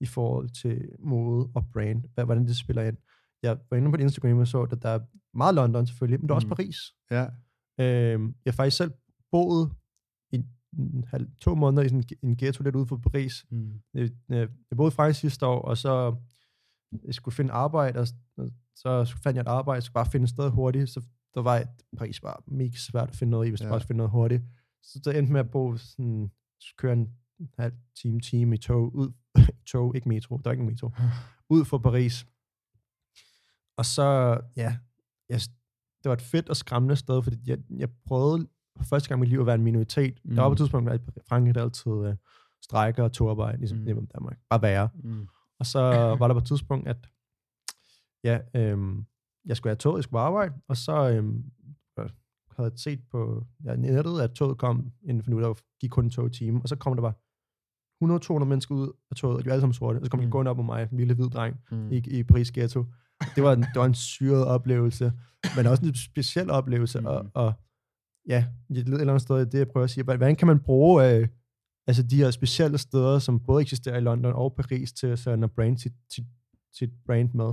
i 0.00 0.06
forhold 0.06 0.48
til 0.48 0.88
mode 0.98 1.50
og 1.54 1.64
brand, 1.72 2.04
hvad, 2.14 2.24
hvordan 2.24 2.46
det 2.46 2.56
spiller 2.56 2.82
ind. 2.82 2.96
Jeg 3.42 3.58
var 3.70 3.76
inde 3.76 3.90
på 3.90 3.96
Instagram 3.96 4.38
og 4.38 4.48
så, 4.48 4.62
at 4.62 4.82
der 4.82 4.88
er 4.88 5.00
meget 5.34 5.54
London 5.54 5.86
selvfølgelig, 5.86 6.20
men 6.20 6.28
der 6.28 6.34
er 6.34 6.36
også 6.36 6.46
Mm. 6.46 6.54
Paris. 6.54 6.76
Ja. 7.10 7.26
Øh, 7.80 8.20
jeg 8.44 8.52
har 8.52 8.56
faktisk 8.56 8.76
selv 8.76 8.92
boet 9.32 9.70
en 10.78 11.04
halv, 11.08 11.28
to 11.40 11.54
måneder 11.54 11.82
i 11.82 11.88
sådan 11.88 12.04
en- 12.22 12.36
ghetto 12.36 12.62
lidt 12.62 12.76
ude 12.76 12.86
for 12.86 12.96
Paris. 12.96 13.46
Mm. 13.50 13.80
Jeg, 13.94 14.10
jeg, 14.28 14.48
jeg 14.70 14.76
boede 14.76 14.88
i 14.88 14.94
Frankrig 14.94 15.16
sidste 15.16 15.46
år, 15.46 15.62
og 15.62 15.78
så 15.78 16.16
jeg 17.04 17.14
skulle 17.14 17.34
finde 17.34 17.52
arbejde, 17.52 17.98
og 17.98 18.06
så 18.74 19.16
fandt 19.22 19.36
jeg 19.36 19.40
et 19.42 19.48
arbejde, 19.48 19.76
jeg 19.76 19.82
skulle 19.82 19.94
bare 19.94 20.10
finde 20.10 20.24
et 20.24 20.30
sted 20.30 20.50
hurtigt, 20.50 20.90
så 20.90 21.00
der 21.34 21.42
var 21.42 21.56
et, 21.56 21.68
Paris 21.98 22.22
var 22.22 22.42
mega 22.46 22.76
svært 22.76 23.08
at 23.08 23.16
finde 23.16 23.30
noget 23.30 23.46
i, 23.46 23.50
hvis 23.50 23.60
ja. 23.60 23.66
du 23.66 23.70
bare 23.70 23.80
skulle 23.80 23.88
finde 23.88 23.98
noget 23.98 24.10
hurtigt. 24.10 24.42
Så 24.82 24.98
det 25.04 25.18
endte 25.18 25.32
med 25.32 25.40
at 25.40 25.50
bo 25.50 25.76
sådan, 25.76 26.30
køre 26.78 26.92
en 26.92 27.08
halv 27.58 27.72
time, 28.02 28.20
time 28.20 28.54
i 28.54 28.58
tog, 28.58 28.94
ud, 28.94 29.12
tog, 29.72 29.96
ikke 29.96 30.08
metro, 30.08 30.36
der 30.36 30.42
var 30.44 30.52
ikke 30.52 30.62
en 30.62 30.68
metro, 30.68 30.90
ud 31.54 31.64
for 31.64 31.78
Paris. 31.78 32.26
Og 33.78 33.84
så, 33.86 34.40
ja, 34.56 34.78
jeg, 35.28 35.40
det 36.02 36.08
var 36.08 36.12
et 36.12 36.22
fedt 36.22 36.48
og 36.48 36.56
skræmmende 36.56 36.96
sted, 36.96 37.22
fordi 37.22 37.36
jeg, 37.46 37.58
jeg 37.70 37.88
prøvede 38.06 38.48
for 38.76 38.84
første 38.84 39.08
gang 39.08 39.18
i 39.18 39.20
mit 39.20 39.28
liv 39.28 39.40
at 39.40 39.46
være 39.46 39.54
en 39.54 39.62
minoritet. 39.62 40.18
Mm. 40.24 40.34
Der 40.34 40.42
var 40.42 40.48
på 40.48 40.52
et 40.52 40.58
Mm. 40.58 40.64
tidspunkt, 40.64 40.90
at 40.90 41.00
i 41.00 41.20
Frankrig 41.28 41.54
der 41.54 41.62
altid 41.62 41.86
uh, 41.92 42.12
strækker 42.62 43.02
og 43.04 43.12
togarbejde, 43.12 43.58
ligesom 43.58 43.78
mm. 43.78 43.88
I 43.88 43.92
Danmark. 43.92 44.38
Bare 44.50 44.62
være. 44.62 44.88
Mm. 45.04 45.26
Og 45.60 45.66
så 45.66 45.80
var 46.20 46.26
der 46.28 46.34
på 46.34 46.38
et 46.38 46.44
tidspunkt, 46.46 46.88
at 46.88 46.96
ja, 48.24 48.38
øhm, 48.54 49.04
jeg 49.46 49.56
skulle 49.56 49.70
have 49.70 49.76
toget, 49.76 49.96
jeg 49.98 50.04
skulle 50.04 50.20
arbejde, 50.20 50.54
og 50.68 50.76
så 50.76 51.10
øhm, 51.10 51.44
øh, 51.98 52.08
havde 52.56 52.70
jeg 52.70 52.78
set 52.78 53.00
på 53.10 53.44
ja, 53.64 53.76
nettet, 53.76 54.20
at 54.20 54.30
toget 54.30 54.58
kom 54.58 54.92
inden 55.02 55.22
for 55.22 55.30
nu, 55.30 55.40
der 55.40 55.54
gik 55.80 55.90
kun 55.90 56.10
to 56.10 56.28
timer, 56.28 56.60
og 56.60 56.68
så 56.68 56.76
kom 56.76 56.94
der 56.96 57.02
bare 57.02 57.12
100-200 58.40 58.44
mennesker 58.44 58.74
ud 58.74 58.92
af 59.10 59.16
toget, 59.16 59.36
og 59.36 59.44
de 59.44 59.46
var 59.46 59.52
alle 59.52 59.60
sammen 59.60 59.74
sorte, 59.74 59.96
og 59.98 60.04
så 60.04 60.10
kom 60.10 60.20
de 60.20 60.26
Mm. 60.26 60.30
gående 60.32 60.50
op 60.50 60.56
på 60.56 60.62
mig, 60.62 60.88
en 60.92 60.98
lille 60.98 61.14
hvid 61.14 61.28
dreng, 61.30 61.56
Mm. 61.70 61.92
i, 61.92 61.96
i 62.18 62.22
Paris 62.22 62.50
Ghetto. 62.52 62.84
Det 63.36 63.42
var, 63.42 63.52
en, 63.52 63.60
det 63.62 63.68
var 63.76 63.84
en 63.84 63.94
syret 63.94 64.44
oplevelse, 64.46 65.12
men 65.56 65.66
også 65.66 65.84
en 65.86 65.94
speciel 65.94 66.50
oplevelse, 66.50 67.00
mm. 67.00 67.06
og, 67.06 67.30
og 67.34 67.52
ja, 68.26 68.46
et 68.70 68.78
eller 68.78 69.00
andet 69.00 69.22
sted, 69.22 69.46
det 69.46 69.58
jeg 69.58 69.68
prøver 69.68 69.84
at 69.84 69.90
sige, 69.90 70.04
hvordan 70.04 70.36
kan 70.36 70.46
man 70.46 70.60
bruge 70.60 71.10
øh, 71.10 71.28
altså 71.86 72.02
de 72.02 72.16
her 72.16 72.30
specielle 72.30 72.78
steder, 72.78 73.18
som 73.18 73.40
både 73.40 73.62
eksisterer 73.62 73.96
i 73.96 74.00
London 74.00 74.32
og 74.32 74.54
Paris, 74.54 74.92
til 74.92 75.06
at 75.06 75.50
brand 75.54 75.78
sit, 75.78 75.92
sit, 76.10 76.24
sit 76.72 76.90
brand 77.06 77.30
med? 77.34 77.52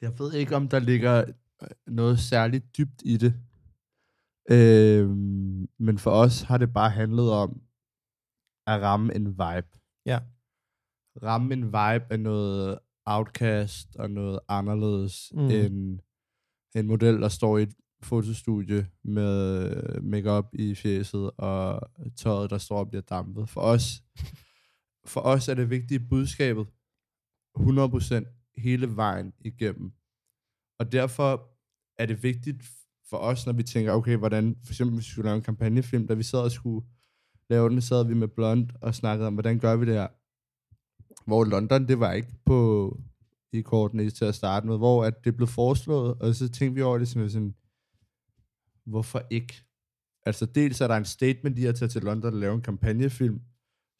Jeg 0.00 0.18
ved 0.18 0.32
ikke, 0.32 0.56
om 0.56 0.68
der 0.68 0.78
ligger 0.78 1.24
øh, 1.62 1.68
noget 1.86 2.18
særligt 2.18 2.78
dybt 2.78 3.02
i 3.04 3.16
det. 3.16 3.34
Øhm, 4.50 5.68
men 5.78 5.98
for 5.98 6.10
os 6.10 6.42
har 6.42 6.58
det 6.58 6.72
bare 6.72 6.90
handlet 6.90 7.30
om 7.30 7.62
at 8.66 8.82
ramme 8.82 9.14
en 9.14 9.26
vibe. 9.26 9.78
Ja. 10.06 10.20
Ramme 11.22 11.54
en 11.54 11.64
vibe 11.64 12.12
af 12.12 12.20
noget 12.20 12.78
outcast 13.06 13.96
og 13.96 14.10
noget 14.10 14.40
anderledes 14.48 15.32
mm. 15.34 15.40
end 15.40 16.00
en 16.74 16.86
model, 16.86 17.20
der 17.20 17.28
står 17.28 17.58
i 17.58 17.62
et 17.62 17.74
fotostudie 18.02 18.86
med 19.04 19.62
øh, 19.70 20.04
makeup 20.04 20.46
i 20.52 20.74
fjeset 20.74 21.30
og 21.36 21.90
tøjet, 22.16 22.50
der 22.50 22.58
står 22.58 22.78
og 22.78 22.88
bliver 22.88 23.02
dampet. 23.02 23.48
For 23.48 23.60
os, 23.60 24.02
for 25.04 25.20
os 25.20 25.48
er 25.48 25.54
det 25.54 25.70
vigtige 25.70 26.00
budskabet 26.00 26.66
100% 27.58 28.52
hele 28.56 28.96
vejen 28.96 29.32
igennem. 29.40 29.92
Og 30.78 30.92
derfor 30.92 31.50
er 31.98 32.06
det 32.06 32.22
vigtigt 32.22 32.62
for 33.10 33.16
os, 33.16 33.46
når 33.46 33.52
vi 33.52 33.62
tænker, 33.62 33.92
okay, 33.92 34.16
hvordan, 34.16 34.56
for 34.64 34.72
eksempel 34.72 34.94
hvis 34.94 35.06
vi 35.06 35.10
skulle 35.10 35.28
lave 35.28 35.36
en 35.36 35.42
kampagnefilm, 35.42 36.06
da 36.06 36.14
vi 36.14 36.22
sad 36.22 36.40
og 36.40 36.50
skulle 36.50 36.86
lave 37.50 37.68
den, 37.68 37.80
sad 37.80 38.06
vi 38.06 38.14
med 38.14 38.28
Blond 38.28 38.70
og 38.80 38.94
snakkede 38.94 39.26
om, 39.26 39.34
hvordan 39.34 39.58
gør 39.58 39.76
vi 39.76 39.86
det 39.86 39.94
her? 39.94 40.08
Hvor 41.26 41.44
London, 41.44 41.88
det 41.88 42.00
var 42.00 42.12
ikke 42.12 42.34
på 42.46 43.00
i 43.52 43.60
kortene 43.60 44.10
til 44.10 44.24
at 44.24 44.34
starte 44.34 44.66
med, 44.66 44.76
hvor 44.76 45.04
at 45.04 45.24
det 45.24 45.36
blev 45.36 45.48
foreslået, 45.48 46.14
og 46.14 46.34
så 46.34 46.48
tænkte 46.48 46.74
vi 46.74 46.82
over 46.82 46.98
det 46.98 47.08
som 47.08 47.28
sådan, 47.28 47.54
hvorfor 48.88 49.22
ikke? 49.30 49.64
Altså 50.26 50.46
dels 50.46 50.80
er 50.80 50.86
der 50.86 50.96
en 50.96 51.04
statement 51.04 51.58
i 51.58 51.64
at 51.66 51.74
tage 51.74 51.88
til 51.88 52.02
London 52.02 52.34
og 52.34 52.40
lave 52.40 52.54
en 52.54 52.62
kampagnefilm 52.62 53.40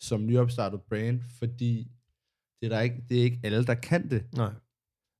som 0.00 0.26
nyopstartet 0.26 0.82
brand, 0.82 1.20
fordi 1.38 1.90
det 2.60 2.66
er, 2.66 2.68
der 2.68 2.80
ikke, 2.80 3.04
det 3.08 3.18
er 3.18 3.22
ikke 3.22 3.40
alle, 3.42 3.64
der 3.64 3.74
kan 3.74 4.10
det. 4.10 4.24
Nej. 4.36 4.52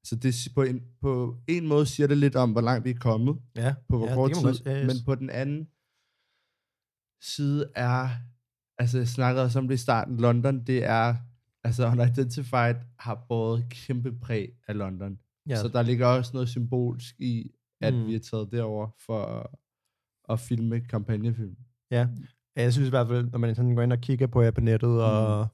Så 0.05 0.16
det, 0.16 0.49
på, 0.55 0.62
en, 0.62 0.82
på 1.01 1.36
en 1.49 1.66
måde 1.66 1.86
siger 1.86 2.07
det 2.07 2.19
lidt 2.19 2.36
om, 2.36 2.53
hvor 2.53 2.61
langt 2.61 2.85
vi 2.85 2.90
er 2.90 2.99
kommet 2.99 3.39
Ja, 3.57 3.74
på 3.89 3.99
hvor 3.99 4.09
ja, 4.09 4.15
kort 4.15 4.32
tid. 4.32 4.65
ja, 4.66 4.85
yes. 4.85 4.86
Men 4.86 5.05
på 5.05 5.15
den 5.15 5.31
anden 5.31 5.69
side 7.23 7.70
er, 7.74 8.09
altså 8.78 8.99
jeg 8.99 9.09
snakkede 9.09 9.45
også 9.45 9.59
om 9.59 9.69
det 9.69 9.74
i 9.74 9.78
starten, 9.78 10.16
London, 10.16 10.65
det 10.65 10.85
er, 10.85 11.16
altså 11.65 11.86
Unidentified 11.86 12.77
har 12.99 13.24
båret 13.28 13.66
kæmpe 13.70 14.19
præg 14.19 14.53
af 14.69 14.78
London. 14.78 15.19
Ja. 15.49 15.57
Så 15.57 15.69
der 15.69 15.82
ligger 15.82 16.07
også 16.07 16.31
noget 16.35 16.49
symbolsk 16.49 17.20
i, 17.20 17.53
at 17.80 17.94
Mm. 17.94 18.00
mm. 18.00 18.06
vi 18.06 18.14
er 18.14 18.18
taget 18.18 18.52
derover 18.52 18.88
for 19.06 19.24
at, 19.24 19.46
at 20.28 20.40
filme 20.40 20.80
kampagnefilm. 20.80 21.56
Ja, 21.90 22.09
jeg 22.56 22.72
synes 22.72 22.86
i 22.88 22.90
hvert 22.90 23.06
fald, 23.09 23.30
når 23.30 23.38
man 23.38 23.55
sådan 23.55 23.74
går 23.74 23.82
ind 23.82 23.92
og 23.92 23.98
kigger 24.00 24.26
på 24.26 24.42
jer 24.42 24.50
på 24.50 24.60
nettet, 24.60 25.02
og 25.02 25.46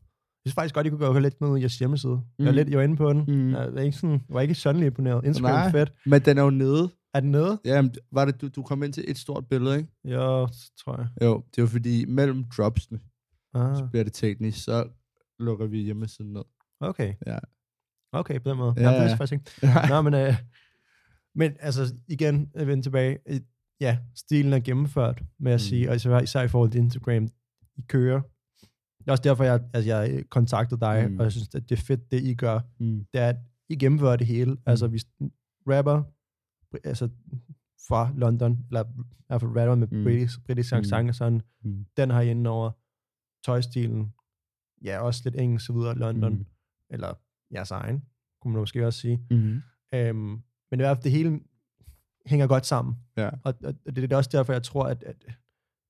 synes 0.46 0.55
faktisk 0.55 0.74
godt, 0.74 0.86
I 0.86 0.90
kunne 0.90 1.06
gå 1.06 1.18
lidt 1.18 1.40
med 1.40 1.59
jeres 1.59 1.78
hjemmeside. 1.78 2.12
Mm. 2.12 2.22
Jeg, 2.38 2.46
var 2.46 2.52
Mm. 2.52 2.56
lidt, 2.56 2.68
jeg 2.68 2.78
var 2.78 2.84
inde 2.84 2.96
på 2.96 3.12
den. 3.12 3.24
Mm. 3.28 3.34
Mm. 3.34 3.55
Jeg, 3.55 3.74
var 3.74 3.80
ikke 3.80 3.96
sådan, 3.96 4.10
jeg 4.28 4.34
var 4.34 4.40
ikke 4.40 4.55
sådan 4.55 4.82
imponeret. 4.82 5.24
Instagram 5.24 5.51
Nej. 5.51 5.66
er 5.66 5.70
fedt. 5.70 5.92
Men 6.06 6.20
den 6.22 6.38
er 6.38 6.42
jo 6.42 6.51
nede. 6.51 6.90
Er 7.14 7.20
den 7.20 7.30
nede? 7.30 7.60
Jamen, 7.64 7.94
var 8.12 8.24
det, 8.24 8.40
du, 8.40 8.48
du 8.48 8.62
kom 8.62 8.82
ind 8.82 8.92
til 8.92 9.05
et 9.09 9.18
stort 9.18 9.46
billede, 9.48 9.76
ikke? 9.76 9.88
Jo, 10.05 10.48
tror 10.84 10.96
jeg. 10.98 11.09
Jo, 11.22 11.42
det 11.56 11.62
jo 11.62 11.66
fordi, 11.66 12.05
mellem 12.05 12.44
dropsene, 12.56 13.01
Ah, 13.55 13.76
så 13.76 13.86
bliver 13.90 14.05
det 14.05 14.12
teknisk, 14.12 14.64
så 14.64 14.88
lukker 15.38 15.66
vi 15.66 15.78
hjemmesiden 15.78 16.32
ned. 16.32 16.42
okay. 16.80 17.14
Ja. 17.26 17.38
Okay, 18.12 18.40
på 18.40 18.48
den 18.51 18.59
måde. 18.59 18.74
Ja, 18.76 18.82
Ja, 18.82 18.90
ja. 18.94 19.02
det 19.02 19.06
ja. 19.09 19.12
er 19.12 19.16
faktisk 19.16 19.32
ikke. 19.32 19.88
Nå, 19.88 20.02
men, 20.02 20.14
øh, 20.14 20.34
men 21.35 21.52
altså, 21.61 21.94
igen, 22.09 22.51
at 22.55 22.66
vende 22.66 22.82
tilbage. 22.82 23.19
Øh, 23.27 23.40
Ja, 23.81 23.98
stilen 24.15 24.52
er 24.52 24.61
gennemført, 24.61 25.23
med 25.39 25.52
at 25.52 25.55
Mm. 25.55 25.65
mm. 25.65 25.69
sige, 25.69 25.90
og 25.90 25.97
især, 25.97 26.20
især 26.20 26.43
i 26.43 26.48
forhold 26.48 26.70
til 26.70 26.78
Instagram, 26.78 27.28
I 27.77 27.82
kører. 27.89 28.20
Det 28.98 29.06
er 29.09 29.11
også 29.12 29.23
derfor, 29.23 29.44
jeg, 29.44 29.65
altså, 29.73 29.90
jeg 29.97 30.24
kontaktede 30.31 30.81
dig, 30.81 31.05
Mm. 31.06 31.12
mm. 31.12 31.19
og 31.19 31.24
jeg 31.24 31.32
synes, 31.32 31.55
at 31.55 31.69
det 31.69 31.78
er 31.78 31.82
fedt, 31.82 32.11
det 32.11 32.23
I 32.23 32.35
gør. 32.35 32.61
Mm. 32.81 33.06
Det 33.12 33.20
er, 33.20 33.28
at 33.28 33.36
I 33.69 33.77
gennemfører 33.77 34.16
det 34.16 34.27
hele. 34.27 34.51
Mm. 34.52 34.61
Altså, 34.66 34.86
vi 34.86 35.01
rapper, 35.69 36.02
altså 36.85 37.09
fra 37.89 38.12
London, 38.16 38.65
eller 38.70 38.85
i 38.85 39.24
hvert 39.27 39.40
fald 39.40 39.51
rapper 39.56 39.74
med 39.74 39.89
Mm. 39.90 39.97
mm. 39.98 40.05
britisk, 40.05 40.44
britisk 40.44 40.73
Mm. 40.73 40.78
accent 40.78 41.09
og 41.09 41.15
sådan, 41.15 41.43
Mm. 41.65 41.86
den 41.97 42.11
har 42.11 42.20
inde 42.20 42.51
over 42.51 42.70
tøjstilen. 43.44 44.12
Ja, 44.85 45.01
også 45.01 45.20
lidt 45.24 45.36
engelsk, 45.40 45.66
så 45.66 45.73
videre, 45.73 45.98
London. 45.98 46.32
Mm. 46.32 46.39
Mm. 46.39 46.47
Eller 46.90 47.15
jeres 47.52 47.70
egen, 47.70 48.02
kunne 48.40 48.52
man 48.52 48.61
måske 48.61 48.86
også 48.86 49.01
sige. 49.01 49.27
Mm. 49.31 49.61
Øhm, 49.94 50.43
men 50.74 50.80
i 50.80 50.82
hvert 50.82 50.96
fald, 50.96 51.05
det 51.05 51.12
hele 51.12 51.40
hænger 52.26 52.46
godt 52.46 52.66
sammen. 52.66 52.94
Ja. 53.16 53.30
Og, 53.44 53.55
og 53.86 53.96
det 53.96 54.12
er 54.12 54.16
også 54.16 54.30
derfor, 54.32 54.52
jeg 54.52 54.62
tror, 54.62 54.84
at, 54.84 55.02
at, 55.02 55.16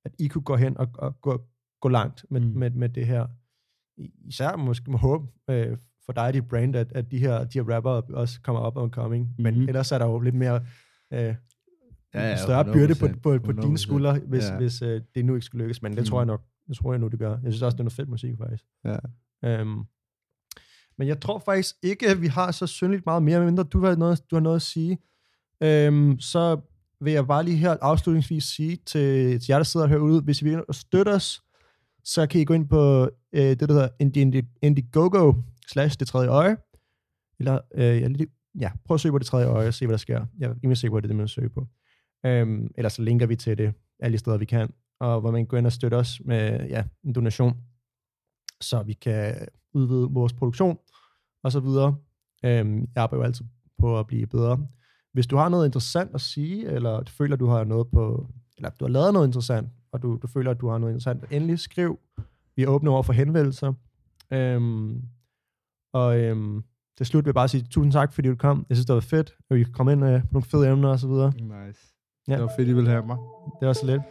at 0.05 0.12
I 0.19 0.28
kunne 0.28 0.43
gå 0.43 0.56
hen 0.56 0.77
og, 0.78 0.89
og 0.94 1.20
gå, 1.20 1.43
gå 1.81 1.89
langt 1.89 2.24
med, 2.31 2.40
Mm. 2.40 2.47
med, 2.47 2.70
med 2.70 2.89
det 2.89 3.06
her. 3.06 3.27
Især 4.28 4.56
måske 4.56 4.90
med 4.90 4.98
håb 4.98 5.23
øh, 5.51 5.78
for 6.06 6.12
dig, 6.12 6.35
dit 6.35 6.48
brand, 6.48 6.77
at, 6.77 6.93
at 6.93 7.11
de 7.11 7.19
her, 7.19 7.44
de 7.44 7.59
her 7.59 7.74
rapper 7.74 7.90
også 7.90 8.40
kommer 8.40 8.61
op 8.62 8.77
og 8.77 8.89
coming. 8.89 9.24
Mm. 9.39 9.43
Men 9.43 9.55
Mhm. 9.59 9.69
ellers 9.69 9.93
er 9.93 9.98
der 9.98 10.06
jo 10.06 10.20
lidt 10.20 10.35
mere 10.35 10.66
øh, 11.12 11.19
Ja, 11.20 11.35
ja, 12.28 12.36
større 12.36 12.65
byrde 12.65 12.94
på, 13.01 13.06
100%, 13.06 13.19
på, 13.20 13.39
på 13.39 13.52
dine 13.52 13.74
100%. 13.74 13.77
skuldre, 13.77 14.19
hvis, 14.19 14.44
ja. 14.44 14.56
hvis 14.56 14.82
øh, 14.82 15.02
det 15.15 15.24
nu 15.24 15.35
ikke 15.35 15.44
skulle 15.47 15.62
lykkes. 15.65 15.82
Men 15.82 15.93
det 15.93 16.01
Mm. 16.01 16.05
tror 16.06 16.20
jeg 16.20 16.27
nok, 16.27 16.43
det 16.69 16.77
tror 16.77 16.93
jeg 16.93 16.98
nu, 17.01 17.09
det 17.09 17.19
gør. 17.19 17.31
Jeg 17.31 17.52
synes 17.52 17.62
også, 17.62 17.77
det 17.77 17.81
er 17.81 17.85
noget 17.85 17.93
fedt 17.93 18.09
musik, 18.09 18.35
faktisk. 18.39 18.65
Ja. 18.85 18.97
Øhm, 19.44 19.85
men 20.99 21.09
jeg 21.09 21.21
tror 21.21 21.39
faktisk 21.39 21.75
ikke, 21.83 22.09
at 22.09 22.23
vi 22.23 22.27
har 22.27 22.51
så 22.51 22.66
synligt 22.66 23.07
meget 23.07 23.23
mere, 23.23 23.45
mindre 23.45 23.62
du 23.62 23.85
har 23.85 23.97
noget, 23.97 24.31
du 24.31 24.37
har 24.37 24.41
noget 24.41 24.57
at 24.57 24.62
sige. 24.62 24.99
Øhm, 25.61 26.21
så 26.21 26.61
vil 27.01 27.12
jeg 27.12 27.27
bare 27.27 27.45
lige 27.45 27.57
her 27.57 27.77
afslutningsvis 27.83 28.45
sige 28.45 28.77
til, 28.77 29.41
til 29.41 29.47
jer, 29.49 29.57
der 29.57 29.65
sidder 29.65 29.87
herude, 29.87 30.21
hvis 30.23 30.43
I 30.43 30.45
vil 30.45 30.62
støtte 30.71 31.11
os, 31.11 31.43
så 32.05 32.27
kan 32.27 32.41
I 32.41 32.45
gå 32.45 32.55
ind 32.55 32.69
på 32.69 33.11
øh, 33.33 33.43
det, 33.43 33.61
der 33.61 33.73
hedder 33.73 33.89
Indiegogo 34.62 35.33
slash 35.69 35.99
det 35.99 36.09
tredje 36.09 36.29
øje. 36.29 36.57
Eller, 37.39 37.61
øh, 37.75 38.01
jeg 38.01 38.11
lige, 38.11 38.27
ja, 38.61 38.71
prøv 38.85 38.95
at 38.95 39.01
søge 39.01 39.12
på 39.12 39.19
det 39.19 39.27
tredje 39.27 39.47
øje 39.47 39.69
og 39.69 39.75
se, 39.75 39.87
hvad 39.87 39.93
der 39.93 39.99
sker. 39.99 40.27
Jeg 40.39 40.51
er 40.51 40.55
rimelig 40.62 40.77
sikker 40.77 40.93
på, 40.93 40.97
at 40.97 41.03
det 41.03 41.09
er 41.09 41.12
det, 41.12 41.16
man 41.16 41.29
søger 41.29 41.49
på. 41.49 41.66
Øhm, 42.27 42.71
ellers 42.79 42.93
så 42.93 43.03
linker 43.03 43.27
vi 43.27 43.37
til 43.37 43.59
det 43.59 43.75
alle 44.01 44.19
steder, 44.19 44.39
vi 44.39 44.45
kan. 44.45 44.73
Og 45.01 45.21
hvor 45.21 45.31
man 45.31 45.41
kan 45.41 45.47
gå 45.47 45.57
ind 45.57 45.66
og 45.66 45.73
støtte 45.73 45.95
os 45.95 46.21
med 46.25 46.69
ja, 46.69 46.85
en 47.05 47.12
donation, 47.12 47.57
så 48.61 48.83
vi 48.83 48.93
kan 48.93 49.49
udvide 49.75 50.09
vores 50.11 50.33
produktion 50.33 50.79
og 51.45 51.53
så 51.53 51.61
videre. 51.61 51.97
Øhm, 52.45 52.81
jeg 52.81 53.03
arbejder 53.03 53.23
jo 53.23 53.27
altid 53.27 53.45
på 53.79 53.99
at 53.99 54.07
blive 54.07 54.27
bedre. 54.27 54.66
Hvis 55.12 55.27
du 55.27 55.37
har 55.37 55.49
noget 55.49 55.66
interessant 55.66 56.11
at 56.15 56.21
sige, 56.21 56.66
eller 56.66 57.01
du 57.01 57.12
føler, 57.12 57.37
du 57.37 57.47
har 57.47 57.65
noget 57.65 57.87
på, 57.93 58.29
eller 58.57 58.71
du 58.71 58.85
har 58.85 58.91
lavet 58.91 59.12
noget 59.12 59.27
interessant, 59.27 59.69
og 59.93 60.03
du, 60.03 60.19
du 60.23 60.27
føler, 60.27 60.51
at 60.51 60.61
du 60.61 60.69
har 60.69 60.79
noget 60.79 60.93
interessant, 60.93 61.25
endelig 61.31 61.59
skriv. 61.59 61.99
Vi 62.57 62.62
er 62.62 62.69
åbne 62.69 62.91
over 62.91 63.03
for 63.03 63.12
henvendelser. 63.12 63.73
Øhm, 64.31 65.03
og 65.93 66.19
øhm, 66.21 66.65
til 66.97 67.07
slut 67.07 67.25
vil 67.25 67.29
jeg 67.29 67.35
bare 67.35 67.49
sige 67.49 67.65
tusind 67.71 67.93
tak, 67.93 68.12
fordi 68.12 68.29
du 68.29 68.37
kom. 68.37 68.66
Jeg 68.69 68.77
synes, 68.77 68.87
det 68.87 68.95
var 68.95 69.01
fedt, 69.01 69.35
at 69.51 69.57
vi 69.57 69.65
kom 69.65 69.89
ind 69.89 70.05
øh, 70.05 70.21
på 70.21 70.29
nogle 70.33 70.45
fede 70.45 70.69
emner 70.69 70.89
og 70.89 70.99
så 70.99 71.09
videre. 71.09 71.33
Nice. 71.33 71.81
Ja. 72.29 72.33
Det 72.33 72.43
var 72.43 72.53
fedt, 72.59 72.69
I 72.69 72.73
ville 72.73 72.91
have 72.91 73.07
mig. 73.07 73.16
Det 73.61 73.66
var 73.66 73.73
så 73.73 73.87
lidt. 73.87 74.03